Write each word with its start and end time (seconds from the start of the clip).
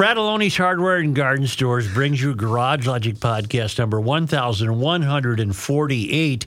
Bradaloni's 0.00 0.56
Hardware 0.56 0.98
and 0.98 1.12
Garden 1.12 1.48
Stores 1.48 1.92
brings 1.92 2.22
you 2.22 2.32
Garage 2.32 2.86
Logic 2.86 3.16
Podcast 3.16 3.80
number 3.80 4.00
1148. 4.00 6.46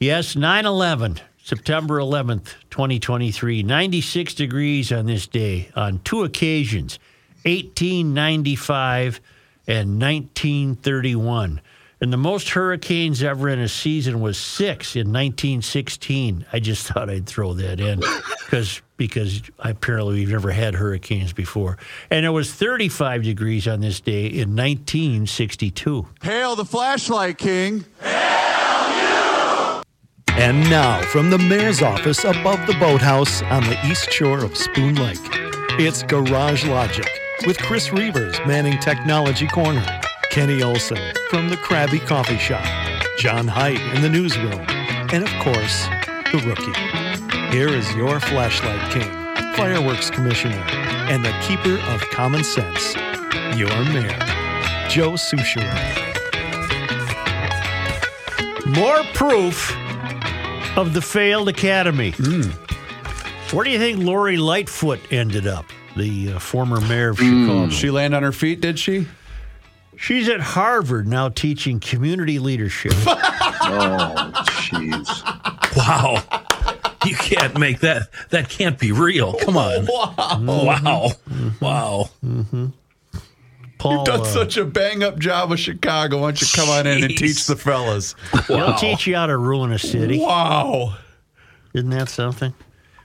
Yes, 0.00 0.34
9 0.34 0.66
11, 0.66 1.20
September 1.44 1.98
11th, 1.98 2.54
2023. 2.70 3.62
96 3.62 4.34
degrees 4.34 4.90
on 4.90 5.06
this 5.06 5.28
day 5.28 5.70
on 5.76 6.00
two 6.00 6.24
occasions 6.24 6.98
1895 7.44 9.20
and 9.68 10.02
1931. 10.02 11.60
And 12.02 12.12
the 12.12 12.16
most 12.16 12.50
hurricanes 12.50 13.22
ever 13.22 13.48
in 13.48 13.60
a 13.60 13.68
season 13.68 14.20
was 14.20 14.36
six 14.36 14.96
in 14.96 15.12
1916. 15.12 16.44
I 16.52 16.58
just 16.58 16.84
thought 16.88 17.08
I'd 17.08 17.26
throw 17.26 17.54
that 17.54 17.78
in 17.78 18.00
because 18.40 18.82
because 18.96 19.42
apparently 19.60 20.16
we've 20.16 20.30
never 20.30 20.50
had 20.50 20.74
hurricanes 20.74 21.32
before. 21.32 21.78
And 22.10 22.26
it 22.26 22.30
was 22.30 22.52
35 22.52 23.22
degrees 23.22 23.68
on 23.68 23.80
this 23.80 24.00
day 24.00 24.26
in 24.26 24.56
1962. 24.56 26.08
Hail 26.22 26.56
the 26.56 26.64
flashlight 26.64 27.38
king. 27.38 27.84
And 30.34 30.58
now, 30.70 31.02
from 31.02 31.30
the 31.30 31.38
mayor's 31.38 31.82
office 31.82 32.24
above 32.24 32.66
the 32.66 32.74
boathouse 32.80 33.42
on 33.42 33.62
the 33.64 33.78
east 33.86 34.10
shore 34.10 34.44
of 34.44 34.56
Spoon 34.56 34.96
Lake, 34.96 35.18
it's 35.78 36.02
Garage 36.02 36.64
Logic 36.64 37.08
with 37.46 37.58
Chris 37.58 37.88
Reavers 37.90 38.44
manning 38.46 38.78
Technology 38.80 39.46
Corner, 39.46 39.84
Kenny 40.32 40.62
Olson 40.62 40.96
from 41.28 41.50
the 41.50 41.58
Krabby 41.58 42.00
Coffee 42.06 42.38
Shop, 42.38 42.64
John 43.18 43.46
Heidt 43.46 43.78
in 43.94 44.00
the 44.00 44.08
newsroom, 44.08 44.64
and 45.12 45.22
of 45.22 45.28
course, 45.42 45.84
the 46.32 46.42
rookie. 46.46 47.54
Here 47.54 47.68
is 47.68 47.94
your 47.94 48.18
flashlight 48.18 48.90
king, 48.90 49.10
fireworks 49.54 50.08
commissioner, 50.08 50.64
and 51.10 51.22
the 51.22 51.38
keeper 51.46 51.74
of 51.92 52.00
common 52.12 52.44
sense, 52.44 52.94
your 53.58 53.68
mayor, 53.92 54.18
Joe 54.88 55.18
Soucheray. 55.18 55.68
More 58.74 59.04
proof 59.12 59.76
of 60.78 60.94
the 60.94 61.02
failed 61.02 61.50
academy. 61.50 62.12
Where 63.50 63.64
do 63.64 63.70
you 63.70 63.78
think 63.78 63.98
Lori 63.98 64.38
Lightfoot 64.38 65.00
ended 65.12 65.46
up? 65.46 65.66
The 65.94 66.32
uh, 66.32 66.38
former 66.38 66.80
mayor 66.80 67.10
of 67.10 67.18
Chicago. 67.18 67.68
She 67.68 67.90
landed 67.90 68.16
on 68.16 68.22
her 68.22 68.32
feet, 68.32 68.62
did 68.62 68.78
she? 68.78 69.06
She's 70.02 70.28
at 70.28 70.40
Harvard 70.40 71.06
now 71.06 71.28
teaching 71.28 71.78
community 71.78 72.38
leadership. 72.40 72.92
Oh, 73.64 74.32
jeez. 74.64 75.76
Wow. 75.76 76.20
You 77.06 77.14
can't 77.14 77.56
make 77.56 77.78
that. 77.80 78.08
That 78.30 78.48
can't 78.50 78.76
be 78.76 78.90
real. 78.90 79.34
Come 79.34 79.56
on. 79.56 79.86
Wow. 80.44 81.12
Wow. 81.60 82.10
Paul, 83.78 83.92
You've 83.96 84.04
done 84.04 84.20
uh, 84.20 84.24
such 84.24 84.56
a 84.56 84.64
bang 84.64 85.04
up 85.04 85.18
job 85.20 85.52
of 85.52 85.60
Chicago. 85.60 86.18
Why 86.22 86.32
don't 86.32 86.40
you 86.40 86.48
come 86.52 86.68
on 86.70 86.88
in 86.88 87.04
and 87.04 87.16
teach 87.16 87.46
the 87.46 87.54
fellas? 87.54 88.16
he'll 88.48 88.74
teach 88.74 89.06
you 89.06 89.14
how 89.14 89.26
to 89.26 89.38
ruin 89.38 89.72
a 89.72 89.78
city. 89.78 90.18
Wow. 90.18 90.96
Isn't 91.72 91.90
that 91.90 92.08
something? 92.08 92.52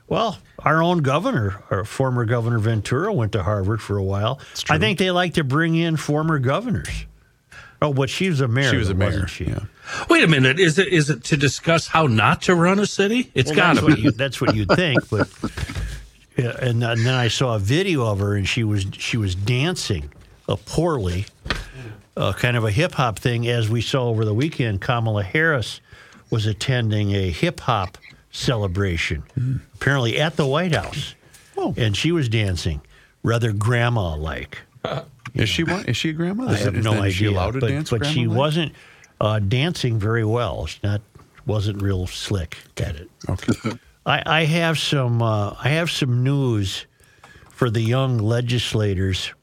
Well, 0.08 0.38
our 0.59 0.81
own 0.81 1.00
governor, 1.00 1.61
our 1.69 1.83
former 1.83 2.23
governor 2.25 2.59
Ventura, 2.59 3.11
went 3.13 3.33
to 3.33 3.44
Harvard 3.44 3.81
for 3.81 3.97
a 3.97 4.03
while. 4.03 4.39
I 4.69 4.77
think 4.77 4.99
they 4.99 5.11
like 5.11 5.33
to 5.36 5.44
bring 5.44 5.75
in 5.75 5.97
former 5.97 6.39
governors. 6.39 7.05
Oh, 7.81 7.94
but 7.94 8.09
she 8.09 8.30
was 8.30 8.41
a 8.41 8.47
mayor. 8.47 8.72
She 8.72 8.77
was 8.77 8.89
a 8.89 8.94
though, 8.94 8.99
mayor. 8.99 9.09
wasn't 9.09 9.30
she? 9.30 9.45
Yeah. 9.45 9.59
Wait 10.09 10.23
a 10.23 10.27
minute. 10.27 10.59
Is 10.59 10.80
it 10.80 10.88
is 10.88 11.09
it 11.09 11.23
to 11.25 11.38
discuss 11.38 11.88
how 11.88 12.08
not 12.08 12.41
to 12.44 12.55
run 12.55 12.80
a 12.80 12.86
city? 12.88 13.30
It's 13.36 13.49
Well, 13.52 13.55
got 13.55 13.67
that's 13.75 13.80
to 13.80 13.86
what 13.86 13.95
be. 13.97 14.02
you, 14.02 14.11
that's 14.11 14.41
what 14.41 14.55
you'd 14.55 14.69
think, 14.69 15.09
but 15.09 15.30
yeah, 16.38 16.55
and, 16.61 16.81
then- 16.81 16.89
and 16.92 17.05
then 17.05 17.14
I 17.14 17.27
saw 17.27 17.55
a 17.55 17.59
video 17.59 18.05
of 18.05 18.19
her, 18.19 18.36
and 18.36 18.47
she 18.47 18.64
was 18.64 18.86
she 18.94 19.17
was 19.17 19.36
dancing 19.36 20.09
uh, 20.49 20.55
poorly, 20.66 21.25
uh, 22.16 22.33
kind 22.33 22.58
of 22.58 22.64
a 22.64 22.71
hip 22.71 22.94
hop 22.94 23.19
thing, 23.19 23.47
as 23.47 23.69
we 23.69 23.81
saw 23.81 24.08
over 24.08 24.25
the 24.25 24.33
weekend. 24.33 24.81
Kamala 24.81 25.21
Harris 25.23 25.80
was 26.31 26.45
attending 26.47 27.11
a 27.14 27.30
hip 27.30 27.59
hop 27.59 27.98
celebration, 28.32 29.23
apparently 29.76 30.20
at 30.20 30.36
the 30.36 30.45
White 30.45 30.73
House, 30.73 31.15
Oh. 31.55 31.73
and 31.77 31.95
she 31.98 32.11
was 32.11 32.30
dancing 32.30 32.82
rather 33.23 33.52
grandma 33.52 34.15
like. 34.15 34.60
Is 35.33 35.49
she 35.49 35.64
one? 35.64 35.86
Is 35.86 35.98
she 35.98 36.10
a 36.10 36.14
grandma? 36.14 36.48
I 36.49 36.55
have 36.55 36.76
is 36.76 36.86
no 36.86 36.93
idea, 36.93 37.11
she 37.11 37.26
allowed 37.26 37.52
to 37.55 37.60
but, 37.60 37.67
dance? 37.67 37.89
but 37.89 38.05
she 38.05 38.27
wasn't 38.27 38.71
uh, 39.20 39.39
dancing 39.39 39.99
very 39.99 40.23
well. 40.23 40.65
She 40.65 40.80
not 40.83 41.02
wasn't 41.45 41.82
real 41.82 42.08
slick 42.08 42.58
at 42.77 42.95
it. 42.95 43.10
Okay. 43.30 43.77
I, 44.05 44.23
I 44.26 44.45
have 44.45 44.80
some 44.80 45.21
uh, 45.21 45.55
I 45.61 45.70
have 45.70 45.92
some 45.92 46.23
news 46.23 46.86
for 47.49 47.70
the 47.70 47.82
young 47.82 48.17
legislators 48.20 49.33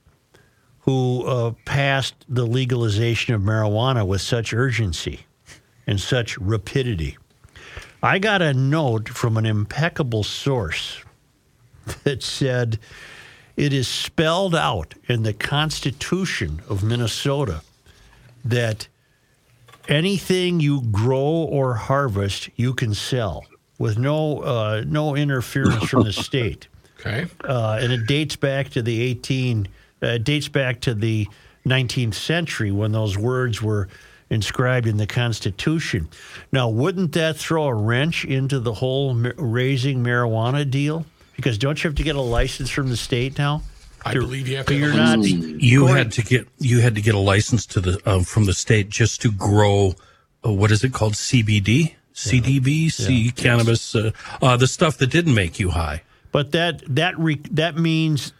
who 0.80 1.24
uh, 1.26 1.52
passed 1.64 2.14
the 2.28 2.46
legalization 2.46 3.34
of 3.34 3.42
marijuana 3.42 4.06
with 4.06 4.20
such 4.20 4.52
urgency 4.54 5.26
and 5.86 6.00
such 6.00 6.38
rapidity. 6.38 7.18
I 8.04 8.18
got 8.18 8.42
a 8.42 8.52
note 8.52 9.08
from 9.08 9.38
an 9.38 9.46
impeccable 9.46 10.24
source 10.24 11.02
that 12.04 12.22
said 12.22 12.78
it 13.56 13.72
is 13.72 13.88
spelled 13.88 14.54
out 14.54 14.92
in 15.08 15.22
the 15.22 15.32
Constitution 15.32 16.60
of 16.68 16.84
Minnesota 16.84 17.62
that 18.44 18.88
anything 19.88 20.60
you 20.60 20.82
grow 20.82 21.18
or 21.18 21.76
harvest 21.76 22.50
you 22.56 22.74
can 22.74 22.92
sell 22.92 23.46
with 23.78 23.96
no 23.96 24.40
uh, 24.40 24.84
no 24.86 25.16
interference 25.16 25.88
from 25.88 26.04
the 26.04 26.12
state. 26.28 26.68
Okay. 27.00 27.26
Uh, 27.42 27.78
and 27.80 27.90
it 27.90 28.06
dates 28.06 28.36
back 28.36 28.68
to 28.68 28.82
the 28.82 29.00
18 29.00 29.66
uh, 30.02 30.06
it 30.08 30.24
dates 30.24 30.48
back 30.48 30.82
to 30.82 30.92
the 30.92 31.26
19th 31.64 32.14
century 32.14 32.70
when 32.70 32.92
those 32.92 33.16
words 33.16 33.62
were 33.62 33.88
inscribed 34.30 34.86
in 34.86 34.96
the 34.96 35.06
Constitution. 35.06 36.08
Now, 36.52 36.68
wouldn't 36.68 37.12
that 37.12 37.36
throw 37.36 37.64
a 37.64 37.74
wrench 37.74 38.24
into 38.24 38.58
the 38.60 38.74
whole 38.74 39.14
ma- 39.14 39.30
raising 39.36 40.02
marijuana 40.02 40.68
deal? 40.68 41.06
Because 41.36 41.58
don't 41.58 41.82
you 41.82 41.88
have 41.88 41.96
to 41.96 42.02
get 42.02 42.16
a 42.16 42.20
license 42.20 42.70
from 42.70 42.88
the 42.88 42.96
state 42.96 43.38
now? 43.38 43.62
I 44.04 44.12
To- 44.14 44.20
believe 44.20 44.48
you 44.48 44.56
have 44.58 44.66
to. 44.66 44.74
You're 44.74 44.92
not. 44.94 45.18
You 45.24 45.80
Corey- 45.86 45.92
had 45.98 46.12
to 46.12 46.22
get 46.22 46.46
you 46.58 46.80
had 46.80 46.94
to 46.94 47.00
get 47.00 47.14
a 47.14 47.18
license 47.18 47.64
to 47.66 47.80
the 47.80 48.00
uh, 48.06 48.20
from 48.22 48.44
the 48.44 48.52
state 48.54 48.88
just 48.90 49.20
to 49.22 49.32
grow. 49.32 49.94
Uh, 50.44 50.52
what 50.52 50.70
is 50.70 50.84
it 50.84 50.92
called? 50.92 51.14
CBD, 51.14 51.94
CDB, 52.14 52.92
C 52.92 53.30
cannabis, 53.30 53.94
uh, 53.94 54.10
uh, 54.42 54.56
the 54.58 54.66
stuff 54.66 54.98
that 54.98 55.06
didn't 55.08 55.34
make 55.34 55.58
you 55.58 55.70
high. 55.70 56.02
But 56.32 56.52
that 56.52 56.82
that 56.94 57.18
re, 57.18 57.40
that 57.50 57.76
means 57.78 58.32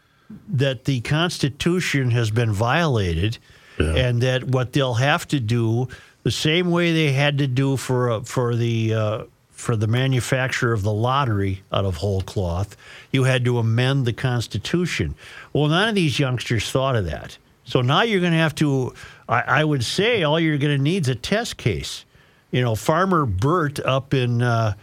that 0.47 0.85
the 0.85 1.01
Constitution 1.01 2.11
has 2.11 2.29
been 2.31 2.51
violated, 2.53 3.37
and 3.79 4.21
that 4.21 4.43
what 4.45 4.73
they'll 4.73 4.95
have 4.95 5.27
to 5.29 5.39
do, 5.39 5.87
the 6.23 6.31
same 6.31 6.71
way 6.71 6.93
they 6.93 7.11
had 7.11 7.37
to 7.39 7.47
do 7.47 7.77
for 7.77 8.11
uh, 8.11 8.21
for 8.21 8.55
the 8.55 8.93
uh, 8.93 9.23
for 9.51 9.75
the 9.75 9.87
manufacture 9.87 10.73
of 10.73 10.83
the 10.83 10.91
lottery 10.91 11.63
out 11.71 11.85
of 11.85 11.97
whole 11.97 12.21
cloth, 12.21 12.75
you 13.11 13.23
had 13.23 13.45
to 13.45 13.57
amend 13.57 14.05
the 14.05 14.13
Constitution. 14.13 15.15
Well, 15.53 15.67
none 15.67 15.89
of 15.89 15.95
these 15.95 16.19
youngsters 16.19 16.69
thought 16.71 16.95
of 16.95 17.05
that. 17.05 17.37
So 17.63 17.81
now 17.81 18.03
you're 18.03 18.19
going 18.19 18.33
to 18.33 18.37
have 18.37 18.55
to. 18.55 18.93
I, 19.27 19.41
I 19.41 19.63
would 19.63 19.83
say 19.83 20.23
all 20.23 20.39
you're 20.39 20.57
going 20.57 20.77
to 20.77 20.83
need 20.83 21.03
is 21.03 21.09
a 21.09 21.15
test 21.15 21.57
case. 21.57 22.05
You 22.51 22.61
know, 22.61 22.75
Farmer 22.75 23.25
Bert 23.25 23.79
up 23.79 24.13
in. 24.13 24.41
Uh, 24.41 24.73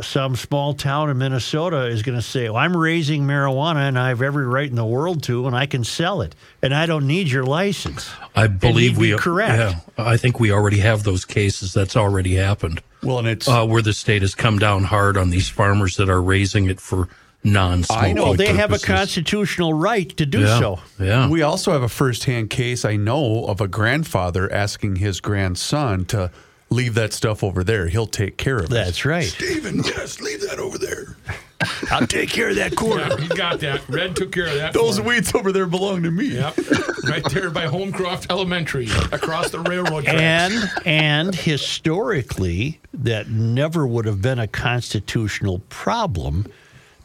some 0.00 0.36
small 0.36 0.74
town 0.74 1.10
in 1.10 1.18
Minnesota 1.18 1.86
is 1.86 2.02
going 2.02 2.16
to 2.16 2.22
say, 2.22 2.48
well, 2.48 2.56
I'm 2.56 2.76
raising 2.76 3.22
marijuana 3.24 3.88
and 3.88 3.98
I 3.98 4.08
have 4.08 4.22
every 4.22 4.46
right 4.46 4.68
in 4.68 4.76
the 4.76 4.86
world 4.86 5.22
to, 5.24 5.46
and 5.46 5.54
I 5.54 5.66
can 5.66 5.84
sell 5.84 6.22
it, 6.22 6.34
and 6.62 6.74
I 6.74 6.86
don't 6.86 7.06
need 7.06 7.28
your 7.28 7.44
license. 7.44 8.10
I 8.34 8.46
believe 8.46 8.96
we 8.96 9.12
be 9.12 9.18
correct. 9.18 9.76
Yeah, 9.98 10.04
I 10.04 10.16
think 10.16 10.40
we 10.40 10.50
already 10.50 10.78
have 10.78 11.02
those 11.02 11.24
cases. 11.24 11.74
That's 11.74 11.96
already 11.96 12.36
happened. 12.36 12.82
Well, 13.02 13.18
and 13.18 13.28
it's 13.28 13.46
Uh, 13.46 13.66
where 13.66 13.82
the 13.82 13.92
state 13.92 14.22
has 14.22 14.34
come 14.34 14.58
down 14.58 14.84
hard 14.84 15.16
on 15.16 15.30
these 15.30 15.48
farmers 15.48 15.96
that 15.96 16.08
are 16.08 16.22
raising 16.22 16.70
it 16.70 16.80
for 16.80 17.08
non-smoking 17.44 18.04
I 18.04 18.12
know. 18.12 18.22
Well, 18.22 18.34
they 18.34 18.54
have 18.54 18.72
a 18.72 18.78
constitutional 18.78 19.74
right 19.74 20.08
to 20.16 20.24
do 20.24 20.40
yeah, 20.40 20.58
so. 20.58 20.78
Yeah. 21.00 21.28
We 21.28 21.42
also 21.42 21.72
have 21.72 21.82
a 21.82 21.88
first-hand 21.88 22.50
case 22.50 22.84
I 22.84 22.96
know 22.96 23.44
of 23.46 23.60
a 23.60 23.66
grandfather 23.66 24.50
asking 24.52 24.96
his 24.96 25.20
grandson 25.20 26.04
to 26.06 26.30
leave 26.72 26.94
that 26.94 27.12
stuff 27.12 27.42
over 27.44 27.62
there. 27.62 27.88
He'll 27.88 28.06
take 28.06 28.36
care 28.36 28.58
of 28.58 28.64
it. 28.64 28.70
That's 28.70 29.04
right. 29.04 29.24
Steven, 29.24 29.78
yes, 29.84 30.20
leave 30.20 30.40
that 30.48 30.58
over 30.58 30.78
there. 30.78 31.16
I'll 31.90 32.06
take 32.06 32.28
care 32.28 32.50
of 32.50 32.56
that 32.56 32.74
quarter. 32.74 33.06
Yeah, 33.08 33.16
he 33.16 33.28
got 33.28 33.60
that. 33.60 33.88
Red 33.88 34.16
took 34.16 34.32
care 34.32 34.48
of 34.48 34.54
that. 34.54 34.72
Those 34.72 34.98
for 34.98 35.04
weeds 35.04 35.34
over 35.34 35.52
there 35.52 35.66
belong 35.66 36.02
to 36.02 36.10
me. 36.10 36.26
Yep. 36.34 36.58
right 37.04 37.24
there 37.30 37.50
by 37.50 37.66
Homecroft 37.66 38.30
Elementary, 38.30 38.88
across 39.12 39.50
the 39.50 39.60
railroad 39.60 40.04
tracks. 40.04 40.54
And 40.54 40.86
and 40.86 41.34
historically, 41.34 42.80
that 42.94 43.28
never 43.28 43.86
would 43.86 44.06
have 44.06 44.20
been 44.20 44.38
a 44.38 44.48
constitutional 44.48 45.60
problem, 45.68 46.46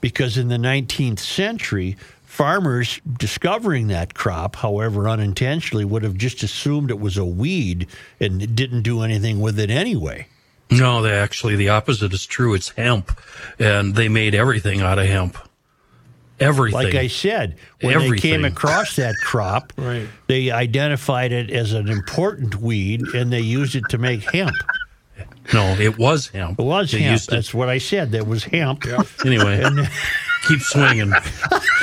because 0.02 0.38
in 0.38 0.48
the 0.48 0.58
19th 0.58 1.20
century, 1.20 1.98
farmers 2.38 3.02
discovering 3.18 3.88
that 3.88 4.14
crop, 4.14 4.58
however 4.58 5.10
unintentionally, 5.10 5.84
would 5.84 6.04
have 6.04 6.16
just 6.16 6.44
assumed 6.44 6.92
it 6.92 7.00
was 7.00 7.18
a 7.18 7.26
weed 7.26 7.88
and 8.20 8.56
didn't 8.56 8.84
do 8.84 9.02
anything 9.02 9.40
with 9.42 9.60
it 9.60 9.72
anyway. 9.72 10.28
No, 10.70 11.02
they 11.02 11.12
actually 11.18 11.56
the 11.56 11.70
opposite 11.70 12.14
is 12.14 12.26
true. 12.28 12.54
It's 12.54 12.70
hemp, 12.70 13.18
and 13.58 13.96
they 13.96 14.08
made 14.08 14.36
everything 14.36 14.82
out 14.82 15.00
of 15.00 15.08
hemp. 15.08 15.36
Everything. 16.40 16.84
Like 16.84 16.94
I 16.94 17.08
said, 17.08 17.56
when 17.82 17.98
they 17.98 18.18
came 18.18 18.46
across 18.46 18.96
that 18.98 19.16
crop, 19.24 19.74
Right. 19.78 20.08
they 20.28 20.52
identified 20.52 21.32
it 21.32 21.50
as 21.50 21.74
an 21.74 21.88
important 21.90 22.58
weed 22.58 23.02
and 23.16 23.34
they 23.34 23.40
used 23.40 23.74
it 23.74 23.86
to 23.90 23.98
make 23.98 24.22
hemp. 24.30 24.54
no, 25.52 25.64
it 25.80 25.98
was 25.98 26.28
hemp. 26.28 26.60
It 26.60 26.64
was 26.64 26.92
They 26.92 27.00
hemp. 27.00 27.22
to- 27.24 27.32
That's 27.32 27.56
what 27.56 27.70
I 27.70 27.80
said. 27.80 28.12
That 28.12 28.28
was 28.28 28.44
hemp. 28.44 28.86
Yeah. 28.86 29.02
anyway, 29.26 29.64
keep 30.48 30.62
swinging. 30.62 31.14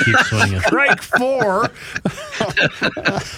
Keep 0.05 0.17
swinging. 0.25 0.59
Strike 0.61 1.01
four. 1.01 1.69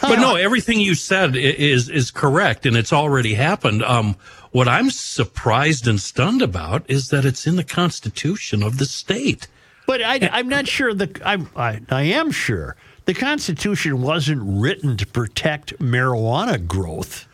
But 0.01 0.15
no, 0.19 0.35
everything 0.35 0.79
you 0.79 0.95
said 0.95 1.35
is 1.35 1.89
is 1.89 2.11
correct, 2.11 2.65
and 2.65 2.75
it's 2.75 2.93
already 2.93 3.33
happened. 3.33 3.83
Um, 3.83 4.15
what 4.51 4.67
I'm 4.67 4.89
surprised 4.89 5.87
and 5.87 5.99
stunned 5.99 6.41
about 6.41 6.89
is 6.89 7.09
that 7.09 7.25
it's 7.25 7.45
in 7.45 7.55
the 7.57 7.63
Constitution 7.63 8.63
of 8.63 8.77
the 8.77 8.85
state. 8.85 9.47
But 9.85 10.01
I, 10.01 10.29
I'm 10.31 10.49
not 10.49 10.67
sure. 10.67 10.93
The 10.93 11.09
I'm, 11.23 11.49
I, 11.55 11.81
I 11.89 12.03
am 12.03 12.31
sure 12.31 12.75
the 13.05 13.13
Constitution 13.13 14.01
wasn't 14.01 14.41
written 14.43 14.97
to 14.97 15.07
protect 15.07 15.79
marijuana 15.79 16.65
growth. 16.65 17.25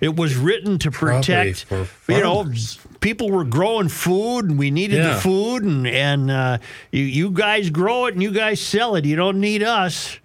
It 0.00 0.16
was 0.16 0.36
written 0.36 0.78
to 0.80 0.90
protect, 0.90 1.64
for 1.64 1.86
you 2.12 2.20
know, 2.20 2.42
farmers. 2.42 2.78
People 3.04 3.30
were 3.30 3.44
growing 3.44 3.90
food 3.90 4.46
and 4.48 4.58
we 4.58 4.70
needed 4.70 4.96
Yeah. 4.96 5.12
the 5.14 5.20
food 5.20 5.62
and 5.62 5.86
and 5.86 6.30
uh, 6.30 6.58
you, 6.90 7.02
you 7.02 7.30
guys 7.30 7.68
grow 7.68 8.06
it 8.06 8.14
and 8.14 8.22
you 8.22 8.32
guys 8.32 8.60
sell 8.60 8.96
it. 8.96 9.04
You 9.04 9.14
don't 9.14 9.40
need 9.40 9.62
us. 9.62 10.18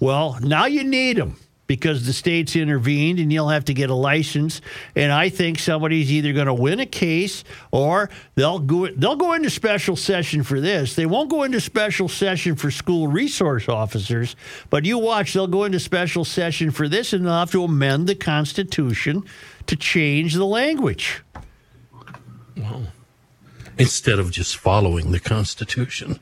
Well, 0.00 0.38
now 0.40 0.64
you 0.64 0.82
need 0.82 1.18
them 1.18 1.36
because 1.66 2.06
the 2.06 2.12
states 2.14 2.56
intervened 2.56 3.18
and 3.20 3.30
you'll 3.30 3.50
have 3.50 3.66
to 3.66 3.74
get 3.74 3.90
a 3.90 3.94
license. 3.94 4.62
And 4.96 5.12
I 5.12 5.28
think 5.28 5.58
somebody's 5.58 6.10
either 6.10 6.32
going 6.32 6.46
to 6.46 6.54
win 6.54 6.80
a 6.80 6.86
case 6.86 7.44
or 7.70 8.08
they'll 8.34 8.58
go 8.60 8.88
they'll 8.88 9.16
go 9.16 9.34
into 9.34 9.50
special 9.50 9.94
session 9.94 10.42
for 10.42 10.58
this. 10.58 10.96
They 10.96 11.06
won't 11.06 11.28
go 11.30 11.42
into 11.42 11.60
special 11.60 12.08
session 12.08 12.56
for 12.56 12.70
school 12.70 13.08
resource 13.08 13.68
officers, 13.68 14.36
but 14.70 14.86
you 14.86 14.96
watch 14.98 15.34
they'll 15.34 15.46
go 15.46 15.64
into 15.64 15.78
special 15.80 16.24
session 16.24 16.70
for 16.70 16.88
this 16.88 17.12
and 17.12 17.26
they'll 17.26 17.38
have 17.44 17.52
to 17.52 17.62
amend 17.64 18.06
the 18.06 18.14
Constitution 18.14 19.22
to 19.66 19.76
change 19.76 20.32
the 20.34 20.46
language. 20.46 21.22
Instead 23.78 24.18
of 24.18 24.30
just 24.30 24.56
following 24.56 25.12
the 25.12 25.20
Constitution. 25.20 26.20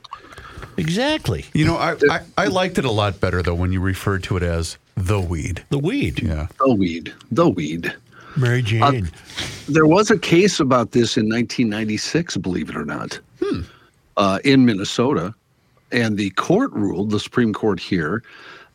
Exactly. 0.77 1.45
You 1.53 1.65
know, 1.65 1.75
I, 1.75 1.95
I, 2.09 2.19
I 2.37 2.45
liked 2.47 2.77
it 2.77 2.85
a 2.85 2.91
lot 2.91 3.19
better 3.19 3.41
though 3.41 3.55
when 3.55 3.71
you 3.71 3.81
referred 3.81 4.23
to 4.23 4.37
it 4.37 4.43
as 4.43 4.77
the 4.95 5.19
weed. 5.19 5.63
The 5.69 5.79
weed. 5.79 6.23
Yeah. 6.23 6.47
The 6.59 6.73
weed. 6.73 7.13
The 7.31 7.49
weed. 7.49 7.93
Mary 8.37 8.61
Jane. 8.61 9.09
There 9.67 9.85
was 9.85 10.09
a 10.09 10.17
case 10.17 10.59
about 10.59 10.91
this 10.91 11.17
in 11.17 11.25
1996, 11.25 12.37
believe 12.37 12.69
it 12.69 12.77
or 12.77 12.85
not, 12.85 13.19
uh, 14.17 14.39
in 14.43 14.65
Minnesota. 14.65 15.33
And 15.91 16.17
the 16.17 16.29
court 16.31 16.71
ruled, 16.71 17.11
the 17.11 17.19
Supreme 17.19 17.51
Court 17.51 17.79
here, 17.79 18.23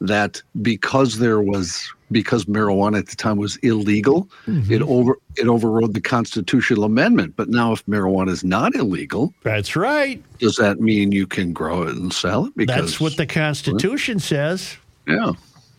that 0.00 0.42
because 0.62 1.18
there 1.18 1.40
was 1.40 1.92
because 2.12 2.44
marijuana 2.44 2.98
at 2.98 3.08
the 3.08 3.16
time 3.16 3.36
was 3.36 3.56
illegal, 3.58 4.28
mm-hmm. 4.46 4.72
it 4.72 4.82
over 4.82 5.18
it 5.36 5.48
overrode 5.48 5.94
the 5.94 6.00
constitutional 6.00 6.84
amendment. 6.84 7.34
But 7.36 7.48
now, 7.48 7.72
if 7.72 7.84
marijuana 7.86 8.30
is 8.30 8.44
not 8.44 8.74
illegal, 8.74 9.34
That's 9.42 9.76
right. 9.76 10.22
does 10.38 10.56
that 10.56 10.80
mean 10.80 11.12
you 11.12 11.26
can 11.26 11.52
grow 11.52 11.82
it 11.82 11.96
and 11.96 12.12
sell 12.12 12.46
it? 12.46 12.56
Because 12.56 12.76
That's 12.76 13.00
what 13.00 13.16
the 13.16 13.26
Constitution 13.26 14.18
says. 14.18 14.76
yeah. 15.06 15.32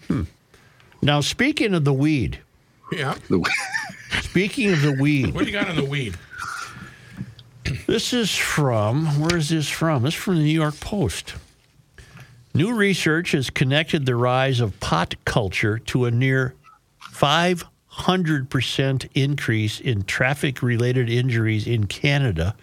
Hmm. 0.07 0.23
Now, 1.01 1.21
speaking 1.21 1.73
of 1.73 1.85
the 1.85 1.93
weed, 1.93 2.39
Yeah. 2.91 3.15
The, 3.29 3.43
speaking 4.21 4.71
of 4.71 4.81
the 4.81 4.93
weed, 4.93 5.33
What 5.33 5.45
do 5.45 5.51
you 5.51 5.57
got 5.57 5.69
on 5.69 5.75
the 5.75 5.85
weed? 5.85 6.17
this 7.87 8.13
is 8.13 8.35
from, 8.35 9.05
where 9.19 9.37
is 9.37 9.49
this 9.49 9.69
from? 9.69 10.03
This 10.03 10.13
is 10.13 10.19
from 10.19 10.35
the 10.37 10.43
New 10.43 10.49
York 10.49 10.79
Post. 10.79 11.35
New 12.57 12.73
research 12.73 13.33
has 13.33 13.51
connected 13.51 14.07
the 14.07 14.15
rise 14.15 14.59
of 14.61 14.79
pot 14.79 15.13
culture 15.25 15.77
to 15.77 16.05
a 16.05 16.11
near 16.11 16.55
500% 17.13 19.09
increase 19.13 19.79
in 19.79 20.01
traffic 20.01 20.63
related 20.63 21.07
injuries 21.07 21.67
in 21.67 21.85
Canada 21.85 22.55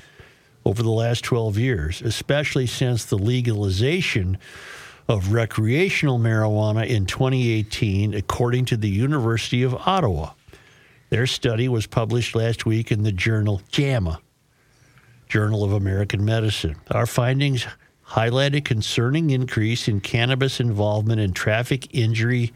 over 0.65 0.83
the 0.83 0.91
last 0.91 1.23
12 1.23 1.59
years, 1.59 2.03
especially 2.03 2.67
since 2.67 3.05
the 3.05 3.17
legalization 3.17 4.37
of 5.07 5.33
recreational 5.33 6.19
marijuana 6.19 6.85
in 6.89 7.07
2018, 7.07 8.15
according 8.15 8.65
to 8.65 8.77
the 8.77 8.91
University 8.91 9.63
of 9.63 9.75
Ottawa. 9.87 10.33
Their 11.11 11.29
study 11.29 11.69
was 11.69 11.87
published 11.87 12.35
last 12.35 12.67
week 12.67 12.91
in 12.91 13.05
the 13.05 13.13
journal 13.13 13.63
JAMA, 13.71 14.21
Journal 15.29 15.63
of 15.63 15.73
American 15.73 16.25
Medicine. 16.25 16.75
Our 16.91 17.07
findings 17.07 17.65
highlight 18.15 18.55
a 18.55 18.61
concerning 18.61 19.31
increase 19.31 19.89
in 19.89 20.01
cannabis 20.01 20.61
involvement 20.61 21.21
in 21.21 21.33
traffic 21.33 21.93
injury 21.93 22.53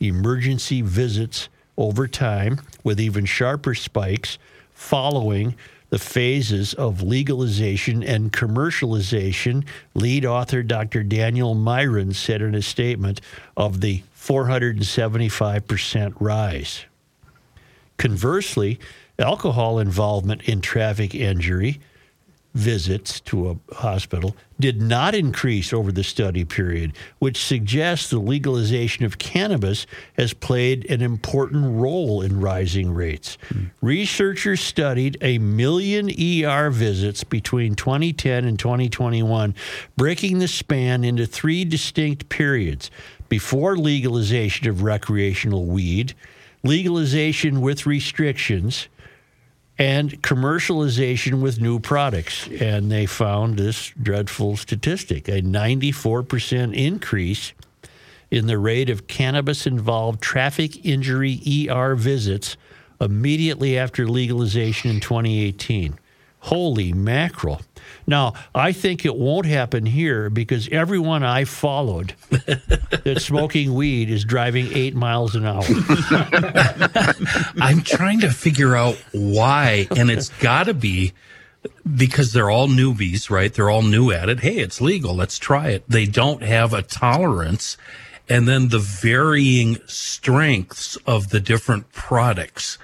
emergency 0.00 0.82
visits 0.82 1.48
over 1.78 2.06
time, 2.06 2.60
with 2.84 3.00
even 3.00 3.24
sharper 3.24 3.74
spikes 3.74 4.36
following 4.74 5.54
the 5.88 5.98
phases 5.98 6.74
of 6.74 7.00
legalization 7.00 8.02
and 8.02 8.34
commercialization, 8.34 9.64
lead 9.94 10.26
author 10.26 10.62
Dr. 10.62 11.02
Daniel 11.02 11.54
Myran 11.54 12.14
said 12.14 12.42
in 12.42 12.54
a 12.54 12.60
statement 12.60 13.22
of 13.56 13.80
the 13.80 14.02
475% 14.14 16.12
rise. 16.20 16.84
Conversely, 17.96 18.78
alcohol 19.18 19.78
involvement 19.78 20.42
in 20.42 20.60
traffic 20.60 21.14
injury 21.14 21.80
visits 22.54 23.20
to 23.20 23.50
a 23.50 23.74
hospital 23.74 24.34
did 24.58 24.82
not 24.82 25.14
increase 25.14 25.72
over 25.72 25.92
the 25.92 26.02
study 26.02 26.44
period, 26.44 26.92
which 27.18 27.42
suggests 27.44 28.10
the 28.10 28.18
legalization 28.18 29.04
of 29.04 29.18
cannabis 29.18 29.86
has 30.16 30.32
played 30.32 30.90
an 30.90 31.00
important 31.00 31.80
role 31.80 32.22
in 32.22 32.40
rising 32.40 32.92
rates. 32.92 33.38
Researchers 33.80 34.60
studied 34.60 35.16
a 35.20 35.38
million 35.38 36.08
ER 36.08 36.70
visits 36.70 37.22
between 37.22 37.74
2010 37.74 38.44
and 38.44 38.58
2021, 38.58 39.54
breaking 39.96 40.38
the 40.38 40.48
span 40.48 41.04
into 41.04 41.26
three 41.26 41.64
distinct 41.64 42.28
periods 42.28 42.90
before 43.28 43.76
legalization 43.76 44.68
of 44.68 44.82
recreational 44.82 45.66
weed, 45.66 46.14
legalization 46.64 47.60
with 47.60 47.86
restrictions, 47.86 48.88
and 49.78 50.20
commercialization 50.22 51.40
with 51.40 51.60
new 51.60 51.78
products. 51.78 52.48
And 52.60 52.90
they 52.90 53.06
found 53.06 53.56
this 53.56 53.92
dreadful 54.00 54.56
statistic 54.56 55.28
a 55.28 55.40
94% 55.40 56.74
increase 56.74 57.52
in 58.30 58.46
the 58.46 58.58
rate 58.58 58.90
of 58.90 59.06
cannabis 59.06 59.66
involved 59.66 60.20
traffic 60.20 60.84
injury 60.84 61.40
ER 61.70 61.94
visits 61.94 62.56
immediately 63.00 63.78
after 63.78 64.06
legalization 64.06 64.90
in 64.90 65.00
2018. 65.00 65.98
Holy 66.40 66.92
mackerel. 66.92 67.62
Now, 68.08 68.32
I 68.54 68.72
think 68.72 69.04
it 69.04 69.16
won't 69.16 69.44
happen 69.44 69.84
here 69.84 70.30
because 70.30 70.66
everyone 70.72 71.22
I 71.22 71.44
followed 71.44 72.14
that's 73.04 73.26
smoking 73.26 73.74
weed 73.74 74.08
is 74.08 74.24
driving 74.24 74.72
eight 74.72 74.94
miles 74.94 75.34
an 75.36 75.44
hour. 75.44 75.62
I'm 77.60 77.82
trying 77.82 78.20
to 78.20 78.30
figure 78.30 78.74
out 78.74 78.96
why, 79.12 79.88
and 79.94 80.10
it's 80.10 80.30
got 80.30 80.64
to 80.64 80.74
be 80.74 81.12
because 81.96 82.32
they're 82.32 82.48
all 82.48 82.66
newbies, 82.66 83.28
right? 83.28 83.52
They're 83.52 83.68
all 83.68 83.82
new 83.82 84.10
at 84.10 84.30
it. 84.30 84.40
Hey, 84.40 84.56
it's 84.56 84.80
legal. 84.80 85.14
Let's 85.14 85.38
try 85.38 85.68
it. 85.68 85.84
They 85.86 86.06
don't 86.06 86.42
have 86.42 86.72
a 86.72 86.80
tolerance. 86.80 87.76
And 88.26 88.48
then 88.48 88.68
the 88.68 88.78
varying 88.78 89.76
strengths 89.86 90.96
of 91.06 91.28
the 91.28 91.40
different 91.40 91.92
products. 91.92 92.78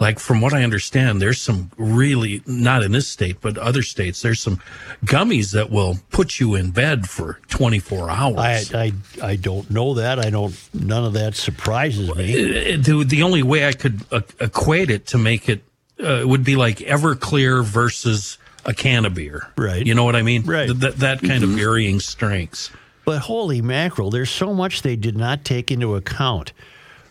Like 0.00 0.18
from 0.18 0.40
what 0.40 0.54
I 0.54 0.64
understand, 0.64 1.20
there's 1.20 1.40
some 1.40 1.70
really 1.76 2.42
not 2.46 2.82
in 2.82 2.92
this 2.92 3.06
state, 3.06 3.36
but 3.42 3.58
other 3.58 3.82
states. 3.82 4.22
There's 4.22 4.40
some 4.40 4.60
gummies 5.04 5.52
that 5.52 5.70
will 5.70 5.98
put 6.10 6.40
you 6.40 6.54
in 6.54 6.70
bed 6.70 7.06
for 7.08 7.38
24 7.48 8.10
hours. 8.10 8.72
I, 8.72 8.84
I 8.86 8.92
I 9.22 9.36
don't 9.36 9.70
know 9.70 9.94
that. 9.94 10.18
I 10.18 10.30
don't. 10.30 10.58
None 10.72 11.04
of 11.04 11.12
that 11.12 11.36
surprises 11.36 12.14
me. 12.16 12.74
Uh, 12.74 12.78
the, 12.78 13.04
the 13.06 13.22
only 13.22 13.42
way 13.42 13.68
I 13.68 13.72
could 13.72 14.00
uh, 14.10 14.22
equate 14.40 14.88
it 14.88 15.06
to 15.08 15.18
make 15.18 15.50
it 15.50 15.62
uh, 16.02 16.22
would 16.24 16.44
be 16.44 16.56
like 16.56 16.78
Everclear 16.78 17.62
versus 17.62 18.38
a 18.64 18.72
can 18.72 19.04
of 19.04 19.14
beer. 19.14 19.48
Right. 19.56 19.86
You 19.86 19.94
know 19.94 20.04
what 20.04 20.16
I 20.16 20.22
mean? 20.22 20.44
Right. 20.44 20.66
Th- 20.66 20.78
that 20.78 20.96
that 20.96 21.20
kind 21.20 21.44
of 21.44 21.50
varying 21.50 22.00
strengths. 22.00 22.70
But 23.04 23.18
holy 23.18 23.60
mackerel, 23.60 24.10
there's 24.10 24.30
so 24.30 24.54
much 24.54 24.80
they 24.80 24.96
did 24.96 25.16
not 25.16 25.44
take 25.44 25.70
into 25.70 25.94
account. 25.94 26.52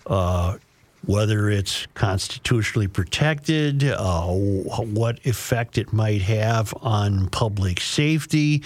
Uh, 0.08 0.58
whether 1.06 1.50
it's 1.50 1.88
constitutionally 1.94 2.88
protected, 2.88 3.84
uh, 3.84 4.26
what 4.28 5.26
effect 5.26 5.78
it 5.78 5.94
might 5.94 6.22
have 6.22 6.74
on 6.82 7.30
public 7.30 7.80
safety, 7.80 8.64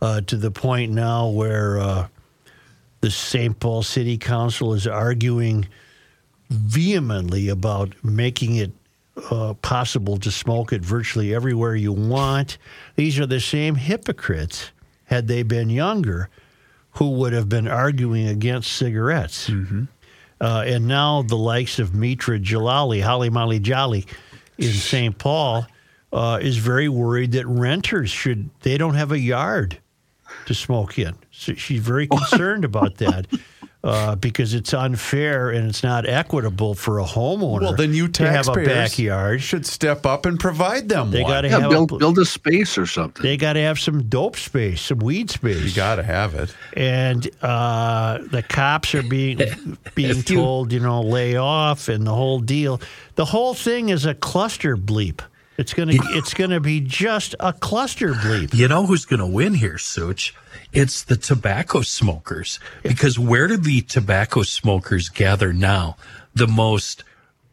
uh, 0.00 0.20
to 0.22 0.36
the 0.36 0.50
point 0.50 0.92
now 0.92 1.28
where 1.28 1.78
uh, 1.78 2.08
the 3.00 3.10
St. 3.10 3.58
Paul 3.60 3.82
City 3.82 4.18
Council 4.18 4.74
is 4.74 4.86
arguing 4.86 5.68
vehemently 6.50 7.48
about 7.48 7.92
making 8.04 8.56
it 8.56 8.72
uh, 9.30 9.54
possible 9.62 10.18
to 10.18 10.30
smoke 10.30 10.72
it 10.72 10.82
virtually 10.82 11.34
everywhere 11.34 11.74
you 11.74 11.92
want. 11.92 12.58
These 12.96 13.18
are 13.18 13.26
the 13.26 13.40
same 13.40 13.74
hypocrites 13.76 14.70
had 15.04 15.28
they 15.28 15.42
been 15.42 15.70
younger, 15.70 16.28
who 16.92 17.10
would 17.12 17.32
have 17.32 17.48
been 17.48 17.68
arguing 17.68 18.26
against 18.28 18.72
cigarettes. 18.72 19.46
Uh, 20.40 20.64
and 20.66 20.86
now 20.86 21.22
the 21.22 21.36
likes 21.36 21.78
of 21.78 21.94
Mitra 21.94 22.38
Jalali, 22.38 23.02
Holly 23.02 23.30
Molly 23.30 23.58
Jolly 23.58 24.06
in 24.58 24.72
St. 24.72 25.16
Paul, 25.16 25.66
uh, 26.12 26.38
is 26.40 26.58
very 26.58 26.88
worried 26.88 27.32
that 27.32 27.46
renters 27.46 28.10
should, 28.10 28.50
they 28.60 28.78
don't 28.78 28.94
have 28.94 29.12
a 29.12 29.18
yard 29.18 29.78
to 30.46 30.54
smoke 30.54 30.98
in. 30.98 31.14
So 31.30 31.54
she's 31.54 31.80
very 31.80 32.06
concerned 32.06 32.64
about 32.64 32.96
that. 32.96 33.26
Uh, 33.86 34.16
because 34.16 34.52
it's 34.52 34.74
unfair 34.74 35.50
and 35.50 35.68
it's 35.68 35.84
not 35.84 36.08
equitable 36.08 36.74
for 36.74 36.98
a 36.98 37.04
homeowner 37.04 37.60
Well, 37.62 37.76
then 37.76 37.94
you 37.94 38.08
to 38.08 38.26
have 38.26 38.48
a 38.48 38.52
taxpayers 38.54 38.66
backyard. 38.90 39.40
should 39.42 39.64
step 39.64 40.04
up 40.04 40.26
and 40.26 40.40
provide 40.40 40.88
them 40.88 41.12
They 41.12 41.22
got 41.22 41.42
to 41.42 41.48
Yeah, 41.48 41.60
have 41.60 41.70
build 41.70 41.92
a, 41.92 41.96
build 41.98 42.18
a 42.18 42.24
space 42.24 42.76
or 42.76 42.86
something. 42.86 43.22
they 43.22 43.36
got 43.36 43.52
to 43.52 43.60
have 43.60 43.78
some 43.78 44.08
dope 44.08 44.34
space, 44.36 44.80
some 44.80 44.98
weed 44.98 45.30
space. 45.30 45.62
You 45.62 45.72
got 45.72 45.96
to 45.96 46.02
have 46.02 46.34
it. 46.34 46.52
and 46.76 47.28
uh, 47.42 48.18
the 48.32 48.42
cops 48.42 48.92
are 48.96 49.02
being 49.08 49.38
being 49.94 50.10
If 50.18 50.28
you- 50.30 50.36
told, 50.38 50.72
you 50.72 50.80
know, 50.80 51.02
lay 51.02 51.36
off, 51.36 51.88
and 51.88 52.04
the 52.04 52.14
whole 52.14 52.40
deal. 52.40 52.80
The 53.14 53.26
whole 53.26 53.54
thing 53.54 53.90
is 53.90 54.04
a 54.04 54.14
cluster 54.14 54.76
bleep. 54.76 55.20
It's 55.58 55.72
gonna 55.72 55.94
it's 56.10 56.34
gonna 56.34 56.60
be 56.60 56.80
just 56.80 57.34
a 57.40 57.52
cluster 57.52 58.12
bleep. 58.12 58.54
You 58.54 58.68
know 58.68 58.86
who's 58.86 59.04
going 59.04 59.20
to 59.20 59.26
win 59.26 59.54
here, 59.54 59.78
Such? 59.78 60.34
It's 60.72 61.02
the 61.02 61.16
tobacco 61.16 61.80
smokers. 61.80 62.60
Because 62.82 63.18
where 63.18 63.48
do 63.48 63.56
the 63.56 63.80
tobacco 63.80 64.42
smokers 64.42 65.08
gather 65.08 65.52
now? 65.52 65.96
The 66.34 66.46
most, 66.46 67.02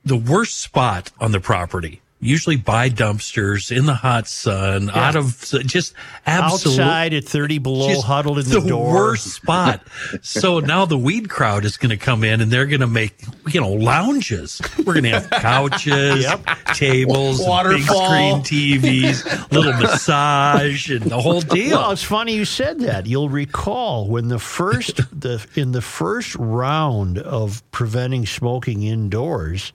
the 0.03 0.17
worst 0.17 0.59
spot 0.59 1.11
on 1.19 1.31
the 1.31 1.39
property. 1.39 2.01
Usually 2.23 2.55
by 2.55 2.89
dumpsters 2.89 3.75
in 3.75 3.85
the 3.85 3.93
hot 3.93 4.27
sun, 4.27 4.89
out 4.89 5.15
of 5.15 5.39
just 5.65 5.93
absolutely 6.25 6.83
Outside 6.83 7.13
at 7.13 7.25
thirty 7.25 7.57
below, 7.57 8.01
huddled 8.01 8.39
in 8.39 8.45
the, 8.45 8.61
door. 8.61 8.93
worst 8.93 9.27
spot. 9.35 9.81
so 10.21 10.59
now 10.59 10.85
the 10.85 10.97
weed 10.97 11.29
crowd 11.29 11.65
is 11.65 11.77
going 11.77 11.89
to 11.89 11.97
come 11.97 12.23
in 12.23 12.39
and 12.41 12.49
they're 12.49 12.65
going 12.65 12.79
to 12.81 12.87
make 12.87 13.21
you 13.51 13.59
know 13.59 13.71
lounges. 13.71 14.61
We're 14.79 14.93
going 14.93 15.03
to 15.03 15.19
have 15.19 15.29
couches, 15.29 16.25
tables, 16.73 17.39
big 17.39 17.47
Waterfall. 17.47 18.05
screen 18.05 18.79
TVs, 18.79 19.51
little 19.51 19.73
massage, 19.73 20.89
and 20.89 21.01
the 21.03 21.19
whole 21.21 21.41
deal. 21.41 21.77
Well, 21.77 21.91
it's 21.91 22.03
funny 22.03 22.33
you 22.35 22.45
said 22.45 22.79
that. 22.81 23.05
You'll 23.05 23.29
recall 23.29 24.07
when 24.07 24.29
the 24.29 24.39
first 24.39 24.97
the 25.19 25.45
in 25.55 25.71
the 25.73 25.81
first 25.81 26.35
round 26.35 27.17
of 27.17 27.61
preventing 27.71 28.25
smoking 28.25 28.83
indoors, 28.83 29.73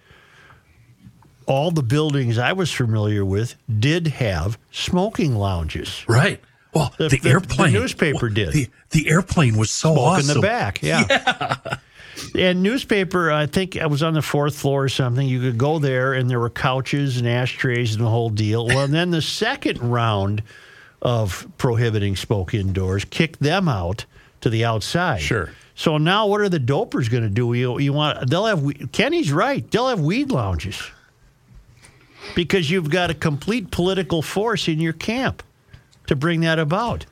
all 1.48 1.70
the 1.72 1.82
buildings 1.82 2.38
I 2.38 2.52
was 2.52 2.70
familiar 2.70 3.24
with 3.24 3.56
did 3.80 4.06
have 4.08 4.58
smoking 4.70 5.34
lounges. 5.34 6.04
right. 6.08 6.40
Well, 6.74 6.92
The- 6.98 7.08
the, 7.08 7.16
the- 7.16 7.22
the 7.22 7.30
airplane 7.30 7.72
newspaper 7.72 8.28
did. 8.28 8.52
The, 8.52 8.68
the 8.90 9.08
airplane 9.10 9.56
was 9.56 9.70
so 9.70 9.94
Smoke 9.94 10.06
awesome. 10.06 10.30
in 10.30 10.36
the 10.36 10.46
back, 10.46 10.82
yeah. 10.82 11.54
And 12.36 12.62
newspaper, 12.62 13.30
I 13.30 13.46
think 13.46 13.76
I 13.76 13.86
was 13.86 14.02
on 14.02 14.12
the 14.14 14.22
fourth 14.22 14.56
floor 14.56 14.84
or 14.84 14.88
something. 14.88 15.26
You 15.26 15.40
could 15.40 15.56
go 15.56 15.78
there, 15.78 16.12
and 16.14 16.28
there 16.28 16.40
were 16.40 16.50
couches 16.50 17.16
and 17.16 17.28
ashtrays 17.28 17.94
and 17.94 18.04
the 18.04 18.08
whole 18.10 18.28
deal. 18.28 18.66
Well, 18.66 18.80
and 18.80 18.92
then 18.92 19.10
the 19.10 19.22
second 19.22 19.78
round 19.80 20.42
of 21.00 21.46
prohibiting 21.58 22.16
smoke 22.16 22.54
indoors 22.54 23.04
kicked 23.04 23.40
them 23.40 23.68
out 23.68 24.04
to 24.40 24.50
the 24.50 24.64
outside. 24.64 25.20
Sure. 25.22 25.50
So 25.76 25.96
now, 25.96 26.26
what 26.26 26.40
are 26.40 26.48
the 26.48 26.58
dopers 26.60 27.08
going 27.08 27.22
to 27.22 27.28
do? 27.30 27.52
You, 27.54 27.78
you 27.78 27.92
want? 27.92 28.28
They'll 28.28 28.46
have. 28.46 28.90
Kenny's 28.92 29.30
right. 29.32 29.68
They'll 29.70 29.88
have 29.88 30.00
weed 30.00 30.30
lounges 30.32 30.82
because 32.34 32.70
you've 32.70 32.90
got 32.90 33.10
a 33.10 33.14
complete 33.14 33.70
political 33.70 34.22
force 34.22 34.68
in 34.68 34.80
your 34.80 34.92
camp 34.92 35.42
to 36.06 36.16
bring 36.16 36.40
that 36.42 36.58
about. 36.58 37.06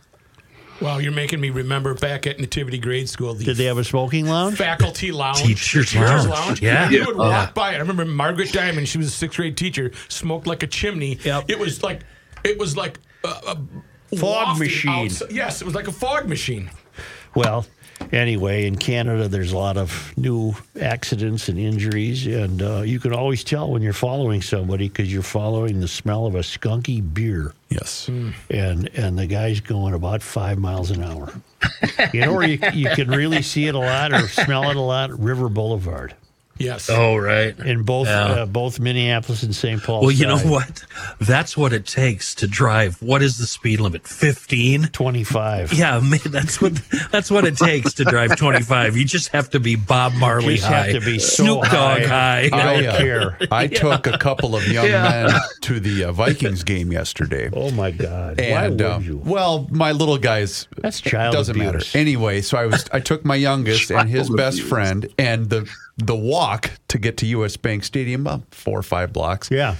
Wow, 0.80 0.98
you're 0.98 1.12
making 1.12 1.40
me 1.40 1.48
remember 1.48 1.94
back 1.94 2.26
at 2.26 2.38
Nativity 2.38 2.76
Grade 2.78 3.08
School. 3.08 3.32
The 3.32 3.44
Did 3.44 3.56
they 3.56 3.64
have 3.64 3.78
a 3.78 3.84
smoking 3.84 4.26
lounge? 4.26 4.58
faculty 4.58 5.10
lounge, 5.10 5.42
Teacher's 5.42 5.94
lounge. 5.94 6.60
Yeah. 6.60 6.90
You 6.90 7.06
would 7.06 7.16
walk 7.16 7.30
Yeah. 7.30 7.50
by 7.54 7.72
it. 7.72 7.76
I 7.76 7.78
remember 7.78 8.04
Margaret 8.04 8.52
Diamond. 8.52 8.86
She 8.86 8.98
was 8.98 9.06
a 9.06 9.10
sixth 9.10 9.36
grade 9.38 9.56
teacher. 9.56 9.92
Smoked 10.08 10.46
like 10.46 10.62
a 10.62 10.66
chimney. 10.66 11.18
Yep. 11.24 11.46
It 11.48 11.58
was 11.58 11.82
like, 11.82 12.02
it 12.44 12.58
was 12.58 12.76
like 12.76 12.98
a, 13.24 13.28
a 14.12 14.16
Fog 14.18 14.58
machine. 14.58 14.90
outside- 15.06 15.32
Yes, 15.32 15.62
it 15.62 15.64
was 15.64 15.74
like 15.74 15.88
a 15.88 15.92
fog 15.92 16.28
machine. 16.28 16.70
Well, 17.34 17.66
anyway, 18.12 18.66
in 18.66 18.76
Canada, 18.76 19.28
there's 19.28 19.52
a 19.52 19.56
lot 19.58 19.76
of 19.76 20.12
new 20.16 20.54
accidents 20.80 21.48
and 21.48 21.58
injuries, 21.58 22.26
and 22.26 22.62
uh, 22.62 22.80
you 22.82 23.00
can 23.00 23.12
always 23.12 23.42
tell 23.44 23.70
when 23.70 23.82
you're 23.82 23.92
following 23.92 24.42
somebody 24.42 24.88
because 24.88 25.12
you're 25.12 25.22
following 25.22 25.80
the 25.80 25.88
smell 25.88 26.26
of 26.26 26.34
a 26.34 26.40
skunky 26.40 27.00
beer, 27.14 27.52
Yes. 27.68 28.08
and 28.08 28.88
and 28.94 29.18
the 29.18 29.26
guy's 29.26 29.60
going 29.60 29.94
about 29.94 30.22
five 30.22 30.58
miles 30.58 30.90
an 30.90 31.02
hour. 31.02 31.32
you 32.12 32.20
know 32.20 32.32
where 32.34 32.46
you, 32.48 32.58
you 32.72 32.88
can 32.90 33.08
really 33.08 33.42
see 33.42 33.66
it 33.66 33.74
a 33.74 33.78
lot 33.78 34.12
or 34.12 34.28
smell 34.28 34.70
it 34.70 34.76
a 34.76 34.80
lot? 34.80 35.18
River 35.18 35.48
Boulevard 35.48 36.14
Yes. 36.58 36.88
Oh, 36.90 37.16
right. 37.16 37.58
in 37.58 37.82
both 37.82 38.06
Yeah. 38.08 38.24
uh, 38.24 38.46
both 38.46 38.80
Minneapolis 38.80 39.42
and 39.42 39.54
St. 39.54 39.82
Paul. 39.82 40.00
Well, 40.02 40.10
you 40.10 40.26
know 40.26 40.38
what? 40.38 40.84
That's 41.20 41.56
what 41.56 41.72
it 41.72 41.86
takes 41.86 42.34
to 42.36 42.46
drive. 42.46 43.00
What 43.02 43.22
is 43.22 43.38
the 43.38 43.46
speed 43.46 43.80
limit? 43.80 44.06
15? 44.06 44.88
Twenty-five. 44.92 45.72
Yeah, 45.72 46.00
man, 46.00 46.20
that's 46.26 46.60
what 46.60 46.74
that's 47.10 47.30
what 47.30 47.44
it 47.44 47.56
takes 47.56 47.94
to 47.94 48.04
drive 48.04 48.36
25. 48.36 48.96
You 48.96 49.04
just 49.04 49.28
have 49.28 49.50
to 49.50 49.60
be 49.60 49.76
Bob 49.76 50.14
Marley 50.14 50.56
Just 50.56 50.66
high, 50.68 50.86
have 50.88 51.00
to 51.00 51.06
be 51.06 51.18
so 51.18 51.44
Snoop 51.44 51.62
Dogg 51.64 52.02
high. 52.02 52.48
high. 52.48 52.50
I 52.52 52.80
don't 52.82 52.96
care. 52.96 53.38
I 53.50 53.66
took 53.66 54.06
a 54.06 54.18
couple 54.18 54.56
of 54.56 54.66
young 54.66 54.88
men 54.90 55.30
to 55.62 55.80
the 55.80 56.04
uh, 56.04 56.12
Vikings 56.12 56.62
game 56.64 56.92
yesterday. 56.92 57.50
Oh 57.52 57.70
my 57.70 57.90
God! 57.90 58.40
And 58.40 58.80
Why 58.80 58.86
uh, 58.86 58.98
you? 58.98 59.18
well, 59.24 59.66
my 59.70 59.92
little 59.92 60.18
guys 60.18 60.66
That's 60.78 61.00
child 61.00 61.34
doesn't 61.34 61.56
abuse. 61.56 61.72
matter. 61.92 61.98
Anyway, 61.98 62.40
so 62.40 62.56
I 62.58 62.66
was 62.66 62.84
I 62.92 63.00
took 63.00 63.24
my 63.24 63.36
youngest 63.36 63.90
and 63.90 64.08
his 64.08 64.28
Child 64.28 64.36
best 64.36 64.62
friend 64.62 65.08
and 65.18 65.50
the 65.50 65.68
the 65.98 66.16
walk 66.16 66.70
to 66.88 66.98
get 66.98 67.16
to 67.18 67.26
US 67.26 67.56
Bank 67.56 67.84
Stadium 67.84 68.22
about 68.22 68.42
four 68.54 68.78
or 68.78 68.82
five 68.82 69.12
blocks. 69.12 69.50
Yeah. 69.50 69.76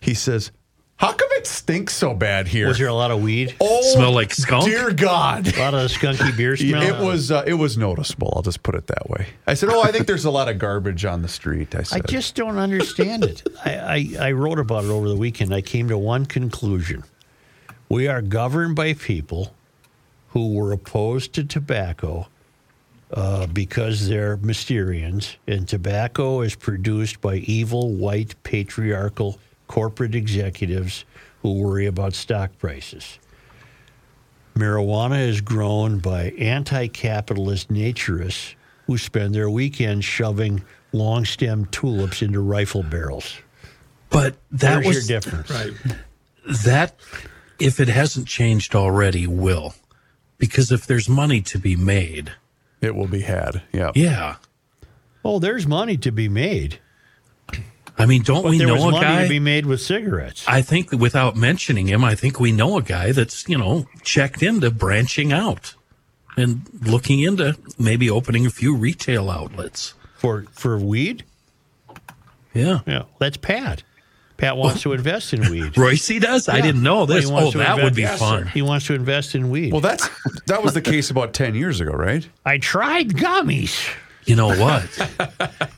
He 0.00 0.14
says, 0.14 0.50
How 0.96 1.12
come 1.12 1.28
it 1.32 1.46
stinks 1.46 1.94
so 1.94 2.14
bad 2.14 2.48
here? 2.48 2.68
Was 2.68 2.78
there 2.78 2.88
a 2.88 2.94
lot 2.94 3.10
of 3.10 3.22
weed? 3.22 3.54
oh, 3.60 3.82
Smell 3.94 4.12
like 4.12 4.32
skunk? 4.32 4.64
Dear 4.64 4.90
God. 4.92 5.46
A 5.54 5.60
lot 5.60 5.74
of 5.74 5.90
skunky 5.90 6.34
beer 6.36 6.56
smell. 6.58 6.82
It 6.82 7.04
was 7.04 7.30
uh, 7.30 7.44
it 7.46 7.54
was 7.54 7.76
noticeable. 7.76 8.32
I'll 8.34 8.42
just 8.42 8.62
put 8.62 8.74
it 8.74 8.86
that 8.86 9.10
way. 9.10 9.26
I 9.46 9.54
said, 9.54 9.68
"Oh, 9.68 9.82
I 9.82 9.92
think 9.92 10.06
there's 10.06 10.24
a 10.24 10.30
lot 10.30 10.48
of 10.48 10.58
garbage 10.58 11.04
on 11.04 11.20
the 11.22 11.28
street." 11.28 11.74
I 11.74 11.82
said, 11.82 12.02
I 12.02 12.06
just 12.06 12.34
don't 12.34 12.56
understand 12.58 13.24
it. 13.24 13.46
I, 13.64 13.74
I, 14.18 14.28
I 14.28 14.32
wrote 14.32 14.58
about 14.58 14.84
it 14.84 14.90
over 14.90 15.08
the 15.08 15.16
weekend. 15.16 15.52
I 15.54 15.60
came 15.60 15.88
to 15.88 15.98
one 15.98 16.24
conclusion. 16.26 17.04
We 17.90 18.08
are 18.08 18.22
governed 18.22 18.74
by 18.76 18.94
people 18.94 19.54
who 20.28 20.54
were 20.54 20.72
opposed 20.72 21.32
to 21.34 21.44
tobacco 21.44 22.28
uh, 23.12 23.46
because 23.46 24.08
they're 24.08 24.36
Mysterians, 24.38 25.36
and 25.46 25.68
tobacco 25.68 26.40
is 26.40 26.54
produced 26.54 27.20
by 27.20 27.36
evil, 27.36 27.92
white, 27.92 28.34
patriarchal 28.42 29.38
corporate 29.66 30.14
executives 30.14 31.04
who 31.42 31.54
worry 31.54 31.86
about 31.86 32.14
stock 32.14 32.56
prices. 32.58 33.18
Marijuana 34.54 35.26
is 35.28 35.40
grown 35.40 35.98
by 35.98 36.30
anti 36.38 36.86
capitalist 36.88 37.70
naturists 37.70 38.54
who 38.86 38.98
spend 38.98 39.34
their 39.34 39.50
weekends 39.50 40.04
shoving 40.04 40.62
long 40.92 41.24
stemmed 41.24 41.72
tulips 41.72 42.22
into 42.22 42.40
rifle 42.40 42.82
barrels. 42.82 43.36
But 44.10 44.36
that 44.52 44.82
There's 44.82 44.86
was 44.86 45.10
your 45.10 45.20
difference. 45.20 45.50
Right. 45.50 45.72
that 46.64 46.94
if 47.58 47.80
it 47.80 47.88
hasn't 47.88 48.28
changed 48.28 48.74
already 48.74 49.26
will. 49.26 49.74
Because 50.38 50.70
if 50.70 50.86
there's 50.86 51.08
money 51.08 51.40
to 51.42 51.58
be 51.58 51.76
made, 51.76 52.32
"It 52.84 52.94
will 52.94 53.08
be 53.08 53.20
had." 53.22 53.62
Yeah. 53.72 53.90
yeah. 53.94 54.36
Oh, 55.24 55.38
there's 55.38 55.66
money 55.66 55.96
to 55.98 56.12
be 56.12 56.28
made. 56.28 56.78
I 57.96 58.06
mean, 58.06 58.22
don't 58.22 58.42
But 58.42 58.50
we 58.50 58.58
there 58.58 58.72
was 58.72 58.82
know 58.82 58.88
a 58.88 58.92
money 58.92 59.04
guy? 59.06 59.22
to 59.22 59.28
be 59.28 59.38
made 59.38 59.66
with 59.66 59.80
cigarettes. 59.80 60.44
I 60.48 60.62
think 60.62 60.90
without 60.92 61.36
mentioning 61.36 61.86
him, 61.86 62.02
I 62.04 62.14
think 62.16 62.40
we 62.40 62.50
know 62.50 62.76
a 62.76 62.82
guy 62.82 63.12
that's, 63.12 63.48
you 63.48 63.56
know, 63.56 63.86
checked 64.02 64.42
into 64.42 64.70
branching 64.72 65.32
out 65.32 65.74
and 66.36 66.68
looking 66.84 67.20
into 67.20 67.56
maybe 67.78 68.10
opening 68.10 68.46
a 68.46 68.50
few 68.50 68.74
retail 68.76 69.30
outlets. 69.30 69.94
for 70.16 70.44
for 70.50 70.76
weed? 70.76 71.22
Yeah. 72.52 72.80
Yeah. 72.86 73.04
That's 73.20 73.36
Pat. 73.36 73.84
Pat 74.36 74.56
wants 74.56 74.82
to 74.82 74.92
invest 74.92 75.32
in 75.32 75.48
weed. 75.50 75.76
Royce 75.78 76.08
does? 76.18 76.48
I 76.48 76.60
didn't 76.60 76.82
know 76.82 77.06
this. 77.06 77.26
he 77.26 77.32
wants 77.32 77.48
Oh, 77.48 77.52
to 77.52 77.58
that 77.58 77.82
would 77.82 77.94
be 77.94 78.02
invest- 78.02 78.18
fun. 78.20 78.46
He 78.48 78.62
wants 78.62 78.86
to 78.86 78.94
invest 78.94 79.34
in 79.34 79.48
weed. 79.50 79.72
Well, 79.72 79.80
that's 79.80 80.08
that 80.46 80.62
was 80.62 80.74
the 80.74 80.82
case 80.82 81.10
about 81.10 81.32
ten 81.34 81.54
years 81.54 81.80
ago, 81.80 81.92
right? 81.92 82.28
I 82.44 82.58
tried 82.58 83.10
gummies. 83.10 83.88
You 84.26 84.36
know 84.36 84.48
what? 84.48 84.82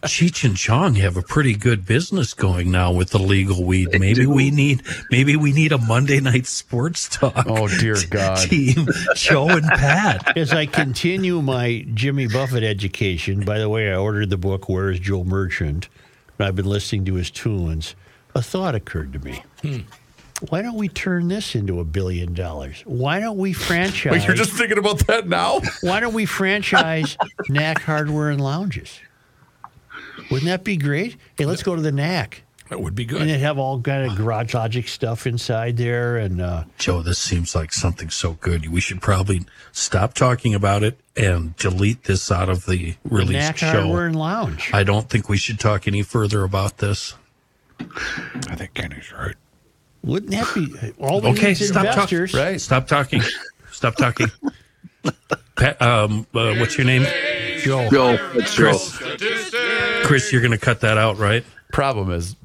Cheech 0.07 0.45
and 0.45 0.57
Chong 0.57 0.95
have 0.95 1.17
a 1.17 1.23
pretty 1.23 1.55
good 1.57 1.85
business 1.85 2.33
going 2.33 2.71
now 2.71 2.93
with 2.93 3.11
the 3.11 3.19
legal 3.19 3.65
weed. 3.65 3.89
Maybe 3.99 4.25
we 4.25 4.51
need 4.53 4.83
maybe 5.11 5.35
we 5.37 5.53
need 5.53 5.73
a 5.73 5.79
Monday 5.79 6.21
night 6.21 6.47
sports 6.47 7.09
talk. 7.09 7.45
Oh 7.49 7.67
dear 7.67 7.97
God! 8.09 8.37
Team 8.49 8.87
Joe 9.17 9.49
and 9.49 9.67
Pat. 9.67 10.37
As 10.37 10.53
I 10.53 10.67
continue 10.67 11.43
my 11.43 11.85
Jimmy 11.93 12.29
Buffett 12.29 12.63
education, 12.63 13.45
by 13.45 13.59
the 13.59 13.69
way, 13.69 13.91
I 13.93 13.97
ordered 13.97 14.31
the 14.31 14.37
book 14.39 14.69
Where 14.69 14.91
is 14.91 15.01
Joe 15.01 15.25
Merchant? 15.25 15.89
And 16.39 16.47
I've 16.47 16.55
been 16.57 16.67
listening 16.67 17.05
to 17.07 17.15
his 17.15 17.31
tunes. 17.31 17.97
A 18.37 18.43
thought 18.43 18.75
occurred 18.75 19.15
to 19.15 19.19
me. 19.19 19.43
why 20.51 20.61
don't 20.61 20.77
we 20.77 20.89
turn 20.89 21.29
this 21.29 21.55
into 21.55 21.81
a 21.81 21.85
billion 21.85 22.35
dollars? 22.35 22.83
Why 22.85 23.19
don't 23.19 23.39
we 23.39 23.55
franchise? 23.55 24.13
Wait, 24.13 24.27
you're 24.27 24.37
just 24.37 24.53
thinking 24.53 24.77
about 24.77 25.07
that 25.07 25.27
now? 25.27 25.61
why 25.81 26.01
don't 26.01 26.13
we 26.13 26.27
franchise 26.27 27.17
Knack 27.49 27.81
Hardware 27.81 28.29
and 28.29 28.39
Lounges? 28.43 29.01
Wouldn't 30.31 30.51
that 30.51 30.65
be 30.65 30.77
great? 30.77 31.17
Hey, 31.39 31.47
let's 31.47 31.63
go 31.63 31.75
to 31.75 31.81
the 31.81 31.93
Knack. 31.93 32.43
That 32.69 32.83
would 32.83 32.95
be 32.95 33.07
good. 33.07 33.23
And 33.23 33.31
they'd 33.31 33.39
have 33.39 33.57
all 33.57 33.81
kind 33.81 34.11
of 34.11 34.19
Garage 34.19 34.53
Logic 34.53 34.87
stuff 34.87 35.27
inside 35.27 35.79
there. 35.79 36.19
And 36.19 36.43
uh, 36.43 36.65
Joe, 36.77 37.01
this 37.01 37.19
seems 37.19 37.55
like 37.55 37.73
something 37.73 38.11
so 38.11 38.33
good. 38.35 38.71
We 38.71 38.83
should 38.83 39.01
probably 39.01 39.47
stop 39.73 40.13
talking 40.13 40.55
about 40.55 40.83
it 40.83 40.99
and 41.17 41.57
delete 41.57 42.05
this 42.05 42.31
out 42.31 42.51
of 42.51 42.67
the 42.67 42.97
the 43.03 43.09
released 43.09 43.33
Knack 43.33 43.59
Hardware 43.61 43.85
show. 43.85 44.07
and 44.09 44.17
Lounge. 44.17 44.71
I 44.75 44.83
don't 44.83 45.09
think 45.09 45.31
we 45.31 45.39
should 45.39 45.59
talk 45.59 45.89
any 45.89 46.03
further 46.03 46.43
about 46.43 46.77
this. 46.79 47.15
I 47.81 48.55
think 48.57 48.75
Kenny's 48.75 49.13
right. 49.13 49.35
Wouldn't 50.03 50.31
that 50.33 50.55
be 50.55 50.93
all 51.01 51.21
the 51.21 51.29
Okay, 51.31 51.55
stop 51.55 51.85
investors? 51.87 52.33
talking. 52.33 52.47
Right. 52.47 52.61
Stop 52.61 52.87
talking. 52.87 53.23
Stop 53.73 53.97
talking. 53.97 54.29
Pat, 55.57 55.81
um, 55.83 56.27
uh, 56.35 56.55
what's 56.57 56.77
your 56.77 56.87
name? 56.87 57.07
Joe. 57.61 57.89
Joe, 57.91 58.17
it's 58.35 58.55
Joe. 58.55 58.65
Chris. 58.71 58.99
Chris, 60.07 60.33
you're 60.33 60.43
going 60.43 60.53
to 60.53 60.59
cut 60.59 60.81
that 60.83 60.99
out, 60.99 61.19
right? 61.19 61.45
Problem 61.73 62.11
is, 62.13 62.37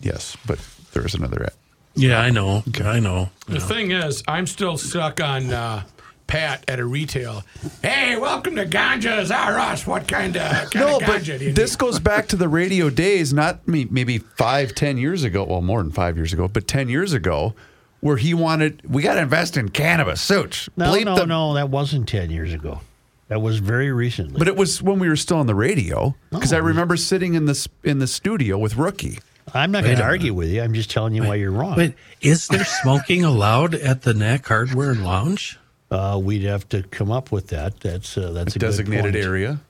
yes, 0.00 0.36
but 0.46 0.58
there 0.92 1.04
is 1.04 1.14
another 1.14 1.42
ad. 1.44 1.52
Yeah, 1.94 2.20
I 2.20 2.30
know. 2.30 2.62
I 2.82 3.00
know. 3.00 3.30
The 3.48 3.60
thing 3.60 3.90
is, 3.90 4.22
I'm 4.28 4.46
still 4.46 4.78
stuck 4.78 5.20
on 5.20 5.52
uh, 5.52 5.82
Pat 6.30 6.64
at 6.68 6.78
a 6.78 6.84
retail. 6.84 7.42
Hey, 7.82 8.16
welcome 8.16 8.54
to 8.56 8.64
Ganja's 8.64 9.30
R 9.32 9.58
Us. 9.58 9.84
What 9.86 10.06
kind 10.06 10.36
of 10.36 10.70
kind 10.70 10.74
No, 10.86 10.96
of 10.98 11.02
but 11.06 11.24
do 11.24 11.32
you 11.32 11.52
this 11.52 11.72
need? 11.72 11.78
goes 11.78 11.98
back 11.98 12.28
to 12.28 12.36
the 12.36 12.48
radio 12.48 12.88
days, 12.88 13.32
not 13.34 13.66
maybe 13.66 14.18
five, 14.18 14.74
ten 14.74 14.96
years 14.96 15.24
ago. 15.24 15.44
Well, 15.44 15.60
more 15.60 15.82
than 15.82 15.90
five 15.92 16.16
years 16.16 16.32
ago, 16.32 16.46
but 16.46 16.68
ten 16.68 16.88
years 16.88 17.12
ago, 17.12 17.54
where 18.00 18.16
he 18.16 18.32
wanted 18.32 18.80
we 18.88 19.02
got 19.02 19.14
to 19.14 19.20
invest 19.22 19.56
in 19.56 19.70
cannabis. 19.70 20.20
Such 20.22 20.68
No, 20.76 20.92
Bleep 20.92 21.04
no, 21.04 21.16
the- 21.16 21.26
no. 21.26 21.54
That 21.54 21.68
wasn't 21.68 22.08
10 22.08 22.30
years 22.30 22.52
ago. 22.54 22.80
That 23.28 23.42
was 23.42 23.58
very 23.58 23.92
recently. 23.92 24.38
But 24.38 24.48
it 24.48 24.56
was 24.56 24.80
when 24.82 24.98
we 24.98 25.08
were 25.08 25.16
still 25.16 25.36
on 25.38 25.46
the 25.46 25.54
radio 25.54 26.14
because 26.30 26.52
I 26.52 26.58
No. 26.58 26.64
remember 26.64 26.96
sitting 26.96 27.34
in 27.34 27.46
this 27.46 27.68
in 27.84 27.98
the 27.98 28.06
studio 28.06 28.56
with 28.56 28.76
Rookie. 28.76 29.18
I'm 29.52 29.72
not 29.72 29.82
going 29.82 29.96
to 29.96 30.02
argue 30.04 30.32
with 30.32 30.48
you. 30.48 30.62
I'm 30.62 30.74
just 30.74 30.90
telling 30.92 31.12
you 31.14 31.24
why 31.24 31.34
you're 31.34 31.50
wrong. 31.50 31.76
Wait, 31.76 31.94
is 32.20 32.46
there 32.46 32.64
smoking 32.64 33.24
allowed 33.24 33.74
at 33.74 34.02
the 34.02 34.14
Knack 34.14 34.46
Hardware 34.46 34.92
and 34.92 35.04
Lounge? 35.04 35.58
Uh, 35.90 36.20
we'd 36.22 36.42
have 36.44 36.68
to 36.68 36.82
come 36.84 37.10
up 37.10 37.32
with 37.32 37.48
that. 37.48 37.80
That's 37.80 38.16
uh, 38.16 38.30
that's 38.32 38.54
a 38.54 38.58
good 38.58 38.66
designated 38.66 39.14
point. 39.14 39.16
area. 39.24 39.60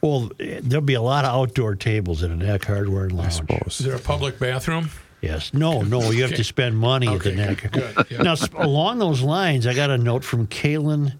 Well, 0.00 0.30
there'll 0.38 0.84
be 0.84 0.94
a 0.94 1.02
lot 1.02 1.24
of 1.24 1.30
outdoor 1.34 1.74
tables 1.76 2.22
at 2.22 2.30
a 2.30 2.36
Neck 2.36 2.64
Hardware 2.66 3.04
and 3.06 3.20
I 3.20 3.30
suppose. 3.30 3.80
Is 3.80 3.86
there 3.86 3.96
a 3.96 3.98
public 3.98 4.38
bathroom? 4.38 4.90
Yes. 5.22 5.54
No, 5.54 5.80
no. 5.80 6.10
You 6.10 6.22
have 6.22 6.34
to 6.34 6.44
spend 6.44 6.76
money 6.76 7.08
Okay, 7.08 7.16
at 7.16 7.22
the 7.22 7.32
Neck. 7.32 7.72
good, 7.72 7.94
good, 7.96 8.06
yeah. 8.10 8.22
Now, 8.22 8.32
s- 8.32 8.46
along 8.54 8.98
those 8.98 9.22
lines, 9.22 9.66
I 9.66 9.72
got 9.72 9.88
a 9.88 9.96
note 9.96 10.22
from 10.22 10.46
Kaylin 10.48 11.14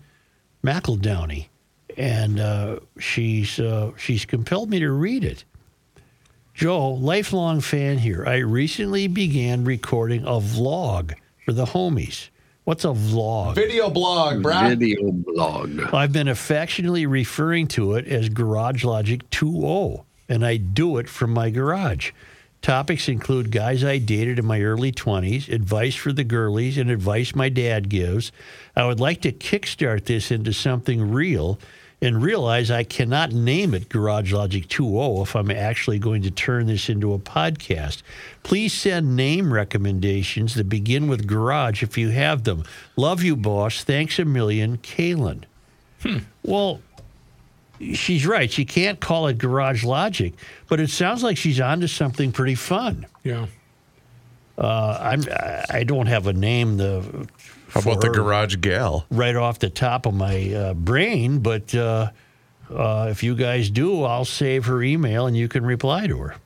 McEldowney, 0.63 1.47
and 1.97 2.39
uh, 2.39 2.81
she's 2.99 3.59
uh, 3.59 3.93
she's 3.97 4.25
compelled 4.27 4.69
me 4.71 4.79
to 4.81 4.91
read 4.91 5.25
it. 5.25 5.45
Joe, 6.53 6.91
lifelong 6.91 7.61
fan 7.63 7.99
here. 7.99 8.25
I 8.27 8.37
recently 8.37 9.09
began 9.09 9.65
recording 9.65 10.23
a 10.25 10.39
vlog 10.41 11.15
for 11.45 11.53
the 11.53 11.65
homies. 11.65 12.29
What's 12.65 12.87
a 12.87 12.89
vlog? 12.89 13.57
Video 13.57 13.91
blog, 13.91 14.43
Brad 14.43 14.79
Video 14.79 15.13
blog. 15.13 15.83
I've 15.93 16.13
been 16.13 16.29
affectionately 16.29 17.05
referring 17.05 17.67
to 17.69 17.93
it 17.93 18.09
as 18.09 18.31
Garage 18.31 18.85
Logic 18.85 19.21
2.0, 19.29 20.03
and 20.31 20.47
I 20.47 20.57
do 20.57 20.97
it 20.97 21.07
from 21.07 21.31
my 21.31 21.51
garage. 21.51 22.13
Topics 22.63 23.07
include 23.07 23.53
guys 23.53 23.85
I 23.85 23.99
dated 23.99 24.39
in 24.39 24.47
my 24.47 24.63
early 24.63 24.93
20s, 24.93 25.53
advice 25.53 25.95
for 25.95 26.11
the 26.11 26.25
girlies, 26.25 26.79
and 26.79 26.91
advice 26.91 27.35
my 27.35 27.51
dad 27.51 27.91
gives. 27.91 28.33
I 28.75 28.87
would 28.87 28.99
like 28.99 29.21
to 29.21 29.33
kickstart 29.33 30.07
this 30.07 30.31
into 30.31 30.55
something 30.55 31.13
real 31.13 31.59
and 32.05 32.23
realize 32.23 32.71
I 32.71 32.85
cannot 32.85 33.33
name 33.33 33.75
it 33.75 33.89
Garage 33.89 34.33
Logic 34.33 34.67
2.0 34.69 35.23
if 35.23 35.35
I'm 35.35 35.51
actually 35.51 35.99
going 35.99 36.23
to 36.23 36.31
turn 36.31 36.67
this 36.67 36.89
into 36.89 37.15
a 37.15 37.19
podcast. 37.19 38.03
Please 38.43 38.73
send 38.73 39.17
name 39.17 39.53
recommendations 39.53 40.55
that 40.55 40.69
begin 40.69 41.09
with 41.09 41.27
garage 41.27 41.83
if 41.83 41.97
you 41.99 42.11
have 42.11 42.45
them. 42.45 42.65
Love 42.97 43.23
you, 43.23 43.35
boss. 43.35 43.83
Thanks 43.83 44.19
a 44.19 44.25
million, 44.25 44.79
Kaylin. 44.79 45.45
Well, 46.43 46.81
she's 47.81 48.27
right. 48.27 48.51
She 48.53 48.65
can't 48.67 49.01
call 49.01 49.27
it 49.29 49.39
Garage 49.39 49.83
Logic, 49.83 50.35
but 50.69 50.81
it 50.81 50.91
sounds 50.91 51.23
like 51.23 51.39
she's 51.39 51.61
onto 51.61 51.87
something 51.87 52.33
pretty 52.33 52.55
fun. 52.55 53.07
Yeah. 53.23 53.47
Uh, 54.59 54.99
I'm. 55.01 55.23
I 55.71 55.83
don't 55.85 56.07
have 56.07 56.27
a 56.27 56.33
name 56.33 56.77
the 56.77 57.27
How 57.75 57.81
about 57.81 58.01
the 58.01 58.09
garage 58.09 58.57
gal? 58.61 59.05
right 59.11 59.35
off 59.35 59.59
the 59.59 59.69
top 59.69 60.07
of 60.07 60.15
my 60.15 60.53
uh, 60.55 60.75
brain, 60.75 61.41
but 61.41 61.75
uh, 61.75 62.11
uh, 62.71 63.09
if 63.11 63.23
you 63.23 63.35
guys 63.35 63.69
do, 63.69 64.05
I'll 64.05 64.25
save 64.25 64.67
her 64.67 64.83
email 64.83 65.27
and 65.27 65.37
you 65.37 65.49
can 65.49 65.67
reply 65.67 66.07
to 66.07 66.19
her. 66.19 66.37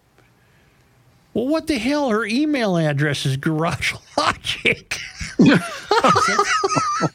Well, 1.38 1.46
what 1.46 1.68
the 1.68 1.78
hell? 1.78 2.08
Her 2.10 2.24
email 2.26 2.76
address 2.76 3.24
is 3.24 3.36
Garage 3.36 3.94
Logic. 4.18 4.98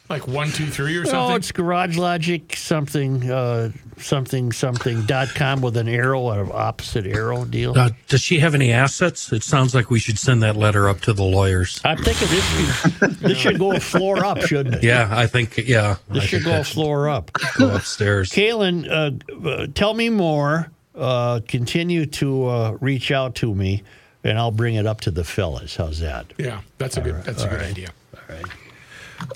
Like 0.08 0.26
one, 0.26 0.48
two, 0.50 0.66
three 0.66 0.96
or 0.96 1.04
No, 1.04 1.10
something? 1.10 1.36
it's 1.36 1.52
Garage 1.52 1.98
Logic 1.98 2.56
something 2.56 3.30
uh, 3.30 3.70
something 3.98 4.50
something 4.52 5.02
dot 5.04 5.28
com 5.34 5.60
with 5.60 5.76
an 5.76 5.88
arrow, 5.88 6.30
an 6.30 6.50
opposite 6.52 7.06
arrow 7.06 7.44
deal. 7.44 7.76
Uh, 7.76 7.90
does 8.08 8.22
she 8.22 8.38
have 8.38 8.54
any 8.54 8.72
assets? 8.72 9.30
It 9.32 9.42
sounds 9.42 9.74
like 9.74 9.90
we 9.90 9.98
should 9.98 10.18
send 10.18 10.42
that 10.42 10.56
letter 10.56 10.88
up 10.88 11.00
to 11.02 11.12
the 11.12 11.22
lawyers. 11.24 11.80
I'm 11.84 11.98
thinking 11.98 12.28
this 12.28 12.44
should, 12.44 13.10
this 13.20 13.38
should 13.38 13.58
go 13.58 13.72
a 13.72 13.80
floor 13.80 14.24
up, 14.24 14.40
shouldn't 14.42 14.76
it? 14.76 14.84
Yeah, 14.84 15.08
I 15.10 15.26
think, 15.26 15.58
yeah. 15.58 15.96
This 16.08 16.22
I 16.22 16.26
should 16.26 16.44
go 16.44 16.60
a 16.60 16.64
floor 16.64 17.08
up. 17.10 17.30
go 17.58 17.74
upstairs. 17.74 18.30
Kaylin, 18.30 18.88
uh, 18.88 19.48
uh, 19.48 19.66
tell 19.74 19.92
me 19.94 20.08
more. 20.08 20.70
Uh, 20.94 21.40
continue 21.48 22.06
to 22.06 22.46
uh, 22.46 22.70
reach 22.80 23.10
out 23.10 23.34
to 23.34 23.52
me, 23.54 23.82
and 24.24 24.38
I'll 24.38 24.50
bring 24.50 24.74
it 24.74 24.86
up 24.86 25.00
to 25.02 25.10
the 25.10 25.22
fellas. 25.24 25.76
How's 25.76 26.00
that? 26.00 26.32
yeah, 26.38 26.62
that's 26.78 26.96
a 26.96 27.00
good. 27.00 27.22
That's 27.24 27.44
a 27.44 27.48
good 27.48 27.60
idea. 27.62 27.88
All 28.14 28.34
right. 28.36 28.46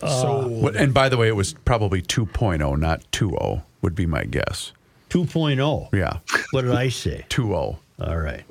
So 0.01 0.07
uh, 0.42 0.48
What- 0.48 0.77
And 0.77 0.92
by 0.92 1.09
the 1.09 1.16
way, 1.16 1.29
it 1.29 1.37
was 1.37 1.53
probably 1.64 2.03
2.0, 2.03 2.79
not 2.79 3.03
2.0, 3.12 3.62
would 3.83 3.94
be 3.94 4.07
my 4.07 4.24
guess. 4.24 4.72
2.0. 5.11 5.88
Yeah, 5.94 6.18
What 6.51 6.62
did 6.62 6.72
I 6.74 6.88
say? 6.88 7.24
2.0. 7.31 7.77
All 8.01 8.16
right. 8.18 8.44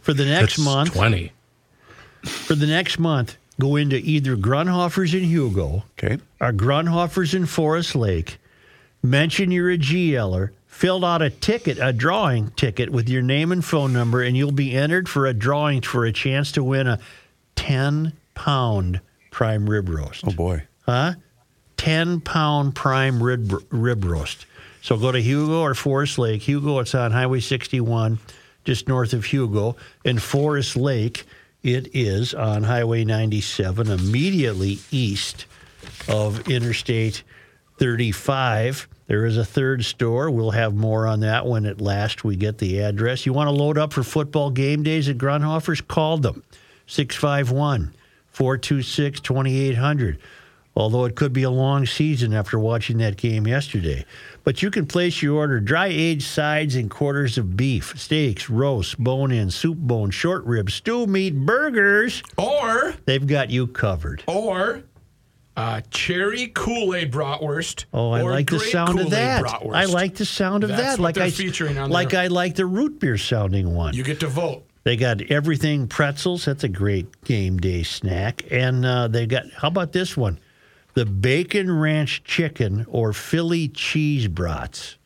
For 0.00 0.14
the 0.14 0.24
next 0.24 0.56
That's 0.56 0.64
month, 0.64 0.92
20. 0.94 1.32
for 2.22 2.54
the 2.54 2.66
next 2.66 2.98
month, 2.98 3.36
go 3.60 3.76
into 3.76 3.96
either 3.96 4.36
Grunhofer's 4.36 5.12
in 5.14 5.24
Hugo 5.24 5.84
Okay. 5.98 6.18
or 6.40 6.52
Grunhofer's 6.52 7.34
in 7.34 7.44
Forest 7.46 7.94
Lake. 7.94 8.38
Mention 9.02 9.50
you're 9.50 9.70
a 9.70 9.78
GLer. 9.78 10.50
Filled 10.78 11.04
out 11.04 11.22
a 11.22 11.30
ticket, 11.30 11.78
a 11.80 11.92
drawing 11.92 12.52
ticket 12.52 12.90
with 12.90 13.08
your 13.08 13.20
name 13.20 13.50
and 13.50 13.64
phone 13.64 13.92
number, 13.92 14.22
and 14.22 14.36
you'll 14.36 14.52
be 14.52 14.76
entered 14.76 15.08
for 15.08 15.26
a 15.26 15.34
drawing 15.34 15.80
for 15.80 16.04
a 16.04 16.12
chance 16.12 16.52
to 16.52 16.62
win 16.62 16.86
a 16.86 17.00
10 17.56 18.12
pound 18.34 19.00
prime 19.32 19.68
rib 19.68 19.88
roast. 19.88 20.22
Oh, 20.24 20.30
boy. 20.30 20.62
Huh? 20.86 21.14
10 21.78 22.20
pound 22.20 22.76
prime 22.76 23.20
rib, 23.20 23.60
rib 23.70 24.04
roast. 24.04 24.46
So 24.80 24.96
go 24.96 25.10
to 25.10 25.20
Hugo 25.20 25.62
or 25.62 25.74
Forest 25.74 26.16
Lake. 26.16 26.42
Hugo, 26.42 26.78
it's 26.78 26.94
on 26.94 27.10
Highway 27.10 27.40
61, 27.40 28.20
just 28.62 28.86
north 28.86 29.14
of 29.14 29.24
Hugo. 29.24 29.74
And 30.04 30.22
Forest 30.22 30.76
Lake, 30.76 31.24
it 31.64 31.88
is 31.92 32.34
on 32.34 32.62
Highway 32.62 33.04
97, 33.04 33.90
immediately 33.90 34.78
east 34.92 35.46
of 36.06 36.48
Interstate 36.48 37.24
35. 37.80 38.86
There 39.08 39.24
is 39.26 39.36
a 39.38 39.44
third 39.44 39.84
store. 39.84 40.30
We'll 40.30 40.50
have 40.52 40.74
more 40.74 41.06
on 41.06 41.20
that 41.20 41.46
when 41.46 41.64
at 41.66 41.80
last 41.80 42.24
we 42.24 42.36
get 42.36 42.58
the 42.58 42.80
address. 42.80 43.24
You 43.26 43.32
want 43.32 43.48
to 43.48 43.52
load 43.52 43.78
up 43.78 43.92
for 43.94 44.02
football 44.02 44.50
game 44.50 44.82
days 44.82 45.08
at 45.08 45.16
Grunhofer's? 45.18 45.80
Call 45.80 46.18
them 46.18 46.42
651 46.86 47.94
426 48.30 49.20
2800. 49.20 50.18
Although 50.76 51.06
it 51.06 51.16
could 51.16 51.32
be 51.32 51.42
a 51.42 51.50
long 51.50 51.86
season 51.86 52.32
after 52.32 52.56
watching 52.56 52.98
that 52.98 53.16
game 53.16 53.48
yesterday. 53.48 54.04
But 54.44 54.62
you 54.62 54.70
can 54.70 54.86
place 54.86 55.20
your 55.20 55.36
order 55.38 55.58
dry 55.58 55.88
aged 55.88 56.22
sides 56.28 56.76
and 56.76 56.88
quarters 56.88 57.36
of 57.36 57.56
beef, 57.56 57.94
steaks, 57.98 58.48
roasts, 58.48 58.94
bone 58.94 59.32
in, 59.32 59.50
soup 59.50 59.76
bone, 59.78 60.10
short 60.12 60.44
ribs, 60.44 60.74
stew 60.74 61.06
meat, 61.08 61.34
burgers. 61.34 62.22
or 62.36 62.94
They've 63.06 63.26
got 63.26 63.50
you 63.50 63.66
covered. 63.66 64.22
or 64.28 64.84
uh, 65.58 65.80
cherry 65.90 66.46
Kool 66.54 66.94
Aid 66.94 67.12
bratwurst. 67.12 67.86
Oh, 67.92 68.12
I 68.12 68.22
like 68.22 68.48
the 68.48 68.60
sound 68.60 68.90
of 68.90 69.06
Kool-Aid 69.06 69.12
that. 69.12 69.44
bratwurst. 69.44 69.74
I 69.74 69.84
like 69.86 70.14
the 70.14 70.24
sound 70.24 70.62
of 70.62 70.70
That's 70.70 70.96
that. 70.96 71.02
like 71.02 71.18
I 71.18 71.30
featuring 71.30 71.78
on 71.78 71.90
like 71.90 72.10
there. 72.10 72.20
I 72.20 72.26
like 72.28 72.54
the 72.54 72.64
root 72.66 73.00
beer 73.00 73.18
sounding 73.18 73.74
one. 73.74 73.94
You 73.94 74.04
get 74.04 74.20
to 74.20 74.28
vote. 74.28 74.64
they 74.84 74.96
got 74.96 75.20
everything 75.22 75.88
pretzels. 75.88 76.44
That's 76.44 76.62
a 76.62 76.68
great 76.68 77.24
game 77.24 77.58
day 77.58 77.82
snack. 77.82 78.44
And 78.52 78.86
uh, 78.86 79.08
they 79.08 79.26
got 79.26 79.50
how 79.50 79.68
about 79.68 79.92
this 79.92 80.16
one? 80.16 80.38
The 80.94 81.06
bacon 81.06 81.70
ranch 81.76 82.22
chicken 82.24 82.86
or 82.88 83.12
Philly 83.12 83.68
cheese 83.68 84.28
brats. 84.28 84.97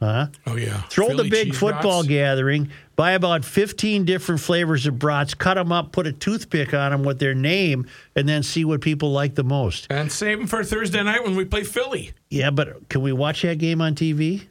Huh? 0.00 0.28
Oh 0.46 0.56
yeah. 0.56 0.82
Throw 0.82 1.08
Philly 1.08 1.24
the 1.24 1.30
big 1.30 1.54
football 1.54 2.02
brats. 2.02 2.08
gathering, 2.08 2.70
buy 2.94 3.12
about 3.12 3.44
15 3.44 4.04
different 4.04 4.40
flavors 4.40 4.86
of 4.86 4.98
brats, 4.98 5.34
cut 5.34 5.54
them 5.54 5.72
up, 5.72 5.90
put 5.90 6.06
a 6.06 6.12
toothpick 6.12 6.72
on 6.72 6.92
them 6.92 7.02
with 7.02 7.18
their 7.18 7.34
name, 7.34 7.86
and 8.14 8.28
then 8.28 8.42
see 8.44 8.64
what 8.64 8.80
people 8.80 9.10
like 9.10 9.34
the 9.34 9.42
most. 9.44 9.88
and 9.90 10.10
save 10.12 10.38
them 10.38 10.46
for 10.46 10.62
Thursday 10.62 11.02
night 11.02 11.24
when 11.24 11.34
we 11.34 11.44
play 11.44 11.64
Philly. 11.64 12.12
Yeah, 12.30 12.50
but 12.50 12.88
can 12.88 13.02
we 13.02 13.12
watch 13.12 13.42
that 13.42 13.58
game 13.58 13.80
on 13.80 13.94
TV? 13.96 14.46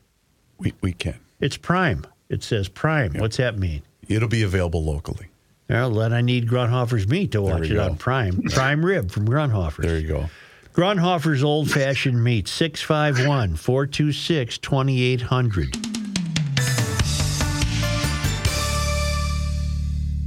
We, 0.57 0.73
we 0.81 0.91
can. 0.91 1.19
It's 1.39 1.55
Prime. 1.55 2.05
It 2.29 2.43
says 2.43 2.67
Prime. 2.67 3.13
What's 3.13 3.38
that 3.38 3.57
mean? 3.57 3.83
It'll 4.10 4.27
be 4.27 4.43
available 4.43 4.83
locally. 4.83 5.27
Well, 5.69 5.91
then 5.91 6.13
I 6.13 6.21
need 6.21 6.47
Grunhofer's 6.47 7.07
meat 7.07 7.31
to 7.33 7.41
watch 7.41 7.69
it 7.69 7.73
go. 7.73 7.83
on 7.86 7.95
Prime. 7.97 8.41
Prime 8.49 8.86
rib 8.86 9.12
from 9.12 9.27
Grunhofer's. 9.27 9.86
There 9.86 9.97
you 9.99 10.07
go. 10.07 10.29
Grunhofer's 10.77 11.43
Old 11.43 11.71
Fashioned 11.71 12.23
Meat, 12.23 12.47
651 12.47 13.55
426 13.55 14.59
2800. 14.59 15.75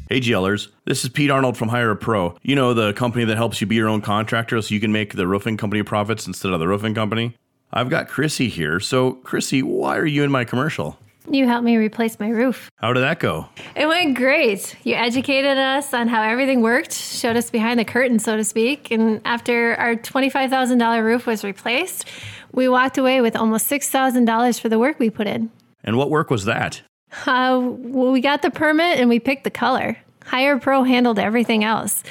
Hey 0.09 0.19
GLers, 0.19 0.67
this 0.87 1.05
is 1.05 1.11
Pete 1.11 1.31
Arnold 1.31 1.57
from 1.57 1.69
Hire 1.69 1.93
a 1.93 1.97
Pro. 1.97 2.37
You 2.43 2.57
know, 2.57 2.75
the 2.75 2.93
company 2.95 3.25
that 3.27 3.37
helps 3.37 3.61
you 3.61 3.69
be 3.69 3.77
your 3.77 3.89
own 3.89 4.01
contractor 4.01 4.61
so 4.61 4.75
you 4.75 4.81
can 4.81 4.91
make 4.91 5.15
the 5.15 5.29
roofing 5.29 5.57
company 5.57 5.85
profits 5.85 6.27
instead 6.27 6.53
of 6.53 6.59
the 6.59 6.67
roofing 6.67 6.97
company? 6.97 7.37
I've 7.73 7.89
got 7.89 8.09
Chrissy 8.09 8.49
here. 8.49 8.81
So, 8.81 9.13
Chrissy, 9.13 9.63
why 9.63 9.99
are 9.99 10.05
you 10.05 10.25
in 10.25 10.33
my 10.33 10.43
commercial? 10.45 10.99
You 11.31 11.47
helped 11.47 11.65
me 11.65 11.77
replace 11.77 12.19
my 12.19 12.29
roof. 12.29 12.71
How 12.77 12.93
did 12.93 13.01
that 13.01 13.21
go? 13.21 13.49
It 13.77 13.87
went 13.87 14.17
great. 14.17 14.75
You 14.83 14.97
educated 14.97 15.57
us 15.57 15.95
on 15.95 16.09
how 16.09 16.23
everything 16.23 16.61
worked, 16.61 16.93
showed 16.93 17.37
us 17.37 17.51
behind 17.51 17.79
the 17.79 17.85
curtain, 17.85 18.19
so 18.19 18.37
to 18.37 18.43
speak. 18.43 18.91
And 18.91 19.21
after 19.25 19.77
our 19.77 19.95
$25,000 19.95 21.05
roof 21.05 21.27
was 21.27 21.45
replaced, 21.45 22.05
we 22.53 22.69
walked 22.69 22.99
away 22.99 23.21
with 23.21 23.37
almost 23.37 23.71
$6,000 23.71 24.61
for 24.61 24.69
the 24.69 24.79
work 24.79 24.99
we 24.99 25.09
put 25.09 25.29
in. 25.29 25.51
And 25.85 25.97
what 25.97 26.11
work 26.11 26.31
was 26.31 26.47
that? 26.47 26.83
Uh, 27.27 27.61
well, 27.63 28.11
we 28.11 28.21
got 28.21 28.43
the 28.43 28.51
permit 28.51 28.99
and 28.99 29.09
we 29.09 29.21
picked 29.21 29.45
the 29.45 29.51
color. 29.51 29.97
Hire 30.25 30.59
Pro 30.59 30.83
handled 30.83 31.19
everything 31.21 31.63
else. 31.63 32.03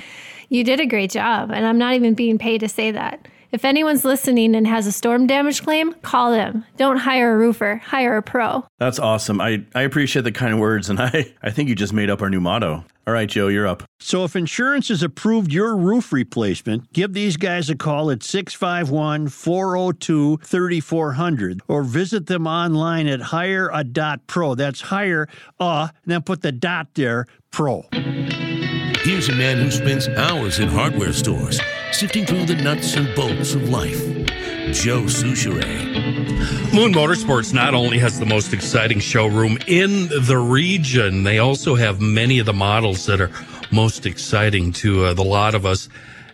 You 0.47 0.63
did 0.63 0.79
a 0.79 0.86
great 0.86 1.12
job, 1.12 1.51
and 1.51 1.65
I'm 1.65 1.77
not 1.77 1.93
even 1.93 2.15
being 2.15 2.38
paid 2.38 2.62
to 2.62 2.69
say 2.69 2.91
that. 2.91 3.27
If 3.52 3.66
anyone's 3.66 4.06
listening 4.06 4.56
and 4.56 4.68
has 4.68 4.86
a 4.86 4.92
storm 4.92 5.26
damage 5.26 5.64
claim, 5.64 5.94
call 6.04 6.32
them. 6.32 6.66
Don't 6.78 6.98
hire 6.98 7.34
a 7.34 7.38
roofer, 7.38 7.78
hire 7.84 8.18
a 8.18 8.22
pro. 8.22 8.64
That's 8.78 9.00
awesome. 9.00 9.42
I, 9.42 9.64
I 9.74 9.82
appreciate 9.82 10.22
the 10.22 10.32
kind 10.32 10.60
words, 10.60 10.88
and 10.90 11.00
I, 11.02 11.34
I 11.42 11.50
think 11.50 11.68
you 11.68 11.76
just 11.76 11.94
made 11.94 12.12
up 12.12 12.22
our 12.22 12.30
new 12.30 12.40
motto. 12.40 12.86
All 13.08 13.14
right, 13.14 13.28
Joe, 13.28 13.48
you're 13.48 13.66
up. 13.66 13.82
So 14.00 14.24
if 14.24 14.36
insurance 14.36 14.90
has 14.90 15.02
approved 15.02 15.52
your 15.52 15.76
roof 15.76 16.14
replacement, 16.14 16.94
give 16.94 17.14
these 17.14 17.38
guys 17.38 17.68
a 17.72 17.76
call 17.76 18.12
at 18.12 18.22
651 18.22 19.30
402 19.30 20.38
3400 20.44 21.62
or 21.68 21.82
visit 21.82 22.28
them 22.28 22.46
online 22.46 23.08
at 23.08 23.20
hire 23.20 23.72
a 23.74 23.84
dot 23.84 24.28
pro. 24.28 24.54
That's 24.54 24.82
hire 24.82 25.28
a, 25.60 25.90
and 26.04 26.12
then 26.12 26.22
put 26.22 26.44
the 26.44 26.52
dot 26.52 26.90
there, 26.94 27.26
pro. 27.50 27.88
Here's 29.10 29.28
a 29.28 29.34
man 29.34 29.58
who 29.58 29.72
spends 29.72 30.08
hours 30.08 30.60
in 30.60 30.67
hardware 30.67 31.13
stores, 31.13 31.60
sifting 31.91 32.28
through 32.28 32.45
the 32.45 32.54
nuts 32.54 32.95
and 32.95 33.13
bolts 33.15 33.56
of 33.56 33.67
life. 33.67 34.00
Joe 34.72 35.02
Soucheray. 35.06 36.72
Moon 36.72 36.93
Motorsports 36.93 37.52
not 37.52 37.74
only 37.74 37.98
has 37.98 38.19
the 38.19 38.28
most 38.28 38.54
exciting 38.54 39.00
showroom 39.00 39.58
in 39.65 40.10
the 40.10 40.38
region, 40.38 41.24
they 41.24 41.39
also 41.39 41.74
have 41.74 42.00
many 42.00 42.38
of 42.38 42.45
the 42.45 42.54
models 42.54 43.08
that 43.08 43.19
are 43.19 43.32
most 43.72 44.06
exciting 44.06 44.72
to 44.74 45.06
uh, 45.06 45.15
the 45.15 45.24
lot 45.24 45.56
of 45.56 45.65
us. 45.65 45.89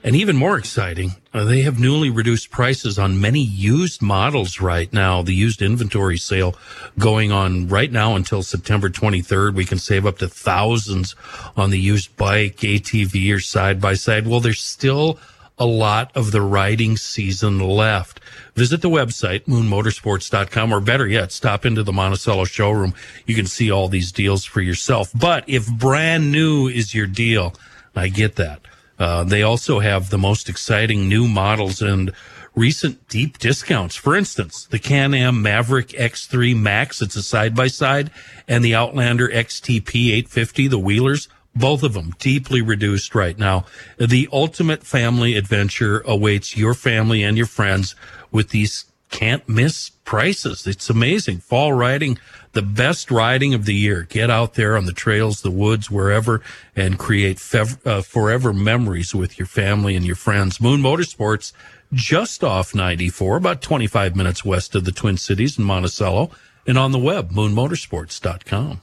And 0.06 0.16
even 0.16 0.36
more 0.36 0.56
exciting, 0.56 1.16
uh, 1.34 1.46
they 1.46 1.64
have 1.64 1.80
newly 1.80 2.12
reduced 2.12 2.52
prices 2.52 3.00
on 3.00 3.20
many 3.20 3.40
used 3.40 4.04
models 4.04 4.62
right 4.62 4.94
now. 4.94 5.24
The 5.24 5.34
used 5.34 5.64
inventory 5.64 6.20
sale 6.20 6.56
going 7.00 7.32
on 7.32 7.68
right 7.70 7.92
now 7.92 8.16
until 8.16 8.44
September 8.44 8.88
23rd. 8.88 9.56
We 9.56 9.66
can 9.66 9.80
save 9.80 10.06
up 10.06 10.20
to 10.20 10.28
thousands 10.28 11.16
on 11.58 11.72
the 11.72 11.80
used 11.80 12.16
bike, 12.18 12.58
ATV, 12.58 13.36
or 13.36 13.40
side 13.40 13.82
by 13.82 13.96
side. 13.96 14.28
Well, 14.28 14.40
there's 14.42 14.62
still 14.62 15.18
a 15.58 15.66
lot 15.66 16.12
of 16.16 16.32
the 16.32 16.42
riding 16.44 16.98
season 16.98 17.58
left. 17.58 18.20
Visit 18.54 18.84
the 18.84 18.92
website, 18.92 19.46
moonmotorsports.com, 19.46 20.72
or 20.72 20.82
better 20.82 21.08
yet, 21.08 21.32
stop 21.32 21.66
into 21.66 21.82
the 21.82 21.94
Monticello 21.94 22.46
showroom. 22.46 22.94
You 23.26 23.34
can 23.34 23.48
see 23.48 23.72
all 23.72 23.88
these 23.88 24.12
deals 24.12 24.46
for 24.46 24.62
yourself. 24.62 25.10
But 25.16 25.46
if 25.48 25.68
brand 25.68 26.32
new 26.32 26.68
is 26.68 26.94
your 26.94 27.08
deal, 27.08 27.56
I 27.96 28.10
get 28.10 28.36
that. 28.36 28.62
Uh, 28.98 29.24
they 29.24 29.42
also 29.42 29.80
have 29.80 30.10
the 30.10 30.18
most 30.18 30.50
exciting 30.50 31.10
new 31.10 31.28
models 31.28 31.82
and 31.82 32.12
recent 32.56 33.08
deep 33.10 33.38
discounts. 33.38 33.96
For 33.96 34.16
instance, 34.16 34.66
the 34.66 34.80
Can-Am 34.80 35.42
Maverick 35.42 35.90
X3 35.90 36.58
Max, 36.58 37.02
it's 37.02 37.16
a 37.16 37.24
side 37.24 37.56
by 37.56 37.68
side, 37.68 38.12
and 38.48 38.64
the 38.64 38.76
Outlander 38.76 39.28
XTP 39.28 40.12
850, 40.12 40.68
the 40.70 40.80
wheelers, 40.80 41.28
both 41.56 41.84
of 41.84 41.94
them 41.94 42.14
deeply 42.20 42.62
reduced 42.62 43.16
right 43.16 43.38
now. 43.38 43.66
The 43.98 44.28
ultimate 44.32 44.84
family 44.84 45.36
adventure 45.36 46.02
awaits 46.06 46.58
your 46.58 46.74
family 46.74 47.24
and 47.24 47.38
your 47.38 47.48
friends 47.48 47.96
with 48.32 48.50
these 48.50 48.86
can't 49.10 49.48
miss 49.48 49.90
prices. 49.90 50.68
It's 50.68 50.90
amazing. 50.90 51.40
Fall 51.40 51.72
riding, 51.72 52.18
the 52.56 52.62
best 52.62 53.12
riding 53.12 53.54
of 53.54 53.66
the 53.66 53.76
year. 53.76 54.08
Get 54.10 54.32
out 54.32 54.56
there 54.56 54.76
on 54.76 54.86
the 54.86 54.94
trails, 54.94 55.42
the 55.42 55.52
woods, 55.52 55.92
wherever, 55.92 56.42
and 56.76 56.98
create 56.98 57.38
fev- 57.38 57.86
uh, 57.86 58.02
forever 58.02 58.54
memories 58.54 59.14
with 59.14 59.38
your 59.38 59.46
family 59.46 59.96
and 59.96 60.06
your 60.06 60.16
friends. 60.16 60.60
Moon 60.60 60.82
Motorsports, 60.82 61.52
just 61.94 62.44
off 62.44 62.74
94, 62.74 63.38
about 63.38 63.62
25 63.62 64.16
minutes 64.16 64.44
west 64.44 64.74
of 64.74 64.86
the 64.86 64.92
Twin 64.94 65.18
Cities 65.18 65.60
in 65.60 65.66
Monticello, 65.66 66.32
and 66.66 66.78
on 66.78 66.92
the 66.92 66.98
web, 66.98 67.32
moonmotorsports.com. 67.32 68.82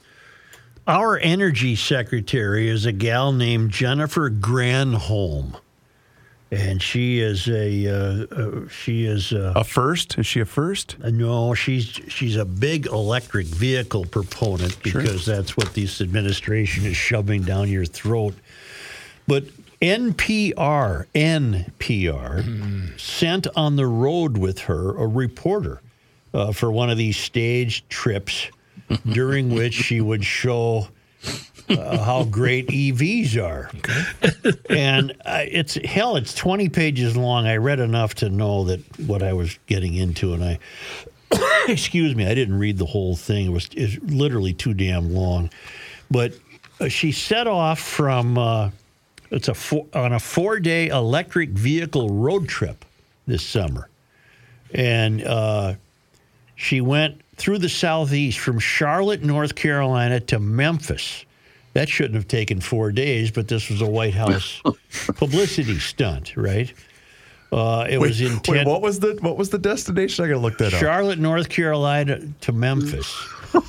Our 0.85 1.17
energy 1.17 1.75
secretary 1.75 2.69
is 2.69 2.85
a 2.85 2.91
gal 2.91 3.31
named 3.31 3.71
Jennifer 3.71 4.29
Granholm. 4.29 5.59
And 6.53 6.81
she 6.81 7.19
is 7.19 7.47
a 7.47 7.87
uh, 7.87 8.25
uh, 8.31 8.67
she 8.67 9.05
is 9.05 9.33
uh, 9.33 9.53
A 9.55 9.63
first? 9.63 10.17
Is 10.19 10.27
she 10.27 10.39
a 10.39 10.45
first? 10.45 10.99
no 10.99 11.55
she's 11.55 11.85
she's 12.07 12.35
a 12.35 12.45
big 12.45 12.85
electric 12.85 13.47
vehicle 13.47 14.05
proponent 14.05 14.81
because 14.83 15.25
that's 15.25 15.57
what 15.57 15.73
this 15.73 15.99
administration 15.99 16.85
is 16.85 16.95
shoving 16.95 17.41
down 17.41 17.69
your 17.69 17.85
throat. 17.85 18.35
But 19.27 19.45
NPR 19.81 21.07
NPR 21.15 22.99
sent 22.99 23.47
on 23.55 23.75
the 23.75 23.87
road 23.87 24.37
with 24.37 24.59
her 24.59 24.95
a 24.95 25.07
reporter 25.07 25.81
uh, 26.33 26.51
for 26.51 26.71
one 26.71 26.89
of 26.89 26.97
these 26.97 27.17
stage 27.17 27.83
trips 27.89 28.47
during 29.11 29.49
which 29.53 29.73
she 29.73 30.01
would 30.01 30.23
show 30.23 30.87
uh, 31.69 32.03
how 32.03 32.23
great 32.23 32.67
EVs 32.67 33.41
are. 33.41 33.71
and 34.69 35.11
uh, 35.25 35.43
it's 35.45 35.75
hell, 35.75 36.15
it's 36.15 36.33
20 36.33 36.69
pages 36.69 37.15
long. 37.15 37.47
I 37.47 37.57
read 37.57 37.79
enough 37.79 38.15
to 38.15 38.29
know 38.29 38.65
that 38.65 38.81
what 38.99 39.23
I 39.23 39.33
was 39.33 39.57
getting 39.67 39.93
into, 39.95 40.33
and 40.33 40.43
I, 40.43 40.59
excuse 41.67 42.15
me, 42.15 42.25
I 42.25 42.33
didn't 42.33 42.59
read 42.59 42.77
the 42.77 42.85
whole 42.85 43.15
thing. 43.15 43.47
It 43.47 43.51
was 43.51 43.69
it's 43.73 44.01
literally 44.03 44.53
too 44.53 44.73
damn 44.73 45.13
long. 45.13 45.49
But 46.11 46.33
uh, 46.79 46.89
she 46.89 47.11
set 47.11 47.47
off 47.47 47.79
from, 47.79 48.37
uh, 48.37 48.71
it's 49.31 49.47
a 49.47 49.53
four, 49.53 49.87
on 49.93 50.13
a 50.13 50.19
four 50.19 50.59
day 50.59 50.87
electric 50.87 51.49
vehicle 51.49 52.09
road 52.09 52.47
trip 52.47 52.85
this 53.25 53.45
summer. 53.45 53.89
And 54.73 55.23
uh, 55.23 55.75
she 56.55 56.81
went 56.81 57.21
through 57.35 57.59
the 57.59 57.69
southeast 57.69 58.39
from 58.39 58.59
Charlotte, 58.59 59.23
North 59.23 59.55
Carolina 59.55 60.19
to 60.19 60.39
Memphis. 60.39 61.25
That 61.73 61.89
shouldn't 61.89 62.15
have 62.15 62.27
taken 62.27 62.61
four 62.61 62.91
days, 62.91 63.31
but 63.31 63.47
this 63.47 63.69
was 63.69 63.81
a 63.81 63.85
White 63.87 64.13
House 64.13 64.61
publicity 65.15 65.79
stunt, 65.79 66.37
right? 66.37 66.71
Uh, 67.51 67.85
it 67.89 67.99
was 67.99 68.21
wait, 68.21 68.31
intent. 68.31 68.67
what 68.67 68.81
was 68.81 68.99
the 68.99 69.17
what 69.21 69.37
was 69.37 69.49
the 69.49 69.59
destination? 69.59 70.25
I 70.25 70.27
gotta 70.27 70.39
look 70.39 70.57
that 70.59 70.73
up. 70.73 70.79
Charlotte, 70.79 71.19
North 71.19 71.49
Carolina 71.49 72.19
to 72.41 72.51
Memphis. 72.51 73.15
You 73.53 73.61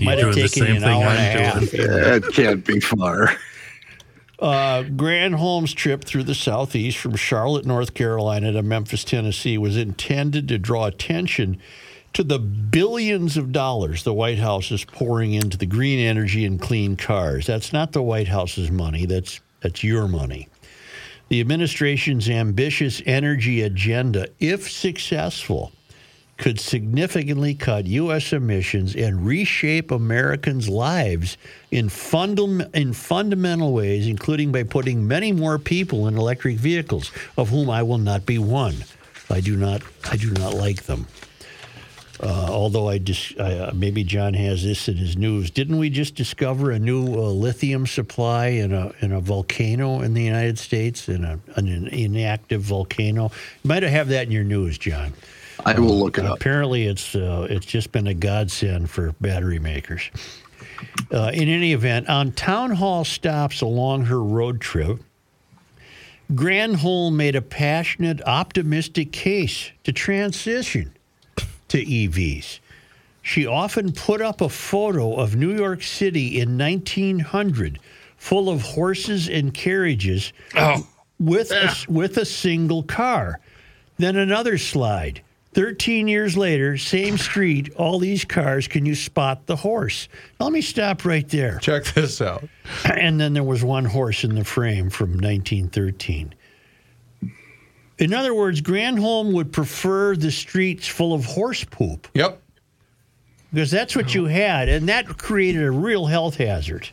Might 0.06 0.18
have 0.18 0.34
the 0.34 0.42
taken 0.42 0.48
same 0.48 0.76
an 0.76 0.82
thing 0.82 1.02
hour 1.02 1.04
I'm 1.04 1.16
and 1.16 1.18
a 1.18 1.42
half. 1.42 1.70
doing. 1.70 1.86
That 1.86 2.30
can't 2.32 2.64
be 2.66 2.78
far. 2.80 3.34
Uh, 4.38 4.82
Granholm's 4.82 5.72
trip 5.72 6.04
through 6.04 6.24
the 6.24 6.34
southeast 6.34 6.98
from 6.98 7.14
Charlotte, 7.14 7.64
North 7.64 7.94
Carolina 7.94 8.50
to 8.52 8.62
Memphis, 8.62 9.04
Tennessee 9.04 9.56
was 9.56 9.76
intended 9.76 10.48
to 10.48 10.58
draw 10.58 10.86
attention 10.86 11.58
to 12.14 12.22
the 12.22 12.38
billions 12.38 13.36
of 13.36 13.52
dollars 13.52 14.04
the 14.04 14.12
White 14.12 14.38
House 14.38 14.70
is 14.70 14.84
pouring 14.84 15.32
into 15.34 15.56
the 15.56 15.66
green 15.66 15.98
energy 15.98 16.44
and 16.44 16.60
clean 16.60 16.96
cars. 16.96 17.46
That's 17.46 17.72
not 17.72 17.92
the 17.92 18.02
White 18.02 18.28
House's 18.28 18.70
money, 18.70 19.06
that's 19.06 19.40
that's 19.60 19.82
your 19.84 20.08
money. 20.08 20.48
The 21.28 21.40
administration's 21.40 22.28
ambitious 22.28 23.00
energy 23.06 23.62
agenda, 23.62 24.28
if 24.38 24.70
successful, 24.70 25.72
could 26.36 26.58
significantly 26.58 27.54
cut 27.54 27.86
U.S. 27.86 28.32
emissions 28.32 28.96
and 28.96 29.24
reshape 29.24 29.90
Americans' 29.90 30.68
lives 30.68 31.38
in, 31.70 31.86
fundam- 31.88 32.68
in 32.74 32.92
fundamental 32.92 33.72
ways, 33.72 34.08
including 34.08 34.50
by 34.50 34.64
putting 34.64 35.06
many 35.06 35.30
more 35.30 35.58
people 35.58 36.08
in 36.08 36.18
electric 36.18 36.56
vehicles, 36.56 37.12
of 37.38 37.48
whom 37.48 37.70
I 37.70 37.82
will 37.82 37.98
not 37.98 38.26
be 38.26 38.38
one. 38.38 38.74
I 39.30 39.40
do 39.40 39.56
not, 39.56 39.82
I 40.10 40.16
do 40.16 40.32
not 40.32 40.54
like 40.54 40.82
them. 40.82 41.06
Uh, 42.22 42.46
although 42.48 42.88
I 42.88 42.98
just 42.98 43.36
uh, 43.36 43.72
maybe 43.74 44.04
John 44.04 44.32
has 44.34 44.62
this 44.62 44.88
in 44.88 44.96
his 44.96 45.16
news. 45.16 45.50
Didn't 45.50 45.78
we 45.78 45.90
just 45.90 46.14
discover 46.14 46.70
a 46.70 46.78
new 46.78 47.04
uh, 47.04 47.30
lithium 47.30 47.84
supply 47.84 48.46
in 48.46 48.72
a 48.72 48.92
in 49.00 49.10
a 49.10 49.20
volcano 49.20 50.02
in 50.02 50.14
the 50.14 50.22
United 50.22 50.56
States 50.56 51.08
in 51.08 51.24
a 51.24 51.40
an 51.56 51.88
inactive 51.88 52.62
volcano? 52.62 53.32
You 53.64 53.68
might 53.68 53.82
have 53.82 54.06
that 54.08 54.26
in 54.26 54.30
your 54.30 54.44
news, 54.44 54.78
John. 54.78 55.14
I 55.66 55.78
will 55.78 55.98
look 55.98 56.16
it 56.16 56.24
up. 56.24 56.36
Apparently, 56.36 56.84
it's 56.84 57.16
uh, 57.16 57.48
it's 57.50 57.66
just 57.66 57.90
been 57.90 58.06
a 58.06 58.14
godsend 58.14 58.88
for 58.88 59.12
battery 59.20 59.58
makers. 59.58 60.08
Uh, 61.10 61.32
in 61.34 61.48
any 61.48 61.72
event, 61.72 62.08
on 62.08 62.30
town 62.30 62.70
hall 62.70 63.04
stops 63.04 63.62
along 63.62 64.04
her 64.04 64.22
road 64.22 64.60
trip, 64.60 65.00
Granholm 66.32 67.14
made 67.14 67.34
a 67.34 67.42
passionate, 67.42 68.22
optimistic 68.22 69.10
case 69.10 69.72
to 69.82 69.92
transition 69.92 70.92
to 71.72 71.84
EVs. 71.84 72.60
She 73.22 73.46
often 73.46 73.92
put 73.92 74.20
up 74.20 74.42
a 74.42 74.48
photo 74.50 75.14
of 75.14 75.36
New 75.36 75.56
York 75.56 75.82
City 75.82 76.38
in 76.38 76.58
1900 76.58 77.78
full 78.18 78.50
of 78.50 78.60
horses 78.60 79.26
and 79.26 79.54
carriages 79.54 80.34
oh. 80.54 80.86
with, 81.18 81.50
a, 81.50 81.74
with 81.88 82.18
a 82.18 82.26
single 82.26 82.82
car. 82.82 83.40
Then 83.96 84.16
another 84.16 84.58
slide. 84.58 85.22
13 85.54 86.08
years 86.08 86.36
later, 86.36 86.76
same 86.76 87.16
street, 87.16 87.72
all 87.76 87.98
these 87.98 88.24
cars, 88.26 88.68
can 88.68 88.84
you 88.84 88.94
spot 88.94 89.46
the 89.46 89.56
horse? 89.56 90.08
Now, 90.38 90.46
let 90.46 90.52
me 90.52 90.60
stop 90.60 91.06
right 91.06 91.28
there. 91.28 91.58
Check 91.58 91.84
this 91.94 92.20
out. 92.20 92.46
And 92.84 93.18
then 93.18 93.32
there 93.32 93.44
was 93.44 93.64
one 93.64 93.86
horse 93.86 94.24
in 94.24 94.34
the 94.34 94.44
frame 94.44 94.90
from 94.90 95.10
1913. 95.12 96.34
In 98.02 98.12
other 98.12 98.34
words, 98.34 98.60
Granholm 98.60 99.32
would 99.32 99.52
prefer 99.52 100.16
the 100.16 100.32
streets 100.32 100.88
full 100.88 101.14
of 101.14 101.24
horse 101.24 101.62
poop 101.62 102.08
Yep. 102.14 102.42
because 103.52 103.70
that's 103.70 103.94
what 103.94 104.12
you 104.12 104.24
had, 104.24 104.68
and 104.68 104.88
that 104.88 105.06
created 105.18 105.62
a 105.62 105.70
real 105.70 106.06
health 106.06 106.36
hazard. 106.36 106.88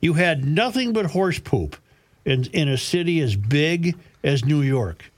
You 0.00 0.12
had 0.12 0.44
nothing 0.46 0.92
but 0.92 1.06
horse 1.06 1.40
poop 1.40 1.74
in, 2.24 2.44
in 2.52 2.68
a 2.68 2.76
city 2.78 3.20
as 3.22 3.34
big 3.34 3.96
as 4.22 4.44
New 4.44 4.62
York. 4.62 5.10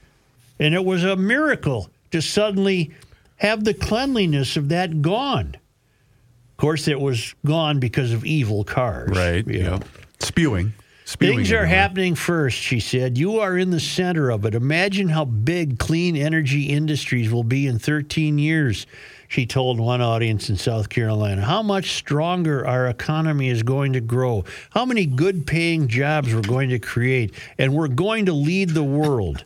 And 0.59 0.75
it 0.75 0.83
was 0.83 1.05
a 1.05 1.15
miracle 1.15 1.91
to 2.11 2.23
suddenly 2.23 2.93
have 3.37 3.65
the 3.65 3.75
cleanliness 3.75 4.57
of 4.57 4.71
that 4.71 5.03
gone. 5.03 5.57
Of 5.57 6.57
course, 6.57 6.89
it 6.89 6.99
was 6.99 7.35
gone 7.45 7.81
because 7.81 8.13
of 8.15 8.25
evil 8.25 8.65
cars. 8.65 9.11
Right. 9.11 9.47
know. 9.47 9.81
Spewing. 10.21 10.73
Things 11.17 11.53
are 11.53 11.65
happening 11.65 12.15
first, 12.15 12.59
she 12.59 12.81
said. 12.81 13.17
You 13.17 13.41
are 13.41 13.57
in 13.57 13.71
the 13.71 13.81
center 13.81 14.31
of 14.31 14.45
it. 14.45 14.55
Imagine 14.55 15.09
how 15.09 15.25
big 15.25 15.79
clean 15.79 16.17
energy 16.17 16.65
industries 16.65 17.33
will 17.33 17.45
be 17.45 17.67
in 17.67 17.79
13 17.79 18.39
years, 18.39 18.87
she 19.27 19.47
told 19.47 19.81
one 19.81 20.03
audience 20.03 20.51
in 20.51 20.57
South 20.57 20.91
Carolina. 20.91 21.43
How 21.43 21.63
much 21.63 21.93
stronger 21.93 22.67
our 22.67 22.89
economy 22.89 23.49
is 23.49 23.63
going 23.63 23.95
to 23.95 24.01
grow, 24.01 24.45
how 24.71 24.85
many 24.85 25.07
good 25.07 25.47
paying 25.47 25.89
jobs 25.89 26.35
we're 26.35 26.43
going 26.43 26.69
to 26.71 26.79
create, 26.79 27.33
and 27.57 27.75
we're 27.75 27.89
going 27.89 28.27
to 28.27 28.35
lead 28.35 28.71
the 28.71 28.85
world. 28.85 29.45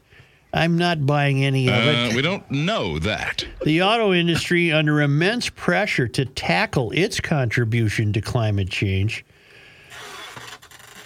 I'm 0.52 0.76
not 0.76 1.06
buying 1.06 1.44
any 1.44 1.68
of 1.68 1.74
it. 1.74 2.12
Uh, 2.12 2.16
we 2.16 2.22
don't 2.22 2.48
know 2.50 2.98
that. 2.98 3.46
The 3.64 3.82
auto 3.82 4.12
industry, 4.12 4.70
under 4.70 5.00
immense 5.00 5.48
pressure 5.48 6.08
to 6.08 6.24
tackle 6.24 6.90
its 6.90 7.20
contribution 7.20 8.12
to 8.12 8.20
climate 8.20 8.68
change, 8.68 9.24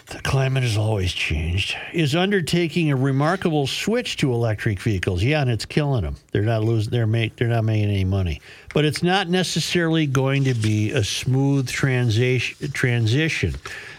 the 0.07 0.21
climate 0.21 0.63
has 0.63 0.77
always 0.77 1.13
changed, 1.13 1.77
is 1.93 2.15
undertaking 2.15 2.91
a 2.91 2.97
remarkable 2.97 3.67
switch 3.67 4.17
to 4.19 4.33
electric 4.33 4.81
vehicles. 4.81 5.23
Yeah, 5.23 5.41
and 5.41 5.51
it's 5.51 5.65
killing 5.65 6.03
them. 6.03 6.17
They're 6.31 6.43
not 6.43 6.63
losing. 6.63 6.93
They're 6.93 7.07
make. 7.09 7.37
They're 7.37 7.49
not 7.49 7.65
making 7.65 7.91
any 7.91 8.05
money. 8.05 8.41
But 8.73 8.85
it's 8.85 9.03
not 9.03 9.29
necessarily 9.29 10.07
going 10.07 10.45
to 10.45 10.55
be 10.55 10.93
a 10.93 11.03
smooth 11.03 11.69
transition. 11.69 12.71
Transition. 12.71 13.55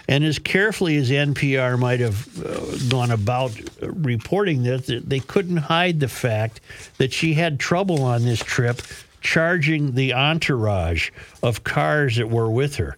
And 0.07 0.23
as 0.23 0.39
carefully 0.39 0.95
as 0.95 1.09
NPR 1.11 1.77
might 1.77 1.99
have 1.99 2.45
uh, 2.45 2.77
gone 2.87 3.11
about 3.11 3.51
uh, 3.83 3.91
reporting 3.91 4.63
this, 4.63 4.89
they 5.03 5.19
couldn't 5.19 5.57
hide 5.57 5.99
the 5.99 6.07
fact 6.07 6.61
that 6.97 7.11
she 7.11 7.33
had 7.33 7.59
trouble 7.59 8.03
on 8.03 8.23
this 8.23 8.39
trip 8.39 8.81
charging 9.19 9.95
the 9.95 10.13
entourage 10.13 11.11
of 11.43 11.65
cars 11.65 12.15
that 12.15 12.29
were 12.29 12.49
with 12.49 12.77
her. 12.77 12.95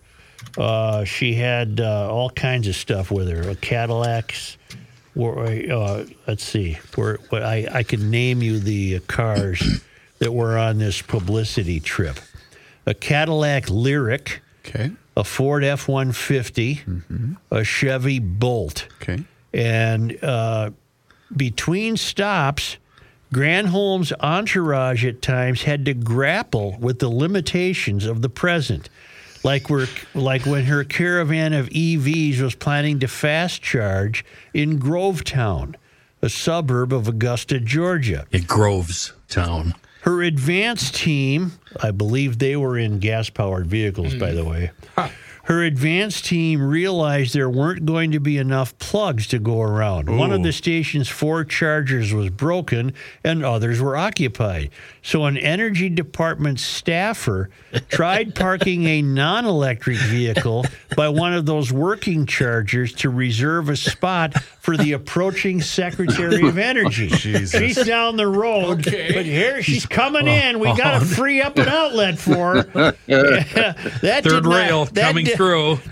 Uh, 0.58 1.04
she 1.04 1.34
had 1.36 1.80
uh, 1.80 2.12
all 2.12 2.30
kinds 2.30 2.68
of 2.68 2.76
stuff 2.76 3.12
with 3.12 3.30
her, 3.30 3.50
uh, 3.52 3.56
Cadillacs. 3.62 4.58
Or, 5.16 5.46
uh, 5.48 6.06
let's 6.28 6.44
see, 6.46 6.78
where, 6.96 7.18
what 7.30 7.44
I, 7.44 7.68
I 7.72 7.84
can 7.84 8.10
name 8.10 8.42
you 8.42 8.60
the 8.60 9.00
cars 9.02 9.82
that 10.20 10.32
were 10.32 10.58
on 10.58 10.78
this 10.78 11.02
publicity 11.02 11.80
trip. 11.80 12.18
A 12.86 12.94
Cadillac 12.94 13.66
Lyriq, 13.66 14.40
Okay. 14.66 14.92
a 15.18 15.24
Ford 15.24 15.64
F 15.64 15.88
150, 15.88 16.84
a 17.52 17.64
Chevy 17.64 18.20
Bolt. 18.20 18.88
Okay. 19.02 19.24
And 19.54 20.24
uh, 20.24 20.70
between 21.36 21.98
stops, 21.98 22.78
Granholm's 23.34 24.14
entourage 24.22 25.06
at 25.06 25.22
times 25.22 25.64
had 25.64 25.86
to 25.86 25.94
grapple 25.94 26.78
with 26.80 27.00
the 27.00 27.10
limitations 27.10 28.06
of 28.06 28.22
the 28.22 28.30
present. 28.30 28.90
Like 29.44 29.70
we're 29.70 29.88
like 30.14 30.46
when 30.46 30.66
her 30.66 30.84
caravan 30.84 31.54
of 31.54 31.70
EVs 31.70 32.42
was 32.42 32.56
planning 32.56 33.00
to 33.00 33.08
fast 33.08 33.62
charge 33.62 34.26
in 34.54 34.80
Grovetown, 34.80 35.76
a 36.22 36.30
suburb 36.30 36.92
of 36.92 37.08
Augusta, 37.08 37.60
Georgia. 37.60 38.26
At 38.34 38.48
Groves 38.48 39.14
Town. 39.30 39.76
Her 40.02 40.24
advance 40.24 40.92
team, 40.92 41.54
I 41.82 41.92
believe 41.92 42.40
they 42.40 42.56
were 42.56 42.78
in 42.78 43.00
gas 43.00 43.30
powered 43.30 43.68
vehicles, 43.68 44.16
by 44.16 44.32
the 44.32 44.46
way. 44.46 44.72
Hmm. 44.96 45.08
Her 45.50 45.64
advance 45.64 46.22
team 46.22 46.62
realized 46.62 47.34
there 47.34 47.50
weren't 47.50 47.84
going 47.84 48.12
to 48.12 48.20
be 48.20 48.38
enough 48.38 48.78
plugs 48.78 49.26
to 49.30 49.40
go 49.40 49.62
around. 49.64 50.16
One 50.16 50.32
of 50.32 50.44
the 50.44 50.54
station's 50.54 51.10
four 51.10 51.44
chargers 51.44 52.14
was 52.14 52.30
broken 52.30 52.94
and 53.24 53.44
others 53.44 53.82
were 53.82 53.98
occupied. 53.98 54.70
So 55.02 55.26
an 55.26 55.38
energy 55.38 55.90
department 55.90 56.60
staffer 56.60 57.50
tried 57.90 58.36
parking 58.36 58.86
a 58.86 59.02
non 59.02 59.46
electric 59.46 59.98
vehicle 59.98 60.66
by 60.96 61.10
one 61.10 61.34
of 61.34 61.48
those 61.48 61.74
working 61.74 62.28
chargers 62.28 62.94
to 62.94 63.10
reserve 63.10 63.70
a 63.70 63.76
spot 63.76 64.40
for 64.60 64.78
the 64.78 64.92
approaching 64.92 65.62
Secretary 65.62 66.48
of 66.48 66.60
Energy. 66.60 67.10
She's 67.10 67.84
down 67.88 68.18
the 68.18 68.28
road, 68.28 68.86
Okay. 68.88 69.14
but 69.16 69.26
here 69.26 69.64
she's 69.64 69.88
coming 69.88 70.28
in. 70.28 70.60
We 70.60 70.76
got 70.76 71.00
to 71.00 71.06
free 71.06 71.42
up 71.42 71.58
an 71.58 71.68
outlet 71.70 72.20
for 72.20 72.62
her. 72.62 72.92
that 73.08 74.22
Third 74.24 74.44
not- 74.44 74.54
rail 74.54 74.86
coming 74.86 75.26
did- 75.26 75.39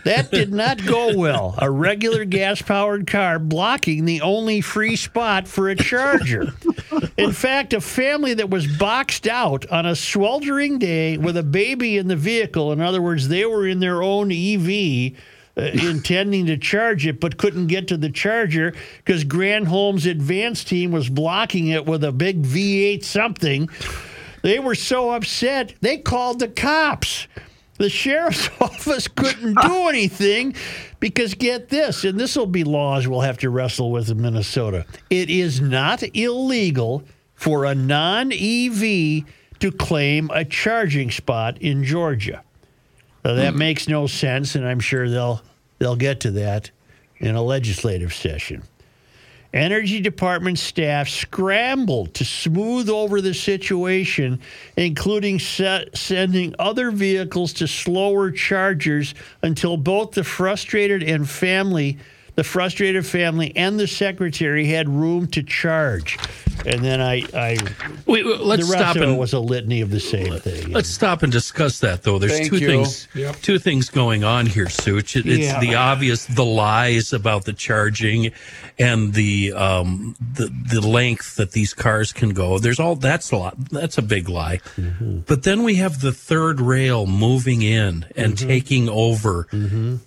That 0.04 0.30
did 0.32 0.54
not 0.54 0.86
go 0.86 1.18
well. 1.18 1.56
A 1.58 1.72
regular 1.72 2.26
gas 2.26 2.62
powered 2.62 3.08
car 3.08 3.40
blocking 3.40 4.06
the 4.06 4.22
only 4.22 4.62
free 4.62 4.96
spot 4.96 5.48
for 5.48 5.70
a 5.70 5.76
charger. 5.76 6.54
In 7.18 7.32
fact, 7.32 7.74
a 7.74 7.82
family 7.82 8.34
that 8.34 8.50
was 8.50 8.68
boxed 8.78 9.28
out 9.28 9.66
on 9.72 9.86
a 9.86 9.96
sweltering 9.96 10.80
day 10.80 11.18
with 11.18 11.38
a 11.38 11.44
baby 11.44 11.98
in 11.98 12.08
the 12.08 12.16
vehicle, 12.16 12.72
in 12.72 12.82
other 12.82 13.02
words, 13.02 13.28
they 13.28 13.46
were 13.46 13.66
in 13.66 13.80
their 13.80 14.04
own 14.04 14.32
EV. 14.32 15.14
Uh, 15.58 15.72
intending 15.74 16.46
to 16.46 16.56
charge 16.56 17.08
it, 17.08 17.20
but 17.20 17.38
couldn't 17.38 17.66
get 17.66 17.88
to 17.88 17.98
the 17.98 18.12
charger 18.12 18.76
because 18.98 19.26
Granholm's 19.26 20.06
advance 20.06 20.64
team 20.64 20.92
was 20.92 21.10
blocking 21.10 21.70
it 21.70 21.88
with 21.88 22.04
a 22.04 22.12
big 22.12 22.44
V8 22.44 23.04
something. 23.04 23.68
They 24.44 24.60
were 24.60 24.76
so 24.76 25.10
upset, 25.10 25.74
they 25.82 25.98
called 25.98 26.38
the 26.38 26.48
cops. 26.48 27.28
The 27.78 27.90
sheriff's 27.90 28.50
office 28.62 29.08
couldn't 29.08 29.60
do 29.62 29.88
anything 29.90 30.56
because 31.00 31.34
get 31.34 31.70
this, 31.70 32.04
and 32.04 32.20
this 32.20 32.36
will 32.36 32.48
be 32.48 32.64
laws 32.64 33.08
we'll 33.08 33.22
have 33.22 33.38
to 33.40 33.50
wrestle 33.50 33.92
with 33.92 34.10
in 34.10 34.22
Minnesota. 34.22 34.86
It 35.10 35.30
is 35.30 35.62
not 35.62 36.04
illegal 36.16 37.04
for 37.36 37.66
a 37.66 37.76
non 37.76 38.32
EV 38.32 39.24
to 39.60 39.72
claim 39.72 40.30
a 40.34 40.44
charging 40.44 41.12
spot 41.12 41.58
in 41.60 41.84
Georgia. 41.84 42.44
Now, 43.24 43.34
that 43.34 43.54
hmm. 43.54 43.60
makes 43.60 43.88
no 43.88 44.08
sense, 44.08 44.56
and 44.56 44.68
I'm 44.68 44.80
sure 44.80 45.10
they'll 45.10 45.42
they'll 45.80 45.96
get 45.96 46.20
to 46.22 46.32
that 46.32 46.72
in 47.18 47.36
a 47.36 47.42
legislative 47.42 48.14
session. 48.14 48.64
Energy 49.54 50.02
Department 50.02 50.60
staff 50.60 51.08
scrambled 51.08 52.14
to 52.16 52.26
smooth 52.26 52.90
over 52.90 53.22
the 53.22 53.34
situation, 53.34 54.40
including 54.76 55.40
se- 55.40 55.90
sending 55.94 56.54
other 56.60 56.92
vehicles 56.92 57.54
to 57.54 57.68
slower 57.68 58.30
chargers 58.30 59.16
until 59.42 59.78
both 59.78 60.12
the 60.12 60.24
frustrated 60.24 61.02
and 61.02 61.30
family 61.30 61.98
the 62.38 62.44
frustrated 62.44 63.04
family 63.04 63.52
and 63.56 63.80
the 63.80 63.88
secretary 63.88 64.68
had 64.68 64.88
room 64.88 65.26
to 65.26 65.42
charge. 65.42 66.20
And 66.68 66.84
then 66.86 67.02
I, 67.02 67.24
I 67.34 67.58
Wait, 68.06 68.26
wait, 68.26 68.40
let's 68.42 68.66
the 68.68 68.72
rest 68.74 68.84
stop 68.84 68.96
of 68.96 69.02
it 69.10 69.16
was 69.18 69.34
a 69.34 69.40
litany 69.40 69.82
of 69.82 69.90
the 69.90 70.00
same 70.00 70.38
thing. 70.40 70.72
let's 70.72 70.88
stop 70.90 71.24
and 71.24 71.32
discuss 71.32 71.80
that 71.80 72.04
though. 72.04 72.20
There's 72.20 72.34
Thank 72.38 72.50
two 72.50 72.58
you. 72.60 72.68
things, 72.68 73.08
Yep. 73.16 73.42
two 73.42 73.58
things 73.58 73.90
going 73.90 74.24
on 74.24 74.46
here, 74.46 74.70
Such. 74.70 75.16
It, 75.16 75.26
it's 75.26 75.48
Yeah. 75.48 75.60
the 75.60 75.76
obvious, 75.76 76.26
the 76.28 76.46
lies 76.46 77.12
about 77.12 77.46
the 77.46 77.54
charging, 77.54 78.32
and 78.78 79.14
the 79.16 79.54
um 79.54 80.16
the 80.36 80.52
the 80.72 80.82
length 80.88 81.36
that 81.38 81.52
these 81.54 81.74
cars 81.74 82.14
can 82.14 82.30
go. 82.30 82.60
There's 82.60 82.80
all 82.80 82.96
that's 82.96 83.32
a 83.32 83.38
lot. 83.38 83.56
That's 83.72 83.98
a 83.98 84.04
big 84.04 84.30
lie. 84.30 84.58
Mm-hmm. 84.78 85.20
But 85.26 85.42
then 85.44 85.64
we 85.64 85.76
have 85.76 86.02
the 86.02 86.12
third 86.12 86.62
rail 86.62 87.08
moving 87.08 87.62
in 87.64 88.06
and 88.16 88.36
Mm-hmm. 88.36 88.48
taking 88.48 88.90
over 88.90 89.48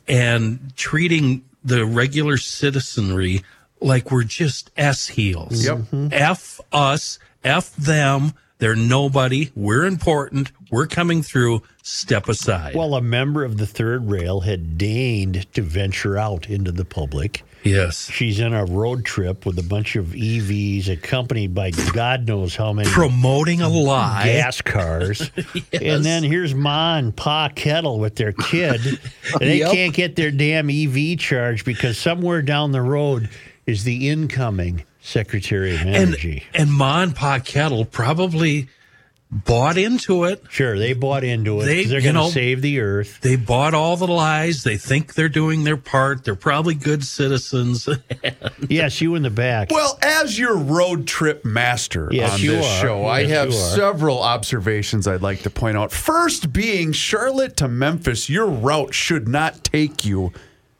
and 0.08 0.72
treating 0.76 1.42
the 1.64 1.84
regular 1.84 2.36
citizenry 2.36 3.42
like 3.80 4.10
we're 4.10 4.24
just 4.24 4.70
S 4.76 5.08
heels. 5.08 5.64
Yep. 5.64 5.76
Mm-hmm. 5.78 6.08
F 6.12 6.60
us, 6.72 7.18
F 7.44 7.74
them. 7.76 8.32
They're 8.58 8.76
nobody. 8.76 9.50
We're 9.54 9.86
important. 9.86 10.52
We're 10.70 10.86
coming 10.86 11.22
through. 11.22 11.62
Step 11.82 12.28
aside. 12.28 12.74
well, 12.74 12.94
a 12.94 13.00
member 13.00 13.42
of 13.42 13.56
the 13.56 13.66
third 13.66 14.10
rail 14.10 14.40
had 14.40 14.76
deigned 14.76 15.50
to 15.54 15.62
venture 15.62 16.18
out 16.18 16.48
into 16.48 16.70
the 16.70 16.84
public. 16.84 17.42
Yes. 17.62 18.10
She's 18.10 18.40
in 18.40 18.52
a 18.54 18.64
road 18.64 19.04
trip 19.04 19.44
with 19.46 19.58
a 19.58 19.62
bunch 19.62 19.96
of 19.96 20.06
EVs, 20.08 20.88
accompanied 20.88 21.54
by 21.54 21.70
God 21.92 22.26
knows 22.26 22.56
how 22.56 22.72
many 22.72 22.88
Promoting 22.90 23.60
a 23.60 23.68
lie. 23.68 24.24
gas 24.24 24.60
cars. 24.60 25.30
And 25.72 26.04
then 26.04 26.22
here's 26.22 26.54
Ma 26.54 26.96
and 26.96 27.14
Pa 27.14 27.48
Kettle 27.54 27.98
with 27.98 28.16
their 28.16 28.32
kid. 28.32 28.80
And 28.86 28.98
they 29.40 29.58
Yep. 29.58 29.72
can't 29.72 29.94
get 29.94 30.16
their 30.16 30.30
damn 30.30 30.68
EV 30.70 31.18
charged 31.18 31.64
because 31.64 31.96
somewhere 31.98 32.42
down 32.42 32.72
the 32.72 32.82
road 32.82 33.28
is 33.66 33.84
the 33.84 34.08
incoming 34.08 34.84
Secretary 35.02 35.74
of 35.74 35.80
And, 35.80 35.94
Energy. 35.96 36.44
and 36.54 36.70
Ma 36.72 37.02
and 37.02 37.14
Pa 37.16 37.38
Kettle 37.38 37.84
probably 37.84 38.68
bought 39.32 39.78
into 39.78 40.24
it. 40.24 40.42
sure, 40.50 40.78
they 40.78 40.92
bought 40.92 41.22
into 41.22 41.60
it. 41.60 41.66
They, 41.66 41.84
they're 41.84 42.00
going 42.00 42.16
to 42.16 42.30
save 42.30 42.62
the 42.62 42.80
earth. 42.80 43.20
They 43.20 43.36
bought 43.36 43.74
all 43.74 43.96
the 43.96 44.06
lies. 44.08 44.64
They 44.64 44.76
think 44.76 45.14
they're 45.14 45.28
doing 45.28 45.62
their 45.64 45.76
part. 45.76 46.24
They're 46.24 46.34
probably 46.34 46.74
good 46.74 47.04
citizens. 47.04 47.88
Yes, 48.68 49.00
you 49.00 49.14
in 49.14 49.22
the 49.22 49.30
back. 49.30 49.70
Well, 49.70 49.98
as 50.02 50.38
your 50.38 50.56
road 50.56 51.06
trip 51.06 51.44
master 51.44 52.08
Yes, 52.12 52.34
on 52.34 52.40
you 52.40 52.50
this 52.52 52.66
are. 52.66 52.80
show, 52.82 53.06
I 53.06 53.24
have 53.24 53.52
several 53.54 54.22
observations 54.22 55.08
I'd 55.08 55.22
like 55.22 55.42
to 55.42 55.50
point 55.50 55.76
out. 55.78 55.90
First, 55.90 56.52
being 56.52 56.92
Charlotte 56.92 57.56
to 57.56 57.68
Memphis, 57.68 58.28
your 58.28 58.46
route 58.46 58.92
should 58.94 59.26
not 59.28 59.64
take 59.64 60.04
you 60.04 60.32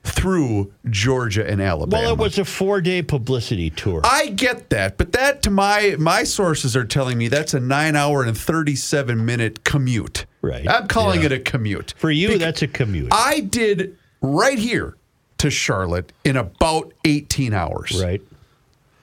through 0.02 0.72
Georgia 0.88 1.48
and 1.48 1.60
Alabama. 1.60 2.02
well, 2.02 2.12
it 2.14 2.18
was 2.18 2.38
a 2.38 2.44
four 2.44 2.80
day 2.80 3.02
publicity 3.02 3.70
tour. 3.70 4.00
I 4.04 4.28
get 4.28 4.70
that, 4.70 4.96
but 4.96 5.12
that 5.12 5.42
to 5.42 5.50
my 5.50 5.96
my 5.98 6.24
sources 6.24 6.74
are 6.76 6.84
telling 6.84 7.18
me 7.18 7.28
that's 7.28 7.54
a 7.54 7.60
nine 7.60 7.96
hour 7.96 8.22
and 8.24 8.36
thirty 8.36 8.76
seven 8.76 9.24
minute 9.26 9.64
commute. 9.64 10.26
Right. 10.42 10.66
I'm 10.68 10.88
calling 10.88 11.22
it 11.22 11.32
a 11.32 11.38
commute. 11.38 11.94
For 11.98 12.10
you, 12.10 12.28
Bec- 12.28 12.38
that's 12.38 12.62
a 12.62 12.68
commute. 12.68 13.08
I 13.12 13.40
did 13.40 13.96
right 14.22 14.58
here 14.58 14.96
to 15.38 15.50
Charlotte 15.50 16.12
in 16.24 16.36
about 16.36 16.92
eighteen 17.04 17.52
hours. 17.52 18.00
right. 18.02 18.22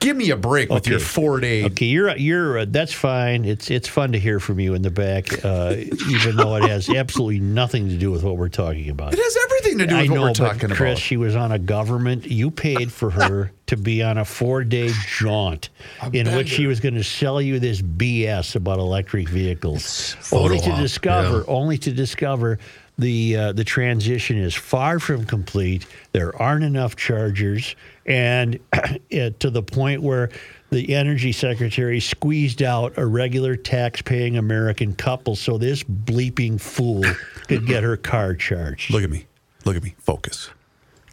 Give 0.00 0.16
me 0.16 0.30
a 0.30 0.36
break 0.36 0.70
with 0.70 0.86
your 0.86 1.00
four 1.00 1.40
day. 1.40 1.64
Okay, 1.64 1.86
you're 1.86 2.16
you're 2.16 2.58
uh, 2.58 2.66
that's 2.68 2.92
fine. 2.92 3.44
It's 3.44 3.68
it's 3.70 3.88
fun 3.88 4.12
to 4.12 4.18
hear 4.18 4.38
from 4.38 4.60
you 4.60 4.74
in 4.74 4.82
the 4.82 4.90
back, 4.90 5.44
uh, 5.44 5.74
even 6.08 6.36
though 6.36 6.54
it 6.56 6.68
has 6.68 6.88
absolutely 6.88 7.40
nothing 7.40 7.88
to 7.88 7.96
do 7.96 8.12
with 8.12 8.22
what 8.22 8.36
we're 8.36 8.48
talking 8.48 8.90
about. 8.90 9.12
It 9.12 9.18
has 9.18 9.36
everything 9.44 9.78
to 9.78 9.86
do 9.86 9.96
with 9.96 10.04
I 10.04 10.08
what 10.08 10.14
know, 10.14 10.22
we're 10.22 10.32
talking 10.34 10.68
Chris, 10.68 10.92
about. 10.92 10.98
she 10.98 11.16
was 11.16 11.34
on 11.34 11.50
a 11.50 11.58
government. 11.58 12.26
You 12.26 12.50
paid 12.52 12.92
for 12.92 13.10
her 13.10 13.50
to 13.66 13.76
be 13.76 14.02
on 14.02 14.18
a 14.18 14.24
four-day 14.24 14.92
jaunt 15.08 15.68
in 16.12 16.34
which 16.34 16.48
she 16.48 16.66
was 16.66 16.78
going 16.78 16.94
to 16.94 17.04
sell 17.04 17.42
you 17.42 17.58
this 17.58 17.82
BS 17.82 18.54
about 18.54 18.78
electric 18.78 19.28
vehicles, 19.28 20.16
only 20.32 20.60
to 20.60 20.76
discover, 20.76 21.38
yeah. 21.38 21.44
only 21.48 21.76
to 21.78 21.92
discover 21.92 22.60
the 22.98 23.36
uh, 23.36 23.52
the 23.52 23.64
transition 23.64 24.38
is 24.38 24.54
far 24.54 24.98
from 24.98 25.24
complete. 25.24 25.86
There 26.12 26.34
aren't 26.40 26.64
enough 26.64 26.96
chargers, 26.96 27.76
and 28.06 28.58
to 29.10 29.50
the 29.50 29.62
point 29.62 30.02
where 30.02 30.30
the 30.70 30.94
energy 30.94 31.32
secretary 31.32 32.00
squeezed 32.00 32.62
out 32.62 32.98
a 32.98 33.06
regular 33.06 33.56
tax-paying 33.56 34.36
American 34.36 34.94
couple 34.94 35.34
so 35.34 35.56
this 35.56 35.82
bleeping 35.82 36.60
fool 36.60 37.04
could 37.46 37.66
get 37.66 37.82
her 37.82 37.96
car 37.96 38.34
charged. 38.34 38.90
Look 38.90 39.02
at 39.02 39.10
me. 39.10 39.26
Look 39.64 39.76
at 39.76 39.82
me. 39.82 39.94
Focus. 39.98 40.50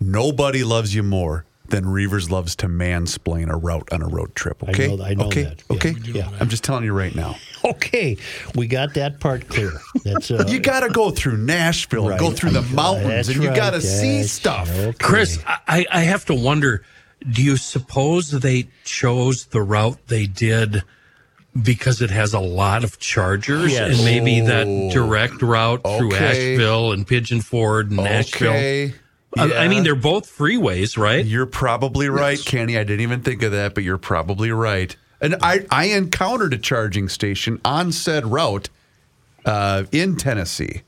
Nobody 0.02 0.63
loves 0.63 0.93
you 0.93 1.04
more 1.04 1.45
than 1.69 1.86
Reavers 1.86 2.30
loves 2.30 2.56
to 2.58 2.67
mansplain 2.67 3.49
a 3.51 3.56
route 3.58 3.89
on 3.91 4.01
a 4.01 4.08
road 4.08 4.36
trip. 4.36 4.63
I 4.65 4.71
Okay. 4.71 4.95
know- 4.95 5.04
I 5.04 5.13
know 5.13 5.25
okay. 5.25 5.43
that. 5.43 5.63
Yeah. 5.69 5.75
Okay. 5.78 5.91
We 5.93 5.99
do 5.99 6.13
know 6.13 6.32
I'm 6.39 6.49
just 6.49 6.63
telling 6.63 6.84
you 6.84 6.93
right 6.93 7.13
now. 7.15 7.36
Okay, 7.65 8.17
we 8.54 8.67
got 8.67 8.93
that 8.93 9.19
part 9.19 9.47
clear. 9.47 9.71
That's 10.04 10.30
uh, 10.30 10.43
You 10.47 10.60
got 10.60 10.82
to 10.82 10.89
go 10.89 11.10
through 11.10 11.38
Nashville, 11.38 12.10
and 12.10 12.19
go 12.19 12.30
through 12.30 12.51
the 12.51 12.62
mountains, 12.62 13.08
That's 13.25 13.30
and 13.30 13.41
you 13.41 13.49
right, 13.49 13.56
got 13.58 13.71
to 13.71 13.82
see 13.82 14.17
that's- 14.21 14.32
stuff. 14.32 14.69
okay. 14.69 14.95
Chris, 14.99 15.39
I, 15.47 15.84
I 15.91 16.01
have 16.01 16.25
to 16.25 16.36
wonder 16.36 16.84
do 17.28 17.41
you 17.43 17.58
suppose 17.58 18.30
they 18.30 18.67
chose 18.84 19.45
the 19.47 19.63
route 19.63 19.97
they 20.10 20.28
did 20.28 20.84
because 21.60 22.04
it 22.04 22.12
has 22.12 22.36
a 22.36 22.39
lot 22.39 22.84
of 22.84 22.99
chargers 22.99 23.71
Yes. 23.71 23.95
and 23.95 24.06
maybe 24.06 24.41
that 24.41 24.67
direct 24.93 25.41
route 25.41 25.82
through 25.82 26.13
Okay. 26.13 26.54
Asheville 26.54 26.91
and 26.91 27.08
Pigeon 27.08 27.41
Forge 27.41 27.88
and 27.88 27.95
Nashville? 27.97 28.91
Okay. 29.38 29.56
I, 29.56 29.65
I 29.65 29.67
mean, 29.67 29.84
they're 29.84 29.95
both 29.95 30.26
freeways, 30.26 30.98
right? 30.98 31.26
You're 31.26 31.45
probably 31.45 32.10
right, 32.10 32.39
Kenny. 32.43 32.78
I 32.78 32.84
didn't 32.84 33.02
even 33.02 33.21
think 33.21 33.43
of 33.43 33.52
that, 33.52 33.76
but 33.76 33.84
you're 33.84 33.98
probably 33.98 34.52
right. 34.52 34.95
And 35.21 35.36
I, 35.41 35.65
I 35.71 35.86
encountered 35.86 36.54
a 36.54 36.58
charging 36.58 37.10
station 37.10 37.60
on 37.65 37.91
said 37.91 38.26
route 38.26 38.69
uh, 39.45 39.86
in 39.91 40.17
Tennessee. 40.17 40.84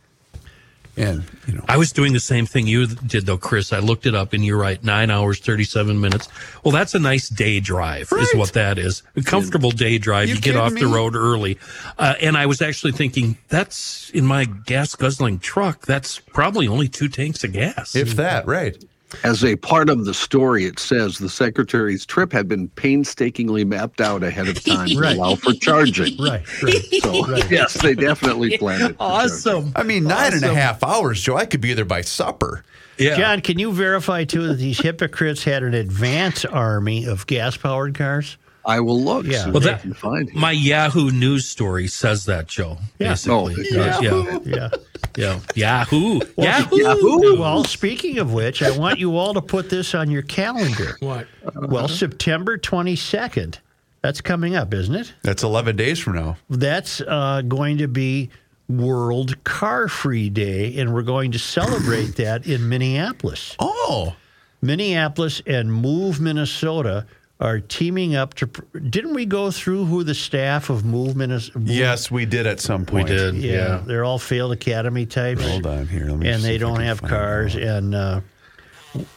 And, 0.98 1.24
you 1.48 1.54
know, 1.54 1.64
I 1.70 1.78
was 1.78 1.92
doing 1.92 2.14
the 2.14 2.20
same 2.20 2.48
thing 2.48 2.66
you 2.66 2.88
did, 2.88 3.28
though, 3.28 3.38
Chris. 3.38 3.72
I 3.72 3.78
looked 3.80 4.08
it 4.08 4.16
up, 4.16 4.34
and 4.34 4.44
you're 4.44 4.58
right. 4.58 4.84
Nine 4.84 5.12
hours, 5.12 5.40
thirty-seven 5.40 6.02
minutes. 6.02 6.28
Well, 6.64 6.72
that's 6.72 6.96
a 6.96 7.00
nice 7.00 7.30
day 7.30 7.60
drive, 7.60 8.12
is 8.12 8.34
what 8.34 8.54
that 8.54 8.80
is. 8.80 9.04
A 9.16 9.22
comfortable 9.22 9.70
day 9.70 10.00
drive. 10.00 10.28
You 10.28 10.36
You, 10.36 10.42
get 10.42 10.56
kidding 10.56 10.62
off 10.62 10.74
the 10.74 10.88
road 10.88 11.16
early, 11.16 11.60
uh, 12.00 12.16
and 12.20 12.36
I 12.36 12.48
was 12.48 12.64
actually 12.64 12.94
thinking 12.94 13.38
that's 13.48 14.10
in 14.10 14.26
my 14.26 14.46
gas 14.46 14.96
guzzling 14.96 15.38
truck. 15.38 15.86
That's 15.86 16.18
probably 16.20 16.68
only 16.68 16.88
two 16.88 17.10
tanks 17.10 17.44
of 17.44 17.54
gas. 17.54 17.96
if 17.96 18.16
that, 18.16 18.48
right. 18.48 18.84
As 19.24 19.44
a 19.46 19.56
part 19.56 19.90
of 19.90 20.04
the 20.06 20.14
story, 20.14 20.66
it 20.66 20.80
says 20.80 21.18
the 21.18 21.30
secretary's 21.30 22.06
trip 22.06 22.32
had 22.34 22.48
been 22.48 22.68
painstakingly 22.70 23.64
mapped 23.64 24.02
out 24.02 24.22
ahead 24.22 24.48
of 24.50 24.62
time 24.64 24.90
to 24.90 24.98
Right. 25.00 25.16
allow 25.16 25.36
for 25.36 25.54
charging. 25.54 26.18
right, 26.18 26.44
right. 26.62 26.84
So, 27.02 27.26
yes, 27.50 27.82
they 27.82 27.96
definitely 27.96 28.58
planned 28.58 28.84
it. 28.84 28.88
for 28.94 28.98
charging. 28.98 29.32
awesome. 29.32 29.72
I 29.76 29.84
mean, 29.84 30.04
nine 30.04 30.34
and 30.34 30.44
a 30.44 30.54
half 30.54 30.84
hours, 30.84 31.22
Joe. 31.22 31.38
I 31.38 31.46
could 31.46 31.62
be 31.62 31.74
there 31.74 31.86
by 31.86 32.02
supper. 32.02 32.66
Yeah. 32.98 33.16
John, 33.16 33.42
can 33.42 33.60
you 33.60 33.72
verify 33.72 34.24
too 34.26 34.48
that 34.48 34.56
these 34.56 34.80
hypocrites 34.80 35.44
had 35.44 35.64
an 35.64 35.74
advance 35.74 36.44
army 36.46 37.06
of 37.06 37.26
gas-powered 37.28 37.96
cars? 37.96 38.38
I 38.66 38.82
will 38.82 39.02
look. 39.02 39.26
Yeah. 39.26 39.46
see 39.46 39.52
Well, 39.52 39.62
that- 39.62 39.82
can 39.84 39.94
find. 39.94 40.34
My 40.34 40.52
Yahoo 40.52 41.12
News 41.12 41.48
story 41.48 41.88
says 41.88 42.26
that, 42.26 42.48
Joe. 42.48 42.78
Yeah. 43.00 43.12
Basically. 43.12 43.56
Oh, 43.56 43.64
yeah. 43.72 44.00
Yeah. 44.02 44.40
Yeah. 44.44 44.70
Yeah. 45.18 45.40
Yahoo. 45.56 46.22
Yahoo. 46.38 46.78
Yahoo! 46.78 47.40
Well, 47.40 47.64
speaking 47.64 48.20
of 48.20 48.34
which, 48.34 48.62
I 48.62 48.78
want 48.78 49.00
you 49.00 49.18
all 49.18 49.34
to 49.34 49.42
put 49.42 49.70
this 49.70 49.96
on 49.96 50.12
your 50.12 50.22
calendar. 50.22 50.96
What? 51.00 51.28
Well, 51.56 51.88
September 51.88 52.58
22nd. 52.58 53.58
That's 54.04 54.22
coming 54.22 54.56
up, 54.56 54.74
isn't 54.74 54.94
it? 54.94 55.14
That's 55.24 55.44
11 55.44 55.76
days 55.76 56.00
from 56.00 56.14
now. 56.14 56.38
That's 56.50 57.02
uh, 57.02 57.42
going 57.42 57.80
to 57.80 57.88
be 57.88 58.30
World 58.70 59.44
Car 59.44 59.88
Free 59.88 60.30
Day, 60.30 60.78
and 60.78 60.94
we're 60.94 61.02
going 61.02 61.32
to 61.32 61.40
celebrate 61.40 62.16
that 62.18 62.46
in 62.46 62.70
Minneapolis. 62.70 63.56
Oh, 63.58 64.16
Minneapolis 64.62 65.42
and 65.48 65.74
Move 65.74 66.20
Minnesota 66.20 67.08
are 67.40 67.60
teaming 67.60 68.16
up 68.16 68.34
to. 68.36 68.48
pr- 68.48 68.80
Didn't 68.80 69.14
we 69.14 69.26
go 69.26 69.52
through 69.52 69.86
who 69.86 70.04
the 70.04 70.16
staff 70.16 70.70
of 70.70 70.84
Move 70.86 71.16
Minnesota? 71.16 71.60
yes, 71.66 72.10
we 72.10 72.26
did 72.26 72.48
at 72.48 72.60
some 72.60 72.86
point. 72.86 73.10
We 73.10 73.16
did. 73.16 73.36
Yeah, 73.36 73.52
Yeah. 73.54 73.82
they're 73.86 74.04
all 74.04 74.18
failed 74.20 74.52
academy 74.54 75.06
types. 75.06 75.48
Hold 75.48 75.66
on 75.68 75.88
here. 75.88 76.06
Let 76.08 76.18
me 76.18 76.30
and 76.30 76.44
they 76.44 76.58
don't 76.58 76.80
have 76.82 77.02
cars. 77.02 77.56
out. 77.56 77.62
And 77.62 77.94
uh, 77.96 78.22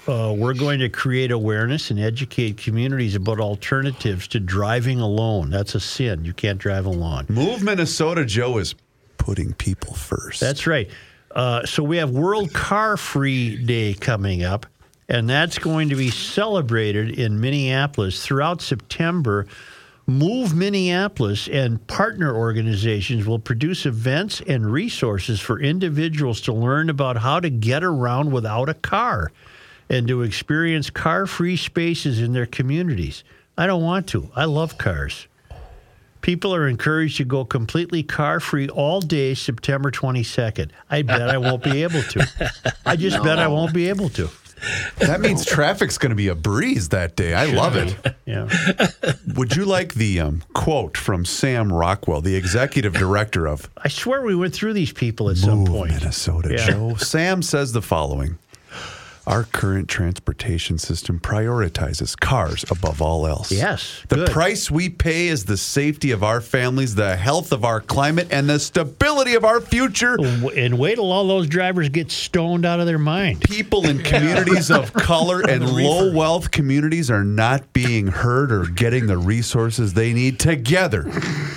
uh, 0.06 0.34
we're 0.36 0.52
going 0.54 0.80
to 0.80 0.88
create 0.90 1.30
awareness 1.30 1.90
and 1.90 1.98
educate 1.98 2.58
communities 2.58 3.14
about 3.14 3.40
alternatives 3.40 4.28
to 4.28 4.40
driving 4.40 5.00
alone. 5.00 5.48
That's 5.48 5.74
a 5.74 5.80
sin. 5.80 6.24
You 6.24 6.34
can't 6.34 6.58
drive 6.58 6.84
alone. 6.84 7.24
Move 7.30 7.62
Minnesota, 7.62 8.26
Joe, 8.26 8.58
is 8.58 8.74
putting 9.16 9.54
people 9.54 9.94
first. 9.94 10.40
That's 10.40 10.66
right. 10.66 10.90
Uh, 11.34 11.64
so 11.64 11.82
we 11.82 11.96
have 11.96 12.10
World 12.10 12.52
Car 12.52 12.96
Free 12.98 13.56
Day 13.64 13.94
coming 13.94 14.42
up, 14.42 14.66
and 15.10 15.28
that's 15.28 15.58
going 15.58 15.88
to 15.88 15.96
be 15.96 16.08
celebrated 16.10 17.18
in 17.18 17.40
Minneapolis 17.40 18.24
throughout 18.24 18.62
September. 18.62 19.44
Move 20.06 20.54
Minneapolis 20.54 21.48
and 21.48 21.84
partner 21.88 22.34
organizations 22.34 23.26
will 23.26 23.40
produce 23.40 23.86
events 23.86 24.40
and 24.46 24.70
resources 24.72 25.40
for 25.40 25.60
individuals 25.60 26.40
to 26.42 26.52
learn 26.52 26.88
about 26.88 27.16
how 27.16 27.40
to 27.40 27.50
get 27.50 27.82
around 27.82 28.30
without 28.32 28.68
a 28.68 28.74
car. 28.74 29.32
and 29.88 30.06
to 30.06 30.22
experience 30.22 30.88
car 30.88 31.26
free 31.26 31.56
spaces 31.56 32.20
in 32.20 32.32
their 32.32 32.46
communities. 32.46 33.24
I 33.58 33.66
don't 33.66 33.82
want 33.82 34.06
to. 34.10 34.30
I 34.36 34.44
love 34.44 34.78
cars. 34.78 35.26
People 36.20 36.54
are 36.54 36.68
encouraged 36.68 37.16
to 37.16 37.24
go 37.24 37.44
completely 37.44 38.04
car 38.04 38.38
free 38.38 38.68
all 38.68 39.00
day 39.00 39.34
September 39.34 39.90
22nd. 39.90 40.70
I 40.88 41.02
bet 41.02 41.28
I 41.28 41.38
won't 41.38 41.64
be 41.64 41.82
able 41.82 42.02
to. 42.02 42.62
I 42.86 42.94
just 42.94 43.20
bet 43.24 43.40
I 43.40 43.48
won't 43.48 43.74
be 43.74 43.88
able 43.88 44.10
to. 44.10 44.30
That 44.98 45.20
means 45.20 45.44
traffic's 45.46 45.98
going 45.98 46.10
to 46.10 46.16
be 46.16 46.28
a 46.28 46.34
breeze 46.34 46.90
that 46.90 47.16
day. 47.16 47.34
I 47.34 47.46
love 47.46 47.76
it. 47.76 47.96
Yeah. 48.26 48.48
Would 49.34 49.56
you 49.56 49.64
like 49.64 49.94
the 49.94 50.20
um, 50.20 50.42
quote 50.52 50.96
from 50.96 51.24
Sam 51.24 51.72
Rockwell, 51.72 52.20
the 52.20 52.36
executive 52.36 52.92
director 52.94 53.46
of 53.46 53.68
I 53.76 53.88
swear 53.88 54.22
we 54.22 54.34
went 54.34 54.54
through 54.54 54.74
these 54.74 54.92
people 54.92 55.30
at 55.30 55.36
some 55.36 55.64
point. 55.64 55.92
Minnesota, 55.92 56.50
Yeah. 56.52 56.66
Joe? 56.70 56.94
Sam 56.96 57.42
says 57.42 57.72
the 57.72 57.82
following 57.82 58.38
Our 59.26 59.44
current 59.44 59.88
transportation 59.88 60.78
system 60.78 61.20
prioritizes 61.20 62.18
cars 62.18 62.64
above 62.70 63.02
all 63.02 63.26
else. 63.26 63.52
Yes, 63.52 64.02
The 64.08 64.16
good. 64.16 64.30
price 64.30 64.70
we 64.70 64.88
pay 64.88 65.28
is 65.28 65.44
the 65.44 65.56
safety 65.56 66.10
of 66.10 66.24
our 66.24 66.40
families, 66.40 66.94
the 66.94 67.16
health 67.16 67.52
of 67.52 67.64
our 67.64 67.80
climate, 67.80 68.28
and 68.30 68.48
the 68.48 68.58
stability 68.58 69.34
of 69.34 69.44
our 69.44 69.60
future. 69.60 70.16
And 70.20 70.78
wait 70.78 70.94
till 70.96 71.12
all 71.12 71.28
those 71.28 71.46
drivers 71.46 71.88
get 71.90 72.10
stoned 72.10 72.64
out 72.64 72.80
of 72.80 72.86
their 72.86 72.98
mind. 72.98 73.42
People 73.42 73.86
in 73.86 73.98
communities 74.02 74.70
of 74.70 74.92
color 74.94 75.42
and 75.48 75.68
low 75.70 76.12
wealth 76.14 76.50
communities 76.50 77.10
are 77.10 77.24
not 77.24 77.72
being 77.72 78.06
heard 78.08 78.50
or 78.50 78.64
getting 78.66 79.06
the 79.06 79.18
resources 79.18 79.94
they 79.94 80.12
need. 80.12 80.38
Together, 80.40 81.04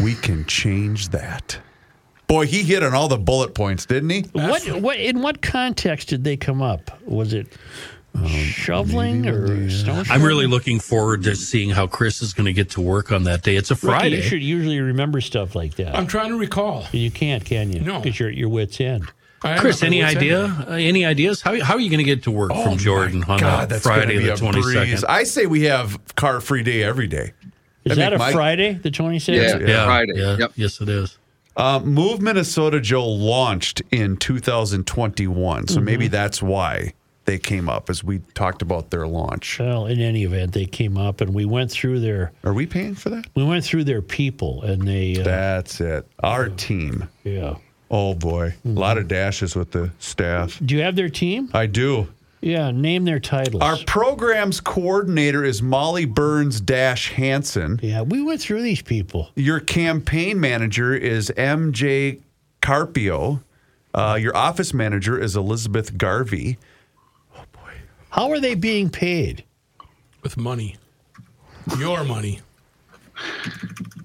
we 0.02 0.16
can 0.16 0.46
change 0.46 1.10
that. 1.10 1.58
Boy, 2.28 2.46
he 2.48 2.64
hit 2.64 2.84
on 2.84 2.94
all 2.94 3.08
the 3.08 3.18
bullet 3.18 3.54
points, 3.54 3.86
didn't 3.86 4.10
he? 4.10 4.22
What, 4.32 4.66
what 4.82 5.00
in 5.00 5.22
what 5.22 5.42
context 5.42 6.08
did 6.10 6.24
they 6.24 6.38
come 6.38 6.62
up? 6.62 6.90
Was 7.06 7.34
it 7.34 7.48
shoveling 8.26 9.28
or 9.28 9.70
stone 9.70 10.06
I'm 10.10 10.22
really 10.24 10.46
looking 10.48 10.80
forward 10.80 11.24
to 11.24 11.36
seeing 11.36 11.70
how 11.72 11.88
Chris 11.88 12.22
is 12.22 12.34
going 12.34 12.46
to 12.46 12.54
get 12.54 12.70
to 12.72 12.82
work 12.82 13.12
on 13.12 13.24
that 13.24 13.42
day. 13.44 13.56
It's 13.56 13.72
a 13.72 13.76
Ricky, 13.76 13.86
Friday. 13.88 14.16
You 14.18 14.22
should 14.22 14.44
usually 14.44 14.80
remember 14.80 15.20
stuff 15.22 15.56
like 15.56 15.76
that. 15.76 15.96
I'm 15.96 16.08
trying 16.08 16.30
to 16.30 16.38
recall. 16.38 16.86
you 16.92 17.10
can't, 17.12 17.44
can 17.44 17.72
you? 17.74 17.82
No. 17.82 18.00
because 18.00 18.20
you're 18.20 18.30
at 18.30 18.36
your 18.36 18.50
wits 18.50 18.80
end. 18.80 19.06
Chris, 19.58 19.84
any 19.84 20.02
idea? 20.02 20.46
Uh, 20.46 20.72
any 20.74 21.04
ideas? 21.04 21.42
How, 21.42 21.60
how 21.62 21.74
are 21.74 21.80
you 21.80 21.90
going 21.90 21.98
to 21.98 22.06
get 22.06 22.24
to 22.24 22.32
work 22.32 22.52
Oh 22.54 22.64
from 22.64 22.78
Jordan 22.78 23.24
on 23.26 23.40
God, 23.40 23.66
a 23.66 23.68
that's 23.68 23.84
Friday 23.84 24.18
the 24.18 24.34
a 24.34 24.38
twenty 24.38 24.62
breeze. 24.62 25.04
I 25.04 25.24
say 25.24 25.48
we 25.48 25.64
have 25.64 26.00
car 26.16 26.40
free 26.40 26.64
day 26.64 26.82
every 26.82 27.08
day. 27.08 27.34
Is 27.84 27.94
I 27.94 27.96
that 27.96 28.14
a 28.14 28.18
my- 28.18 28.32
Friday, 28.32 28.74
the 28.76 28.90
26th? 28.90 29.36
Yeah. 29.36 29.68
Yeah, 29.68 29.86
Friday. 29.86 30.14
Yeah, 30.16 30.38
Yep. 30.38 30.52
yes, 30.56 30.80
it 30.80 30.88
is. 30.88 31.18
Uh, 31.56 31.80
Move 31.80 32.22
Minnesota 32.22 32.80
Joe 32.82 33.08
launched 33.08 33.82
in 33.92 34.18
2021, 34.18 35.68
so 35.68 35.76
Mm-hmm. 35.76 35.86
maybe 35.86 36.08
that's 36.08 36.42
why 36.42 36.94
they 37.26 37.38
came 37.38 37.70
up 37.70 37.90
as 37.90 38.04
we 38.04 38.20
talked 38.34 38.62
about 38.62 38.90
their 38.90 39.08
launch. 39.08 39.60
Well, 39.60 39.86
in 39.86 40.00
any 40.02 40.24
event, 40.24 40.52
they 40.54 40.66
came 40.66 40.98
up 40.98 41.22
and 41.22 41.34
we 41.34 41.46
went 41.46 41.72
through 41.72 42.00
their 42.02 42.32
Are 42.44 42.54
we 42.54 42.66
paying 42.66 42.96
for 42.96 43.10
that? 43.12 43.26
we 43.36 43.44
went 43.44 43.64
through 43.64 43.84
their 43.86 44.02
people 44.02 44.62
and 44.64 44.88
they 44.88 45.20
uh, 45.20 45.24
That's 45.24 45.80
it. 45.80 46.08
Our 46.22 46.50
team. 46.50 47.08
yeah. 47.24 47.56
Oh 47.92 48.16
boy, 48.16 48.56
Mm-hmm. 48.66 48.76
a 48.78 48.80
lot 48.80 48.98
of 48.98 49.08
dashes 49.08 49.56
with 49.56 49.72
the 49.72 49.92
staff. 50.00 50.60
Do 50.66 50.76
you 50.76 50.82
have 50.82 50.96
their 50.96 51.10
team? 51.10 51.50
I 51.54 51.68
do. 51.68 52.08
Yeah, 52.44 52.72
name 52.72 53.06
their 53.06 53.22
titles. 53.22 53.64
Our 53.64 53.78
programs 53.88 54.60
coordinator 54.60 55.46
is 55.46 55.62
Molly 55.62 56.04
Burns 56.04 56.60
Dash 56.60 57.10
Hanson. 57.14 57.80
yeah, 57.82 58.02
we 58.02 58.22
went 58.22 58.42
through 58.42 58.64
these 58.64 58.82
people. 58.82 59.30
Your 59.36 59.62
campaign 59.62 60.42
manager 60.42 60.94
is 60.94 61.32
MJ 61.38 62.20
Carpio. 62.62 63.42
Uh, 63.94 64.18
your 64.20 64.36
office 64.36 64.74
manager 64.74 65.18
is 65.18 65.38
Elizabeth 65.38 65.98
Garvey. 65.98 66.58
Oh 67.38 67.44
boy. 67.54 67.72
How 68.10 68.30
are 68.32 68.42
they 68.42 68.56
being 68.56 68.90
paid? 68.90 69.46
With 70.22 70.36
money. 70.36 70.76
Your 71.78 72.04
money. 72.04 72.42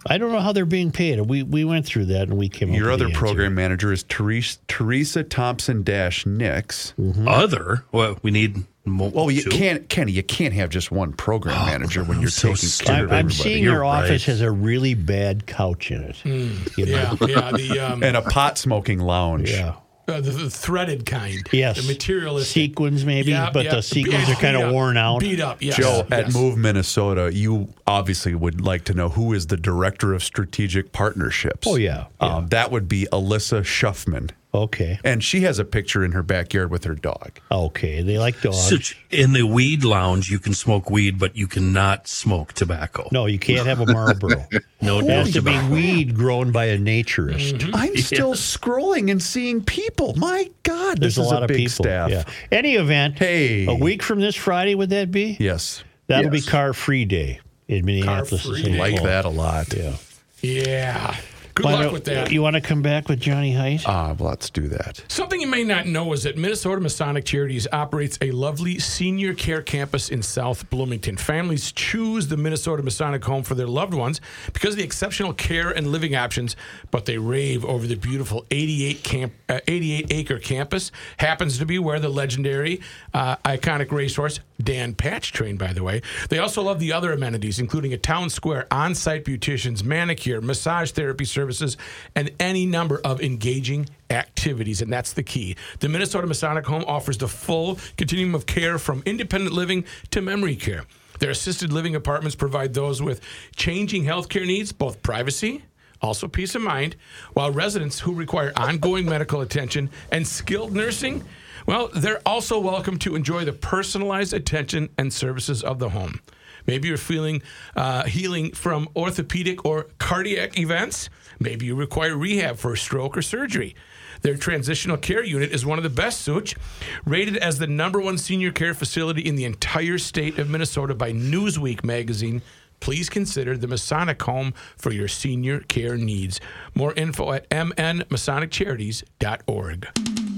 I 0.09 0.19
don't 0.19 0.33
know 0.33 0.41
how 0.41 0.53
they're 0.53 0.65
being 0.65 0.91
paid. 0.91 1.21
We 1.21 1.43
we 1.43 1.65
went 1.65 1.87
through 1.87 2.07
that 2.07 2.23
and 2.23 2.39
we 2.39 2.49
came. 2.49 2.71
up 2.71 2.77
Your 2.77 2.87
with 2.87 2.95
other 2.95 3.05
the 3.05 3.11
answer. 3.11 3.19
program 3.19 3.55
manager 3.55 3.93
is 3.93 4.05
Teresa, 4.05 4.59
Teresa 4.69 5.23
Thompson 5.23 5.83
Dash 5.83 6.25
Nix. 6.27 6.95
Other? 7.27 7.85
Well, 7.93 8.19
we 8.23 8.31
need 8.31 8.65
more. 8.85 9.11
Well, 9.11 9.31
you 9.31 9.43
two? 9.43 9.51
can't, 9.51 9.89
Kenny. 9.89 10.13
You 10.13 10.23
can't 10.23 10.55
have 10.55 10.71
just 10.71 10.91
one 10.91 11.13
program 11.13 11.67
manager 11.67 12.05
when 12.05 12.21
you're 12.21 12.31
so 12.31 12.49
taking 12.55 12.69
stupid. 12.69 12.89
care 12.89 12.97
I'm, 12.99 13.05
of 13.05 13.13
I'm 13.13 13.31
seeing 13.31 13.63
You're 13.63 13.75
your 13.75 13.85
office 13.85 14.25
has 14.27 14.41
a 14.41 14.51
really 14.51 14.95
bad 14.95 15.47
couch 15.47 15.91
in 15.91 16.03
it. 16.03 16.25
You 16.25 16.87
know? 16.87 17.17
Yeah, 17.21 17.27
yeah. 17.27 17.53
The 17.53 17.79
um, 17.81 18.03
and 18.03 18.17
a 18.17 18.23
pot 18.23 18.57
smoking 18.59 19.01
lounge. 19.01 19.51
Yeah. 19.51 19.75
Uh, 20.09 20.21
the, 20.21 20.31
the 20.31 20.51
threaded 20.51 21.05
kind. 21.07 21.47
Yes. 21.53 21.81
The 21.81 21.93
materialistic. 21.93 22.53
Sequins 22.53 23.05
maybe, 23.05 23.31
Yeah, 23.33 23.51
but 23.53 23.67
yeah. 23.67 23.77
the 23.77 23.83
sequins 23.83 24.27
Beat 24.27 24.37
are 24.37 24.41
kind 24.41 24.57
of 24.57 24.73
worn 24.73 24.97
out. 24.97 25.21
Beat 25.21 25.41
up. 25.41 25.61
Yes. 25.63 25.77
Joe, 25.77 26.07
at 26.11 26.27
yes. 26.27 26.35
Move 26.35 26.57
Minnesota, 26.59 27.31
you 27.33 27.73
obviously 27.87 28.35
would 28.35 28.61
like 28.61 28.85
to 28.85 28.95
know 28.95 29.09
who 29.11 29.33
is 29.33 29.47
the 29.49 29.57
director 29.57 30.15
of 30.15 30.23
strategic 30.25 30.93
partnerships. 30.93 31.67
Oh, 31.67 31.77
yeah, 31.77 32.07
Um, 32.21 32.49
that 32.49 32.71
would 32.71 32.89
be 32.89 33.07
Alyssa 33.13 33.61
Schuffman. 33.63 34.31
Okay. 34.59 34.99
And 35.05 35.23
she 35.23 35.41
has 35.43 35.59
a 35.59 35.65
picture 35.65 36.05
in 36.05 36.13
her 36.13 36.23
backyard 36.23 36.71
with 36.71 36.85
her 36.85 36.95
dog. 36.95 37.39
Okay. 37.51 38.03
They 38.03 38.19
like 38.19 38.41
dogs. 38.41 38.59
So 38.69 38.77
in 39.11 39.33
the 39.33 39.45
weed 39.45 39.85
lounge, 39.85 40.29
you 40.31 40.39
can 40.39 40.53
smoke 40.55 40.91
weed, 40.91 41.19
but 41.19 41.37
you 41.37 41.47
cannot 41.47 42.09
smoke 42.09 42.53
tobacco. 42.55 43.09
no, 43.13 43.27
you 43.27 43.39
can't 43.39 43.67
have 43.67 43.81
a 43.81 43.87
Marlboro. 43.87 44.47
no, 44.83 44.99
It 45.01 45.07
has 45.11 45.33
to 45.35 45.43
be 45.43 45.57
weed 45.69 46.15
grown 46.17 46.51
by 46.53 46.67
a 46.67 46.79
naturist. 46.79 47.53
Mm-hmm. 47.59 47.75
I'm 47.75 47.97
still 47.97 48.35
scrolling 48.35 49.11
and 49.11 49.23
seeing 49.23 49.63
people. 49.63 50.15
My 50.17 50.51
God, 50.65 50.99
There's 51.01 51.15
this 51.17 51.19
a 51.19 51.27
is 51.27 51.33
lot 51.33 51.41
a 51.43 51.45
of 51.45 51.49
big 51.49 51.57
people. 51.59 51.85
staff. 51.85 52.11
Yeah. 52.11 52.25
Any 52.51 52.75
event, 52.75 53.19
Hey. 53.19 53.67
a 53.67 53.75
week 53.75 54.03
from 54.03 54.21
this 54.21 54.35
Friday, 54.35 54.75
would 54.75 54.91
that 54.91 55.11
be? 55.11 55.37
Yes. 55.39 55.85
That'll 56.09 56.33
Yes. 56.35 56.45
be 56.47 56.51
car 56.51 56.73
free 56.73 57.05
day 57.05 57.41
in 57.69 57.85
Minneapolis. 57.85 58.45
and 58.47 58.55
Car-free 58.57 58.79
Like 58.79 59.03
that 59.03 59.25
a 59.25 59.29
lot. 59.29 59.73
Yeah. 59.77 59.95
Yeah. 60.41 61.17
Good 61.59 61.65
Why 61.65 61.85
luck 61.87 61.93
with 61.93 62.05
that. 62.05 62.31
You 62.31 62.41
want 62.41 62.55
to 62.55 62.61
come 62.61 62.83
back 62.83 63.09
with 63.09 63.19
Johnny 63.19 63.53
Heidt? 63.53 63.83
Ah, 63.85 64.15
let's 64.21 64.49
do 64.49 64.69
that. 64.69 65.03
Something 65.09 65.41
you 65.41 65.49
may 65.49 65.65
not 65.65 65.89
know 65.89 66.13
is 66.13 66.23
that 66.23 66.39
Minnesota 66.39 66.81
Masonic 66.81 67.25
Charities 67.25 67.67
operates 67.73 68.17
a 68.23 68.31
lovely 68.31 68.79
senior 68.79 69.35
care 69.35 69.61
campus 69.61 70.09
in 70.09 70.23
South 70.23 70.71
Bloomington. 70.71 71.17
Families 71.17 71.73
choose 71.73 72.29
the 72.29 72.37
Minnesota 72.37 72.85
Masonic 72.85 73.25
Home 73.25 73.43
for 73.43 73.57
their 73.57 73.67
loved 73.67 73.93
ones 73.93 74.21
because 74.53 74.75
of 74.75 74.77
the 74.77 74.85
exceptional 74.85 75.33
care 75.33 75.71
and 75.71 75.89
living 75.89 76.15
options, 76.15 76.55
but 76.93 77.07
they 77.07 77.19
rave 77.19 77.65
over 77.65 77.89
the 77.89 77.97
beautiful 77.97 78.47
88 78.53 79.03
camp, 79.03 79.33
uh, 79.49 79.59
88 79.67 80.13
acre 80.13 80.39
campus. 80.39 80.93
Happens 81.17 81.59
to 81.59 81.67
be 81.67 81.81
where 81.81 81.99
the 81.99 82.09
legendary, 82.09 82.81
uh, 83.15 83.35
iconic 83.39 83.91
racehorse 83.91 84.39
Dan 84.61 84.95
Patch 84.95 85.33
trained, 85.33 85.59
by 85.59 85.73
the 85.73 85.85
way. 85.85 86.03
They 86.31 86.39
also 86.39 86.63
love 86.63 86.81
the 86.81 86.93
other 86.93 87.13
amenities, 87.13 87.59
including 87.59 87.93
a 87.93 87.99
town 87.99 88.29
square, 88.29 88.67
on-site 88.71 89.25
beauticians, 89.25 89.85
manicure, 89.85 90.41
massage 90.41 90.91
therapy 90.91 91.25
services, 91.25 91.77
and 92.15 92.31
any 92.41 92.67
number 92.67 93.01
of 93.05 93.21
engaging 93.21 93.89
activities, 94.11 94.83
and 94.83 94.93
that's 94.93 95.13
the 95.13 95.23
key. 95.23 95.57
The 95.81 95.89
Minnesota 95.89 96.27
Masonic 96.27 96.67
Home 96.67 96.85
offers 96.87 97.19
the 97.19 97.29
full 97.29 97.79
continuum 97.97 98.35
of 98.35 98.47
care 98.47 98.79
from 98.79 99.03
independent 99.07 99.55
living 99.55 99.85
to 100.11 100.21
memory 100.21 100.57
care. 100.57 100.85
Their 101.21 101.31
assisted 101.31 101.73
living 101.73 101.95
apartments 101.95 102.37
provide 102.37 102.75
those 102.75 103.03
with 103.03 103.21
changing 103.57 104.05
healthcare 104.05 104.47
needs, 104.47 104.73
both 104.73 105.03
privacy, 105.03 105.63
also 106.01 106.29
peace 106.29 106.55
of 106.55 106.63
mind, 106.63 106.97
while 107.33 107.51
residents 107.51 108.01
who 108.01 108.15
require 108.15 108.53
ongoing 108.57 109.07
medical 109.07 109.41
attention 109.41 109.91
and 110.13 110.27
skilled 110.27 110.73
nursing, 110.73 111.25
well, 111.69 111.91
they're 111.95 112.21
also 112.25 112.59
welcome 112.59 112.99
to 113.01 113.15
enjoy 113.15 113.45
the 113.45 113.53
personalized 113.53 114.33
attention 114.33 114.89
and 114.97 115.13
services 115.13 115.63
of 115.63 115.79
the 115.79 115.91
home. 115.91 116.23
Maybe 116.67 116.89
you're 116.89 116.97
feeling 116.97 117.43
uh, 117.77 118.05
healing 118.05 118.53
from 118.53 118.89
orthopedic 118.97 119.67
or 119.67 119.89
cardiac 119.99 120.59
events. 120.59 121.11
Maybe 121.39 121.67
you 121.67 121.75
require 121.75 122.17
rehab 122.17 122.57
for 122.57 122.73
a 122.73 122.77
stroke 122.77 123.19
or 123.19 123.23
surgery. 123.23 123.77
Their 124.23 124.39
transitional 124.39 124.97
care 124.97 125.23
unit 125.23 125.53
is 125.53 125.67
one 125.67 125.79
of 125.79 125.85
the 125.85 125.91
best 125.91 126.23
such, 126.23 126.57
rated 127.05 127.37
as 127.37 127.59
the 127.59 127.67
number 127.67 128.01
one 128.01 128.17
senior 128.17 128.51
care 128.51 128.73
facility 128.73 129.21
in 129.21 129.37
the 129.37 129.45
entire 129.45 129.99
state 129.99 130.39
of 130.39 130.49
Minnesota 130.49 130.95
by 130.95 131.13
Newsweek 131.13 131.85
magazine. 131.85 132.41
Please 132.81 133.11
consider 133.11 133.59
the 133.59 133.69
Masonic 133.69 134.23
Home 134.23 134.55
for 134.79 134.91
your 134.91 135.09
senior 135.09 135.61
care 135.61 135.99
needs. 135.99 136.41
More 136.75 136.95
info 136.95 137.33
at 137.33 137.47
mnmasoniccharities.org. 137.51 140.38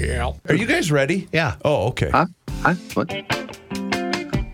Yeah. 0.00 0.32
Are 0.48 0.54
you 0.54 0.66
guys 0.66 0.90
ready? 0.90 1.28
Yeah. 1.32 1.56
Oh, 1.64 1.88
okay. 1.88 2.10
Huh? 2.10 2.26
Huh? 2.62 2.74
What? 2.94 3.12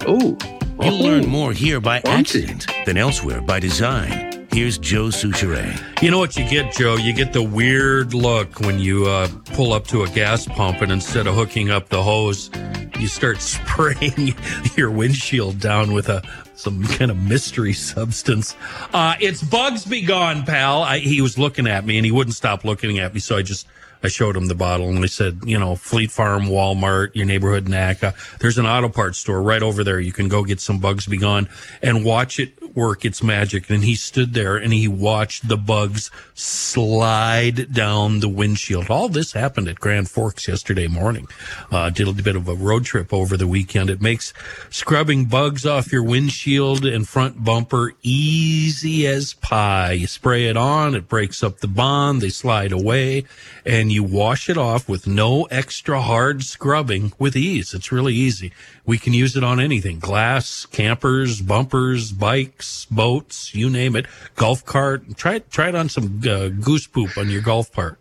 Oh, 0.08 0.36
You'll 0.82 0.98
learn 0.98 1.26
more 1.26 1.52
here 1.52 1.80
by 1.80 2.00
accident 2.04 2.66
than 2.84 2.96
elsewhere 2.96 3.40
by 3.40 3.60
design. 3.60 4.46
Here's 4.52 4.78
Joe 4.78 5.06
Soucheray. 5.06 6.02
You 6.02 6.10
know 6.10 6.18
what 6.18 6.36
you 6.36 6.48
get, 6.48 6.72
Joe? 6.72 6.96
You 6.96 7.12
get 7.12 7.32
the 7.32 7.42
weird 7.42 8.14
look 8.14 8.60
when 8.60 8.78
you 8.78 9.06
uh, 9.06 9.28
pull 9.54 9.72
up 9.72 9.86
to 9.88 10.02
a 10.02 10.08
gas 10.08 10.46
pump 10.46 10.82
and 10.82 10.90
instead 10.92 11.26
of 11.26 11.34
hooking 11.34 11.70
up 11.70 11.88
the 11.88 12.02
hose, 12.02 12.50
you 12.98 13.06
start 13.06 13.40
spraying 13.40 14.34
your 14.76 14.90
windshield 14.90 15.60
down 15.60 15.92
with 15.92 16.08
a 16.08 16.22
some 16.54 16.82
kind 16.84 17.10
of 17.10 17.18
mystery 17.18 17.72
substance. 17.72 18.56
Uh, 18.92 19.14
it's 19.20 19.42
Bugs 19.42 19.84
Be 19.84 20.00
Gone, 20.02 20.44
pal. 20.44 20.82
I, 20.82 20.98
he 20.98 21.20
was 21.20 21.38
looking 21.38 21.66
at 21.66 21.84
me 21.84 21.98
and 21.98 22.06
he 22.06 22.12
wouldn't 22.12 22.34
stop 22.36 22.64
looking 22.64 22.98
at 22.98 23.12
me. 23.12 23.20
So 23.20 23.36
I 23.36 23.42
just, 23.42 23.66
I 24.06 24.08
showed 24.08 24.36
him 24.36 24.46
the 24.46 24.54
bottle 24.54 24.88
and 24.88 25.02
I 25.02 25.06
said, 25.06 25.40
you 25.44 25.58
know, 25.58 25.74
Fleet 25.74 26.12
Farm, 26.12 26.44
Walmart, 26.44 27.16
your 27.16 27.26
neighborhood 27.26 27.68
NAPA. 27.68 28.14
There's 28.38 28.56
an 28.56 28.64
auto 28.64 28.88
parts 28.88 29.18
store 29.18 29.42
right 29.42 29.60
over 29.60 29.82
there. 29.82 29.98
You 29.98 30.12
can 30.12 30.28
go 30.28 30.44
get 30.44 30.60
some 30.60 30.78
Bugs 30.78 31.06
Be 31.06 31.16
Gone 31.16 31.48
and 31.82 32.04
watch 32.04 32.38
it 32.38 32.56
work 32.76 33.04
its 33.04 33.22
magic. 33.22 33.68
And 33.68 33.82
he 33.82 33.96
stood 33.96 34.34
there 34.34 34.56
and 34.56 34.72
he 34.72 34.86
watched 34.86 35.48
the 35.48 35.56
bugs 35.56 36.12
slide 36.34 37.72
down 37.72 38.20
the 38.20 38.28
windshield. 38.28 38.90
All 38.90 39.08
this 39.08 39.32
happened 39.32 39.66
at 39.66 39.80
Grand 39.80 40.08
Forks 40.08 40.46
yesterday 40.46 40.86
morning. 40.86 41.26
Uh, 41.72 41.90
did 41.90 42.06
a 42.06 42.12
bit 42.12 42.36
of 42.36 42.46
a 42.46 42.54
road 42.54 42.84
trip 42.84 43.12
over 43.12 43.36
the 43.36 43.48
weekend. 43.48 43.90
It 43.90 44.00
makes 44.00 44.32
scrubbing 44.70 45.24
bugs 45.24 45.66
off 45.66 45.90
your 45.90 46.04
windshield 46.04 46.84
and 46.84 47.08
front 47.08 47.42
bumper 47.42 47.94
easy 48.02 49.06
as 49.06 49.34
pie. 49.34 49.92
You 49.92 50.06
spray 50.06 50.46
it 50.46 50.56
on, 50.56 50.94
it 50.94 51.08
breaks 51.08 51.42
up 51.42 51.58
the 51.58 51.66
bond, 51.66 52.20
they 52.20 52.28
slide 52.28 52.72
away, 52.72 53.24
and 53.64 53.90
you 53.90 53.95
wash 54.02 54.48
it 54.48 54.56
off 54.56 54.88
with 54.88 55.06
no 55.06 55.44
extra 55.44 56.00
hard 56.00 56.42
scrubbing 56.42 57.12
with 57.18 57.36
ease. 57.36 57.74
It's 57.74 57.92
really 57.92 58.14
easy. 58.14 58.52
We 58.84 58.98
can 58.98 59.12
use 59.12 59.36
it 59.36 59.44
on 59.44 59.60
anything 59.60 59.98
glass, 59.98 60.66
campers, 60.66 61.40
bumpers, 61.40 62.12
bikes, 62.12 62.86
boats, 62.86 63.54
you 63.54 63.70
name 63.70 63.96
it. 63.96 64.06
Golf 64.34 64.64
cart. 64.64 65.16
Try 65.16 65.36
it, 65.36 65.50
try 65.50 65.68
it 65.68 65.74
on 65.74 65.88
some 65.88 66.20
uh, 66.28 66.48
goose 66.48 66.86
poop 66.86 67.16
on 67.18 67.30
your 67.30 67.42
golf 67.42 67.72
cart. 67.72 67.98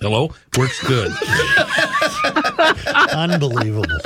Hello? 0.00 0.30
Works 0.58 0.86
good. 0.86 1.12
Unbelievable. 3.12 3.98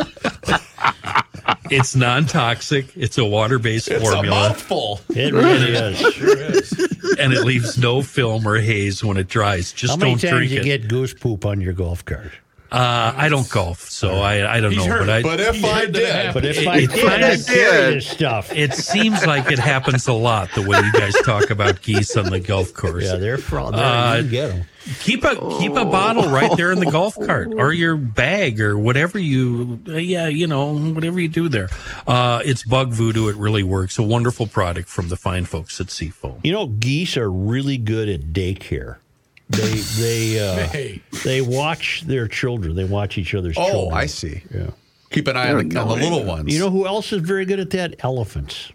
it's 1.70 1.94
non 1.96 2.26
toxic. 2.26 2.86
It's 2.96 3.18
a 3.18 3.24
water 3.24 3.58
based 3.58 3.88
formula. 3.88 4.18
It's 4.18 4.26
a 4.26 4.30
mouthful. 4.30 5.00
It 5.10 5.32
really 5.32 5.72
is. 5.72 5.98
Sure 6.14 6.36
is. 6.38 6.72
and 7.18 7.32
it 7.32 7.44
leaves 7.44 7.78
no 7.78 8.02
film 8.02 8.46
or 8.46 8.56
haze 8.58 9.02
when 9.04 9.16
it 9.16 9.28
dries. 9.28 9.72
Just 9.72 9.92
How 9.92 9.96
many 9.96 10.12
don't 10.12 10.20
times 10.20 10.32
drink 10.32 10.52
you 10.52 10.60
it. 10.60 10.64
get 10.64 10.88
goose 10.88 11.14
poop 11.14 11.44
on 11.44 11.60
your 11.60 11.72
golf 11.72 12.04
cart? 12.04 12.32
Uh, 12.70 13.14
I 13.16 13.28
don't 13.28 13.48
golf, 13.50 13.88
so 13.88 14.16
I, 14.16 14.56
I 14.56 14.60
don't 14.60 14.72
He's 14.72 14.86
know. 14.86 14.92
heard 14.92 15.06
But 15.06 15.10
I, 15.10 15.22
But 15.22 15.40
if 15.40 15.64
I 15.64 15.80
heard 15.80 15.92
that 15.94 16.00
it 16.02 16.24
did. 16.24 16.34
But 16.34 16.44
if 16.44 16.58
It- 16.58 16.66
I 16.68 16.76
it 16.78 16.90
did, 16.90 17.04
I'd 17.06 17.20
kinda 17.20 17.44
carry 17.44 17.92
did. 17.92 17.96
this 17.96 18.06
stuff. 18.08 18.52
it 18.54 18.74
seems 18.74 19.24
like 19.26 19.50
it 19.50 19.58
happens 19.58 20.06
a 20.06 20.12
lot 20.12 20.50
the 20.54 20.62
way 20.62 20.78
you 20.78 20.92
guys 20.92 21.14
talk 21.24 21.50
about 21.50 21.80
geese 21.82 22.16
on 22.16 22.26
the 22.30 22.40
golf 22.40 22.74
course. 22.74 23.04
yeah, 23.04 23.16
they're 23.16 23.38
from. 23.38 23.74
Uh, 23.74 24.20
get 24.22 24.48
them. 24.48 24.64
keep 25.00 25.22
a 25.24 25.34
keep 25.58 25.72
a 25.72 25.84
bottle 25.84 26.30
right 26.30 26.56
there 26.56 26.72
in 26.72 26.78
the 26.80 26.90
golf 26.90 27.14
cart 27.14 27.52
or 27.56 27.72
your 27.72 27.94
bag 27.96 28.58
or 28.60 28.78
whatever 28.78 29.18
you 29.18 29.78
uh, 29.86 29.92
yeah 29.96 30.28
you 30.28 30.46
know 30.46 30.72
whatever 30.78 31.20
you 31.20 31.28
do 31.28 31.46
there 31.50 31.68
uh 32.06 32.40
it's 32.42 32.64
bug 32.64 32.90
voodoo 32.90 33.28
it 33.28 33.36
really 33.36 33.62
works 33.62 33.98
a 33.98 34.02
wonderful 34.02 34.46
product 34.46 34.88
from 34.88 35.08
the 35.10 35.16
fine 35.16 35.44
folks 35.44 35.78
at 35.78 35.90
seafoam 35.90 36.40
You 36.42 36.52
know, 36.52 36.66
geese 36.68 37.18
are 37.18 37.30
really 37.30 37.76
good 37.76 38.08
at 38.08 38.32
daycare. 38.32 38.96
They 39.50 39.74
they 39.74 40.40
uh, 40.40 40.68
Hey. 40.68 41.02
they 41.24 41.40
watch 41.40 42.02
their 42.02 42.28
children. 42.28 42.76
They 42.76 42.84
watch 42.84 43.18
each 43.18 43.34
other's 43.34 43.56
oh, 43.58 43.70
children. 43.70 43.98
I 43.98 44.06
see. 44.06 44.42
Yeah. 44.54 44.70
Keep 45.10 45.28
an 45.28 45.36
eye 45.36 45.52
on 45.52 45.68
the, 45.68 45.80
on 45.80 45.88
the 45.88 45.94
little 45.94 46.24
ones. 46.24 46.52
You 46.52 46.60
know 46.60 46.70
who 46.70 46.86
else 46.86 47.12
is 47.12 47.22
very 47.22 47.46
good 47.46 47.60
at 47.60 47.70
that? 47.70 47.96
Elephants. 48.00 48.72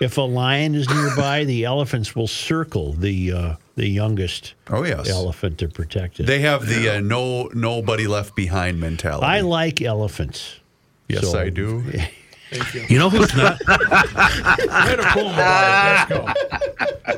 If 0.00 0.18
a 0.18 0.22
lion 0.22 0.74
is 0.74 0.88
nearby, 0.90 1.44
the 1.44 1.64
elephants 1.64 2.14
will 2.14 2.26
circle 2.26 2.92
the 2.92 3.32
uh, 3.32 3.56
the 3.76 3.88
youngest 3.88 4.54
oh 4.68 4.84
yes, 4.84 5.08
elephant 5.08 5.58
to 5.58 5.68
protect 5.68 6.20
it. 6.20 6.26
they 6.26 6.40
have 6.40 6.66
the 6.66 6.96
uh, 6.96 7.00
no 7.00 7.48
nobody 7.54 8.06
left 8.06 8.36
behind 8.36 8.78
mentality. 8.78 9.24
I 9.24 9.40
like 9.40 9.80
elephants. 9.80 10.60
yes, 11.08 11.30
so- 11.30 11.38
I 11.38 11.48
do. 11.48 11.84
you 12.88 12.98
know 12.98 13.10
who's 13.10 13.34
not 13.34 13.58
Way 13.66 14.96
to 14.96 15.10
pull. 15.12 15.26
Let's 15.26 16.08
go. 16.10 16.26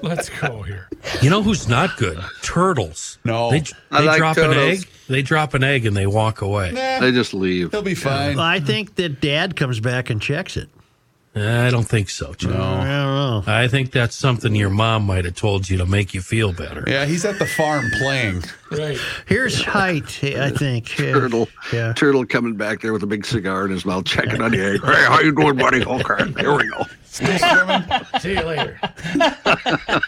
Let's 0.03 0.29
go 0.29 0.63
here. 0.63 0.89
you 1.23 1.31
know 1.31 1.43
who's 1.43 1.69
not 1.69 1.97
good 1.97 2.19
turtles 2.43 3.19
No. 3.25 3.51
they, 3.51 3.63
I 3.91 4.01
they 4.01 4.07
like 4.07 4.19
drop 4.19 4.37
an 4.39 4.53
egg 4.55 4.89
they 5.09 5.23
drop 5.23 5.55
an 5.55 5.63
egg 5.65 5.87
and 5.87 5.97
they 5.97 6.07
walk 6.07 6.43
away 6.43 6.73
They 6.73 7.13
just 7.13 7.33
leave. 7.35 7.71
He'll 7.71 7.83
be 7.83 7.95
fine. 7.95 8.39
I 8.39 8.61
think 8.61 8.97
that 8.97 9.21
Dad 9.21 9.55
comes 9.57 9.79
back 9.81 10.11
and 10.11 10.21
checks 10.21 10.57
it. 10.57 10.69
I 11.37 11.69
don't 11.71 11.85
think 11.85 12.09
so 12.09 12.33
Joe. 12.33 12.49
I 12.51 12.55
don't 12.55 12.87
know. 12.87 13.43
i 13.47 13.69
think 13.69 13.91
that's 13.91 14.17
something 14.17 14.55
your 14.55 14.71
mom 14.71 15.05
might 15.05 15.27
have 15.27 15.35
told 15.35 15.69
you 15.69 15.77
to 15.77 15.85
make 15.87 16.15
you 16.15 16.23
feel 16.23 16.53
better 16.55 16.83
Yeah, 16.87 17.05
he's 17.05 17.25
at 17.27 17.39
the 17.39 17.45
farm 17.47 17.85
playing. 17.99 18.43
Right. 18.71 18.99
Here's 19.27 19.63
Heidt, 19.63 20.25
I 20.25 20.51
think. 20.51 20.87
Turtle, 20.97 21.49
Yeah. 21.73 21.93
turtle 21.93 22.25
coming 22.27 22.55
back 22.57 22.81
there 22.81 22.93
with 22.95 23.03
a 23.03 23.07
big 23.07 23.27
cigar 23.27 23.67
in 23.67 23.71
his 23.71 23.85
mouth, 23.85 24.05
checking 24.07 24.41
on 24.41 24.51
the 24.51 24.65
egg. 24.65 24.81
Hey, 24.83 25.05
how 25.05 25.21
you 25.21 25.33
doing, 25.35 25.57
buddy? 25.57 25.85
Oh, 25.85 26.01
okay, 26.01 26.33
here 26.41 26.57
we 26.57 26.69
go. 26.71 26.85
See 27.05 28.33
you 28.35 28.43
later. 28.43 28.81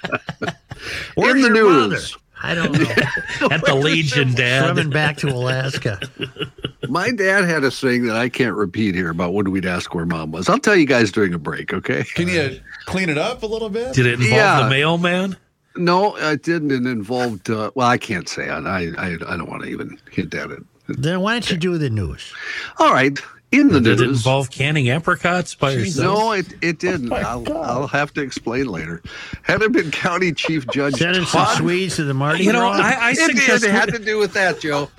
Where's 1.14 1.34
in 1.34 1.42
the 1.42 1.50
news, 1.50 1.90
mother? 1.90 1.98
I 2.43 2.55
don't 2.55 2.72
know. 2.72 2.89
at 3.51 3.64
the 3.64 3.74
legion 3.74 4.32
dad 4.34 4.64
Swimming 4.64 4.91
back 4.91 5.16
to 5.18 5.28
Alaska. 5.28 6.01
my 6.89 7.11
dad 7.11 7.45
had 7.45 7.64
a 7.64 7.70
saying 7.70 8.07
that 8.07 8.16
I 8.16 8.28
can't 8.28 8.55
repeat 8.55 8.95
here 8.95 9.11
about 9.11 9.32
when 9.34 9.51
we'd 9.51 9.66
ask 9.66 9.95
where 9.95 10.07
mom 10.07 10.30
was. 10.32 10.49
I'll 10.49 10.59
tell 10.59 10.76
you 10.76 10.86
guys 10.86 11.11
during 11.12 11.34
a 11.34 11.39
break, 11.39 11.72
okay? 11.74 12.05
Can 12.14 12.28
you 12.28 12.61
clean 12.86 13.09
it 13.09 13.18
up 13.18 13.43
a 13.43 13.47
little 13.47 13.68
bit? 13.70 13.95
did 13.95 14.07
it 14.07 14.14
involve 14.14 14.30
Yeah. 14.32 14.62
the 14.64 14.70
mailman 14.70 15.36
No, 15.76 16.16
it 16.16 16.43
didn't. 16.43 16.70
It 16.70 16.86
involved. 16.91 17.51
Uh, 17.51 17.70
well, 17.74 17.89
I 17.89 17.99
can't 17.99 18.28
say. 18.28 18.49
I, 18.49 18.59
I 18.59 18.80
I 18.99 19.07
I 19.26 19.36
don't 19.36 19.49
want 19.51 19.62
to 19.64 19.68
even 19.68 19.99
hint 20.11 20.34
at 20.34 20.51
it. 20.51 20.62
then 20.89 21.20
why 21.20 21.32
don't 21.34 21.51
you 21.51 21.57
do 21.57 21.76
the 21.78 21.91
news? 21.91 22.32
All 22.78 22.93
right, 22.93 23.18
in 23.51 23.68
the 23.68 23.80
did 23.80 24.01
it 24.01 24.07
news. 24.09 24.18
involve 24.18 24.51
canning 24.51 24.90
apricots 24.90 25.55
by 25.55 25.70
yourself 25.72 26.18
No, 26.18 26.32
it, 26.32 26.46
it 26.61 26.78
didn't. 26.78 27.11
I'll, 27.14 27.51
I'll 27.57 27.86
have 27.86 28.12
to 28.14 28.20
explain 28.20 28.66
later. 28.66 29.03
Hennepin 29.42 29.90
County 29.90 30.32
Chief 30.32 30.66
Judge 30.68 30.96
Sending 30.96 31.24
some 31.24 31.44
Todd 31.46 31.57
Swedes 31.59 31.96
to 31.96 32.05
the 32.05 32.12
Mardi 32.12 32.44
You 32.44 32.53
know, 32.53 32.68
I, 32.68 32.96
I 33.01 33.11
It, 33.12 33.16
suggest. 33.16 33.62
did. 33.62 33.70
it 33.70 33.72
had 33.74 33.88
to 33.94 33.99
do 33.99 34.18
with 34.18 34.34
that, 34.34 34.61
Joe. 34.61 34.90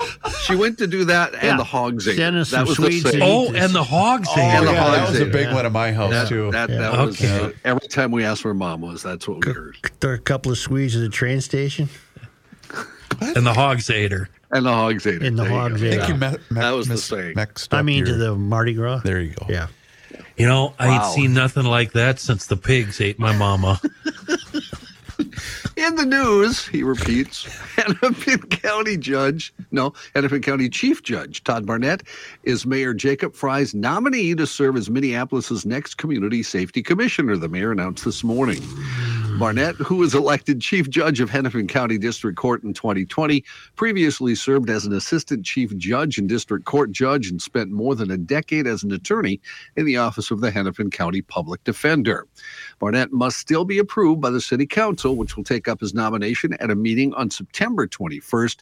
She 0.46 0.56
went 0.56 0.80
to 0.80 0.88
do 0.88 1.06
that 1.06 1.34
and 1.36 1.44
Yeah. 1.44 1.58
the 1.58 1.64
hogs 1.64 2.08
ate. 2.08 2.16
Send 2.18 2.38
it. 2.38 2.40
us 2.40 2.50
That 2.52 2.58
some 2.58 2.68
was 2.70 2.78
the 2.78 2.84
Swedes 2.86 3.04
saying. 3.12 3.20
to. 3.20 3.26
Oh, 3.26 3.54
and 3.54 3.72
the 3.74 3.84
hogs. 3.84 4.28
Oh, 4.32 4.34
ate 4.34 4.38
yeah, 4.38 4.62
it. 4.62 4.66
the 4.66 4.72
that 4.72 5.00
hogs 5.00 5.12
was 5.12 5.20
a 5.22 5.26
big 5.26 5.48
it. 5.50 5.54
one 5.54 5.66
at 5.68 5.72
my 5.72 5.92
house 5.92 6.10
That, 6.12 6.28
too. 6.30 6.50
that, 6.52 6.70
that 6.70 6.94
Yeah. 6.94 7.04
was 7.06 7.22
Okay. 7.24 7.46
uh, 7.46 7.52
every 7.66 7.88
time 7.88 8.10
we 8.12 8.24
asked 8.24 8.44
where 8.44 8.54
mom 8.56 8.82
was. 8.82 9.04
That's 9.04 9.28
what 9.28 9.46
we 9.46 9.54
heard. 9.54 9.78
There 10.00 10.10
are 10.10 10.16
a 10.16 10.20
couple 10.20 10.52
of 10.52 10.58
Swedes 10.58 10.96
at 10.96 11.02
the 11.02 11.10
train 11.10 11.42
station. 11.42 11.90
and 13.22 13.46
the 13.46 13.54
hogs 13.54 13.90
ate 13.92 14.12
her. 14.12 14.28
And 14.52 14.66
the 14.66 14.72
hogs 14.74 15.06
ate 15.06 15.16
it. 15.22 15.24
And 15.24 15.38
the 15.38 15.44
There 15.44 15.52
you 15.52 15.58
hogs 15.60 15.82
go. 15.82 15.88
ate 15.88 15.94
I 15.94 16.06
think 16.06 16.10
you 16.10 16.16
me- 16.16 16.32
me- 16.32 16.62
That 16.62 16.72
was 16.72 16.88
the 16.88 16.94
mis- 16.96 17.04
saying. 17.04 17.34
mixed 17.36 17.74
I 17.74 17.80
up 17.80 17.86
mean, 17.86 18.06
to 18.06 18.10
your- 18.12 18.20
the 18.20 18.36
Mardi 18.36 18.74
Gras. 18.74 19.00
There 19.04 19.20
you 19.22 19.34
go. 19.40 19.46
Yeah. 19.50 19.68
You 20.38 20.48
know, 20.48 20.74
I 20.80 20.88
Wow. 20.88 20.94
ain't 21.06 21.14
seen 21.14 21.34
nothing 21.34 21.66
like 21.66 21.92
that 21.94 22.20
since 22.20 22.46
the 22.48 22.56
pigs 22.58 23.00
ate 23.00 23.20
my 23.20 23.36
mama. 23.36 23.80
In 25.76 25.96
the 25.96 26.06
news, 26.06 26.66
he 26.68 26.82
repeats, 26.84 27.44
Hennepin 27.76 28.40
County 28.50 28.98
Judge, 28.98 29.54
no, 29.72 29.94
Hennepin 30.14 30.42
County 30.42 30.68
Chief 30.70 31.04
Judge 31.04 31.44
Todd 31.44 31.66
Barnette 31.66 32.04
is 32.44 32.66
Mayor 32.66 32.94
Jacob 32.94 33.34
Frey's 33.34 33.74
nominee 33.74 34.36
to 34.36 34.46
serve 34.48 34.76
as 34.78 34.90
Minneapolis's 34.90 35.66
next 35.66 35.96
Community 35.98 36.42
Safety 36.44 36.82
Commissioner, 36.82 37.38
the 37.38 37.48
mayor 37.50 37.72
announced 37.72 38.04
this 38.06 38.24
morning. 38.24 38.62
Barnette, 39.40 39.76
who 39.76 39.96
was 39.96 40.14
elected 40.14 40.60
Chief 40.60 40.90
Judge 40.90 41.22
of 41.22 41.30
Hennepin 41.30 41.68
County 41.68 41.98
District 41.98 42.38
Court 42.38 42.62
in 42.64 42.74
2020, 42.74 43.42
previously 43.78 44.36
served 44.36 44.70
as 44.70 44.86
an 44.86 44.92
Assistant 44.92 45.46
Chief 45.46 45.74
Judge 45.78 46.18
and 46.18 46.28
District 46.28 46.66
Court 46.66 46.92
Judge 46.92 47.32
and 47.32 47.42
spent 47.42 47.72
more 47.72 47.96
than 47.96 48.12
a 48.12 48.18
decade 48.18 48.68
as 48.68 48.84
an 48.84 48.92
attorney 48.92 49.40
in 49.78 49.86
the 49.86 49.96
Office 49.96 50.30
of 50.30 50.42
the 50.42 50.52
Hennepin 50.52 50.90
County 50.90 51.22
Public 51.22 51.64
Defender. 51.64 52.28
Barnette 52.80 53.14
must 53.14 53.38
still 53.38 53.64
be 53.64 53.78
approved 53.78 54.20
by 54.20 54.30
the 54.30 54.42
City 54.42 54.66
Council, 54.66 55.16
which 55.16 55.38
will 55.38 55.46
take 55.46 55.70
up 55.70 55.80
his 55.80 55.94
nomination 55.94 56.52
at 56.56 56.70
a 56.70 56.76
meeting 56.76 57.14
on 57.14 57.32
September 57.32 57.88
21st. 57.88 58.58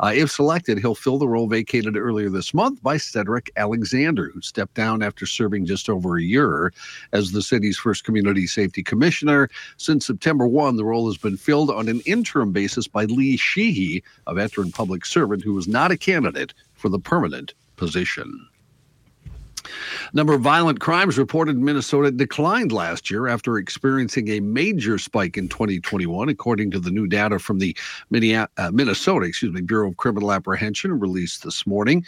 Uh, 0.00 0.12
if 0.14 0.30
selected, 0.30 0.78
he'll 0.78 0.94
fill 0.94 1.18
the 1.18 1.28
role 1.28 1.46
vacated 1.46 1.94
earlier 1.94 2.30
this 2.30 2.54
month 2.54 2.82
by 2.82 2.96
Cedric 2.96 3.50
Alexander, 3.56 4.30
who 4.32 4.40
stepped 4.40 4.74
down 4.74 5.02
after 5.02 5.26
serving 5.26 5.66
just 5.66 5.90
over 5.90 6.16
a 6.16 6.22
year 6.22 6.72
as 7.12 7.32
the 7.32 7.42
city's 7.42 7.76
first 7.76 8.04
community 8.04 8.46
safety 8.46 8.82
commissioner. 8.82 9.50
Since 9.76 10.06
September 10.06 10.21
1, 10.24 10.76
the 10.76 10.84
role 10.84 11.06
has 11.08 11.16
been 11.16 11.36
filled 11.36 11.70
on 11.70 11.88
an 11.88 12.00
interim 12.06 12.52
basis 12.52 12.86
by 12.86 13.04
Lee 13.06 13.36
Sheehy, 13.36 14.04
a 14.26 14.34
veteran 14.34 14.70
public 14.70 15.04
servant 15.04 15.42
who 15.42 15.52
was 15.52 15.66
not 15.66 15.90
a 15.90 15.96
candidate 15.96 16.54
for 16.74 16.88
the 16.88 16.98
permanent 16.98 17.54
position. 17.76 18.48
Number 20.12 20.34
of 20.34 20.40
violent 20.40 20.80
crimes 20.80 21.18
reported 21.18 21.56
in 21.56 21.64
Minnesota 21.64 22.10
declined 22.10 22.72
last 22.72 23.10
year 23.10 23.28
after 23.28 23.58
experiencing 23.58 24.28
a 24.28 24.40
major 24.40 24.98
spike 24.98 25.36
in 25.36 25.48
2021, 25.48 26.28
according 26.28 26.70
to 26.72 26.80
the 26.80 26.90
new 26.90 27.06
data 27.06 27.38
from 27.38 27.58
the 27.58 27.76
uh, 28.12 28.70
Minnesota, 28.72 29.26
excuse 29.26 29.52
me, 29.52 29.60
Bureau 29.60 29.90
of 29.90 29.96
Criminal 29.96 30.32
Apprehension 30.32 30.98
released 30.98 31.44
this 31.44 31.66
morning. 31.66 32.04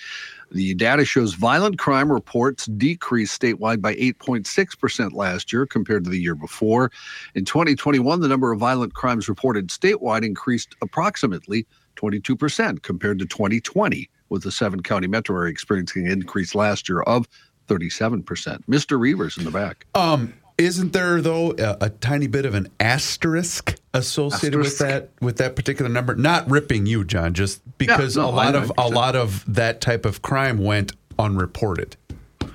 The 0.50 0.74
data 0.74 1.04
shows 1.04 1.34
violent 1.34 1.78
crime 1.78 2.12
reports 2.12 2.66
decreased 2.66 3.40
statewide 3.40 3.80
by 3.80 3.94
8.6% 3.94 5.12
last 5.12 5.52
year 5.52 5.66
compared 5.66 6.04
to 6.04 6.10
the 6.10 6.20
year 6.20 6.34
before. 6.34 6.92
In 7.34 7.44
2021, 7.44 8.20
the 8.20 8.28
number 8.28 8.52
of 8.52 8.60
violent 8.60 8.94
crimes 8.94 9.28
reported 9.28 9.68
statewide 9.68 10.24
increased 10.24 10.76
approximately 10.80 11.66
22% 11.96 12.82
compared 12.82 13.18
to 13.18 13.26
2020, 13.26 14.08
with 14.28 14.42
the 14.42 14.52
seven 14.52 14.82
county 14.82 15.06
metro 15.06 15.36
area 15.36 15.50
experiencing 15.50 16.06
an 16.06 16.12
increase 16.12 16.54
last 16.54 16.88
year 16.88 17.02
of 17.02 17.26
37%. 17.68 18.24
Mr. 18.66 18.98
Reavers 18.98 19.38
in 19.38 19.44
the 19.44 19.50
back. 19.50 19.86
Um, 19.94 20.34
isn't 20.56 20.92
there 20.92 21.20
though 21.20 21.52
a, 21.58 21.76
a 21.82 21.90
tiny 21.90 22.26
bit 22.28 22.46
of 22.46 22.54
an 22.54 22.68
asterisk 22.78 23.74
associated 23.92 24.60
with 24.60 24.78
that 24.78 25.10
with 25.20 25.38
that 25.38 25.56
particular 25.56 25.90
number? 25.90 26.14
Not 26.14 26.48
ripping 26.48 26.86
you, 26.86 27.04
John, 27.04 27.34
just 27.34 27.60
because 27.76 28.16
no, 28.16 28.28
a 28.28 28.30
lot 28.30 28.54
of 28.54 28.72
a 28.78 28.88
lot 28.88 29.16
of 29.16 29.44
that 29.52 29.80
type 29.80 30.04
of 30.06 30.22
crime 30.22 30.58
went 30.58 30.92
unreported. 31.18 31.96
Do 32.38 32.48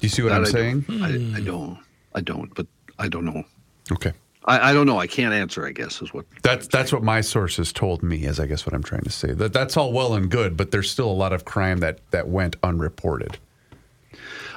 you 0.00 0.08
see 0.08 0.22
what 0.22 0.30
That 0.30 0.36
I'm 0.36 0.46
I 0.46 0.50
saying? 0.50 0.80
Don't, 0.80 1.02
I, 1.02 1.38
I 1.38 1.40
don't. 1.40 1.78
I 2.14 2.20
don't, 2.20 2.54
but 2.54 2.66
I 2.98 3.08
don't 3.08 3.24
know. 3.24 3.44
Okay. 3.92 4.12
I, 4.44 4.70
I 4.70 4.72
don't 4.72 4.86
know. 4.86 4.98
I 4.98 5.06
can't 5.06 5.34
answer, 5.34 5.66
I 5.66 5.72
guess, 5.72 6.00
is 6.00 6.12
what. 6.12 6.24
That's 6.42 6.66
that's 6.68 6.92
what 6.92 7.02
my 7.02 7.20
sources 7.20 7.72
told 7.72 8.02
me. 8.02 8.24
Is 8.24 8.40
I 8.40 8.46
guess 8.46 8.66
what 8.66 8.74
I'm 8.74 8.82
trying 8.82 9.02
to 9.02 9.10
say. 9.10 9.32
That 9.32 9.52
that's 9.52 9.76
all 9.76 9.92
well 9.92 10.14
and 10.14 10.30
good, 10.30 10.56
but 10.56 10.70
there's 10.70 10.90
still 10.90 11.10
a 11.10 11.12
lot 11.12 11.32
of 11.32 11.44
crime 11.44 11.78
that 11.78 12.00
that 12.10 12.28
went 12.28 12.56
unreported. 12.62 13.38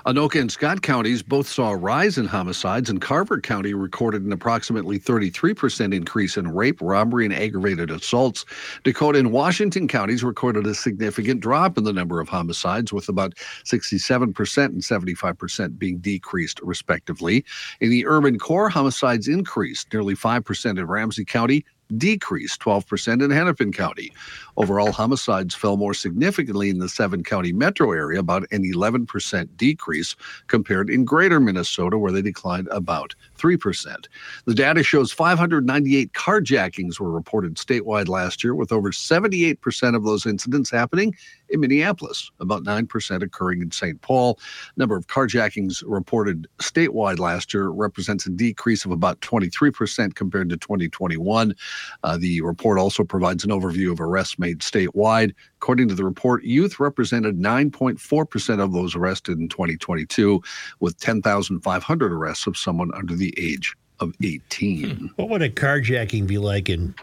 Anoka 0.05 0.41
and 0.41 0.51
Scott 0.51 0.81
counties 0.81 1.21
both 1.21 1.47
saw 1.47 1.71
a 1.71 1.75
rise 1.75 2.17
in 2.17 2.25
homicides, 2.25 2.89
and 2.89 2.99
Carver 2.99 3.39
County 3.39 3.75
recorded 3.75 4.23
an 4.23 4.33
approximately 4.33 4.97
33% 4.97 5.93
increase 5.93 6.37
in 6.37 6.51
rape, 6.51 6.79
robbery, 6.81 7.25
and 7.25 7.33
aggravated 7.33 7.91
assaults. 7.91 8.43
Dakota 8.83 9.19
and 9.19 9.31
Washington 9.31 9.87
counties 9.87 10.23
recorded 10.23 10.65
a 10.65 10.73
significant 10.73 11.39
drop 11.39 11.77
in 11.77 11.83
the 11.83 11.93
number 11.93 12.19
of 12.19 12.27
homicides, 12.27 12.91
with 12.91 13.09
about 13.09 13.35
67% 13.63 14.65
and 14.65 14.81
75% 14.81 15.77
being 15.77 15.99
decreased, 15.99 16.59
respectively. 16.63 17.45
In 17.79 17.91
the 17.91 18.07
urban 18.07 18.39
core, 18.39 18.69
homicides 18.69 19.27
increased 19.27 19.93
nearly 19.93 20.15
5% 20.15 20.79
in 20.79 20.85
Ramsey 20.87 21.25
County, 21.25 21.63
decreased 21.97 22.61
12% 22.61 23.23
in 23.23 23.31
Hennepin 23.31 23.71
County. 23.71 24.11
Overall, 24.57 24.91
homicides 24.91 25.55
fell 25.55 25.77
more 25.77 25.93
significantly 25.93 26.69
in 26.69 26.79
the 26.79 26.89
seven 26.89 27.23
county 27.23 27.53
metro 27.53 27.91
area, 27.91 28.19
about 28.19 28.43
an 28.51 28.63
11% 28.63 29.49
decrease 29.57 30.15
compared 30.47 30.89
in 30.89 31.05
greater 31.05 31.39
Minnesota, 31.39 31.97
where 31.97 32.11
they 32.11 32.21
declined 32.21 32.67
about 32.69 33.15
3%. 33.41 34.05
The 34.45 34.53
data 34.53 34.83
shows 34.83 35.11
598 35.11 36.13
carjackings 36.13 36.99
were 36.99 37.11
reported 37.11 37.55
statewide 37.55 38.07
last 38.07 38.43
year, 38.43 38.55
with 38.55 38.71
over 38.71 38.91
78% 38.91 39.95
of 39.95 40.03
those 40.03 40.25
incidents 40.25 40.69
happening 40.69 41.15
in 41.49 41.59
Minneapolis, 41.59 42.31
about 42.39 42.63
9% 42.63 43.23
occurring 43.23 43.61
in 43.61 43.71
St. 43.71 44.01
Paul. 44.01 44.39
Number 44.77 44.95
of 44.95 45.07
carjackings 45.07 45.83
reported 45.85 46.47
statewide 46.59 47.19
last 47.19 47.53
year 47.53 47.69
represents 47.69 48.25
a 48.25 48.29
decrease 48.29 48.85
of 48.85 48.91
about 48.91 49.19
23% 49.21 50.15
compared 50.15 50.49
to 50.49 50.57
2021. 50.57 51.55
Uh, 52.03 52.17
the 52.17 52.41
report 52.41 52.79
also 52.79 53.03
provides 53.03 53.43
an 53.43 53.51
overview 53.51 53.91
of 53.91 53.99
arrests 53.99 54.39
made 54.39 54.59
statewide. 54.59 55.33
According 55.57 55.89
to 55.89 55.95
the 55.95 56.03
report, 56.03 56.43
youth 56.43 56.79
represented 56.79 57.37
9.4% 57.37 58.63
of 58.63 58.73
those 58.73 58.95
arrested 58.95 59.37
in 59.39 59.47
2022, 59.47 60.41
with 60.79 60.99
10,500 60.99 62.11
arrests 62.11 62.47
of 62.47 62.57
someone 62.57 62.91
under 62.95 63.15
the 63.15 63.30
age 63.37 63.75
of 63.99 64.13
18. 64.23 64.89
Hmm. 64.89 65.05
What 65.15 65.29
would 65.29 65.41
a 65.41 65.49
carjacking 65.49 66.27
be 66.27 66.37
like 66.37 66.69
in 66.69 66.95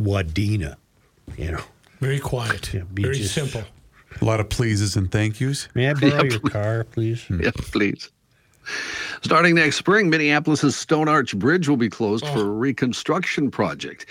Wadena? 0.00 0.76
You 1.36 1.52
know, 1.52 1.64
Very 2.00 2.20
quiet. 2.20 2.72
Yeah, 2.72 2.82
be 2.92 3.02
Very 3.02 3.16
just- 3.16 3.34
simple. 3.34 3.64
A 4.20 4.24
lot 4.24 4.40
of 4.40 4.48
pleases 4.48 4.96
and 4.96 5.10
thank 5.10 5.40
yous. 5.40 5.68
may 5.74 5.90
I 5.90 5.94
borrow 5.94 6.22
your 6.30 6.40
car, 6.40 6.84
please? 6.84 7.24
Yeah, 7.30 7.50
please. 7.54 8.10
Starting 9.22 9.54
next 9.54 9.76
spring, 9.76 10.10
Minneapolis's 10.10 10.74
Stone 10.76 11.08
Arch 11.08 11.36
Bridge 11.38 11.68
will 11.68 11.76
be 11.76 11.88
closed 11.88 12.24
oh. 12.26 12.32
for 12.32 12.40
a 12.40 12.50
reconstruction 12.50 13.50
project. 13.50 14.06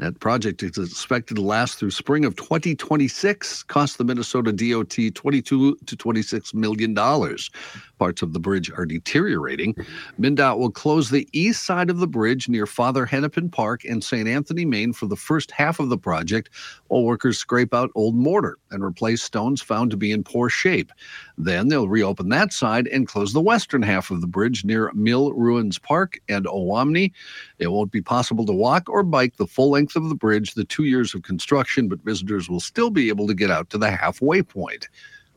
That 0.00 0.18
project 0.18 0.62
is 0.62 0.78
expected 0.78 1.34
to 1.34 1.42
last 1.42 1.78
through 1.78 1.90
spring 1.90 2.24
of 2.24 2.34
2026, 2.36 3.64
cost 3.64 3.98
the 3.98 4.04
Minnesota 4.04 4.50
DOT 4.50 4.96
22 5.14 5.76
to 5.76 5.96
26 5.96 6.54
million 6.54 6.94
dollars. 6.94 7.50
Parts 7.98 8.22
of 8.22 8.32
the 8.32 8.40
bridge 8.40 8.70
are 8.70 8.86
deteriorating. 8.86 9.74
MnDOT 10.18 10.58
will 10.58 10.70
close 10.70 11.10
the 11.10 11.28
east 11.34 11.64
side 11.66 11.90
of 11.90 11.98
the 11.98 12.06
bridge 12.06 12.48
near 12.48 12.64
Father 12.64 13.04
Hennepin 13.04 13.50
Park 13.50 13.84
and 13.84 14.02
St. 14.02 14.26
Anthony, 14.26 14.64
Main 14.64 14.94
for 14.94 15.06
the 15.06 15.16
first 15.16 15.50
half 15.50 15.78
of 15.78 15.90
the 15.90 15.98
project, 15.98 16.48
while 16.90 17.04
workers 17.04 17.38
scrape 17.38 17.72
out 17.72 17.90
old 17.94 18.16
mortar 18.16 18.58
and 18.72 18.82
replace 18.82 19.22
stones 19.22 19.62
found 19.62 19.92
to 19.92 19.96
be 19.96 20.10
in 20.10 20.24
poor 20.24 20.48
shape. 20.48 20.90
Then 21.38 21.68
they'll 21.68 21.88
reopen 21.88 22.30
that 22.30 22.52
side 22.52 22.88
and 22.88 23.06
close 23.06 23.32
the 23.32 23.40
western 23.40 23.82
half 23.82 24.10
of 24.10 24.20
the 24.20 24.26
bridge 24.26 24.64
near 24.64 24.90
Mill 24.92 25.32
Ruins 25.32 25.78
Park 25.78 26.18
and 26.28 26.46
Owamni. 26.46 27.12
It 27.60 27.68
won't 27.68 27.92
be 27.92 28.02
possible 28.02 28.44
to 28.44 28.52
walk 28.52 28.88
or 28.88 29.04
bike 29.04 29.36
the 29.36 29.46
full 29.46 29.70
length 29.70 29.94
of 29.94 30.08
the 30.08 30.16
bridge 30.16 30.54
the 30.54 30.64
two 30.64 30.84
years 30.84 31.14
of 31.14 31.22
construction, 31.22 31.88
but 31.88 32.04
visitors 32.04 32.50
will 32.50 32.60
still 32.60 32.90
be 32.90 33.08
able 33.08 33.28
to 33.28 33.34
get 33.34 33.52
out 33.52 33.70
to 33.70 33.78
the 33.78 33.90
halfway 33.90 34.42
point. 34.42 34.88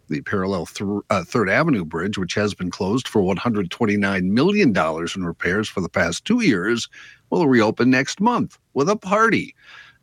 The 0.10 0.22
parallel 0.22 0.66
Thr 0.66 1.00
uh, 1.12 1.24
Third 1.24 1.50
Avenue 1.50 1.86
Bridge, 1.86 2.18
which 2.18 2.34
has 2.34 2.56
been 2.56 2.72
closed 2.72 3.08
for 3.08 3.22
$129 3.22 4.24
million 4.24 4.76
in 4.76 5.26
repairs 5.26 5.70
for 5.70 5.82
the 5.82 5.90
past 5.90 6.26
two 6.26 6.44
years, 6.44 6.90
will 7.30 7.48
reopen 7.48 7.92
next 7.92 8.20
month 8.20 8.58
with 8.74 8.90
a 8.90 8.96
party. 8.96 9.56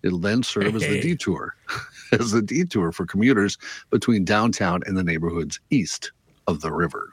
It'll 0.02 0.18
then 0.18 0.42
serve 0.42 0.74
as 0.74 0.82
the 0.82 1.00
detour, 1.00 1.54
as 2.12 2.32
the 2.32 2.42
detour 2.42 2.92
for 2.92 3.06
commuters 3.06 3.58
between 3.90 4.24
downtown 4.24 4.82
and 4.86 4.96
the 4.96 5.04
neighborhoods 5.04 5.60
east 5.70 6.12
of 6.46 6.60
the 6.60 6.72
river. 6.72 7.10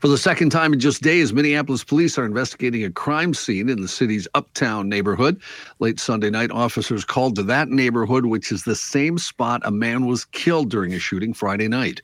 For 0.00 0.06
the 0.06 0.18
second 0.18 0.50
time 0.50 0.72
in 0.72 0.78
just 0.78 1.02
days, 1.02 1.32
Minneapolis 1.32 1.82
police 1.82 2.16
are 2.16 2.24
investigating 2.24 2.84
a 2.84 2.92
crime 2.92 3.34
scene 3.34 3.68
in 3.68 3.82
the 3.82 3.88
city's 3.88 4.28
uptown 4.34 4.88
neighborhood. 4.88 5.42
Late 5.80 5.98
Sunday 5.98 6.30
night, 6.30 6.52
officers 6.52 7.04
called 7.04 7.34
to 7.36 7.42
that 7.44 7.68
neighborhood, 7.68 8.26
which 8.26 8.52
is 8.52 8.62
the 8.62 8.76
same 8.76 9.18
spot 9.18 9.60
a 9.64 9.72
man 9.72 10.06
was 10.06 10.24
killed 10.26 10.70
during 10.70 10.94
a 10.94 11.00
shooting 11.00 11.34
Friday 11.34 11.66
night. 11.66 12.02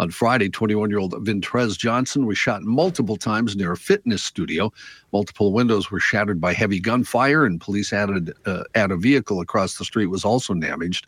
On 0.00 0.10
Friday, 0.10 0.48
21 0.48 0.88
year 0.88 0.98
old 0.98 1.12
Vintrez 1.26 1.76
Johnson 1.76 2.24
was 2.24 2.38
shot 2.38 2.62
multiple 2.62 3.16
times 3.16 3.54
near 3.54 3.72
a 3.72 3.76
fitness 3.76 4.24
studio. 4.24 4.72
Multiple 5.12 5.52
windows 5.52 5.90
were 5.90 6.00
shattered 6.00 6.40
by 6.40 6.54
heavy 6.54 6.80
gunfire, 6.80 7.44
and 7.44 7.60
police 7.60 7.92
added 7.92 8.32
uh, 8.46 8.62
add 8.74 8.92
a 8.92 8.96
vehicle 8.96 9.42
across 9.42 9.76
the 9.76 9.84
street 9.84 10.06
was 10.06 10.24
also 10.24 10.54
damaged. 10.54 11.06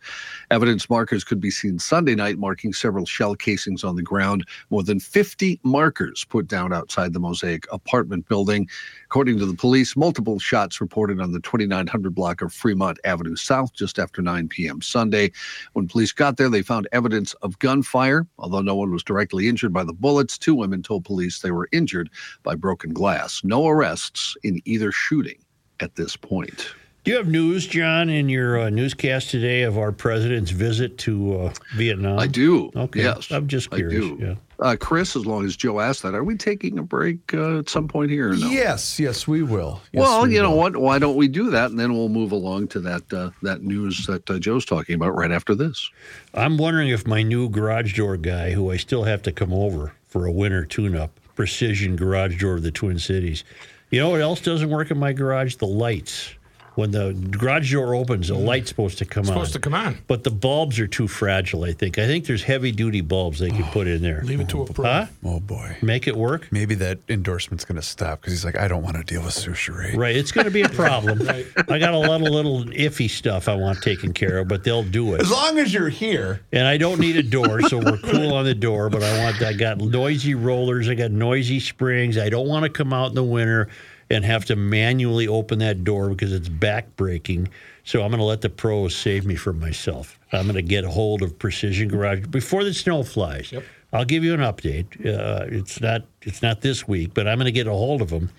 Evidence 0.50 0.90
markers 0.90 1.24
could 1.24 1.40
be 1.40 1.50
seen 1.50 1.78
Sunday 1.78 2.14
night, 2.14 2.36
marking 2.36 2.74
several 2.74 3.06
shell 3.06 3.34
casings 3.34 3.82
on 3.82 3.96
the 3.96 4.02
ground. 4.02 4.44
More 4.68 4.82
than 4.82 5.00
50 5.00 5.58
markers 5.62 6.26
put 6.28 6.46
down 6.46 6.74
outside 6.74 7.14
the 7.14 7.20
Mosaic 7.20 7.66
apartment 7.72 8.28
building. 8.28 8.68
According 9.06 9.38
to 9.38 9.46
the 9.46 9.54
police, 9.54 9.96
multiple 9.96 10.38
shots 10.38 10.82
reported 10.82 11.18
on 11.18 11.32
the 11.32 11.40
2900 11.40 12.14
block 12.14 12.42
of 12.42 12.52
Fremont 12.52 12.98
Avenue 13.04 13.36
South 13.36 13.72
just 13.72 13.98
after 13.98 14.20
9 14.20 14.48
p.m. 14.48 14.82
Sunday. 14.82 15.32
When 15.72 15.88
police 15.88 16.12
got 16.12 16.36
there, 16.36 16.50
they 16.50 16.60
found 16.60 16.88
evidence 16.92 17.32
of 17.40 17.58
gunfire. 17.58 18.26
Although 18.38 18.60
no 18.60 18.81
one 18.82 18.92
was 18.92 19.04
directly 19.04 19.48
injured 19.48 19.72
by 19.72 19.84
the 19.84 19.92
bullets, 19.92 20.36
two 20.36 20.54
women 20.54 20.82
told 20.82 21.04
police 21.04 21.38
they 21.38 21.52
were 21.52 21.68
injured 21.72 22.10
by 22.42 22.54
broken 22.54 22.92
glass. 22.92 23.42
No 23.44 23.68
arrests 23.68 24.36
in 24.42 24.60
either 24.64 24.90
shooting 24.90 25.38
at 25.80 25.94
this 25.94 26.16
point. 26.16 26.74
Do 27.04 27.10
you 27.10 27.16
have 27.16 27.26
news, 27.26 27.66
John, 27.66 28.08
in 28.08 28.28
your 28.28 28.60
uh, 28.60 28.70
newscast 28.70 29.28
today 29.28 29.62
of 29.62 29.76
our 29.76 29.90
president's 29.90 30.52
visit 30.52 30.98
to 30.98 31.36
uh, 31.36 31.52
Vietnam? 31.74 32.16
I 32.16 32.28
do. 32.28 32.70
Okay. 32.76 33.02
Yes. 33.02 33.28
I'm 33.32 33.48
just 33.48 33.72
curious. 33.72 34.04
I 34.04 34.06
curious. 34.06 34.20
do. 34.20 34.24
Yeah. 34.24 34.64
Uh, 34.64 34.76
Chris, 34.76 35.16
as 35.16 35.26
long 35.26 35.44
as 35.44 35.56
Joe 35.56 35.80
asked 35.80 36.04
that, 36.04 36.14
are 36.14 36.22
we 36.22 36.36
taking 36.36 36.78
a 36.78 36.82
break 36.84 37.34
uh, 37.34 37.58
at 37.58 37.68
some 37.68 37.88
point 37.88 38.12
here 38.12 38.30
or 38.30 38.36
no? 38.36 38.46
Yes, 38.46 39.00
yes, 39.00 39.26
we 39.26 39.42
will. 39.42 39.80
Yes, 39.90 40.02
well, 40.02 40.22
we 40.22 40.36
you 40.36 40.42
know 40.42 40.54
what? 40.54 40.76
Why 40.76 41.00
don't 41.00 41.16
we 41.16 41.26
do 41.26 41.50
that, 41.50 41.72
and 41.72 41.80
then 41.80 41.92
we'll 41.92 42.08
move 42.08 42.30
along 42.30 42.68
to 42.68 42.80
that 42.80 43.12
uh, 43.12 43.30
that 43.42 43.64
news 43.64 44.06
that 44.06 44.30
uh, 44.30 44.38
Joe's 44.38 44.64
talking 44.64 44.94
about 44.94 45.16
right 45.16 45.32
after 45.32 45.56
this. 45.56 45.90
I'm 46.34 46.56
wondering 46.56 46.90
if 46.90 47.04
my 47.04 47.24
new 47.24 47.48
garage 47.48 47.96
door 47.96 48.16
guy, 48.16 48.52
who 48.52 48.70
I 48.70 48.76
still 48.76 49.02
have 49.02 49.22
to 49.22 49.32
come 49.32 49.52
over 49.52 49.92
for 50.06 50.26
a 50.26 50.30
winter 50.30 50.64
tune-up, 50.64 51.10
precision 51.34 51.96
garage 51.96 52.40
door 52.40 52.54
of 52.54 52.62
the 52.62 52.70
Twin 52.70 53.00
Cities. 53.00 53.42
You 53.90 53.98
know 53.98 54.10
what 54.10 54.20
else 54.20 54.40
doesn't 54.40 54.70
work 54.70 54.92
in 54.92 54.98
my 54.98 55.12
garage? 55.12 55.56
The 55.56 55.66
lights. 55.66 56.36
When 56.74 56.90
the 56.90 57.12
garage 57.12 57.72
door 57.72 57.94
opens, 57.94 58.28
the 58.28 58.34
mm. 58.34 58.44
light's 58.44 58.70
supposed 58.70 58.98
to 58.98 59.04
come 59.04 59.22
on. 59.22 59.26
Supposed 59.26 59.52
to 59.52 59.58
come 59.58 59.74
on. 59.74 59.98
But 60.06 60.24
the 60.24 60.30
bulbs 60.30 60.78
are 60.80 60.86
too 60.86 61.06
fragile, 61.06 61.64
I 61.64 61.72
think. 61.72 61.98
I 61.98 62.06
think 62.06 62.26
there's 62.26 62.42
heavy 62.42 62.72
duty 62.72 63.02
bulbs 63.02 63.40
they 63.40 63.50
can 63.50 63.64
put 63.64 63.86
in 63.86 64.00
there. 64.00 64.22
Leave 64.24 64.40
it 64.40 64.48
to 64.50 64.62
a 64.62 64.66
pro. 64.66 64.84
Huh? 64.84 65.06
Oh 65.24 65.40
boy. 65.40 65.76
Make 65.82 66.06
it 66.06 66.16
work? 66.16 66.48
Maybe 66.50 66.74
that 66.76 66.98
endorsement's 67.08 67.64
going 67.64 67.76
to 67.76 67.86
stop 67.86 68.20
because 68.20 68.32
he's 68.32 68.44
like, 68.44 68.56
I 68.56 68.68
don't 68.68 68.82
want 68.82 68.96
to 68.96 69.04
deal 69.04 69.22
with 69.22 69.34
sushi. 69.34 69.94
Right. 69.96 70.16
It's 70.16 70.32
going 70.32 70.46
to 70.46 70.50
be 70.50 70.62
a 70.62 70.68
problem. 70.70 71.20
I 71.28 71.78
got 71.78 71.92
a 71.92 71.98
lot 71.98 72.22
of 72.22 72.28
little 72.28 72.64
iffy 72.64 73.10
stuff 73.10 73.48
I 73.48 73.54
want 73.54 73.82
taken 73.82 74.14
care 74.14 74.38
of, 74.38 74.48
but 74.48 74.64
they'll 74.64 74.82
do 74.82 75.14
it. 75.14 75.20
As 75.20 75.30
long 75.30 75.58
as 75.58 75.74
you're 75.74 75.90
here. 75.90 76.40
And 76.52 76.66
I 76.66 76.78
don't 76.78 76.98
need 76.98 77.16
a 77.16 77.22
door, 77.22 77.60
so 77.62 77.78
we're 77.78 77.98
cool 77.98 78.32
on 78.32 78.44
the 78.44 78.54
door. 78.54 78.88
But 78.88 79.02
I 79.02 79.24
want 79.24 79.42
I 79.42 79.52
got 79.52 79.78
noisy 79.78 80.34
rollers, 80.34 80.88
I 80.88 80.94
got 80.94 81.10
noisy 81.10 81.60
springs. 81.60 82.16
I 82.16 82.28
don't 82.28 82.48
want 82.48 82.64
to 82.64 82.70
come 82.70 82.92
out 82.92 83.10
in 83.10 83.14
the 83.14 83.22
winter 83.22 83.68
and 84.12 84.24
have 84.24 84.44
to 84.44 84.56
manually 84.56 85.26
open 85.26 85.58
that 85.60 85.84
door 85.84 86.10
because 86.10 86.32
it's 86.32 86.48
back 86.48 86.94
breaking. 86.96 87.48
So 87.84 88.02
I'm 88.02 88.10
going 88.10 88.18
to 88.18 88.24
let 88.24 88.42
the 88.42 88.50
pros 88.50 88.94
save 88.94 89.26
me 89.26 89.34
from 89.34 89.58
myself. 89.58 90.18
I'm 90.32 90.44
going 90.44 90.54
to 90.54 90.62
get 90.62 90.84
a 90.84 90.90
hold 90.90 91.22
of 91.22 91.38
Precision 91.38 91.88
Garage 91.88 92.26
before 92.26 92.62
the 92.62 92.74
snow 92.74 93.02
flies. 93.02 93.52
I'll 93.92 94.04
give 94.04 94.22
you 94.24 94.32
an 94.34 94.40
update. 94.40 95.04
Uh, 95.04 95.46
it's 95.48 95.80
not 95.80 96.02
it's 96.22 96.42
not 96.42 96.60
this 96.60 96.86
week, 96.86 97.12
but 97.14 97.26
I'm 97.26 97.38
going 97.38 97.46
to 97.46 97.52
get 97.52 97.66
a 97.66 97.72
hold 97.72 98.00
of 98.00 98.10
them 98.10 98.30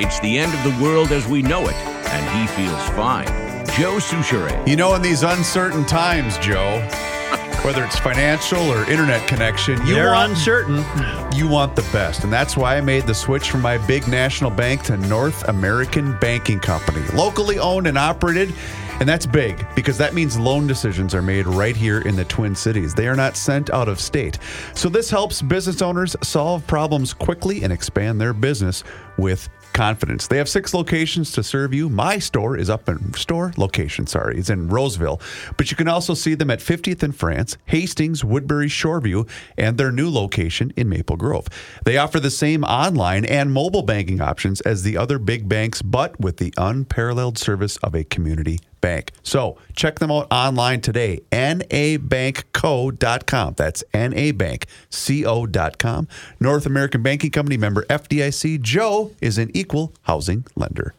It's 0.00 0.20
the 0.20 0.38
end 0.38 0.54
of 0.54 0.62
the 0.62 0.70
world 0.82 1.10
as 1.10 1.26
we 1.26 1.42
know 1.42 1.66
it, 1.68 1.74
and 1.74 2.38
he 2.38 2.46
feels 2.54 2.88
fine. 2.90 3.26
Joe 3.76 3.96
Soucheray. 3.96 4.64
You 4.66 4.76
know, 4.76 4.94
in 4.94 5.02
these 5.02 5.24
uncertain 5.24 5.84
times, 5.84 6.38
Joe, 6.38 6.78
whether 7.68 7.84
it's 7.84 7.98
financial 7.98 8.62
or 8.70 8.90
internet 8.90 9.28
connection, 9.28 9.76
you 9.86 9.94
They're 9.94 10.12
want 10.12 10.30
uncertain. 10.30 10.76
you 11.34 11.46
want 11.46 11.76
the 11.76 11.86
best, 11.92 12.24
and 12.24 12.32
that's 12.32 12.56
why 12.56 12.78
I 12.78 12.80
made 12.80 13.02
the 13.06 13.12
switch 13.12 13.50
from 13.50 13.60
my 13.60 13.76
big 13.86 14.08
national 14.08 14.50
bank 14.50 14.84
to 14.84 14.96
North 14.96 15.46
American 15.50 16.16
Banking 16.18 16.60
Company, 16.60 17.06
locally 17.08 17.58
owned 17.58 17.86
and 17.86 17.98
operated. 17.98 18.54
And 19.00 19.08
that's 19.08 19.26
big 19.26 19.66
because 19.76 19.98
that 19.98 20.14
means 20.14 20.38
loan 20.38 20.66
decisions 20.66 21.14
are 21.14 21.20
made 21.20 21.46
right 21.46 21.76
here 21.76 22.00
in 22.00 22.16
the 22.16 22.24
Twin 22.24 22.54
Cities. 22.56 22.94
They 22.94 23.06
are 23.06 23.14
not 23.14 23.36
sent 23.36 23.68
out 23.68 23.86
of 23.86 24.00
state. 24.00 24.38
So 24.74 24.88
this 24.88 25.10
helps 25.10 25.42
business 25.42 25.82
owners 25.82 26.16
solve 26.22 26.66
problems 26.66 27.12
quickly 27.12 27.64
and 27.64 27.72
expand 27.72 28.18
their 28.18 28.32
business 28.32 28.82
with 29.18 29.46
confidence. 29.72 30.26
They 30.26 30.38
have 30.38 30.48
six 30.48 30.74
locations 30.74 31.32
to 31.32 31.42
serve 31.42 31.72
you. 31.72 31.88
My 31.88 32.18
store 32.18 32.56
is 32.56 32.68
up 32.68 32.88
in 32.88 33.14
store 33.14 33.52
location, 33.56 34.06
sorry, 34.06 34.38
is 34.38 34.50
in 34.50 34.68
Roseville, 34.68 35.20
but 35.56 35.70
you 35.70 35.76
can 35.76 35.88
also 35.88 36.14
see 36.14 36.34
them 36.34 36.50
at 36.50 36.60
50th 36.60 37.02
and 37.02 37.14
France, 37.14 37.56
Hastings, 37.66 38.24
Woodbury, 38.24 38.68
Shoreview, 38.68 39.28
and 39.56 39.78
their 39.78 39.92
new 39.92 40.10
location 40.10 40.72
in 40.76 40.88
Maple 40.88 41.16
Grove. 41.16 41.46
They 41.84 41.96
offer 41.96 42.20
the 42.20 42.30
same 42.30 42.64
online 42.64 43.24
and 43.24 43.52
mobile 43.52 43.82
banking 43.82 44.20
options 44.20 44.60
as 44.62 44.82
the 44.82 44.96
other 44.96 45.18
big 45.18 45.48
banks, 45.48 45.82
but 45.82 46.18
with 46.18 46.38
the 46.38 46.52
unparalleled 46.56 47.38
service 47.38 47.76
of 47.78 47.94
a 47.94 48.04
community 48.04 48.60
bank. 48.80 49.12
So 49.22 49.58
check 49.76 49.98
them 49.98 50.10
out 50.10 50.26
online 50.30 50.80
today, 50.80 51.20
nabankco.com. 51.30 53.54
That's 53.56 53.84
nabankco.com. 53.92 56.08
North 56.40 56.66
American 56.66 57.02
Banking 57.02 57.30
Company 57.30 57.56
member 57.56 57.84
FDIC. 57.84 58.60
Joe 58.60 59.12
is 59.20 59.38
an 59.38 59.50
equal 59.54 59.94
housing 60.02 60.44
lender. 60.56 60.94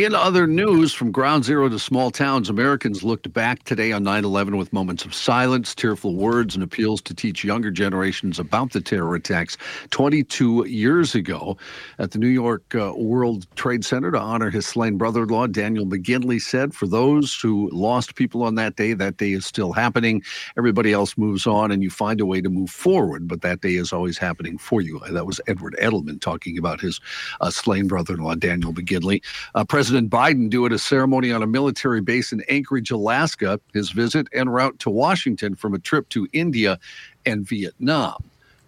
In 0.00 0.14
other 0.14 0.46
news, 0.46 0.94
from 0.94 1.12
ground 1.12 1.44
zero 1.44 1.68
to 1.68 1.78
small 1.78 2.10
towns, 2.10 2.48
Americans 2.48 3.02
looked 3.02 3.30
back 3.34 3.64
today 3.64 3.92
on 3.92 4.02
9 4.02 4.24
11 4.24 4.56
with 4.56 4.72
moments 4.72 5.04
of 5.04 5.12
silence, 5.12 5.74
tearful 5.74 6.14
words, 6.14 6.54
and 6.54 6.64
appeals 6.64 7.02
to 7.02 7.12
teach 7.12 7.44
younger 7.44 7.70
generations 7.70 8.38
about 8.38 8.72
the 8.72 8.80
terror 8.80 9.14
attacks 9.14 9.58
22 9.90 10.64
years 10.66 11.14
ago. 11.14 11.58
At 11.98 12.12
the 12.12 12.18
New 12.18 12.28
York 12.28 12.74
uh, 12.74 12.94
World 12.96 13.46
Trade 13.56 13.84
Center 13.84 14.10
to 14.10 14.18
honor 14.18 14.48
his 14.48 14.64
slain 14.64 14.96
brother 14.96 15.24
in 15.24 15.28
law, 15.28 15.46
Daniel 15.46 15.84
McGinley 15.84 16.40
said, 16.40 16.72
For 16.72 16.86
those 16.86 17.38
who 17.38 17.68
lost 17.70 18.14
people 18.14 18.42
on 18.42 18.54
that 18.54 18.76
day, 18.76 18.94
that 18.94 19.18
day 19.18 19.32
is 19.32 19.44
still 19.44 19.74
happening. 19.74 20.22
Everybody 20.56 20.94
else 20.94 21.18
moves 21.18 21.46
on, 21.46 21.70
and 21.70 21.82
you 21.82 21.90
find 21.90 22.22
a 22.22 22.26
way 22.26 22.40
to 22.40 22.48
move 22.48 22.70
forward, 22.70 23.28
but 23.28 23.42
that 23.42 23.60
day 23.60 23.74
is 23.74 23.92
always 23.92 24.16
happening 24.16 24.56
for 24.56 24.80
you. 24.80 24.98
That 25.10 25.26
was 25.26 25.42
Edward 25.46 25.76
Edelman 25.78 26.22
talking 26.22 26.56
about 26.56 26.80
his 26.80 27.02
uh, 27.42 27.50
slain 27.50 27.86
brother 27.86 28.14
in 28.14 28.20
law, 28.20 28.34
Daniel 28.34 28.72
McGinley. 28.72 29.22
Uh, 29.54 29.62
President 29.62 29.89
Biden 29.90 30.50
doing 30.50 30.72
a 30.72 30.78
ceremony 30.78 31.32
on 31.32 31.42
a 31.42 31.46
military 31.46 32.00
base 32.00 32.32
in 32.32 32.42
Anchorage, 32.48 32.90
Alaska, 32.90 33.60
his 33.72 33.90
visit 33.90 34.28
en 34.32 34.48
route 34.48 34.78
to 34.80 34.90
Washington 34.90 35.54
from 35.54 35.74
a 35.74 35.78
trip 35.78 36.08
to 36.10 36.28
India 36.32 36.78
and 37.26 37.46
Vietnam. 37.46 38.22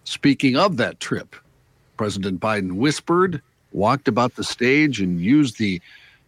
Speaking 0.04 0.56
of 0.56 0.76
that 0.78 1.00
trip, 1.00 1.36
President 1.96 2.40
Biden 2.40 2.72
whispered, 2.72 3.40
walked 3.72 4.08
about 4.08 4.34
the 4.34 4.44
stage, 4.44 5.00
and 5.00 5.20
used 5.20 5.58
the 5.58 5.80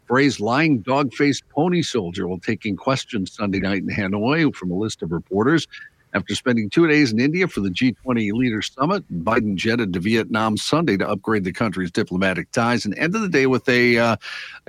phrase 0.07 0.41
lying 0.41 0.81
dog 0.81 1.13
faced 1.15 1.49
pony 1.49 1.83
soldier 1.83 2.29
while 2.29 2.39
taking 2.39 2.77
questions 2.77 3.33
Sunday 3.33 3.61
night 3.61 3.83
in 3.83 3.89
Hanoi 3.89 4.55
from 4.55 4.71
a 4.71 4.75
list 4.75 5.03
of 5.03 5.13
reporters. 5.13 5.67
After 6.15 6.37
spending 6.37 6.71
two 6.71 6.87
days 6.87 7.13
in 7.13 7.19
India 7.19 7.49
for 7.49 7.59
the 7.59 7.71
G20 7.71 8.33
Leaders 8.35 8.71
Summit, 8.73 9.03
Biden 9.25 9.57
jetted 9.57 9.93
to 9.95 9.99
Vietnam 9.99 10.57
Sunday 10.57 10.97
to 10.97 11.09
upgrade 11.09 11.43
the 11.43 11.53
country's 11.53 11.91
diplomatic 11.91 12.53
ties 12.53 12.85
and 12.85 12.97
ended 12.97 13.23
the 13.23 13.29
day 13.29 13.47
with 13.47 13.69
a 13.69 13.99
uh, 13.99 14.17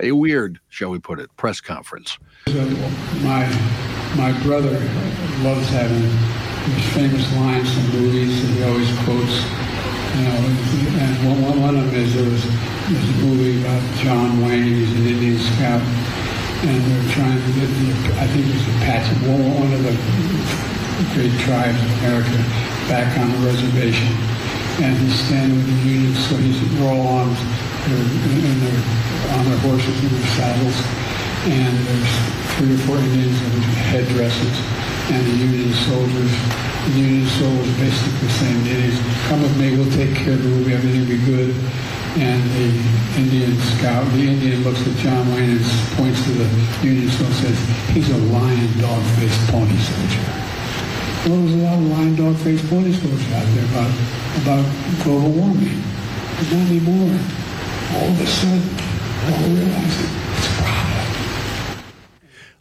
a 0.00 0.10
weird, 0.10 0.58
shall 0.70 0.90
we 0.90 0.98
put 0.98 1.20
it, 1.20 1.30
press 1.36 1.60
conference. 1.60 2.18
My 2.48 3.46
my 4.16 4.32
brother 4.42 4.74
loves 5.46 5.68
having 5.68 6.02
these 6.02 6.92
famous 6.94 7.32
lines 7.36 7.72
from 7.72 8.00
movies 8.00 8.42
that 8.42 8.48
he 8.50 8.62
always 8.64 8.90
quotes. 9.06 9.38
You 10.18 10.24
know, 10.26 10.42
and 10.98 11.62
one, 11.62 11.76
of 11.76 11.84
them 11.84 11.94
is 11.94 12.14
there 12.14 12.28
was 12.28 12.44
a 12.44 13.22
movie 13.22 13.60
about 13.60 13.82
John 13.98 14.42
Wayne. 14.42 14.64
He's 14.64 14.90
an 14.90 15.06
Indian 15.06 15.38
scout, 15.38 15.82
and 16.66 16.82
they're 16.82 17.12
trying 17.14 17.38
to 17.38 17.60
get 17.60 17.68
the 17.70 18.18
I 18.18 18.26
think 18.26 18.46
it 18.48 18.54
was 18.54 18.66
Apache, 18.82 19.14
one 19.30 19.72
of 19.72 19.82
the 19.84 20.75
great 21.12 21.32
tribes 21.44 21.76
of 21.76 21.90
America 22.00 22.36
back 22.88 23.12
on 23.20 23.28
the 23.32 23.40
reservation. 23.44 24.08
And 24.80 24.96
he's 24.96 25.18
standing 25.24 25.56
with 25.56 25.68
the 25.68 25.80
Union, 25.88 26.14
so 26.14 26.36
he's 26.36 26.60
all 26.84 27.00
armed, 27.20 27.36
they're, 27.88 27.96
and 27.96 28.58
they're 28.60 28.84
on 29.36 29.44
their 29.48 29.60
horses 29.64 29.96
in 30.04 30.12
their 30.12 30.30
saddles. 30.36 30.76
And 31.48 31.72
there's 31.88 32.12
three 32.56 32.74
or 32.76 32.80
four 32.84 32.96
Indians 32.96 33.40
in 33.40 33.52
headdresses, 33.92 34.56
and 35.12 35.20
the 35.24 35.36
Union 35.48 35.72
soldiers. 35.88 36.32
The 36.88 37.00
Union 37.00 37.26
soldiers 37.40 37.72
basically 37.80 38.28
saying, 38.36 38.66
Indians, 38.68 39.00
come 39.28 39.40
with 39.42 39.56
me, 39.56 39.76
we'll 39.76 39.92
take 39.92 40.14
care 40.14 40.34
of 40.34 40.42
the 40.42 40.48
movie, 40.48 40.74
everything 40.74 41.00
will 41.00 41.14
be 41.16 41.24
good. 41.24 41.56
And 42.16 42.40
the 42.56 42.68
Indian 43.20 43.56
scout, 43.76 44.04
the 44.12 44.28
Indian 44.28 44.64
looks 44.64 44.80
at 44.86 44.96
John 45.00 45.28
Wayne 45.32 45.56
and 45.56 45.64
points 45.96 46.24
to 46.24 46.32
the 46.32 46.48
Union 46.84 47.08
soldier 47.10 47.32
and 47.32 47.56
says, 47.56 47.58
he's 47.92 48.08
a 48.10 48.18
lion, 48.32 48.80
dog-faced 48.80 49.40
pony 49.48 49.76
soldier. 49.76 50.45
Well, 51.26 51.34
there 51.34 51.42
was 51.44 51.54
a 51.54 51.56
lot 51.56 51.74
of 51.74 51.84
lion 51.90 52.14
dog 52.14 52.36
faced 52.36 52.68
pony 52.68 52.92
soldiers 52.92 53.32
out 53.32 53.46
there 53.54 53.64
about, 53.64 53.90
about 54.42 55.02
global 55.02 55.30
warming. 55.32 55.82
But 56.36 56.52
not 56.52 56.70
anymore. 56.70 57.18
All 57.94 58.08
of 58.10 58.20
a 58.20 58.26
sudden, 58.26 58.62
all 59.26 59.48
realizing 59.50 60.06
it's 60.36 60.46
a 60.46 60.62
problem. 60.62 60.86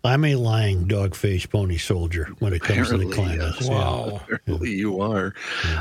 I'm 0.04 0.26
a 0.26 0.36
lying 0.36 0.88
dog 0.88 1.14
faced 1.14 1.52
pony 1.52 1.78
soldier 1.78 2.30
when 2.40 2.54
it 2.54 2.64
comes 2.64 2.90
to 2.90 2.98
the 2.98 3.06
climate. 3.06 3.54
yes. 3.60 3.70
Wow. 3.70 4.22
Apparently 4.32 4.72
you 4.72 5.00
are. 5.00 5.36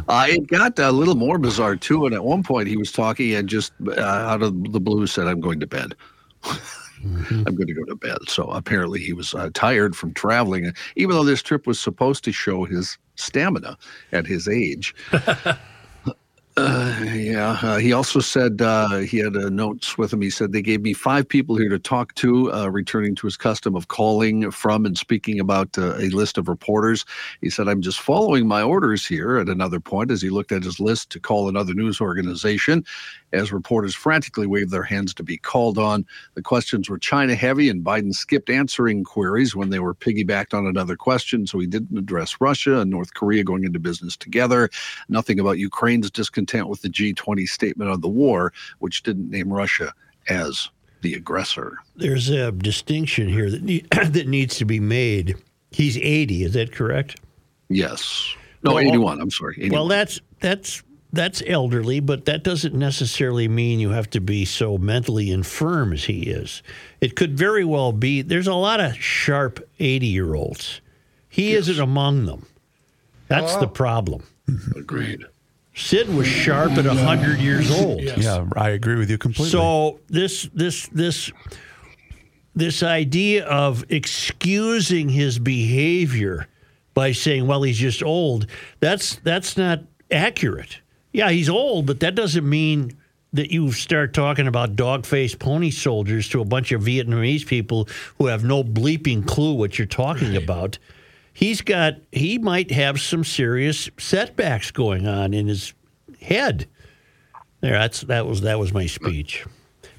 Uh, 0.06 0.26
it 0.28 0.46
got 0.48 0.78
a 0.78 0.92
little 0.92 1.14
more 1.14 1.38
bizarre 1.38 1.76
too. 1.76 2.04
And 2.04 2.14
at 2.14 2.22
one 2.22 2.42
point, 2.42 2.68
he 2.68 2.76
was 2.76 2.92
talking 2.92 3.32
and 3.32 3.48
just 3.48 3.72
uh, 3.86 4.00
out 4.02 4.42
of 4.42 4.72
the 4.72 4.80
blue 4.80 5.06
said, 5.06 5.26
"I'm 5.26 5.40
going 5.40 5.60
to 5.60 5.66
bed." 5.66 5.94
I'm 7.04 7.54
going 7.54 7.66
to 7.66 7.74
go 7.74 7.84
to 7.84 7.96
bed. 7.96 8.18
So 8.28 8.44
apparently 8.50 9.00
he 9.00 9.12
was 9.12 9.34
uh, 9.34 9.50
tired 9.54 9.96
from 9.96 10.14
traveling, 10.14 10.72
even 10.96 11.16
though 11.16 11.24
this 11.24 11.42
trip 11.42 11.66
was 11.66 11.78
supposed 11.78 12.24
to 12.24 12.32
show 12.32 12.64
his 12.64 12.98
stamina 13.16 13.76
at 14.12 14.26
his 14.26 14.48
age. 14.48 14.94
Uh, 16.56 16.94
yeah. 17.12 17.58
Uh, 17.62 17.78
he 17.78 17.92
also 17.92 18.20
said 18.20 18.62
uh, 18.62 18.98
he 18.98 19.18
had 19.18 19.36
uh, 19.36 19.48
notes 19.48 19.98
with 19.98 20.12
him. 20.12 20.20
He 20.20 20.30
said 20.30 20.52
they 20.52 20.62
gave 20.62 20.82
me 20.82 20.92
five 20.92 21.28
people 21.28 21.56
here 21.56 21.68
to 21.68 21.80
talk 21.80 22.14
to, 22.16 22.52
uh, 22.52 22.68
returning 22.68 23.16
to 23.16 23.26
his 23.26 23.36
custom 23.36 23.74
of 23.74 23.88
calling 23.88 24.48
from 24.52 24.86
and 24.86 24.96
speaking 24.96 25.40
about 25.40 25.76
uh, 25.76 25.96
a 25.96 26.10
list 26.10 26.38
of 26.38 26.46
reporters. 26.46 27.04
He 27.40 27.50
said, 27.50 27.66
I'm 27.66 27.82
just 27.82 28.00
following 28.00 28.46
my 28.46 28.62
orders 28.62 29.04
here 29.04 29.38
at 29.38 29.48
another 29.48 29.80
point 29.80 30.12
as 30.12 30.22
he 30.22 30.30
looked 30.30 30.52
at 30.52 30.62
his 30.62 30.78
list 30.78 31.10
to 31.10 31.20
call 31.20 31.48
another 31.48 31.74
news 31.74 32.00
organization. 32.00 32.84
As 33.34 33.52
reporters 33.52 33.94
frantically 33.94 34.46
waved 34.46 34.70
their 34.70 34.82
hands 34.82 35.12
to 35.14 35.22
be 35.22 35.36
called 35.36 35.76
on, 35.76 36.06
the 36.34 36.42
questions 36.42 36.88
were 36.88 36.98
China 36.98 37.34
heavy, 37.34 37.68
and 37.68 37.84
Biden 37.84 38.14
skipped 38.14 38.48
answering 38.48 39.04
queries 39.04 39.56
when 39.56 39.70
they 39.70 39.80
were 39.80 39.94
piggybacked 39.94 40.54
on 40.54 40.66
another 40.66 40.96
question. 40.96 41.46
So 41.46 41.58
he 41.58 41.66
didn't 41.66 41.98
address 41.98 42.40
Russia 42.40 42.80
and 42.80 42.90
North 42.90 43.14
Korea 43.14 43.42
going 43.44 43.64
into 43.64 43.78
business 43.78 44.16
together. 44.16 44.70
Nothing 45.08 45.40
about 45.40 45.58
Ukraine's 45.58 46.10
discontent 46.10 46.68
with 46.68 46.82
the 46.82 46.88
G20 46.88 47.46
statement 47.48 47.90
on 47.90 48.00
the 48.00 48.08
war, 48.08 48.52
which 48.78 49.02
didn't 49.02 49.30
name 49.30 49.52
Russia 49.52 49.92
as 50.28 50.70
the 51.02 51.14
aggressor. 51.14 51.76
There's 51.96 52.30
a 52.30 52.52
distinction 52.52 53.28
here 53.28 53.50
that 53.50 53.62
need, 53.62 53.88
that 53.90 54.26
needs 54.28 54.56
to 54.58 54.64
be 54.64 54.80
made. 54.80 55.36
He's 55.70 55.98
80, 55.98 56.44
is 56.44 56.52
that 56.54 56.72
correct? 56.72 57.20
Yes. 57.68 58.34
No, 58.62 58.74
Well, 58.74 58.80
81. 58.80 59.20
I'm 59.20 59.30
sorry. 59.30 59.56
81. 59.58 59.72
Well, 59.72 59.88
that's 59.88 60.20
that's 60.40 60.82
that's 61.14 61.42
elderly, 61.46 62.00
but 62.00 62.24
that 62.24 62.42
doesn't 62.42 62.74
necessarily 62.74 63.48
mean 63.48 63.80
you 63.80 63.90
have 63.90 64.10
to 64.10 64.20
be 64.20 64.44
so 64.44 64.78
mentally 64.78 65.30
infirm 65.30 65.92
as 65.92 66.04
he 66.04 66.22
is. 66.22 66.62
It 67.00 67.16
could 67.16 67.36
very 67.36 67.64
well 67.64 67.92
be. 67.92 68.22
There's 68.22 68.46
a 68.46 68.54
lot 68.54 68.80
of 68.80 68.96
sharp 68.96 69.66
80 69.78 70.06
year 70.06 70.34
olds. 70.34 70.80
He 71.28 71.54
isn't 71.54 71.80
among 71.80 72.26
them. 72.26 72.46
That's 73.28 73.56
the 73.56 73.66
problem. 73.66 74.24
Mm-hmm. 74.48 74.78
Agreed. 74.78 75.24
Sid 75.74 76.08
was 76.14 76.26
sharp 76.26 76.72
at 76.72 76.86
100 76.86 77.40
years 77.40 77.70
old. 77.70 78.00
Yes. 78.00 78.18
Yeah, 78.18 78.46
I 78.56 78.70
agree 78.70 78.96
with 78.96 79.10
you 79.10 79.18
completely. 79.18 79.50
So 79.50 79.98
this 80.08 80.48
this 80.54 80.86
this 80.88 81.32
this 82.54 82.82
idea 82.84 83.44
of 83.46 83.84
excusing 83.88 85.08
his 85.08 85.40
behavior 85.40 86.46
by 86.94 87.10
saying, 87.10 87.48
"Well, 87.48 87.62
he's 87.62 87.78
just 87.78 88.04
old," 88.04 88.46
that's 88.78 89.16
that's 89.16 89.56
not 89.56 89.80
accurate. 90.12 90.78
Yeah, 91.14 91.30
he's 91.30 91.48
old, 91.48 91.86
but 91.86 92.00
that 92.00 92.16
doesn't 92.16 92.46
mean 92.46 92.96
that 93.32 93.52
you 93.52 93.70
start 93.70 94.12
talking 94.12 94.48
about 94.48 94.74
dog-faced 94.74 95.38
pony 95.38 95.70
soldiers 95.70 96.28
to 96.30 96.40
a 96.40 96.44
bunch 96.44 96.72
of 96.72 96.82
Vietnamese 96.82 97.46
people 97.46 97.88
who 98.18 98.26
have 98.26 98.42
no 98.42 98.64
bleeping 98.64 99.24
clue 99.24 99.54
what 99.54 99.78
you're 99.78 99.86
talking 99.86 100.36
about. 100.36 100.76
He's 101.32 101.60
got 101.60 101.94
he 102.10 102.38
might 102.38 102.72
have 102.72 103.00
some 103.00 103.22
serious 103.22 103.88
setbacks 103.96 104.72
going 104.72 105.06
on 105.06 105.32
in 105.34 105.46
his 105.46 105.72
head. 106.20 106.66
There, 107.60 107.78
that's 107.78 108.00
that 108.02 108.26
was 108.26 108.40
that 108.40 108.58
was 108.58 108.72
my 108.72 108.86
speech. 108.86 109.46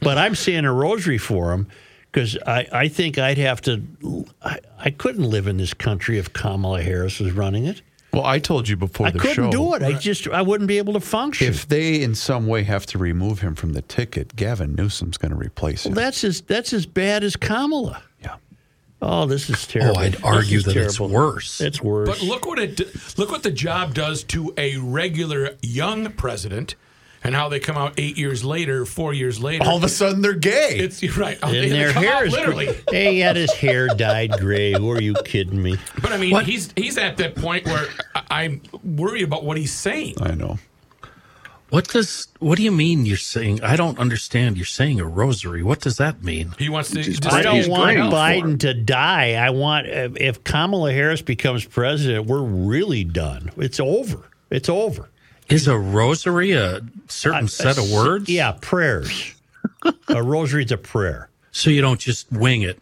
But 0.02 0.18
I'm 0.18 0.36
saying 0.36 0.66
a 0.66 0.74
rosary 0.74 1.18
for 1.18 1.54
him 1.54 1.68
because 2.12 2.38
I, 2.46 2.68
I 2.74 2.88
think 2.90 3.18
I'd 3.18 3.38
have 3.38 3.62
to. 3.62 4.26
I, 4.42 4.60
I 4.78 4.90
couldn't 4.90 5.30
live 5.30 5.48
in 5.48 5.56
this 5.56 5.74
country 5.74 6.18
if 6.18 6.34
Kamala 6.34 6.82
Harris 6.82 7.22
was 7.22 7.32
running 7.32 7.66
it. 7.66 7.82
Well, 8.16 8.26
I 8.26 8.40
told 8.40 8.68
you 8.68 8.76
before 8.78 9.08
I 9.08 9.12
the 9.12 9.20
couldn't 9.20 9.36
show. 9.36 9.52
do 9.52 9.74
it. 9.76 9.84
I 9.84 9.94
just 9.94 10.28
I 10.28 10.42
wouldn't 10.42 10.68
be 10.68 10.78
able 10.78 10.94
to 10.94 11.00
function. 11.00 11.48
If 11.48 11.68
they 11.68 12.02
in 12.02 12.16
some 12.16 12.48
way 12.48 12.64
have 12.64 12.86
to 12.88 12.98
remove 12.98 13.40
him 13.40 13.56
from 13.56 13.74
the 13.74 13.82
ticket, 13.82 14.36
Gavin 14.36 14.76
Newsom's 14.76 15.18
going 15.18 15.32
to 15.32 15.38
replace 15.38 15.86
him. 15.86 15.94
well, 15.94 16.04
that's 16.04 16.24
as 16.24 16.42
that's 16.42 16.74
as 16.74 16.86
bad 16.86 17.24
as 17.24 17.36
Kamala. 17.36 18.02
yeah. 18.22 18.36
Oh, 19.02 19.26
this 19.26 19.50
is 19.50 19.66
oh, 19.66 19.72
terrible. 19.72 20.00
Oh, 20.00 20.04
I'd 20.04 20.24
argue 20.24 20.58
is 20.58 20.66
that 20.66 20.78
it's 20.78 21.00
worse. 21.00 21.62
It's 21.62 21.82
worse. 21.82 22.10
But 22.10 22.22
look 22.22 22.46
what 22.46 22.60
it 22.60 22.80
look 23.18 23.30
what 23.30 23.44
the 23.44 23.52
job 23.52 23.94
does 23.94 24.24
to 24.26 24.54
a 24.58 24.78
regular 24.78 25.52
young 25.62 26.12
president, 26.14 26.76
and 27.26 27.36
how 27.36 27.50
they 27.50 27.60
come 27.60 27.76
out 27.76 27.94
eight 27.98 28.18
years 28.18 28.44
later, 28.44 28.86
four 28.86 29.14
years 29.14 29.40
later. 29.42 29.66
All 29.66 29.78
of 29.78 29.84
a 29.84 29.90
sudden, 29.90 30.22
they're 30.22 30.34
gay. 30.34 30.78
it's 30.80 31.02
you're 31.04 31.14
right. 31.16 31.38
and 31.42 31.52
They 31.54 31.70
their 31.70 31.92
come 31.92 32.04
hair 32.04 32.26
is 32.26 32.32
literally. 32.34 32.70
Hey, 32.90 33.14
he 33.16 33.20
had 33.20 33.36
his 33.36 33.52
hair 33.52 33.88
dyed 33.88 34.32
gray. 34.40 34.74
Who 34.74 34.90
are 34.92 35.02
you 35.02 35.16
kidding 35.26 35.62
me? 35.62 35.78
But 36.02 36.12
I 36.12 36.18
mean, 36.18 36.40
he's 36.46 36.72
he's 36.76 36.98
at 36.98 37.18
that 37.18 37.36
point 37.36 37.66
where 37.66 37.88
I- 38.16 38.24
I'm 38.44 38.62
worried 38.84 39.24
about 39.24 39.44
what 39.44 39.58
he's 39.58 39.74
saying. 39.74 40.16
I 40.22 40.36
know. 40.36 40.60
What 41.72 41.88
does 41.88 42.28
what 42.40 42.58
do 42.58 42.64
you 42.64 42.72
mean 42.72 43.06
you're 43.08 43.18
saying 43.18 43.64
I 43.64 43.76
don't 43.76 43.98
understand 43.98 44.56
you're 44.56 44.66
saying 44.68 45.00
a 45.02 45.06
rosary. 45.06 45.64
What 45.64 45.82
does 45.82 45.98
that 45.98 46.24
mean? 46.24 46.54
He 46.60 46.70
wants 46.70 46.92
to. 46.92 47.02
Just- 47.02 47.24
just- 47.24 47.36
I 47.36 47.42
don't 47.42 47.68
want 47.68 47.98
Biden 47.98 48.60
to 48.60 48.74
die. 48.76 49.34
I 49.34 49.50
want 49.50 49.88
if 49.88 50.16
if 50.18 50.44
Kamala 50.44 50.94
Harris 50.94 51.24
becomes 51.24 51.66
president, 51.66 52.28
we're 52.28 52.44
really 52.44 53.04
done. 53.04 53.50
It's 53.58 53.80
over. 53.80 54.30
It's 54.52 54.70
over. 54.70 55.10
Is 55.50 55.68
a 55.68 55.78
rosary 55.78 56.52
a 56.54 56.82
certain 57.08 57.46
A- 57.46 57.48
set 57.50 57.78
a 57.78 57.82
of 57.82 57.92
words? 57.92 58.30
Yeah, 58.30 58.54
prayers. 58.62 59.34
a 60.08 60.24
rosary's 60.24 60.72
a 60.72 60.78
prayer. 60.78 61.30
So 61.52 61.70
you 61.70 61.82
don't 61.82 62.00
just 62.00 62.32
wing 62.32 62.64
it, 62.64 62.82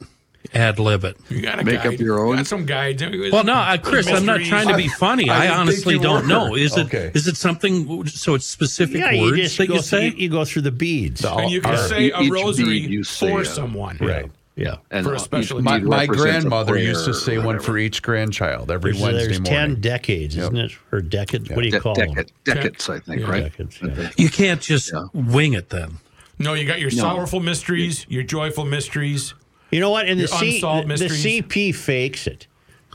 ad 0.54 0.80
lib 0.80 1.04
it. 1.04 1.18
you 1.30 1.42
gotta 1.42 1.64
Make 1.64 1.80
up 1.80 1.84
guide. 1.92 2.00
your 2.00 2.18
You 2.20 2.30
own? 2.32 2.36
got 2.38 2.48
some 2.48 2.66
guides. 2.66 3.04
Well, 3.32 3.44
no, 3.44 3.54
uh, 3.54 3.78
Chris, 3.78 4.08
I'm 4.08 4.26
not 4.26 4.42
trying 4.42 4.68
to 4.70 4.76
be 4.78 4.88
funny. 4.88 5.30
I 5.30 5.38
I, 5.38 5.42
didn't 5.48 5.60
honestly 5.60 6.00
don't 6.00 6.22
were. 6.24 6.28
know. 6.28 6.56
Is 6.56 6.76
it 6.78 6.82
is 6.82 6.86
Okay. 6.88 7.12
it 7.14 7.38
something? 7.38 8.08
So 8.08 8.34
it's 8.36 8.48
specific 8.48 8.98
Yeah, 9.02 9.22
words 9.22 9.38
just 9.38 9.58
that 9.58 9.66
you 9.68 9.74
through, 9.76 9.82
say. 9.84 10.06
you, 10.08 10.12
you 10.16 10.30
go 10.30 10.44
through 10.46 10.64
the 10.64 10.72
beads. 10.72 11.24
And 11.24 11.52
you 11.52 11.62
can 11.62 11.72
All 11.76 11.78
right. 11.82 11.90
say 11.90 12.12
a 12.12 12.30
rosary 12.30 12.80
you 12.80 13.04
say 13.04 13.30
for 13.30 13.42
a- 13.42 13.46
someone. 13.46 13.98
right. 14.02 14.32
Yeah. 14.56 14.76
And 14.92 15.04
For 15.06 15.16
a 15.16 15.20
special 15.20 15.62
My, 15.64 15.80
my 15.80 16.06
grandmother 16.06 16.78
used 16.78 17.06
to 17.06 17.14
say 17.14 17.40
one 17.40 17.60
for 17.60 17.78
each 17.78 18.04
grandchild 18.04 18.70
every 18.70 18.92
There's, 18.92 19.02
Wednesday 19.04 19.26
there's 19.28 19.40
morning. 19.40 19.54
ten 19.74 19.82
decades, 19.82 20.38
isn't 20.38 20.56
it? 20.58 20.72
Or 20.92 21.02
decades? 21.02 21.50
What 21.50 21.58
do 21.62 21.66
you 21.66 21.72
De- 21.72 21.80
call 21.80 21.96
them? 21.96 22.10
decade- 22.14 22.32
decades, 22.44 22.88
I 22.90 23.00
think, 23.00 23.22
Yeah. 23.22 23.30
right? 23.32 23.44
Decades, 23.44 23.80
yeah. 23.82 24.10
You 24.18 24.30
can't 24.30 24.62
just 24.62 24.92
Yeah. 24.94 25.06
wing 25.14 25.54
it 25.54 25.70
then. 25.70 25.98
No, 26.38 26.54
you 26.54 26.66
got 26.68 26.80
your 26.80 26.92
sorrowful 26.92 27.40
mysteries, 27.40 28.06
your 28.10 28.24
joyful 28.24 28.66
mysteries. 28.66 29.34
You 29.72 29.80
know 29.80 29.90
what? 29.90 30.08
And 30.08 30.20
the, 30.20 30.24
Your 30.24 30.28
C, 30.28 30.62
the, 30.62 30.84
the. 30.86 31.06
CP 31.10 31.74
fakes 31.74 32.28
it. 32.28 32.46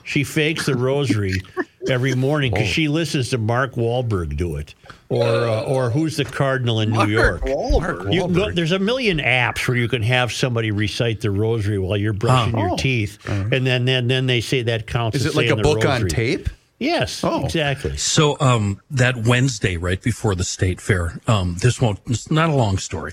She 0.09 0.25
fakes 0.25 0.65
the 0.67 0.75
rosary 0.75 1.35
every 1.89 2.15
morning 2.15 2.53
because 2.53 2.67
she 2.69 2.89
listens 2.89 3.29
to 3.31 3.39
Mark 3.39 3.75
Wahlberg 3.75 4.37
do 4.39 4.57
it, 4.57 4.75
or 5.11 5.23
uh, 5.27 5.63
or 5.65 5.91
who's 5.91 6.17
the 6.17 6.25
cardinal 6.25 6.81
in 6.81 6.91
New 6.91 7.07
York. 7.07 7.43
Wahlberg. 7.43 8.13
You 8.13 8.23
can 8.23 8.33
go, 8.33 8.51
there's 8.51 8.73
a 8.73 8.79
million 8.79 9.19
apps 9.19 9.69
where 9.69 9.77
you 9.77 9.87
can 9.87 10.03
have 10.03 10.33
somebody 10.33 10.71
recite 10.71 11.21
the 11.21 11.31
rosary 11.31 11.79
while 11.79 11.99
you're 11.99 12.15
brushing 12.15 12.55
Oh. 12.57 12.69
your 12.69 12.77
teeth, 12.79 13.19
and 13.29 13.67
then, 13.67 13.85
then 13.85 14.09
then 14.09 14.27
they 14.27 14.41
say 14.41 14.63
that 14.63 14.87
counts. 14.87 15.19
Is 15.19 15.27
as 15.27 15.33
it 15.35 15.37
like 15.37 15.45
a 15.47 15.49
saying 15.51 15.57
the 15.59 15.63
book 15.63 15.85
on 15.85 16.09
tape? 16.09 16.49
Yes, 16.81 17.23
Oh. 17.25 17.45
exactly. 17.45 17.97
So 17.97 18.37
um, 18.41 18.81
that 18.93 19.17
Wednesday, 19.27 19.77
right 19.77 20.01
before 20.01 20.35
the 20.37 20.45
state 20.45 20.81
fair, 20.81 21.21
um, 21.27 21.57
this 21.61 21.81
won't. 21.83 21.99
It's 22.07 22.31
not 22.31 22.49
a 22.49 22.55
long 22.55 22.79
story. 22.79 23.13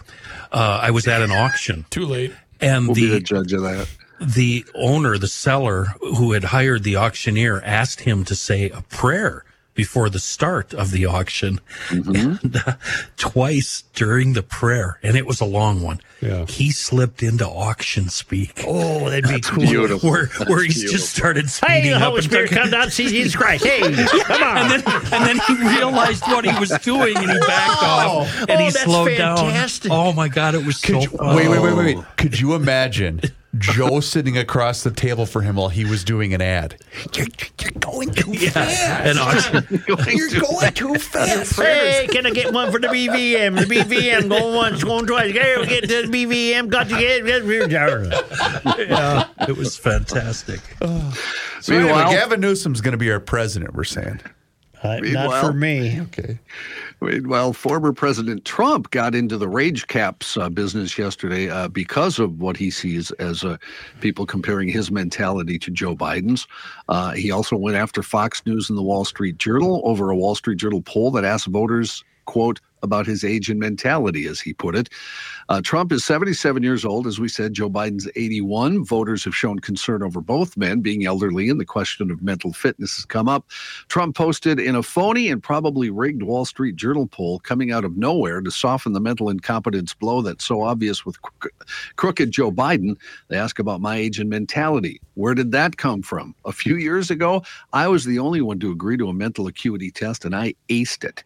Uh, 0.51 0.79
I 0.81 0.91
was 0.91 1.07
at 1.07 1.21
an 1.21 1.31
auction, 1.31 1.85
Too 1.89 2.05
late. 2.05 2.31
and 2.61 2.85
We'll 2.87 2.95
be 2.95 3.07
the 3.07 3.15
the 3.15 3.19
judge 3.21 3.51
of 3.53 3.63
that. 3.63 3.87
The 4.19 4.65
owner, 4.75 5.17
the 5.17 5.27
seller 5.27 5.85
who 5.99 6.31
had 6.33 6.45
hired 6.45 6.83
the 6.83 6.95
auctioneer, 6.95 7.61
asked 7.63 8.01
him 8.01 8.23
to 8.25 8.35
say 8.35 8.69
a 8.69 8.81
prayer 8.83 9.43
before 9.73 10.09
the 10.09 10.19
start 10.19 10.73
of 10.73 10.91
the 10.91 11.05
auction, 11.05 11.59
and 11.91 12.55
uh, 12.65 12.75
twice 13.17 13.83
during 13.93 14.31
the 14.31 14.41
prayer, 14.41 14.97
and 15.03 15.17
it 15.17 15.25
was 15.25 15.41
a 15.41 15.45
long 15.45 15.81
one. 15.81 15.99
Yeah. 16.21 16.45
He 16.45 16.71
slipped 16.71 17.21
into 17.21 17.45
auction 17.45 18.07
speak. 18.07 18.63
Oh, 18.65 19.09
that'd 19.09 19.27
be 19.27 19.41
cool. 19.41 19.65
Beautiful. 19.65 20.09
Where, 20.09 20.27
where 20.47 20.61
That's 20.63 20.75
he's 20.79 20.91
just 20.91 21.13
started 21.13 21.43
Hey, 21.43 21.49
speeding 21.81 21.91
the 21.91 21.97
up 21.97 22.03
Holy 22.03 22.15
and 22.19 22.23
Spirit, 22.23 22.51
come 22.51 22.69
down, 22.69 22.89
see 22.89 23.09
Jesus 23.09 23.35
Christ. 23.41 23.65
Hey, 23.65 23.81
come 23.81 24.43
on. 24.43 24.57
and 24.59 24.71
then 24.71 24.83
and 25.11 25.25
then 25.25 25.39
he 25.45 25.55
realized 25.75 26.23
what 26.27 26.45
he 26.45 26.57
was 26.57 26.69
doing 26.81 27.17
and 27.17 27.29
he 27.31 27.37
backed 27.39 27.83
off 27.83 28.39
and 28.43 28.51
Oh, 28.51 28.57
he 28.57 28.69
that's 28.71 28.83
slowed 28.83 29.09
fantastic. 29.09 29.91
down. 29.91 29.99
Oh 30.07 30.13
my 30.13 30.29
god, 30.29 30.55
it 30.55 30.65
was 30.65 30.77
so 30.79 31.01
you- 31.01 31.09
fun. 31.09 31.35
wait, 31.35 31.49
wait, 31.49 31.59
wait, 31.61 31.73
wait, 31.75 31.95
wait. 31.97 32.05
Could 32.15 32.39
you 32.39 32.55
imagine 32.55 33.19
Joe 33.57 33.99
sitting 33.99 34.37
across 34.37 34.83
the 34.83 34.91
table 34.91 35.25
for 35.25 35.41
him 35.41 35.55
while 35.55 35.69
he 35.69 35.85
was 35.85 36.03
doing 36.03 36.33
an 36.33 36.41
ad? 36.41 36.77
You're, 37.15 37.27
you're 37.61 37.71
going 37.79 38.11
too 38.11 38.33
fast. 38.33 38.81
And 39.07 39.19
auction, 39.19 39.83
You're 39.87 40.39
going 40.41 40.73
too 40.73 40.95
fast. 40.95 41.55
Hey, 41.55 42.07
can 42.11 42.25
I 42.25 42.31
get 42.31 42.53
one 42.53 42.71
for 42.71 42.79
the 42.79 42.87
BVM? 42.87 43.59
The 43.67 43.75
BVM, 43.75 44.29
going 44.29 44.55
once, 44.55 44.83
going 44.83 45.05
twice. 45.05 45.31
Hey, 45.33 45.65
get 45.67 45.81
to 45.89 46.07
the 46.07 46.25
BVM, 46.25 46.69
got 46.69 46.89
to 46.89 46.97
get 46.97 47.21
it. 47.25 47.69
yeah, 48.89 49.27
it 49.47 49.55
was 49.57 49.77
fantastic. 49.77 50.59
So 50.79 50.87
anyway, 51.73 51.91
Meanwhile- 51.91 52.11
Gavin 52.11 52.41
Newsom's 52.41 52.81
going 52.81 52.91
to 52.93 52.97
be 52.97 53.11
our 53.11 53.19
president. 53.19 53.73
We're 53.75 53.83
saying. 53.83 54.21
Uh, 54.85 54.99
not 55.01 55.41
for 55.41 55.53
me. 55.53 55.99
Okay. 56.01 56.39
Well, 57.01 57.53
former 57.53 57.91
President 57.91 58.45
Trump 58.45 58.91
got 58.91 59.15
into 59.15 59.37
the 59.37 59.49
rage 59.49 59.87
caps 59.87 60.37
uh, 60.37 60.49
business 60.49 60.97
yesterday 60.97 61.49
uh, 61.49 61.67
because 61.67 62.19
of 62.19 62.39
what 62.39 62.55
he 62.57 62.71
sees 62.71 63.11
as 63.11 63.43
uh, 63.43 63.57
people 64.01 64.25
comparing 64.25 64.69
his 64.69 64.91
mentality 64.91 65.59
to 65.59 65.71
Joe 65.71 65.95
Biden's. 65.95 66.47
Uh, 66.87 67.11
he 67.11 67.31
also 67.31 67.55
went 67.55 67.75
after 67.75 68.01
Fox 68.01 68.45
News 68.45 68.69
and 68.69 68.77
the 68.77 68.83
Wall 68.83 69.05
Street 69.05 69.37
Journal 69.37 69.81
over 69.83 70.09
a 70.09 70.15
Wall 70.15 70.35
Street 70.35 70.57
Journal 70.57 70.81
poll 70.81 71.11
that 71.11 71.25
asked 71.25 71.47
voters, 71.47 72.03
quote, 72.25 72.61
about 72.83 73.05
his 73.05 73.23
age 73.23 73.49
and 73.49 73.59
mentality, 73.59 74.27
as 74.27 74.39
he 74.39 74.53
put 74.53 74.75
it. 74.75 74.89
Uh, 75.49 75.61
Trump 75.61 75.91
is 75.91 76.03
77 76.03 76.63
years 76.63 76.85
old. 76.85 77.07
As 77.07 77.19
we 77.19 77.27
said, 77.27 77.53
Joe 77.53 77.69
Biden's 77.69 78.09
81. 78.15 78.83
Voters 78.85 79.23
have 79.25 79.35
shown 79.35 79.59
concern 79.59 80.01
over 80.03 80.21
both 80.21 80.57
men 80.57 80.81
being 80.81 81.05
elderly, 81.05 81.49
and 81.49 81.59
the 81.59 81.65
question 81.65 82.09
of 82.11 82.21
mental 82.21 82.53
fitness 82.53 82.95
has 82.95 83.05
come 83.05 83.27
up. 83.27 83.45
Trump 83.87 84.15
posted 84.15 84.59
in 84.59 84.75
a 84.75 84.83
phony 84.83 85.29
and 85.29 85.41
probably 85.41 85.89
rigged 85.89 86.23
Wall 86.23 86.45
Street 86.45 86.75
Journal 86.75 87.07
poll 87.07 87.39
coming 87.39 87.71
out 87.71 87.85
of 87.85 87.97
nowhere 87.97 88.41
to 88.41 88.51
soften 88.51 88.93
the 88.93 88.99
mental 88.99 89.29
incompetence 89.29 89.93
blow 89.93 90.21
that's 90.21 90.45
so 90.45 90.61
obvious 90.61 91.05
with 91.05 91.21
cro- 91.21 91.51
crooked 91.95 92.31
Joe 92.31 92.51
Biden. 92.51 92.97
They 93.27 93.37
ask 93.37 93.59
about 93.59 93.81
my 93.81 93.95
age 93.97 94.19
and 94.19 94.29
mentality. 94.29 95.01
Where 95.15 95.33
did 95.33 95.51
that 95.51 95.77
come 95.77 96.01
from? 96.01 96.35
A 96.45 96.51
few 96.51 96.75
years 96.75 97.11
ago, 97.11 97.43
I 97.73 97.87
was 97.87 98.05
the 98.05 98.19
only 98.19 98.41
one 98.41 98.59
to 98.59 98.71
agree 98.71 98.97
to 98.97 99.09
a 99.09 99.13
mental 99.13 99.47
acuity 99.47 99.91
test, 99.91 100.25
and 100.25 100.35
I 100.35 100.55
aced 100.69 101.03
it. 101.03 101.23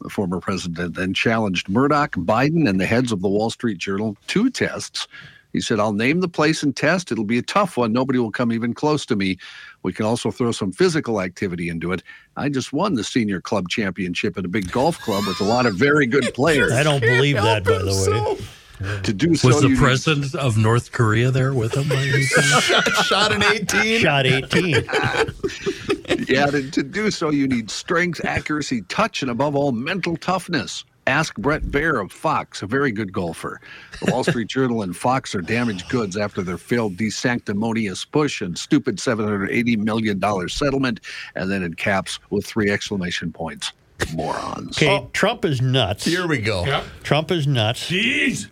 The 0.00 0.10
former 0.10 0.40
president 0.40 0.94
then 0.94 1.12
challenged 1.14 1.68
Murdoch, 1.68 2.12
Biden, 2.12 2.68
and 2.68 2.80
the 2.80 2.86
heads 2.86 3.12
of 3.12 3.20
the 3.20 3.28
Wall 3.28 3.50
Street 3.50 3.78
Journal 3.78 4.16
to 4.28 4.50
tests. 4.50 5.06
He 5.52 5.60
said, 5.60 5.80
I'll 5.80 5.92
name 5.92 6.20
the 6.20 6.28
place 6.28 6.62
and 6.62 6.74
test. 6.74 7.10
It'll 7.10 7.24
be 7.24 7.38
a 7.38 7.42
tough 7.42 7.76
one. 7.76 7.92
Nobody 7.92 8.18
will 8.18 8.30
come 8.30 8.52
even 8.52 8.72
close 8.72 9.04
to 9.06 9.16
me. 9.16 9.36
We 9.82 9.92
can 9.92 10.06
also 10.06 10.30
throw 10.30 10.52
some 10.52 10.72
physical 10.72 11.20
activity 11.20 11.68
into 11.68 11.92
it. 11.92 12.02
I 12.36 12.48
just 12.48 12.72
won 12.72 12.94
the 12.94 13.04
senior 13.04 13.40
club 13.40 13.68
championship 13.68 14.38
at 14.38 14.44
a 14.44 14.48
big 14.48 14.70
golf 14.70 14.98
club 15.00 15.26
with 15.26 15.40
a 15.40 15.44
lot 15.44 15.66
of 15.66 15.74
very 15.74 16.06
good 16.06 16.32
players. 16.34 16.72
I 16.72 16.82
don't 16.82 17.00
believe 17.00 17.36
that, 17.36 17.64
by 17.64 17.78
the 17.78 18.36
way. 18.38 18.46
To 19.02 19.12
do 19.12 19.34
so, 19.34 19.48
Was 19.48 19.60
the 19.60 19.68
you 19.68 19.74
need- 19.74 19.78
president 19.80 20.34
of 20.34 20.56
North 20.56 20.92
Korea 20.92 21.30
there 21.30 21.52
with 21.52 21.74
him? 21.76 21.88
by 21.88 21.96
shot, 22.20 22.88
shot 23.04 23.32
an 23.32 23.42
18. 23.42 24.00
Shot 24.00 24.26
18. 24.26 24.74
yeah, 26.28 26.46
to, 26.46 26.70
to 26.70 26.82
do 26.82 27.10
so, 27.10 27.30
you 27.30 27.46
need 27.46 27.70
strength, 27.70 28.24
accuracy, 28.24 28.82
touch, 28.82 29.22
and 29.22 29.30
above 29.30 29.54
all, 29.56 29.72
mental 29.72 30.16
toughness. 30.16 30.84
Ask 31.06 31.34
Bret 31.36 31.62
Baier 31.62 32.00
of 32.02 32.12
Fox, 32.12 32.62
a 32.62 32.66
very 32.66 32.92
good 32.92 33.12
golfer. 33.12 33.60
The 34.04 34.12
Wall 34.12 34.22
Street 34.22 34.48
Journal 34.48 34.82
and 34.82 34.96
Fox 34.96 35.34
are 35.34 35.40
damaged 35.40 35.88
goods 35.88 36.16
after 36.16 36.42
their 36.42 36.58
failed 36.58 36.96
desanctimonious 36.96 38.06
push 38.10 38.40
and 38.42 38.56
stupid 38.56 38.96
$780 38.98 39.78
million 39.78 40.48
settlement, 40.48 41.00
and 41.34 41.50
then 41.50 41.62
in 41.62 41.74
caps 41.74 42.18
with 42.30 42.46
three 42.46 42.70
exclamation 42.70 43.32
points. 43.32 43.72
Morons. 44.14 44.76
Okay, 44.78 45.06
Trump 45.12 45.44
is 45.44 45.60
nuts. 45.60 46.04
Here 46.04 46.26
we 46.26 46.38
go. 46.38 46.64
Yep. 46.64 46.84
Trump 47.02 47.30
is 47.30 47.46
nuts. 47.46 47.90
Jeez. 47.90 48.48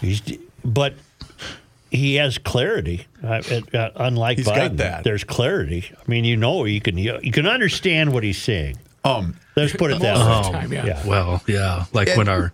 He's, 0.00 0.22
but 0.64 0.94
he 1.90 2.14
has 2.16 2.38
clarity. 2.38 3.06
Uh, 3.22 3.42
uh, 3.74 3.90
unlike 3.96 4.38
He's 4.38 4.46
got 4.46 4.72
Biden, 4.72 4.76
that. 4.78 5.04
there's 5.04 5.24
clarity. 5.24 5.90
I 5.96 6.10
mean, 6.10 6.24
you 6.24 6.36
know, 6.36 6.64
you 6.64 6.80
can 6.80 6.96
you, 6.98 7.18
you 7.22 7.32
can 7.32 7.46
understand 7.46 8.12
what 8.12 8.22
he's 8.22 8.40
saying. 8.40 8.78
Um, 9.04 9.36
Let's 9.56 9.74
put 9.74 9.90
it 9.90 9.98
that 10.00 10.16
way. 10.16 10.22
of 10.22 10.44
the 10.44 10.50
time, 10.52 10.72
yeah. 10.72 10.86
Yeah. 10.86 11.06
Well, 11.06 11.42
yeah, 11.46 11.84
like 11.92 12.16
when 12.16 12.28
our 12.28 12.52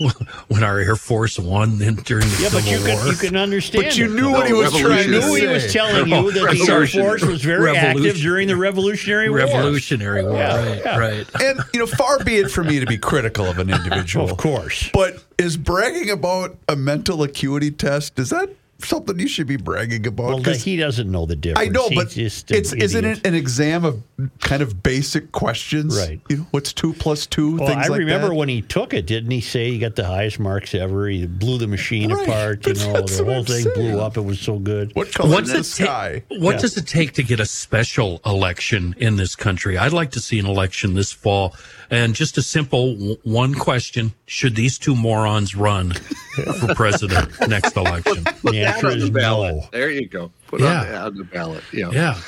when 0.48 0.62
our 0.62 0.78
Air 0.78 0.96
Force 0.96 1.38
won 1.38 1.80
in, 1.82 1.94
during 1.96 2.26
the 2.28 2.38
Yeah, 2.42 2.48
but 2.52 2.64
you 2.66 2.78
Civil 2.78 2.86
can 2.86 2.96
War. 3.04 3.06
you 3.12 3.16
can 3.18 3.36
understand. 3.36 3.84
but 3.84 3.96
you 3.96 4.04
it. 4.06 4.10
knew 4.12 4.30
what 4.30 4.46
he 4.46 4.52
was 4.52 4.70
trying 4.72 5.08
You 5.10 5.20
to 5.20 5.26
knew 5.26 5.34
he 5.34 5.46
was 5.46 5.72
telling 5.72 6.08
you 6.08 6.32
that 6.32 6.56
the 6.56 6.72
Air 6.72 6.86
Force 6.86 7.22
was 7.24 7.42
very 7.42 7.76
active 7.76 8.16
during 8.16 8.48
the 8.48 8.56
Revolutionary 8.56 9.28
War. 9.30 9.38
Revolutionary 9.38 10.22
War, 10.24 10.34
Yeah, 10.34 10.56
right? 10.68 10.78
yeah. 10.84 10.98
Right. 10.98 11.26
and 11.42 11.60
you 11.72 11.80
know, 11.80 11.86
far 11.86 12.22
be 12.24 12.36
it 12.36 12.50
for 12.50 12.64
me 12.64 12.80
to 12.80 12.86
be 12.86 12.98
critical 12.98 13.46
of 13.46 13.58
an 13.58 13.70
individual, 13.74 14.30
Of 14.30 14.36
course. 14.38 14.90
But 14.92 15.22
is 15.38 15.56
bragging 15.56 16.10
about 16.10 16.56
a 16.68 16.76
mental 16.76 17.22
acuity 17.22 17.70
test 17.70 18.18
is 18.18 18.30
that 18.30 18.50
something 18.84 19.18
you 19.18 19.28
should 19.28 19.46
be 19.46 19.56
bragging 19.56 20.06
about? 20.06 20.26
Well, 20.26 20.42
'Cause 20.42 20.62
he 20.62 20.76
doesn't 20.76 21.10
know 21.10 21.26
the 21.26 21.36
difference. 21.36 21.68
I 21.68 21.72
know, 21.72 21.88
He's 21.88 21.98
but 21.98 22.10
just 22.10 22.50
an 22.50 22.56
it's 22.58 22.72
isn't 22.72 23.04
idiot. 23.04 23.18
it 23.24 23.26
an 23.26 23.34
exam 23.34 23.84
of 23.84 24.02
kind 24.40 24.62
of 24.62 24.82
basic 24.82 25.32
questions? 25.32 25.96
Right. 25.96 26.20
You 26.28 26.36
know, 26.38 26.46
what's 26.50 26.72
two 26.72 26.92
plus 26.94 27.26
two? 27.26 27.56
Well, 27.56 27.66
things 27.68 27.86
I 27.86 27.88
like 27.88 27.98
remember 27.98 28.28
that. 28.28 28.34
when 28.34 28.48
he 28.48 28.62
took 28.62 28.94
it, 28.94 29.06
didn't 29.06 29.30
he 29.30 29.40
say 29.40 29.70
he 29.70 29.78
got 29.78 29.96
the 29.96 30.04
highest 30.06 30.38
marks 30.38 30.74
ever? 30.74 31.08
He 31.08 31.26
blew 31.26 31.58
the 31.58 31.66
machine 31.66 32.12
Right, 32.12 32.28
apart. 32.28 32.66
You 32.66 32.74
but 32.74 32.82
know, 32.86 32.92
that's 32.92 33.16
the 33.18 33.24
whole 33.24 33.38
I'm 33.38 33.44
thing 33.44 33.62
saying. 33.64 33.74
blew 33.74 34.00
up. 34.00 34.16
It 34.16 34.22
was 34.24 34.38
so 34.40 34.58
good. 34.58 34.90
What 34.94 35.12
color 35.12 35.30
What's 35.30 35.50
is 35.50 35.52
the 35.76 35.84
it 35.84 35.86
ta- 35.86 35.92
sky? 35.94 36.22
what 36.28 36.52
Yeah. 36.56 36.60
does 36.60 36.76
it 36.76 36.86
take 36.86 37.12
to 37.14 37.22
get 37.22 37.40
a 37.40 37.46
special 37.46 38.20
election 38.26 38.94
in 38.98 39.16
this 39.16 39.34
country? 39.36 39.76
I'd 39.78 39.92
like 39.92 40.10
to 40.12 40.20
see 40.20 40.38
an 40.38 40.46
election 40.46 40.94
this 40.94 41.12
fall. 41.12 41.54
And 41.90 42.14
just 42.14 42.38
a 42.38 42.42
simple 42.42 42.94
w- 42.94 43.16
one 43.24 43.54
question: 43.54 44.12
Should 44.26 44.56
these 44.56 44.78
two 44.78 44.94
morons 44.96 45.54
run 45.54 45.92
for 45.92 46.74
president 46.74 47.30
next 47.48 47.76
election? 47.76 48.24
The 48.42 48.64
answer 48.64 48.88
is 48.88 49.10
ballot. 49.10 49.56
no. 49.56 49.68
There 49.72 49.90
you 49.90 50.08
go. 50.08 50.30
Put 50.48 50.60
Yeah. 50.60 50.80
on, 50.80 50.86
the, 50.86 50.98
on 50.98 51.14
the 51.16 51.24
ballot. 51.24 51.64
Yeah. 51.72 51.90
Yeah. 51.90 52.18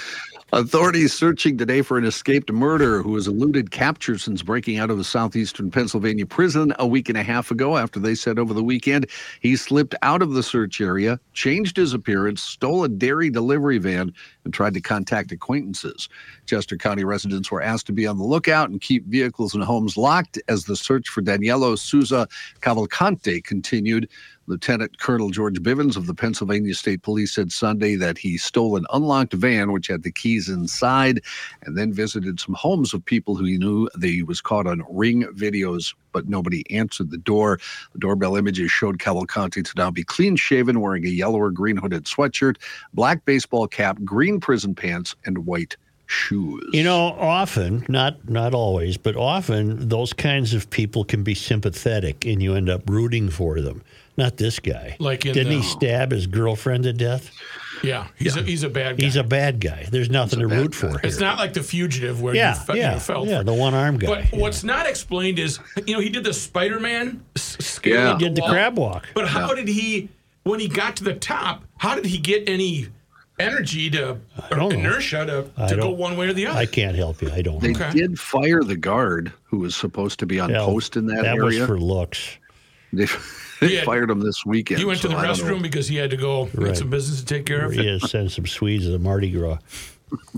Authorities 0.52 1.12
searching 1.12 1.58
today 1.58 1.82
for 1.82 1.98
an 1.98 2.04
escaped 2.04 2.52
murderer 2.52 3.02
who 3.02 3.16
has 3.16 3.26
eluded 3.26 3.72
capture 3.72 4.16
since 4.16 4.44
breaking 4.44 4.78
out 4.78 4.90
of 4.90 4.98
a 5.00 5.02
southeastern 5.02 5.72
Pennsylvania 5.72 6.24
prison 6.24 6.72
a 6.78 6.86
week 6.86 7.08
and 7.08 7.18
a 7.18 7.24
half 7.24 7.50
ago 7.50 7.76
after 7.76 7.98
they 7.98 8.14
said 8.14 8.38
over 8.38 8.54
the 8.54 8.62
weekend 8.62 9.10
he 9.40 9.56
slipped 9.56 9.96
out 10.02 10.22
of 10.22 10.34
the 10.34 10.44
search 10.44 10.80
area, 10.80 11.18
changed 11.32 11.76
his 11.76 11.92
appearance, 11.92 12.44
stole 12.44 12.84
a 12.84 12.88
dairy 12.88 13.28
delivery 13.28 13.78
van, 13.78 14.14
and 14.44 14.54
tried 14.54 14.74
to 14.74 14.80
contact 14.80 15.32
acquaintances. 15.32 16.08
Chester 16.46 16.76
County 16.76 17.02
residents 17.02 17.50
were 17.50 17.60
asked 17.60 17.86
to 17.88 17.92
be 17.92 18.06
on 18.06 18.16
the 18.16 18.24
lookout 18.24 18.70
and 18.70 18.80
keep 18.80 19.04
vehicles 19.06 19.52
and 19.52 19.64
homes 19.64 19.96
locked 19.96 20.38
as 20.46 20.66
the 20.66 20.76
search 20.76 21.08
for 21.08 21.22
Danelo 21.22 21.76
Souza 21.76 22.28
Cavalcante 22.60 23.42
continued. 23.42 24.08
Lieutenant 24.46 24.98
Colonel 24.98 25.30
George 25.30 25.60
Bivens 25.60 25.96
of 25.96 26.06
the 26.06 26.14
Pennsylvania 26.14 26.74
State 26.74 27.02
Police 27.02 27.34
said 27.34 27.50
Sunday 27.50 27.96
that 27.96 28.16
he 28.16 28.38
stole 28.38 28.76
an 28.76 28.86
unlocked 28.92 29.32
van 29.32 29.72
which 29.72 29.88
had 29.88 30.02
the 30.02 30.12
keys 30.12 30.48
inside 30.48 31.22
and 31.62 31.76
then 31.76 31.92
visited 31.92 32.38
some 32.38 32.54
homes 32.54 32.94
of 32.94 33.04
people 33.04 33.34
who 33.34 33.44
he 33.44 33.58
knew 33.58 33.88
that 33.94 34.06
he 34.06 34.22
was 34.22 34.40
caught 34.40 34.66
on 34.66 34.82
ring 34.88 35.24
videos, 35.34 35.94
but 36.12 36.28
nobody 36.28 36.64
answered 36.70 37.10
the 37.10 37.18
door. 37.18 37.58
The 37.92 37.98
doorbell 37.98 38.36
images 38.36 38.70
showed 38.70 38.98
Cavalcante 38.98 39.64
to 39.64 39.72
now 39.76 39.90
be 39.90 40.04
clean 40.04 40.36
shaven, 40.36 40.80
wearing 40.80 41.04
a 41.04 41.10
yellow 41.10 41.40
or 41.40 41.50
green 41.50 41.76
hooded 41.76 42.04
sweatshirt, 42.04 42.56
black 42.94 43.24
baseball 43.24 43.66
cap, 43.66 43.98
green 44.04 44.40
prison 44.40 44.74
pants, 44.74 45.16
and 45.24 45.46
white 45.46 45.76
shoes. 46.06 46.70
You 46.72 46.84
know, 46.84 47.16
often, 47.18 47.84
not 47.88 48.28
not 48.28 48.54
always, 48.54 48.96
but 48.96 49.16
often 49.16 49.88
those 49.88 50.12
kinds 50.12 50.54
of 50.54 50.70
people 50.70 51.04
can 51.04 51.22
be 51.22 51.34
sympathetic, 51.34 52.24
and 52.24 52.42
you 52.42 52.54
end 52.54 52.70
up 52.70 52.88
rooting 52.88 53.28
for 53.28 53.60
them. 53.60 53.82
Not 54.16 54.36
this 54.38 54.58
guy. 54.60 54.96
Like 54.98 55.26
in 55.26 55.34
didn't 55.34 55.52
the- 55.52 55.60
he 55.60 55.66
uh, 55.66 55.70
stab 55.70 56.10
his 56.12 56.26
girlfriend 56.26 56.84
to 56.84 56.92
death? 56.92 57.30
Yeah, 57.82 58.06
he's 58.16 58.34
a 58.36 58.42
he's 58.42 58.62
a 58.62 58.70
bad 58.70 58.96
guy. 58.96 59.04
He's 59.04 59.16
a 59.16 59.22
bad 59.22 59.60
guy. 59.60 59.86
There's 59.90 60.08
nothing 60.08 60.38
to 60.38 60.46
root 60.46 60.72
guy. 60.72 60.78
for. 60.78 61.00
It's 61.06 61.18
here. 61.18 61.26
not 61.26 61.38
like 61.38 61.52
the 61.52 61.62
fugitive 61.62 62.22
where 62.22 62.34
Yeah, 62.34 62.54
you, 62.58 62.60
fe- 62.64 62.78
yeah, 62.78 62.94
you 62.94 63.00
felt 63.00 63.28
yeah, 63.28 63.38
for- 63.38 63.44
the 63.44 63.52
one-armed 63.52 64.00
guy, 64.00 64.06
But 64.06 64.32
yeah. 64.32 64.38
what's 64.40 64.64
not 64.64 64.86
explained 64.86 65.38
is, 65.38 65.58
you 65.86 65.92
know, 65.94 66.00
he 66.00 66.08
did 66.08 66.24
the 66.24 66.32
Spider-Man 66.32 67.22
s- 67.36 67.78
Yeah. 67.84 68.16
He 68.16 68.24
did 68.24 68.34
the 68.34 68.40
wall. 68.40 68.50
crab 68.50 68.78
walk. 68.78 69.06
But 69.14 69.28
how 69.28 69.52
did 69.54 69.68
he, 69.68 70.08
when 70.44 70.58
he 70.58 70.68
got 70.68 70.96
to 70.96 71.04
the 71.04 71.12
top, 71.14 71.64
how 71.76 71.94
did 71.94 72.06
he 72.06 72.16
get 72.16 72.48
any 72.48 72.88
energy 73.38 73.90
to 73.90 74.16
or 74.50 74.72
inertia 74.72 75.26
to, 75.26 75.68
to 75.68 75.76
go 75.76 75.90
one 75.90 76.16
way 76.16 76.28
or 76.28 76.32
the 76.32 76.46
other? 76.46 76.58
I 76.58 76.64
can't 76.64 76.96
help 76.96 77.20
you. 77.20 77.30
I 77.30 77.42
don't. 77.42 77.60
They 77.60 77.72
know. 77.72 77.80
Okay. 77.80 77.90
did 77.98 78.18
fire 78.18 78.62
the 78.64 78.76
guard 78.76 79.34
who 79.44 79.58
was 79.58 79.76
supposed 79.76 80.18
to 80.20 80.26
be 80.26 80.40
on 80.40 80.48
Hell, 80.48 80.64
post 80.64 80.96
in 80.96 81.04
that, 81.08 81.16
that 81.24 81.36
area. 81.36 81.60
was 81.60 81.66
for 81.66 81.78
looks. 81.78 82.38
They, 82.94 83.06
they 83.60 83.74
Yeah. 83.74 83.84
fired 83.84 84.10
him 84.10 84.20
this 84.20 84.44
weekend. 84.44 84.78
he 84.78 84.84
went 84.84 85.00
to 85.02 85.08
so 85.08 85.14
the 85.14 85.16
I 85.18 85.26
restroom 85.26 85.62
because 85.62 85.88
he 85.88 85.96
had 85.96 86.10
to 86.10 86.16
go 86.16 86.48
Right. 86.54 86.68
get 86.68 86.76
some 86.78 86.90
business 86.90 87.20
to 87.20 87.26
take 87.26 87.46
care 87.46 87.64
of. 87.66 87.72
He 87.72 87.86
has 87.86 88.10
sent 88.10 88.30
some 88.32 88.46
Swedes 88.46 88.84
to 88.84 88.90
the 88.90 88.98
Mardi 88.98 89.30
Gras. 89.30 89.58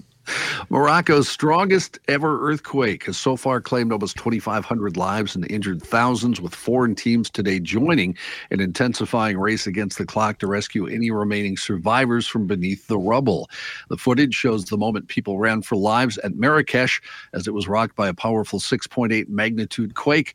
Morocco's 0.69 1.27
strongest 1.27 1.99
ever 2.07 2.47
earthquake 2.51 3.05
has 3.05 3.17
so 3.17 3.35
far 3.35 3.63
claimed 3.63 3.93
almost 3.93 4.17
2,500 4.19 4.95
lives 4.99 5.35
and 5.35 5.51
injured 5.51 5.83
thousands, 5.83 6.39
with 6.39 6.55
foreign 6.55 6.95
teams 6.95 7.31
today 7.31 7.59
joining 7.59 8.15
an 8.51 8.61
intensifying 8.61 9.39
race 9.39 9.67
against 9.67 9.97
the 9.97 10.05
clock 10.05 10.39
to 10.41 10.47
rescue 10.47 10.87
any 10.87 11.11
remaining 11.11 11.57
survivors 11.57 12.27
from 12.27 12.47
beneath 12.47 12.87
the 12.89 12.99
rubble. 12.99 13.49
The 13.89 13.97
footage 13.97 14.35
shows 14.35 14.67
the 14.67 14.77
moment 14.77 15.09
people 15.09 15.39
ran 15.39 15.63
for 15.63 15.77
lives 15.77 16.19
at 16.19 16.35
Marrakesh 16.37 17.01
as 17.33 17.49
it 17.49 17.55
was 17.55 17.67
rocked 17.67 17.97
by 17.97 18.09
a 18.09 18.15
powerful 18.15 18.61
6.8 18.61 19.31
magnitude 19.31 19.95
quake 19.95 20.35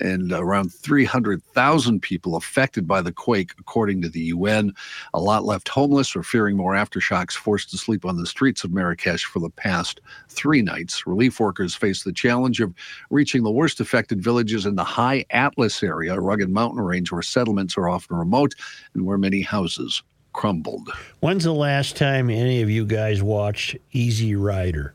and 0.00 0.32
around 0.32 0.72
300,000 0.72 2.00
people 2.00 2.36
affected 2.36 2.86
by 2.86 3.00
the 3.00 3.12
quake, 3.12 3.52
according 3.58 4.02
to 4.02 4.08
the 4.08 4.20
UN. 4.20 4.72
A 5.12 5.20
lot 5.20 5.44
left 5.44 5.68
homeless 5.68 6.14
or 6.16 6.22
fearing 6.22 6.56
more 6.56 6.72
aftershocks, 6.72 7.32
forced 7.32 7.70
to 7.70 7.78
sleep 7.78 8.04
on 8.04 8.16
the 8.16 8.26
streets 8.26 8.64
of 8.64 8.72
Marrakesh 8.72 9.24
for 9.24 9.38
the 9.38 9.50
past 9.50 10.00
three 10.28 10.62
nights. 10.62 11.06
Relief 11.06 11.40
workers 11.40 11.74
face 11.74 12.02
the 12.02 12.12
challenge 12.12 12.60
of 12.60 12.74
reaching 13.10 13.42
the 13.42 13.50
worst 13.50 13.80
affected 13.80 14.22
villages 14.22 14.66
in 14.66 14.76
the 14.76 14.84
High 14.84 15.24
Atlas 15.30 15.82
area, 15.82 16.14
a 16.14 16.20
rugged 16.20 16.50
mountain 16.50 16.80
range 16.80 17.12
where 17.12 17.22
settlements 17.22 17.76
are 17.76 17.88
often 17.88 18.16
remote 18.16 18.54
and 18.94 19.06
where 19.06 19.18
many 19.18 19.42
houses 19.42 20.02
crumbled. 20.32 20.90
When's 21.20 21.44
the 21.44 21.52
last 21.54 21.96
time 21.96 22.28
any 22.28 22.60
of 22.60 22.68
you 22.68 22.84
guys 22.84 23.22
watched 23.22 23.76
Easy 23.92 24.34
Rider? 24.34 24.94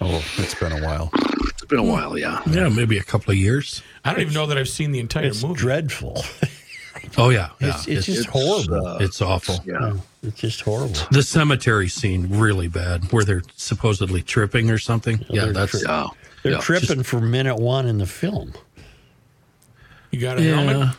Oh, 0.00 0.24
it's 0.38 0.54
been 0.54 0.72
a 0.72 0.82
while. 0.82 1.10
It's 1.70 1.76
been 1.80 1.88
a 1.88 1.92
while, 1.92 2.18
yeah. 2.18 2.42
Yeah, 2.50 2.68
maybe 2.68 2.98
a 2.98 3.02
couple 3.04 3.30
of 3.30 3.36
years. 3.36 3.80
I 4.04 4.10
don't 4.10 4.22
even 4.22 4.34
know 4.34 4.46
that 4.46 4.58
I've 4.58 4.68
seen 4.68 4.90
the 4.90 4.98
entire 4.98 5.26
It's 5.26 5.40
movie. 5.44 5.54
dreadful. 5.60 6.24
Oh 7.16 7.28
yeah, 7.30 7.50
yeah. 7.60 7.68
It's, 7.68 7.86
it's 7.86 8.06
just 8.06 8.28
horrible. 8.28 8.84
uh, 8.86 8.98
it's 8.98 9.22
awful. 9.22 9.60
yeah. 9.64 9.94
It's 10.24 10.40
just 10.40 10.62
horrible. 10.62 10.96
The 11.12 11.22
cemetery 11.22 11.86
scene 11.88 12.26
really 12.28 12.66
bad, 12.66 13.12
where 13.12 13.24
they're 13.24 13.42
supposedly 13.54 14.20
tripping 14.20 14.68
or 14.68 14.78
something. 14.78 15.24
yeah, 15.28 15.44
they're 15.44 15.52
that's 15.52 15.80
Yeah. 15.84 16.08
They're 16.42 16.52
Yeah. 16.54 16.58
tripping 16.58 17.04
for 17.04 17.20
minute 17.20 17.56
one 17.56 17.86
in 17.86 17.98
the 17.98 18.06
film. 18.06 18.52
You 20.10 20.20
got 20.20 20.38
a 20.38 20.42
helmet? 20.42 20.96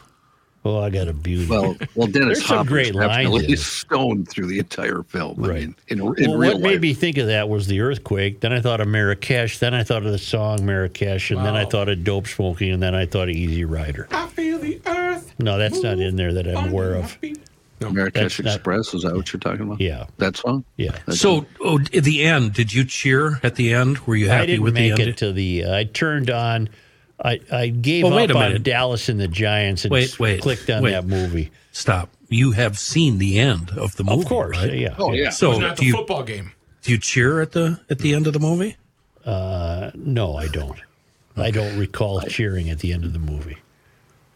Oh, 0.64 0.80
I 0.80 0.92
got 0.92 1.08
a 1.08 1.14
beauty. 1.14 1.48
Well, 1.48 1.76
well, 1.96 2.06
Dennis 2.08 2.38
There's 2.38 2.46
some 2.46 2.58
Hopper's 2.58 2.70
great 2.70 2.94
lines 2.96 3.30
definitely 3.32 3.56
stoned 3.56 4.30
through 4.30 4.46
the 4.46 4.60
entire 4.60 5.02
film. 5.04 5.44
I 5.44 5.48
Right. 5.48 5.60
mean, 5.62 5.76
in, 5.88 5.98
in 6.00 6.04
well, 6.06 6.14
real 6.14 6.36
what 6.36 6.54
life. 6.54 6.62
made 6.62 6.82
me 6.82 6.94
think 6.94 7.18
of 7.18 7.28
that 7.28 7.50
was 7.50 7.66
the 7.66 7.82
earthquake. 7.82 8.42
Then 8.42 8.54
I 8.54 8.62
thought 8.62 8.80
of 8.80 8.88
Marrakesh. 8.88 9.58
Then 9.58 9.74
I 9.74 9.82
thought 9.84 10.06
of 10.06 10.12
the 10.12 10.20
song 10.20 10.64
Marrakesh. 10.64 11.32
And 11.32 11.44
then 11.44 11.56
I 11.56 11.66
thought 11.66 11.90
of 11.90 12.04
dope 12.04 12.28
smoking. 12.28 12.72
And 12.72 12.84
then 12.84 12.94
I 12.94 13.08
thought 13.08 13.28
of 13.30 13.36
Easy 13.36 13.66
Rider. 13.66 14.08
I 14.12 14.28
feel 14.28 14.60
the 14.60 14.80
earth. 14.86 15.34
No, 15.40 15.58
that's 15.58 15.82
not 15.82 15.98
in 16.00 16.16
there 16.16 16.34
that 16.34 16.48
I'm 16.48 16.70
aware 16.70 16.94
of. 16.94 17.10
feet. 17.12 17.40
Marrakesh 17.80 18.38
That's 18.38 18.40
not- 18.42 18.56
Express, 18.58 18.94
is 18.94 19.02
that 19.02 19.16
what 19.16 19.34
you're 19.34 19.40
talking 19.40 19.62
about? 19.62 19.82
Yeah, 19.82 20.06
That 20.20 20.38
song? 20.38 20.64
yeah. 20.78 21.00
So, 21.10 21.48
oh, 21.62 21.80
at 21.80 22.04
the 22.04 22.22
end, 22.24 22.54
did 22.54 22.72
you 22.72 22.84
cheer 22.86 23.40
at 23.42 23.56
the 23.56 23.74
end? 23.74 23.98
Were 24.06 24.16
you 24.16 24.30
happy 24.30 24.60
with 24.60 24.76
the? 24.76 24.82
I 24.82 24.84
happy 24.90 24.98
didn't 24.98 25.00
with 25.00 25.08
make 25.08 25.16
it 25.16 25.18
to 25.18 25.32
the. 25.34 25.64
Uh, 25.66 25.76
I 25.78 25.84
turned 25.86 26.30
on. 26.30 26.70
I, 27.24 27.40
I 27.52 27.68
gave 27.68 28.04
Well, 28.06 28.16
wait 28.16 28.32
up 28.32 28.38
a 28.38 28.56
on. 28.56 28.64
Dallas 28.64 29.08
and 29.10 29.20
the 29.20 29.28
Giants 29.28 29.86
and 29.86 29.92
Wait, 29.92 30.06
s- 30.06 30.20
wait, 30.20 30.42
clicked 30.42 30.70
on 30.70 30.82
wait. 30.82 30.92
that 30.92 31.06
movie. 31.06 31.52
Stop. 31.72 32.10
You 32.30 32.52
have 32.52 32.80
seen 32.80 33.18
the 33.20 33.40
end 33.40 33.70
of 33.78 33.96
the 33.98 34.04
movie, 34.04 34.22
Of 34.22 34.28
course, 34.28 34.58
right? 34.58 34.74
yeah. 34.74 34.96
Oh, 34.98 35.12
yeah. 35.14 35.30
So, 35.30 35.50
Wasn't 35.50 35.76
do 35.76 35.82
the 35.82 35.86
you 35.86 35.94
football 35.94 36.24
game? 36.24 36.52
do 36.82 36.92
you 36.92 36.98
cheer 36.98 37.42
at 37.42 37.52
the 37.52 37.80
at 37.90 38.00
the 38.00 38.14
end 38.16 38.26
of 38.28 38.34
the 38.34 38.40
movie? 38.40 38.76
Uh, 39.26 39.92
no, 39.94 40.36
I 40.36 40.48
don't. 40.48 40.80
I 41.38 41.52
don't 41.52 41.78
recall 41.78 42.22
cheering 42.22 42.70
at 42.70 42.80
the 42.80 42.92
end 42.94 43.06
of 43.06 43.14
the 43.14 43.20
movie. 43.20 43.58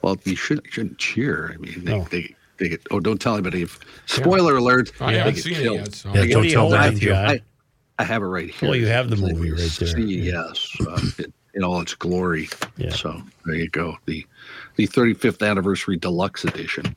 Well, 0.02 0.18
you 0.24 0.36
shouldn't 0.36 0.68
shouldn't 0.72 0.98
cheer. 1.00 1.52
I 1.54 1.58
mean, 1.58 1.84
they, 1.84 1.92
No. 1.92 2.04
they, 2.12 2.36
they 2.58 2.70
get. 2.70 2.82
Oh, 2.92 3.00
don't 3.00 3.20
tell 3.20 3.34
anybody. 3.34 3.64
If, 3.64 3.80
spoiler 4.06 4.58
alert. 4.58 4.92
I 5.02 5.14
they 5.14 5.18
haven't 5.18 5.34
get 5.36 5.44
seen 5.44 5.54
it 5.56 5.74
yet, 5.74 5.94
so- 5.96 6.10
Yeah, 6.14 6.26
don't 6.28 6.42
are 6.44 6.46
you 6.46 6.52
tell 6.52 6.62
holding, 6.70 6.80
Matthew. 6.80 7.14
I, 7.14 7.42
I 7.98 8.04
have 8.04 8.22
it 8.22 8.26
right 8.28 8.50
here. 8.50 8.70
Well, 8.70 8.78
you 8.78 8.88
have 8.88 9.10
the 9.10 9.16
movie 9.16 9.52
right 9.52 9.60
there. 9.80 9.88
See, 9.88 10.02
Yeah. 10.04 10.44
yes, 10.48 10.78
uh, 10.88 11.02
in, 11.24 11.34
in 11.56 11.64
all 11.64 11.80
its 11.82 11.96
glory. 11.96 12.50
Yeah. 12.78 12.92
So 12.92 13.22
there 13.46 13.56
you 13.56 13.70
go. 13.70 13.98
The 14.06 14.26
the 14.76 14.88
35th 14.88 15.48
anniversary 15.48 15.98
deluxe 15.98 16.44
edition. 16.44 16.96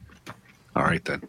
All 0.79 0.85
right 0.85 1.05
then. 1.05 1.20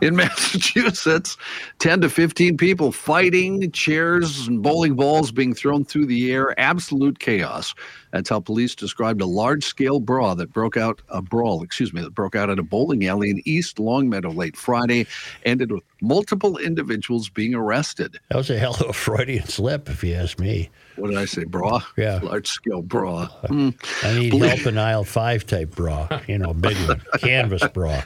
In 0.00 0.16
Massachusetts, 0.60 1.36
10 1.80 2.00
to 2.00 2.08
15 2.08 2.56
people 2.56 2.90
fighting, 2.92 3.70
chairs 3.72 4.48
and 4.48 4.62
bowling 4.62 4.94
balls 4.94 5.30
being 5.30 5.52
thrown 5.54 5.84
through 5.84 6.06
the 6.06 6.32
air, 6.32 6.58
absolute 6.58 7.18
chaos. 7.18 7.74
That's 8.12 8.30
how 8.30 8.40
police 8.40 8.74
described 8.74 9.20
a 9.20 9.26
large-scale 9.26 10.00
brawl 10.00 10.34
that 10.36 10.50
broke 10.50 10.78
out 10.78 11.02
a 11.10 11.20
brawl, 11.20 11.62
excuse 11.62 11.92
me, 11.92 12.00
that 12.00 12.14
broke 12.14 12.34
out 12.34 12.48
at 12.48 12.58
a 12.58 12.62
bowling 12.62 13.06
alley 13.06 13.28
in 13.28 13.42
East 13.44 13.78
Longmeadow 13.78 14.30
late 14.30 14.56
Friday, 14.56 15.06
ended 15.44 15.70
with 15.72 15.82
multiple 16.00 16.56
individuals 16.56 17.28
being 17.28 17.54
arrested. 17.54 18.18
That 18.30 18.38
was 18.38 18.48
a 18.48 18.58
hell 18.58 18.76
of 18.76 18.88
a 18.88 18.92
Freudian 18.94 19.44
slip, 19.46 19.90
if 19.90 20.02
you 20.02 20.14
ask 20.14 20.38
me. 20.38 20.70
What 20.96 21.08
did 21.10 21.18
I 21.18 21.26
say, 21.26 21.44
bra? 21.44 21.82
Yeah. 21.98 22.20
Large-scale 22.22 22.80
bra. 22.82 23.26
Hmm. 23.26 23.70
I 24.02 24.18
need 24.18 24.30
Police- 24.30 24.54
help 24.62 24.66
in 24.68 24.78
aisle 24.78 25.04
five 25.04 25.44
type 25.44 25.76
bra, 25.76 26.08
you 26.26 26.38
know, 26.38 26.54
big 26.54 26.78
one, 26.88 27.02
canvas 27.18 27.68
bra. 27.74 28.02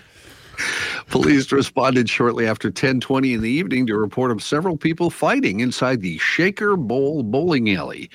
Police 1.08 1.52
responded 1.52 2.08
shortly 2.08 2.46
after 2.46 2.70
10:20 2.70 3.34
in 3.34 3.40
the 3.42 3.50
evening 3.50 3.86
to 3.86 3.94
a 3.94 3.98
report 3.98 4.30
of 4.30 4.42
several 4.42 4.76
people 4.76 5.10
fighting 5.10 5.60
inside 5.60 6.00
the 6.00 6.18
Shaker 6.18 6.76
Bowl 6.76 7.22
bowling 7.22 7.74
alley, 7.74 8.10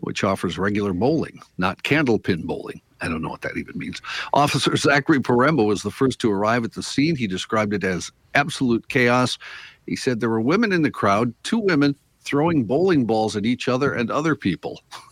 which 0.00 0.24
offers 0.24 0.58
regular 0.58 0.92
bowling, 0.92 1.40
not 1.58 1.82
candlepin 1.82 2.44
bowling. 2.44 2.80
I 3.00 3.08
don't 3.08 3.22
know 3.22 3.30
what 3.30 3.42
that 3.42 3.56
even 3.56 3.78
means. 3.78 4.02
Officer 4.34 4.76
Zachary 4.76 5.20
Parembo 5.20 5.66
was 5.66 5.82
the 5.82 5.90
first 5.90 6.18
to 6.20 6.32
arrive 6.32 6.64
at 6.64 6.72
the 6.72 6.82
scene. 6.82 7.16
He 7.16 7.26
described 7.26 7.72
it 7.72 7.84
as 7.84 8.10
absolute 8.34 8.88
chaos. 8.88 9.38
He 9.86 9.96
said 9.96 10.20
there 10.20 10.30
were 10.30 10.40
women 10.40 10.72
in 10.72 10.82
the 10.82 10.90
crowd, 10.90 11.34
two 11.42 11.58
women 11.58 11.96
throwing 12.22 12.64
bowling 12.64 13.06
balls 13.06 13.36
at 13.36 13.46
each 13.46 13.68
other 13.68 13.94
and 13.94 14.10
other 14.10 14.34
people. 14.34 14.82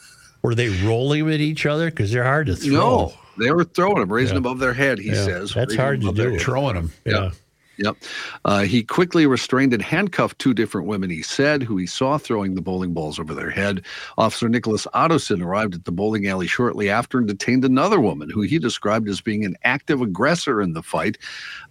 Were 0.49 0.55
they 0.55 0.71
rolling 0.71 1.25
them 1.27 1.35
at 1.35 1.41
each 1.41 1.67
other? 1.67 1.91
Because 1.91 2.11
they're 2.11 2.25
hard 2.25 2.47
to 2.47 2.57
throw. 2.57 2.73
No, 2.73 3.13
they 3.37 3.51
were 3.51 3.65
throwing 3.65 3.99
them, 4.01 4.11
raising 4.11 4.37
Yeah. 4.37 4.39
above 4.39 4.59
their 4.61 4.73
head, 4.73 4.99
he 4.99 5.09
Yeah, 5.09 5.23
says. 5.27 5.53
that's 5.53 5.73
raising 5.73 5.77
hard 5.79 6.01
to 6.01 6.07
above 6.07 6.17
their 6.17 6.31
do. 6.31 6.39
Throwing 6.39 6.75
them. 6.75 6.91
Yeah. 7.05 7.33
Yep. 7.79 7.97
Uh, 8.45 8.63
he 8.63 8.83
quickly 8.83 9.27
restrained 9.27 9.73
and 9.73 9.83
handcuffed 9.83 10.39
two 10.39 10.53
different 10.53 10.89
women, 10.89 11.11
he 11.11 11.23
said, 11.23 11.63
who 11.63 11.77
he 11.77 11.87
saw 11.87 12.19
throwing 12.19 12.55
the 12.55 12.61
bowling 12.61 12.93
balls 12.93 13.19
over 13.19 13.35
their 13.35 13.51
head. 13.51 13.85
Officer 14.17 14.49
Nicholas 14.49 14.87
Ottoson 14.95 15.43
arrived 15.43 15.75
at 15.75 15.85
the 15.85 15.93
bowling 15.93 16.27
alley 16.27 16.49
shortly 16.49 16.91
after 16.91 17.19
and 17.19 17.29
detained 17.29 17.65
another 17.65 18.01
woman 18.01 18.31
who 18.31 18.43
he 18.43 18.59
described 18.59 19.09
as 19.09 19.21
being 19.21 19.45
an 19.45 19.57
active 19.65 20.03
aggressor 20.03 20.61
in 20.61 20.73
the 20.73 20.83
fight. 20.83 21.19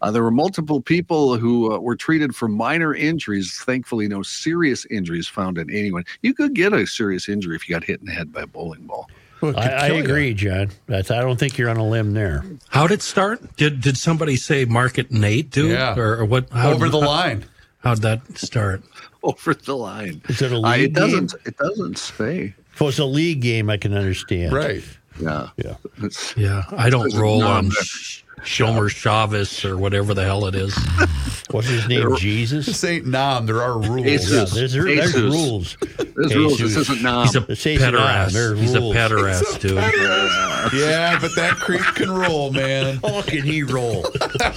Uh, 0.02 0.10
there 0.10 0.24
were 0.24 0.32
multiple 0.32 0.82
people 0.82 1.38
who 1.38 1.74
uh, 1.74 1.80
were 1.80 1.96
treated 1.96 2.36
for 2.36 2.48
minor 2.48 2.94
injuries. 2.94 3.58
Thankfully, 3.66 4.08
no 4.08 4.24
serious 4.24 4.86
injuries 4.86 5.28
found 5.28 5.58
in 5.58 5.70
anyone. 5.70 6.06
You 6.22 6.34
could 6.34 6.54
get 6.54 6.72
a 6.72 6.88
serious 6.88 7.28
injury 7.28 7.56
if 7.56 7.68
you 7.68 7.76
got 7.76 7.84
hit 7.84 8.00
in 8.00 8.06
the 8.06 8.14
head 8.14 8.32
by 8.32 8.42
a 8.44 8.48
bowling 8.48 8.86
ball. 8.86 9.10
Well, 9.42 9.54
I, 9.58 9.76
I 9.76 9.88
kill 9.88 9.98
ya. 9.98 10.04
agree, 10.04 10.34
John. 10.34 10.70
That's, 10.88 11.12
I 11.12 11.22
don't 11.22 11.38
think 11.40 11.58
you're 11.58 11.70
on 11.70 11.78
a 11.78 11.88
limb 11.88 12.14
there. 12.14 12.44
How 12.70 12.88
did 12.88 12.96
it 12.96 13.02
start? 13.02 13.56
Did 13.58 13.82
did 13.82 13.98
somebody 13.98 14.36
say 14.36 14.66
Market 14.66 15.12
Nate 15.12 15.50
do? 15.52 15.68
Yeah. 15.70 15.98
Or, 15.98 16.18
or 16.18 16.26
what? 16.26 16.50
How, 16.50 16.72
Over 16.72 16.90
the 16.90 16.98
line. 16.98 17.46
How'd 17.84 18.02
that 18.02 18.38
start? 18.38 18.82
Over 19.24 19.54
the 19.54 19.76
line. 19.76 20.22
Is 20.30 20.42
it 20.42 20.52
a 20.52 20.58
league 20.58 20.82
it 20.90 20.94
doesn't. 20.94 21.34
It 21.46 21.58
doesn't 21.58 21.98
say. 21.98 22.54
If 22.74 22.82
it 22.82 22.84
was 22.84 23.00
a 23.00 23.06
league 23.06 23.42
game, 23.42 23.70
I 23.70 23.78
can 23.78 23.94
understand. 23.94 24.54
Right. 24.54 24.84
Yeah. 25.20 25.50
Yeah. 25.58 25.76
It's- 26.04 26.34
Yeah, 26.38 26.64
I 26.72 26.90
don't 26.90 27.14
roll 27.16 27.44
on 27.44 27.70
that. 27.70 27.84
Sh- 27.84 28.22
Shomer 28.42 28.90
Shabbos 28.90 29.66
or 29.66 29.78
whatever 29.78 30.14
the 30.14 30.24
hell 30.24 30.46
it 30.46 30.56
is. 30.56 30.76
What's 31.52 31.68
his 31.68 31.88
name? 31.88 32.16
Jesus? 32.18 32.66
This 32.66 32.84
ain't 32.84 33.06
Nam. 33.06 33.46
There 33.46 33.62
are 33.62 33.78
rules. 33.80 34.04
Jesus. 34.04 34.32
Yeah, 34.54 34.60
there's, 34.60 34.74
there's 34.74 35.14
Jesus. 35.14 35.16
rules. 35.22 35.78
There's 36.16 36.36
rules. 36.36 36.60
This 36.60 36.76
isn't 36.78 37.02
Nam. 37.02 37.26
He's 37.26 37.36
a 37.36 37.52
It 37.52 37.56
says 37.58 37.82
it 37.82 37.96
on, 37.96 38.02
pederast. 38.02 38.32
there's 38.34 38.60
He's 38.60 38.74
a 38.74 38.80
rules. 38.80 38.96
pederast, 38.96 39.60
dude. 39.62 39.74
Yeah, 40.74 41.18
but 41.22 41.32
that 41.36 41.56
creep 41.56 41.82
can 41.96 42.12
roll, 42.12 42.52
man. 42.52 43.00
Oh, 43.08 43.22
can 43.22 43.42
he 43.44 43.64
roll? 43.64 44.02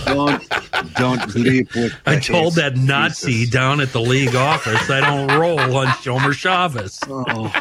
don't 0.07 0.47
don't 0.95 1.21
bleep 1.31 1.73
with. 1.75 1.95
I 2.07 2.19
told 2.19 2.55
that 2.57 2.77
Nazi 2.77 3.33
Jesus. 3.33 3.51
down 3.53 3.81
at 3.81 3.93
the 3.93 4.01
league 4.01 4.35
office 4.35 4.91
I 4.91 5.01
don't 5.01 5.39
roll 5.39 5.61
on 5.77 5.87
Shomer 5.89 6.33
Shabbos. 6.33 6.99
Oh, 7.09 7.53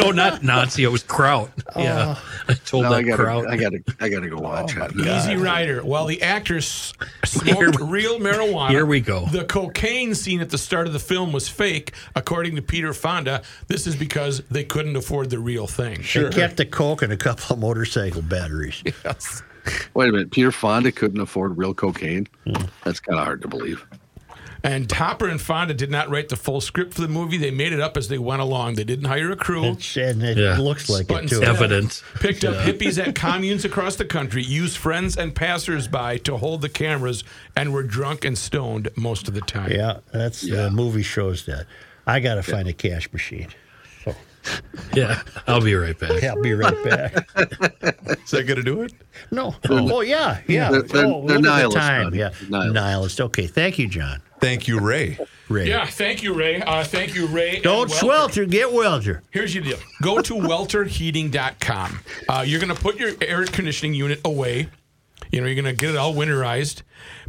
No, 0.00 0.10
not 0.10 0.42
Nazi. 0.42 0.82
It 0.84 0.88
was 0.88 1.02
Kraut. 1.04 1.50
Yeah, 1.76 1.96
uh, 2.10 2.18
I 2.48 2.54
told 2.54 2.84
no, 2.84 2.90
that 2.90 2.96
I 2.96 3.02
gotta, 3.02 3.22
Kraut. 3.22 3.46
I 3.48 3.56
gotta, 3.56 3.78
I 4.00 4.08
gotta 4.08 4.28
go 4.28 4.38
watch 4.38 4.76
it. 4.76 4.82
Oh, 4.98 5.16
Easy 5.18 5.36
Rider. 5.46 5.84
While 5.84 6.06
the 6.06 6.22
actors 6.22 6.92
smoked 7.24 7.80
real 7.80 8.18
marijuana, 8.18 8.70
Here 8.70 8.86
we 8.86 9.00
go. 9.00 9.26
The 9.26 9.44
cocaine 9.44 10.14
scene 10.14 10.40
at 10.40 10.50
the 10.50 10.58
start 10.58 10.86
of 10.86 10.92
the 10.92 10.98
film 10.98 11.32
was 11.32 11.48
fake, 11.48 11.92
according 12.14 12.56
to 12.56 12.62
Peter 12.62 12.92
Fonda. 12.92 13.42
This 13.68 13.86
is 13.86 13.96
because 13.96 14.42
they 14.50 14.64
couldn't 14.64 14.96
afford 14.96 15.30
the 15.30 15.38
real 15.38 15.66
thing. 15.66 16.02
Sure. 16.02 16.30
They 16.30 16.36
kept 16.36 16.56
the 16.56 16.66
coke 16.66 17.02
and 17.02 17.12
a 17.12 17.16
couple 17.16 17.54
of 17.54 17.60
motorcycle 17.60 18.22
batteries. 18.22 18.82
Yes. 19.04 19.42
Wait 19.94 20.08
a 20.08 20.12
minute, 20.12 20.30
Peter 20.30 20.52
Fonda 20.52 20.92
couldn't 20.92 21.20
afford 21.20 21.56
real 21.58 21.74
cocaine. 21.74 22.26
Hmm. 22.46 22.64
That's 22.84 23.00
kind 23.00 23.18
of 23.18 23.24
hard 23.24 23.42
to 23.42 23.48
believe. 23.48 23.84
And 24.66 24.90
Hopper 24.90 25.28
and 25.28 25.40
Fonda 25.40 25.74
did 25.74 25.90
not 25.90 26.10
write 26.10 26.28
the 26.28 26.36
full 26.36 26.60
script 26.60 26.94
for 26.94 27.00
the 27.00 27.08
movie. 27.08 27.36
They 27.36 27.50
made 27.52 27.72
it 27.72 27.80
up 27.80 27.96
as 27.96 28.08
they 28.08 28.18
went 28.18 28.42
along. 28.42 28.74
They 28.74 28.84
didn't 28.84 29.04
hire 29.04 29.30
a 29.30 29.36
crew. 29.36 29.64
It's, 29.64 29.96
and 29.96 30.22
it 30.22 30.36
Yeah. 30.36 30.58
looks 30.58 30.88
like 30.88 31.06
But 31.06 31.24
it 31.24 31.28
too. 31.28 31.36
instead- 31.36 31.48
Evident. 31.48 32.02
Picked 32.20 32.44
up 32.44 32.56
hippies 32.56 32.98
at 33.04 33.14
communes 33.26 33.64
across 33.64 33.94
the 33.96 34.04
country, 34.04 34.42
used 34.42 34.76
friends 34.76 35.16
and 35.16 35.34
passersby 35.34 36.18
to 36.24 36.36
hold 36.38 36.62
the 36.62 36.68
cameras, 36.68 37.22
and 37.54 37.72
were 37.72 37.84
drunk 37.84 38.24
and 38.24 38.36
stoned 38.36 38.88
most 38.96 39.28
of 39.28 39.34
the 39.34 39.40
time. 39.40 39.70
Yeah, 39.70 39.98
that's 40.12 40.42
uh, 40.44 40.64
the 40.64 40.70
movie 40.70 41.02
shows 41.04 41.44
that. 41.46 41.66
I 42.06 42.20
got 42.20 42.34
to 42.36 42.42
find 42.42 42.66
a 42.68 42.72
cash 42.72 43.12
machine. 43.12 43.48
Yeah, 44.94 45.20
I'll 45.46 45.60
be 45.60 45.74
right 45.74 45.98
back. 45.98 46.22
Yeah, 46.22 46.32
I'll 46.32 46.40
be 46.42 46.54
right 46.54 46.82
back. 46.84 47.12
Is 48.24 48.30
that 48.30 48.44
going 48.46 48.56
to 48.56 48.62
do 48.62 48.80
it? 48.82 48.94
No. 49.30 49.54
Oh, 49.68 50.00
yeah, 50.00 50.40
yeah. 50.46 50.70
They're- 50.70 50.82
they're- 50.82 51.04
oh, 51.06 51.26
they're 51.26 51.38
look 51.38 51.46
at 51.52 51.68
the 51.68 51.74
time. 51.74 52.14
Yeah, 52.14 52.30
Nihilists. 52.48 52.74
nihilist. 52.74 53.20
Okay, 53.20 53.46
thank 53.46 53.78
you, 53.78 53.88
John. 53.88 54.22
Thank 54.40 54.66
you, 54.68 54.80
Ray. 54.80 55.18
Ray. 55.50 55.68
Yeah, 55.68 55.84
thank 55.86 56.22
you, 56.22 56.32
Ray. 56.34 56.62
Uh, 56.62 56.82
thank 56.82 57.14
you, 57.14 57.26
Ray. 57.26 57.60
Don't 57.60 57.90
swelter, 57.90 58.46
get 58.46 58.72
welter. 58.72 59.22
Here's 59.30 59.54
your 59.54 59.64
deal. 59.64 59.78
Go 60.02 60.20
to 60.22 60.34
welterheating.com. 60.34 62.00
Uh, 62.28 62.44
you're 62.46 62.60
going 62.60 62.74
to 62.74 62.80
put 62.80 62.96
your 62.96 63.12
air 63.20 63.44
conditioning 63.44 63.94
unit 63.94 64.20
away. 64.24 64.68
You 65.30 65.40
know, 65.40 65.46
you're 65.46 65.60
going 65.60 65.74
to 65.74 65.78
get 65.78 65.90
it 65.90 65.96
all 65.96 66.14
winterized, 66.14 66.82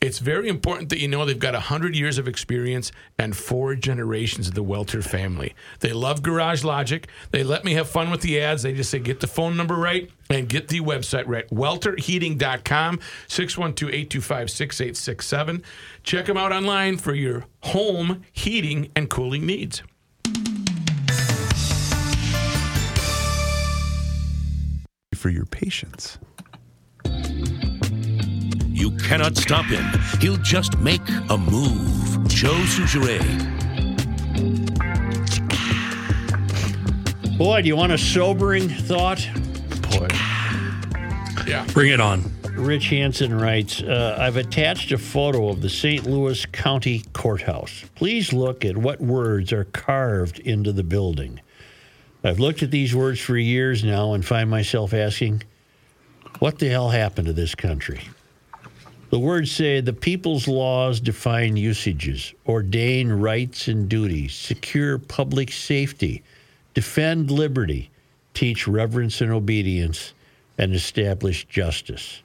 it's 0.00 0.18
very 0.18 0.48
important 0.48 0.88
that 0.90 1.00
you 1.00 1.08
know 1.08 1.24
they've 1.24 1.38
got 1.38 1.54
100 1.54 1.96
years 1.96 2.18
of 2.18 2.28
experience 2.28 2.92
and 3.18 3.34
four 3.36 3.74
generations 3.74 4.48
of 4.48 4.54
the 4.54 4.62
welter 4.62 5.02
family. 5.02 5.54
They 5.80 5.92
love 5.92 6.22
garage 6.22 6.62
logic. 6.64 7.08
They 7.30 7.42
let 7.42 7.64
me 7.64 7.72
have 7.74 7.88
fun 7.88 8.10
with 8.10 8.20
the 8.20 8.40
ads. 8.40 8.62
They 8.62 8.74
just 8.74 8.90
say 8.90 8.98
get 8.98 9.20
the 9.20 9.26
phone 9.26 9.56
number 9.56 9.76
right 9.76 10.10
and 10.30 10.48
get 10.48 10.68
the 10.68 10.80
website 10.80 11.24
right. 11.26 11.48
Welterheating.com 11.50 13.00
612-825-6867 13.28 15.62
check 16.02 16.26
them 16.26 16.36
out 16.36 16.52
online 16.52 16.98
for 16.98 17.14
your 17.14 17.46
home 17.62 18.22
heating 18.32 18.90
and 18.94 19.08
cooling 19.10 19.46
needs. 19.46 19.82
For 25.14 25.30
your 25.30 25.46
patience. 25.46 26.18
You 28.84 28.90
cannot 28.98 29.34
stop 29.38 29.64
him. 29.64 29.82
He'll 30.20 30.36
just 30.36 30.78
make 30.78 31.00
a 31.30 31.38
move. 31.38 32.28
Joe 32.28 32.52
Soucheray. 32.66 33.18
Boy, 37.38 37.62
do 37.62 37.68
you 37.68 37.76
want 37.76 37.92
a 37.92 37.96
sobering 37.96 38.68
thought? 38.68 39.26
Boy. 39.90 40.08
yeah 41.46 41.66
Bring 41.72 41.92
it 41.92 42.00
on. 42.02 42.30
Rich 42.52 42.88
Hansen 42.88 43.32
writes, 43.32 43.80
uh, 43.80 44.18
I've 44.20 44.36
attached 44.36 44.92
a 44.92 44.98
photo 44.98 45.48
of 45.48 45.62
the 45.62 45.70
St. 45.70 46.04
Louis 46.04 46.44
County 46.44 47.04
Courthouse. 47.14 47.86
Please 47.94 48.34
look 48.34 48.66
at 48.66 48.76
what 48.76 49.00
words 49.00 49.50
are 49.50 49.64
carved 49.64 50.40
into 50.40 50.72
the 50.72 50.84
building. 50.84 51.40
I've 52.22 52.38
looked 52.38 52.62
at 52.62 52.70
these 52.70 52.94
words 52.94 53.18
for 53.18 53.38
years 53.38 53.82
now 53.82 54.12
and 54.12 54.22
find 54.22 54.50
myself 54.50 54.92
asking, 54.92 55.42
what 56.38 56.58
the 56.58 56.68
hell 56.68 56.90
happened 56.90 57.28
to 57.28 57.32
this 57.32 57.54
country? 57.54 58.02
The 59.14 59.20
words 59.20 59.52
say 59.52 59.80
the 59.80 59.92
people's 59.92 60.48
laws 60.48 60.98
define 60.98 61.56
usages, 61.56 62.34
ordain 62.48 63.12
rights 63.12 63.68
and 63.68 63.88
duties, 63.88 64.34
secure 64.34 64.98
public 64.98 65.52
safety, 65.52 66.24
defend 66.74 67.30
liberty, 67.30 67.90
teach 68.34 68.66
reverence 68.66 69.20
and 69.20 69.30
obedience, 69.30 70.14
and 70.58 70.74
establish 70.74 71.46
justice. 71.46 72.22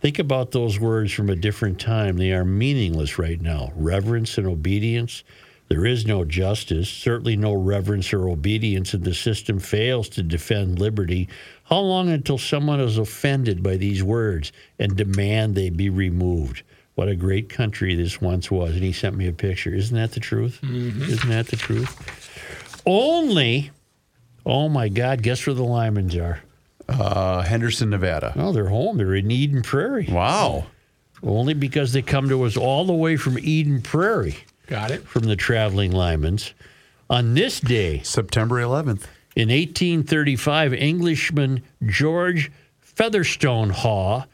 Think 0.00 0.18
about 0.18 0.52
those 0.52 0.80
words 0.80 1.12
from 1.12 1.28
a 1.28 1.36
different 1.36 1.78
time. 1.78 2.16
They 2.16 2.32
are 2.32 2.46
meaningless 2.46 3.18
right 3.18 3.38
now. 3.38 3.70
Reverence 3.76 4.38
and 4.38 4.46
obedience. 4.46 5.24
There 5.68 5.84
is 5.84 6.06
no 6.06 6.24
justice, 6.24 6.88
certainly 6.88 7.36
no 7.36 7.52
reverence 7.52 8.10
or 8.10 8.30
obedience, 8.30 8.94
and 8.94 9.04
the 9.04 9.12
system 9.12 9.58
fails 9.58 10.08
to 10.10 10.22
defend 10.22 10.78
liberty. 10.78 11.28
How 11.72 11.78
long 11.80 12.10
until 12.10 12.36
someone 12.36 12.80
is 12.80 12.98
offended 12.98 13.62
by 13.62 13.78
these 13.78 14.02
words 14.02 14.52
and 14.78 14.94
demand 14.94 15.54
they 15.54 15.70
be 15.70 15.88
removed? 15.88 16.64
What 16.96 17.08
a 17.08 17.16
great 17.16 17.48
country 17.48 17.94
this 17.94 18.20
once 18.20 18.50
was. 18.50 18.74
And 18.74 18.82
he 18.82 18.92
sent 18.92 19.16
me 19.16 19.26
a 19.26 19.32
picture. 19.32 19.74
Isn't 19.74 19.96
that 19.96 20.12
the 20.12 20.20
truth? 20.20 20.62
Isn't 20.62 21.30
that 21.30 21.46
the 21.46 21.56
truth? 21.56 22.82
Only, 22.84 23.70
oh 24.44 24.68
my 24.68 24.90
God, 24.90 25.22
guess 25.22 25.46
where 25.46 25.54
the 25.54 25.62
Lymans 25.62 26.14
are? 26.22 26.40
Uh, 26.90 27.40
Henderson, 27.40 27.88
Nevada. 27.88 28.34
Oh, 28.36 28.52
they're 28.52 28.68
home. 28.68 28.98
They're 28.98 29.14
in 29.14 29.30
Eden 29.30 29.62
Prairie. 29.62 30.08
Wow. 30.10 30.66
Only 31.22 31.54
because 31.54 31.94
they 31.94 32.02
come 32.02 32.28
to 32.28 32.42
us 32.42 32.54
all 32.54 32.84
the 32.84 32.92
way 32.92 33.16
from 33.16 33.38
Eden 33.38 33.80
Prairie, 33.80 34.36
Got 34.66 34.90
it. 34.90 35.04
from 35.08 35.22
the 35.22 35.36
traveling 35.36 35.92
Lymans. 35.92 36.52
On 37.08 37.32
this 37.32 37.60
day, 37.60 38.02
September 38.02 38.56
11th. 38.56 39.06
In 39.34 39.48
1835, 39.48 40.74
Englishman 40.74 41.62
George 41.86 42.50
Featherstonhaugh 42.96 44.26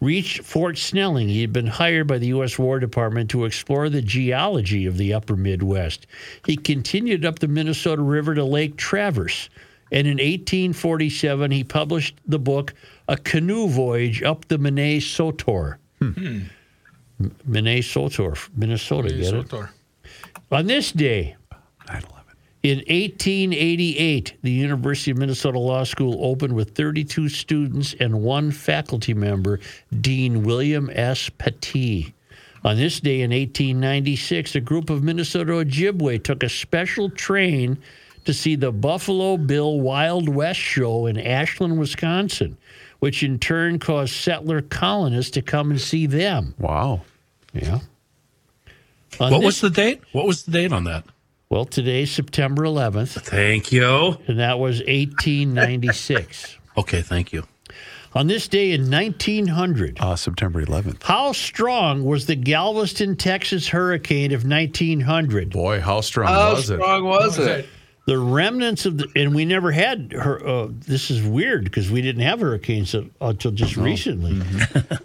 reached 0.00 0.42
Fort 0.42 0.76
Snelling. 0.76 1.28
He 1.28 1.40
had 1.40 1.52
been 1.52 1.66
hired 1.66 2.06
by 2.06 2.18
the 2.18 2.26
U.S. 2.28 2.58
War 2.58 2.78
Department 2.80 3.30
to 3.30 3.44
explore 3.44 3.88
the 3.88 4.02
geology 4.02 4.84
of 4.86 4.98
the 4.98 5.14
upper 5.14 5.36
Midwest. 5.36 6.06
He 6.44 6.56
continued 6.56 7.24
up 7.24 7.38
the 7.38 7.48
Minnesota 7.48 8.02
River 8.02 8.34
to 8.34 8.44
Lake 8.44 8.76
Traverse. 8.76 9.48
And 9.90 10.06
in 10.06 10.14
1847, 10.14 11.50
he 11.50 11.64
published 11.64 12.18
the 12.26 12.38
book 12.38 12.74
A 13.08 13.16
Canoe 13.16 13.68
Voyage 13.68 14.22
Up 14.22 14.48
the 14.48 14.58
Minnesota. 14.58 15.76
Hmm. 16.00 16.40
Minnesota, 17.44 18.36
Minnesota, 18.56 19.08
get 19.08 19.34
it? 19.34 19.50
On 20.50 20.66
this 20.66 20.90
day, 20.90 21.36
9/11. 21.86 22.21
In 22.62 22.78
1888, 22.78 24.34
the 24.42 24.50
University 24.52 25.10
of 25.10 25.16
Minnesota 25.16 25.58
Law 25.58 25.82
School 25.82 26.24
opened 26.24 26.52
with 26.54 26.76
32 26.76 27.28
students 27.28 27.94
and 27.98 28.22
one 28.22 28.52
faculty 28.52 29.14
member, 29.14 29.58
Dean 30.00 30.44
William 30.44 30.88
S. 30.92 31.28
Pattee. 31.28 32.12
On 32.64 32.76
this 32.76 33.00
day 33.00 33.22
in 33.22 33.32
1896, 33.32 34.54
a 34.54 34.60
group 34.60 34.90
of 34.90 35.02
Minnesota 35.02 35.50
Ojibwe 35.54 36.22
took 36.22 36.44
a 36.44 36.48
special 36.48 37.10
train 37.10 37.76
to 38.26 38.32
see 38.32 38.54
the 38.54 38.70
Buffalo 38.70 39.36
Bill 39.36 39.80
Wild 39.80 40.28
West 40.28 40.60
show 40.60 41.06
in 41.06 41.18
Ashland, 41.18 41.76
Wisconsin, 41.80 42.56
which 43.00 43.24
in 43.24 43.40
turn 43.40 43.80
caused 43.80 44.14
settler 44.14 44.62
colonists 44.62 45.32
to 45.32 45.42
come 45.42 45.72
and 45.72 45.80
see 45.80 46.06
them. 46.06 46.54
Wow. 46.60 47.00
Yeah. 47.52 47.80
On 49.18 49.32
What 49.32 49.38
this- 49.40 49.46
was 49.46 49.60
the 49.62 49.70
date? 49.70 50.00
What 50.12 50.26
was 50.28 50.44
the 50.44 50.52
date 50.52 50.72
on 50.72 50.84
that? 50.84 51.02
Well, 51.52 51.66
today's 51.66 52.10
September 52.10 52.62
11th, 52.62 53.20
Thank 53.26 53.72
you. 53.72 54.16
and 54.26 54.38
that 54.38 54.58
was 54.58 54.78
1896. 54.88 56.56
Okay, 56.78 57.02
thank 57.02 57.34
you. 57.34 57.44
On 58.14 58.26
this 58.28 58.48
day 58.48 58.70
in 58.72 58.90
1900, 58.90 59.98
Uh, 60.00 60.16
September 60.16 60.64
11th. 60.64 61.02
how 61.02 61.32
strong 61.32 62.04
was 62.06 62.24
the 62.24 62.34
Galveston, 62.36 63.14
Texas 63.16 63.68
hurricane 63.68 64.32
of 64.32 64.46
1900? 64.46 65.50
Boy, 65.50 65.82
how 65.82 66.00
strong 66.00 66.28
How 66.28 66.54
was 66.54 66.70
it? 66.70 66.78
How 66.80 66.84
strong 66.86 67.04
was 67.04 67.38
it? 67.38 67.68
The 68.06 68.16
remnants 68.18 68.86
of 68.86 68.96
the, 68.96 69.06
and 69.14 69.34
we 69.34 69.44
never 69.44 69.70
had 69.72 70.12
her. 70.12 70.42
Uh, 70.48 70.68
this 70.70 71.10
is 71.10 71.22
weird 71.22 71.64
because 71.64 71.90
we 71.90 72.00
didn't 72.00 72.22
have 72.22 72.40
hurricanes 72.40 72.94
until 73.20 73.50
just 73.50 73.76
recently. 73.76 74.40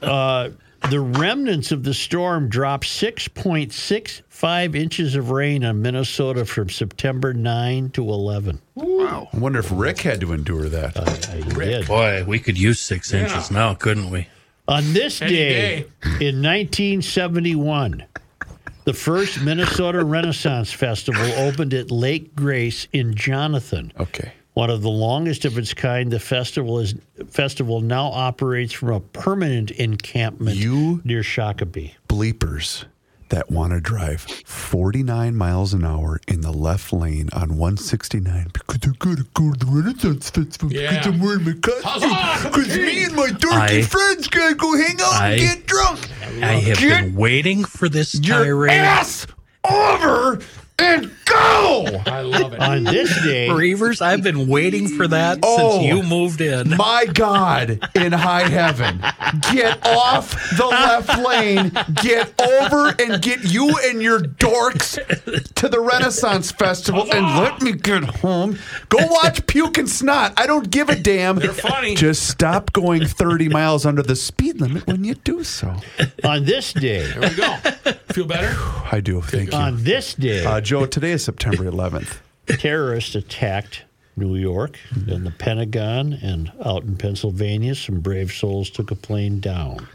uh, 0.02 0.52
the 0.90 1.00
remnants 1.02 1.72
of 1.72 1.84
the 1.84 1.94
storm 1.94 2.48
dropped 2.48 2.86
6.65 2.86 4.76
inches 4.76 5.16
of 5.16 5.32
rain 5.32 5.66
on 5.66 5.82
Minnesota 5.82 6.46
from 6.46 6.70
September 6.70 7.34
9 7.34 7.90
to 7.92 8.04
11. 8.04 8.62
Wow. 8.76 9.28
I 9.34 9.38
wonder 9.38 9.60
if 9.60 9.70
Rick 9.72 10.00
had 10.00 10.22
to 10.22 10.32
endure 10.34 10.70
that. 10.70 10.96
Uh, 10.96 11.04
I 11.32 11.42
did. 11.42 11.88
Boy, 11.88 12.24
we 12.26 12.40
could 12.40 12.58
use 12.58 12.80
six 12.80 13.14
inches 13.14 13.52
now, 13.52 13.74
couldn't 13.74 14.10
we? 14.10 14.28
On 14.70 14.94
this 14.94 15.20
day, 15.20 15.28
day. 15.30 15.80
in 16.04 16.42
1971, 16.42 18.06
the 18.86 18.94
first 18.94 19.42
Minnesota 19.42 20.04
Renaissance 20.04 20.72
Festival 20.72 21.26
opened 21.34 21.74
at 21.74 21.92
Lake 21.92 22.36
Grace 22.36 22.88
in 22.94 23.14
Jonathan. 23.16 23.92
okay. 24.00 24.32
One 24.58 24.72
of 24.72 24.82
the 24.82 24.90
longest 24.90 25.46
of 25.46 25.56
its 25.60 25.76
kind, 25.76 26.10
the 26.10 26.20
festival 26.20 26.80
is 26.80 26.96
festival 27.30 27.80
now 27.80 28.08
operates 28.08 28.74
from 28.74 28.90
a 28.90 29.00
permanent 29.00 29.70
encampment 29.70 30.58
You- 30.58 31.00
near 31.04 31.22
Shakopee. 31.22 31.92
Bleepers 32.10 32.86
that 33.30 33.52
want 33.52 33.74
to 33.74 33.80
drive 33.80 34.22
49 34.48 35.36
miles 35.36 35.76
an 35.76 35.86
hour 35.86 36.20
in 36.28 36.42
the 36.42 36.52
left 36.52 36.92
lane 36.92 37.30
on 37.34 37.56
169 37.58 38.48
because 38.52 38.80
they're 38.80 38.94
going 38.98 39.18
to 39.18 39.28
go 39.36 39.52
to 39.54 39.60
the 39.64 39.72
Renaissance 39.72 40.32
Festival 40.32 40.74
Yeah. 40.74 40.90
because 40.90 41.06
I'm 41.06 41.20
wearing 41.20 41.46
my 41.46 41.54
costume. 41.62 42.50
Because 42.52 42.76
me 42.80 43.04
and 43.04 43.16
my 43.16 43.28
dorky 43.28 43.54
I- 43.60 43.82
friends 43.84 44.28
got 44.28 44.50
to 44.50 44.56
go 44.56 44.76
hang 44.76 45.00
out 45.00 45.14
I- 45.22 45.30
and 45.34 45.40
get 45.40 45.68
drunk. 45.68 46.10
I 46.42 46.54
have 46.54 46.80
Get 46.80 47.04
been 47.04 47.16
waiting 47.16 47.64
for 47.64 47.88
this 47.90 48.16
Your 48.16 48.68
ass 48.68 49.28
over 49.64 50.40
and 50.80 51.12
go. 51.26 52.02
I 52.06 52.22
love 52.22 52.54
it. 52.54 52.60
On 52.60 52.84
this 52.84 53.10
day, 53.24 53.48
Reavers, 53.50 54.02
I've 54.02 54.22
been 54.24 54.48
waiting 54.48 54.88
for 54.88 55.08
that 55.08 55.40
Oh. 55.44 55.72
since 55.80 55.86
you 55.86 56.04
moved 56.04 56.40
in. 56.42 56.76
My 56.78 57.06
God 57.06 57.80
in 57.96 58.12
high 58.12 58.48
heaven, 58.48 59.00
get 59.52 59.86
off 59.86 60.32
the 60.58 60.66
left 60.68 61.18
lane, 61.20 61.72
get 61.96 62.40
over 62.40 62.94
and 63.00 63.22
get 63.22 63.44
you 63.52 63.76
and 63.86 64.02
your 64.02 64.20
dorks 64.20 64.98
to 65.56 65.68
the 65.68 65.80
Renaissance 65.80 66.52
Festival 66.52 67.08
and 67.12 67.26
let 67.42 67.62
me 67.62 67.72
get 67.74 68.04
home. 68.04 68.58
Go 68.90 69.00
watch 69.08 69.46
Puke 69.48 69.78
and 69.80 69.90
Snot. 69.90 70.34
I 70.38 70.46
don't 70.48 70.70
give 70.70 70.90
a 70.90 70.96
damn. 70.96 71.38
They're 71.38 71.54
funny. 71.54 71.96
Just 71.96 72.28
stop 72.28 72.72
going 72.74 73.06
30 73.06 73.50
miles 73.50 73.86
under 73.86 74.02
the 74.04 74.16
speed 74.16 74.62
limit 74.62 74.86
when 74.88 75.04
you 75.04 75.16
do 75.16 75.44
so. 75.44 75.76
on 76.24 76.46
this 76.46 76.74
day, 76.74 77.06
here 77.12 77.22
we 77.22 77.30
go. 77.36 77.56
Feel 78.12 78.26
better? 78.26 78.56
I 78.92 79.00
do. 79.02 79.22
Thank 79.22 79.52
you. 79.52 79.58
on 79.58 79.84
this 79.84 80.14
day, 80.14 80.46
Uh, 80.46 80.62
Joe, 80.68 80.86
today 80.86 81.12
is 81.12 81.24
September 81.24 81.64
11th. 81.64 82.18
terrorists 82.48 83.16
attacked 83.16 83.86
New 84.18 84.36
York 84.36 84.78
and 84.92 85.26
the 85.26 85.32
Pentagon, 85.32 86.12
and 86.12 86.52
out 86.66 86.84
in 86.84 86.98
Pennsylvania, 86.98 87.74
some 87.74 88.02
brave 88.02 88.34
souls 88.34 88.70
took 88.70 88.92
a 88.92 88.96
plane 88.96 89.40
down. 89.40 89.88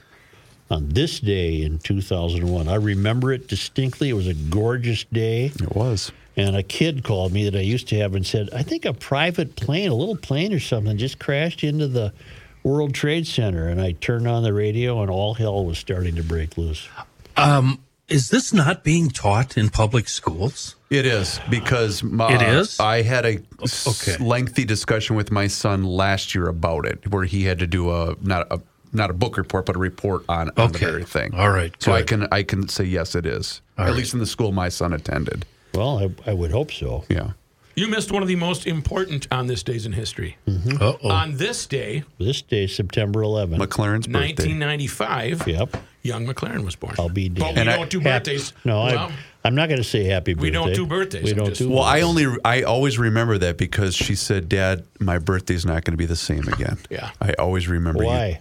On 0.70 0.88
this 0.88 1.20
day 1.20 1.60
in 1.60 1.78
2001, 1.78 2.68
I 2.68 2.76
remember 2.76 3.34
it 3.34 3.48
distinctly. 3.48 4.08
It 4.08 4.14
was 4.14 4.26
a 4.26 4.32
gorgeous 4.32 5.04
day. 5.12 5.52
It 5.60 5.76
was. 5.76 6.10
And 6.38 6.56
a 6.56 6.62
kid 6.62 7.04
called 7.04 7.34
me 7.34 7.44
that 7.50 7.58
I 7.58 7.60
used 7.60 7.88
to 7.88 7.98
have 7.98 8.14
and 8.14 8.26
said, 8.26 8.48
I 8.54 8.62
think 8.62 8.86
a 8.86 8.94
private 8.94 9.56
plane, 9.56 9.90
a 9.90 9.94
little 9.94 10.16
plane 10.16 10.54
or 10.54 10.60
something, 10.60 10.96
just 10.96 11.18
crashed 11.18 11.62
into 11.62 11.86
the 11.86 12.14
World 12.62 12.94
Trade 12.94 13.26
Center. 13.26 13.68
And 13.68 13.78
I 13.78 13.92
turned 13.92 14.26
on 14.26 14.42
the 14.42 14.54
radio, 14.54 15.02
and 15.02 15.10
all 15.10 15.34
hell 15.34 15.66
was 15.66 15.76
starting 15.76 16.14
to 16.14 16.22
break 16.22 16.56
loose. 16.56 16.88
Um, 17.36 17.78
is 18.12 18.28
this 18.28 18.52
not 18.52 18.84
being 18.84 19.08
taught 19.10 19.56
in 19.56 19.70
public 19.70 20.08
schools? 20.08 20.76
It 20.90 21.06
is 21.06 21.40
because 21.48 22.02
my, 22.02 22.32
It 22.34 22.42
is? 22.42 22.78
I 22.78 23.02
had 23.02 23.24
a 23.24 23.38
Okay. 23.86 24.16
lengthy 24.22 24.64
discussion 24.64 25.16
with 25.16 25.30
my 25.30 25.46
son 25.46 25.84
last 25.84 26.34
year 26.34 26.48
about 26.48 26.86
it, 26.86 27.10
where 27.10 27.24
he 27.24 27.44
had 27.44 27.58
to 27.60 27.66
do 27.66 27.90
a 27.90 28.14
not 28.22 28.46
a 28.50 28.60
not 28.94 29.08
a 29.08 29.14
book 29.14 29.38
report, 29.38 29.64
but 29.64 29.74
a 29.74 29.78
report 29.78 30.22
on, 30.28 30.48
on 30.50 30.54
the 30.56 30.62
Okay. 30.64 30.84
very 30.84 31.04
thing. 31.04 31.32
All 31.34 31.48
right, 31.50 31.74
So 31.78 31.92
I 31.92 32.02
can 32.02 32.28
I 32.30 32.42
can 32.42 32.68
say 32.68 32.84
yes, 32.84 33.14
it 33.14 33.24
is. 33.24 33.62
All 33.78 33.84
At 33.86 33.88
right. 33.88 33.96
least 33.96 34.12
in 34.12 34.20
the 34.20 34.26
school 34.26 34.52
my 34.52 34.68
son 34.68 34.92
attended. 34.92 35.46
Well, 35.74 35.98
I, 36.26 36.30
I 36.30 36.34
would 36.34 36.50
hope 36.50 36.70
so. 36.70 37.04
Yeah. 37.08 37.30
You 37.74 37.88
missed 37.88 38.12
one 38.12 38.22
of 38.22 38.28
the 38.28 38.36
most 38.36 38.66
important 38.66 39.26
on 39.32 39.46
this 39.46 39.62
days 39.62 39.86
in 39.86 39.92
history. 39.92 40.36
Uh 40.46 40.92
oh. 41.02 41.08
On 41.10 41.36
this 41.36 41.66
day, 41.66 42.04
This 42.18 42.42
day, 42.42 42.66
September 42.66 43.20
11th. 43.22 43.56
McLaren's 43.58 44.06
birthday. 44.06 44.34
1995, 44.50 45.48
Yep. 45.48 45.76
young 46.02 46.26
McLaren 46.26 46.64
was 46.64 46.76
born. 46.76 46.94
I'll 46.98 47.08
be 47.08 47.28
But 47.28 47.54
we 47.54 47.60
And 47.60 47.68
don't 47.68 47.90
do 47.90 48.00
Hap- 48.00 48.24
birthdays. 48.24 48.52
No, 48.64 48.84
Well, 48.84 48.98
I, 48.98 49.12
I'm 49.44 49.54
not 49.54 49.68
going 49.68 49.80
to 49.80 49.88
say 49.88 50.04
happy 50.04 50.34
birthday. 50.34 50.42
We 50.46 50.50
don't 50.50 50.74
do 50.74 50.86
birthdays, 50.86 51.24
We 51.24 51.30
I'm 51.30 51.36
don't 51.38 51.46
just- 51.48 51.60
do 51.60 51.70
Well, 51.70 51.82
I 51.82 52.00
birthdays. 52.00 52.26
only 52.26 52.38
I 52.44 52.62
always 52.62 52.98
remember 52.98 53.38
that 53.38 53.56
because 53.56 53.94
she 53.96 54.14
said, 54.14 54.48
"Dad, 54.48 54.84
my 55.00 55.18
birthday's 55.18 55.64
not 55.64 55.84
going 55.84 55.92
to 55.94 55.96
be 55.98 56.06
the 56.06 56.16
same 56.16 56.46
again." 56.48 56.78
Yeah. 56.90 57.10
I 57.20 57.32
always 57.34 57.68
remember. 57.68 58.02
you- 58.02 58.08
Why? 58.08 58.40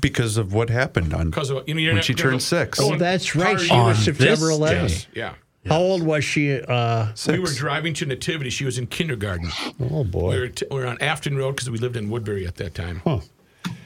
because 0.00 0.36
of 0.36 0.52
what 0.52 0.70
happened 0.70 1.14
on 1.14 1.30
'Cause 1.30 1.50
of- 1.50 1.62
you 1.68 1.74
know, 1.74 1.80
when 1.82 1.94
not 1.96 2.04
she 2.04 2.12
turned 2.14 2.34
go- 2.34 2.38
six. 2.38 2.80
Oh, 2.80 2.96
that's 2.96 3.34
right. 3.36 3.56
party 3.56 3.64
She 3.66 3.72
was 3.74 3.96
On 3.98 4.04
September 4.04 4.46
this 4.48 4.58
11th. 4.58 4.70
day. 4.70 4.82
Yes. 4.92 5.06
Yeah. 5.14 5.32
How 5.68 5.78
old 5.80 6.02
was 6.02 6.24
she? 6.24 6.60
Uh, 6.60 7.08
We 7.28 7.38
were 7.38 7.46
driving 7.52 7.94
to 7.94 8.06
Nativity. 8.06 8.50
She 8.50 8.64
was 8.64 8.78
in 8.78 8.86
kindergarten. 8.86 9.50
oh 9.90 10.04
boy. 10.04 10.30
We 10.34 10.38
were, 10.40 10.48
t- 10.48 10.66
we 10.70 10.76
were 10.78 10.86
on 10.86 11.00
Afton 11.00 11.36
Road 11.36 11.52
because 11.52 11.70
we 11.70 11.78
lived 11.78 11.96
in 11.96 12.08
Woodbury 12.10 12.46
at 12.46 12.56
that 12.56 12.74
time. 12.74 13.00
Huh. 13.04 13.20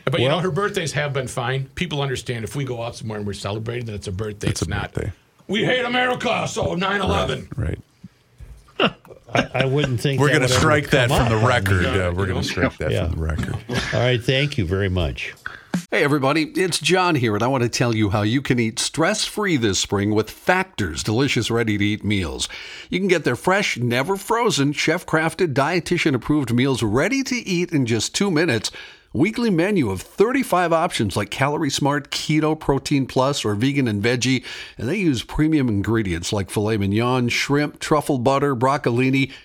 But 0.05 0.21
you 0.21 0.29
know, 0.29 0.41
her 0.41 0.51
birthdays 0.51 0.93
have 0.93 1.13
been 1.13 1.29
fine. 1.29 1.67
People 1.75 2.03
understand 2.03 2.45
if 2.45 2.57
we 2.57 2.65
go 2.65 2.83
out 2.83 2.97
somewhere 2.97 3.19
and 3.19 3.27
we're 3.27 3.33
celebrating 3.35 3.87
that 3.87 3.95
it's 3.95 4.09
a 4.09 4.13
birthday. 4.13 4.49
It's, 4.49 4.63
a 4.63 4.69
not. 4.69 4.93
birthday. 4.93 5.13
We 5.49 5.65
hate 5.65 5.85
America, 5.85 6.47
so 6.49 6.75
9 6.75 7.01
11. 7.01 7.49
Right. 7.57 7.79
I, 9.35 9.49
I 9.55 9.65
wouldn't 9.65 10.01
think 10.01 10.21
We're 10.21 10.29
going 10.29 10.43
to 10.43 10.49
strike 10.49 10.91
that 10.91 11.09
from 11.09 11.29
the 11.29 11.47
record. 11.47 11.85
Yeah, 11.85 12.09
Uh, 12.09 12.13
we're 12.13 12.27
going 12.27 12.43
to 12.43 12.47
strike 12.47 12.77
that 12.79 12.91
Yeah. 12.91 13.09
from 13.09 13.17
the 13.21 13.23
record. 13.27 13.55
All 13.95 14.01
right, 14.01 14.23
thank 14.23 14.59
you 14.59 14.67
very 14.67 14.89
much. 14.91 15.33
Hey, 15.95 16.05
everybody, 16.05 16.45
it's 16.57 16.79
John 16.79 17.17
here, 17.17 17.35
and 17.35 17.43
I 17.43 17.49
want 17.49 17.65
to 17.65 17.69
tell 17.69 17.95
you 17.95 18.09
how 18.09 18.23
you 18.23 18.41
can 18.41 18.59
eat 18.59 18.79
stress 18.79 19.27
free 19.27 19.59
this 19.59 19.79
spring 19.79 20.15
with 20.15 20.31
Factor's 20.31 21.03
delicious 21.03 21.51
ready 21.51 21.77
to 21.77 21.85
eat 21.85 22.03
meals. 22.03 22.49
You 22.89 22.99
can 22.99 23.09
get 23.09 23.25
their 23.25 23.37
fresh, 23.37 23.77
never 23.77 24.17
frozen, 24.17 24.73
chef 24.73 25.05
crafted, 25.05 25.53
dietitian 25.53 26.15
approved 26.15 26.51
meals 26.51 26.83
ready 26.83 27.23
to 27.25 27.35
eat 27.35 27.73
in 27.73 27.85
just 27.85 28.15
two 28.15 28.31
minutes. 28.31 28.71
Weekly 29.13 29.51
menu 29.51 29.91
of 29.91 30.01
35 30.01 30.73
options 30.73 31.19
like 31.19 31.29
Calorie 31.29 31.69
Smart, 31.69 32.11
Keto, 32.11 32.59
Protein 32.59 33.05
Plus, 33.05 33.45
or 33.45 33.55
Vegan 33.55 33.87
and 33.87 34.03
Veggie. 34.03 34.43
And 34.79 34.89
they 34.89 34.97
use 34.97 35.23
premium 35.23 35.69
ingredients 35.69 36.33
like 36.33 36.49
filet 36.49 36.79
mignon, 36.79 37.29
shrimp, 37.29 37.79
truffle 37.79 38.17
butter, 38.17 38.57
broccolini, 38.57 39.31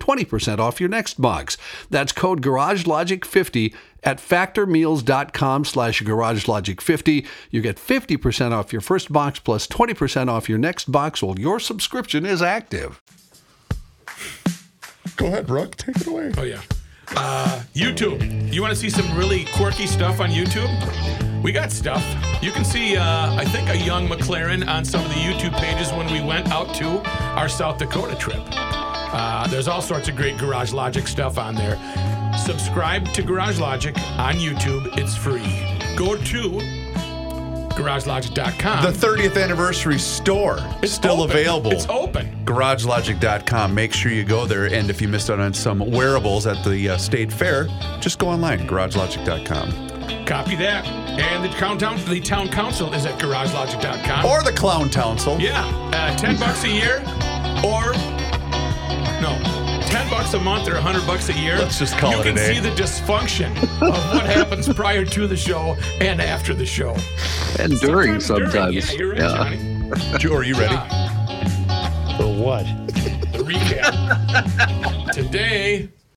20% 0.00 0.58
off 0.58 0.80
your 0.80 0.88
next 0.88 1.20
box. 1.20 1.56
That's 1.90 2.12
code 2.12 2.42
garagelogic50 2.42 3.74
at 4.02 4.18
factormeals.com 4.18 5.64
slash 5.64 6.02
garagelogic50. 6.02 7.26
You 7.50 7.60
get 7.60 7.76
50% 7.76 8.52
off 8.52 8.72
your 8.72 8.80
first 8.80 9.12
box 9.12 9.38
plus 9.38 9.66
20% 9.66 10.28
off 10.28 10.48
your 10.48 10.58
next 10.58 10.90
box 10.90 11.22
while 11.22 11.38
your 11.38 11.60
subscription 11.60 12.24
is 12.24 12.42
active. 12.42 13.00
Go 15.16 15.26
ahead, 15.26 15.46
Brooke. 15.46 15.76
Take 15.76 15.96
it 15.96 16.06
away. 16.06 16.32
Oh, 16.36 16.42
yeah. 16.42 16.62
Uh, 17.16 17.62
YouTube. 17.74 18.52
You 18.52 18.62
want 18.62 18.72
to 18.72 18.78
see 18.78 18.90
some 18.90 19.16
really 19.16 19.44
quirky 19.56 19.86
stuff 19.86 20.20
on 20.20 20.30
YouTube? 20.30 20.70
We 21.42 21.52
got 21.52 21.72
stuff. 21.72 22.04
You 22.42 22.52
can 22.52 22.64
see, 22.64 22.96
uh, 22.96 23.34
I 23.34 23.44
think, 23.46 23.68
a 23.68 23.76
young 23.76 24.08
McLaren 24.08 24.66
on 24.66 24.84
some 24.84 25.04
of 25.04 25.08
the 25.08 25.16
YouTube 25.16 25.56
pages 25.58 25.92
when 25.92 26.10
we 26.12 26.22
went 26.22 26.48
out 26.48 26.74
to 26.76 27.02
our 27.36 27.48
South 27.48 27.78
Dakota 27.78 28.14
trip. 28.16 28.42
Uh, 29.12 29.46
there's 29.48 29.68
all 29.68 29.82
sorts 29.82 30.08
of 30.08 30.16
great 30.16 30.38
Garage 30.38 30.72
Logic 30.72 31.06
stuff 31.08 31.38
on 31.38 31.54
there. 31.54 31.76
Subscribe 32.38 33.06
to 33.08 33.22
Garage 33.22 33.58
Logic 33.58 33.96
on 34.18 34.34
YouTube. 34.34 34.96
It's 34.96 35.16
free. 35.16 35.66
Go 35.96 36.16
to 36.16 36.60
garagelogic.com. 37.74 38.82
The 38.84 38.90
30th 39.06 39.42
anniversary 39.42 39.98
store 39.98 40.58
is 40.58 40.84
It's 40.84 40.92
still 40.92 41.22
open. 41.22 41.30
available. 41.36 41.72
It's 41.72 41.86
open. 41.88 42.44
GarageLogic.com. 42.44 43.74
Make 43.74 43.92
sure 43.92 44.12
you 44.12 44.24
go 44.24 44.44
there. 44.44 44.66
And 44.66 44.90
if 44.90 45.00
you 45.00 45.08
missed 45.08 45.30
out 45.30 45.40
on 45.40 45.54
some 45.54 45.78
wearables 45.90 46.46
at 46.46 46.62
the 46.64 46.90
uh, 46.90 46.96
state 46.98 47.32
fair, 47.32 47.68
just 48.00 48.18
go 48.18 48.28
online. 48.28 48.66
GarageLogic.com. 48.68 50.26
Copy 50.26 50.56
that. 50.56 50.86
And 50.86 51.44
the 51.44 51.48
town, 51.56 51.78
the 52.08 52.20
town 52.20 52.48
council 52.48 52.92
is 52.92 53.06
at 53.06 53.18
garagelogic.com. 53.20 54.24
Or 54.26 54.42
the 54.42 54.52
Clown 54.52 54.88
Council. 54.90 55.40
Yeah, 55.40 55.64
uh, 55.92 56.16
ten 56.16 56.36
bucks 56.38 56.64
a 56.64 56.68
year, 56.68 56.98
or 57.64 57.92
no, 59.20 59.38
ten 59.88 60.08
bucks 60.10 60.34
a 60.34 60.40
month 60.40 60.68
or 60.68 60.76
hundred 60.76 61.06
bucks 61.06 61.28
a 61.28 61.32
year. 61.32 61.58
Let's 61.58 61.78
just 61.78 61.96
call 61.98 62.12
you 62.12 62.18
it 62.18 62.20
a 62.20 62.24
can 62.24 62.34
day. 62.36 62.54
see 62.54 62.60
the 62.60 62.70
dysfunction 62.70 63.50
of 63.82 63.94
what 64.14 64.26
happens 64.26 64.68
prior 64.72 65.04
to 65.04 65.26
the 65.26 65.36
show 65.36 65.76
and 66.00 66.20
after 66.20 66.54
the 66.54 66.66
show. 66.66 66.96
And 67.58 67.78
during 67.80 68.20
Sometimes 68.20 68.52
during. 68.52 68.74
Yeah, 68.74 68.92
you're 68.92 69.12
right, 69.12 69.58
Yeah. 69.58 70.18
Joe, 70.18 70.34
are 70.34 70.44
you 70.44 70.54
ready? 70.54 70.74
Yeah, 70.74 72.16
For 72.16 72.26
what? 72.34 72.64
the 73.32 73.44
recap. 73.44 75.10
Today, 75.12 75.88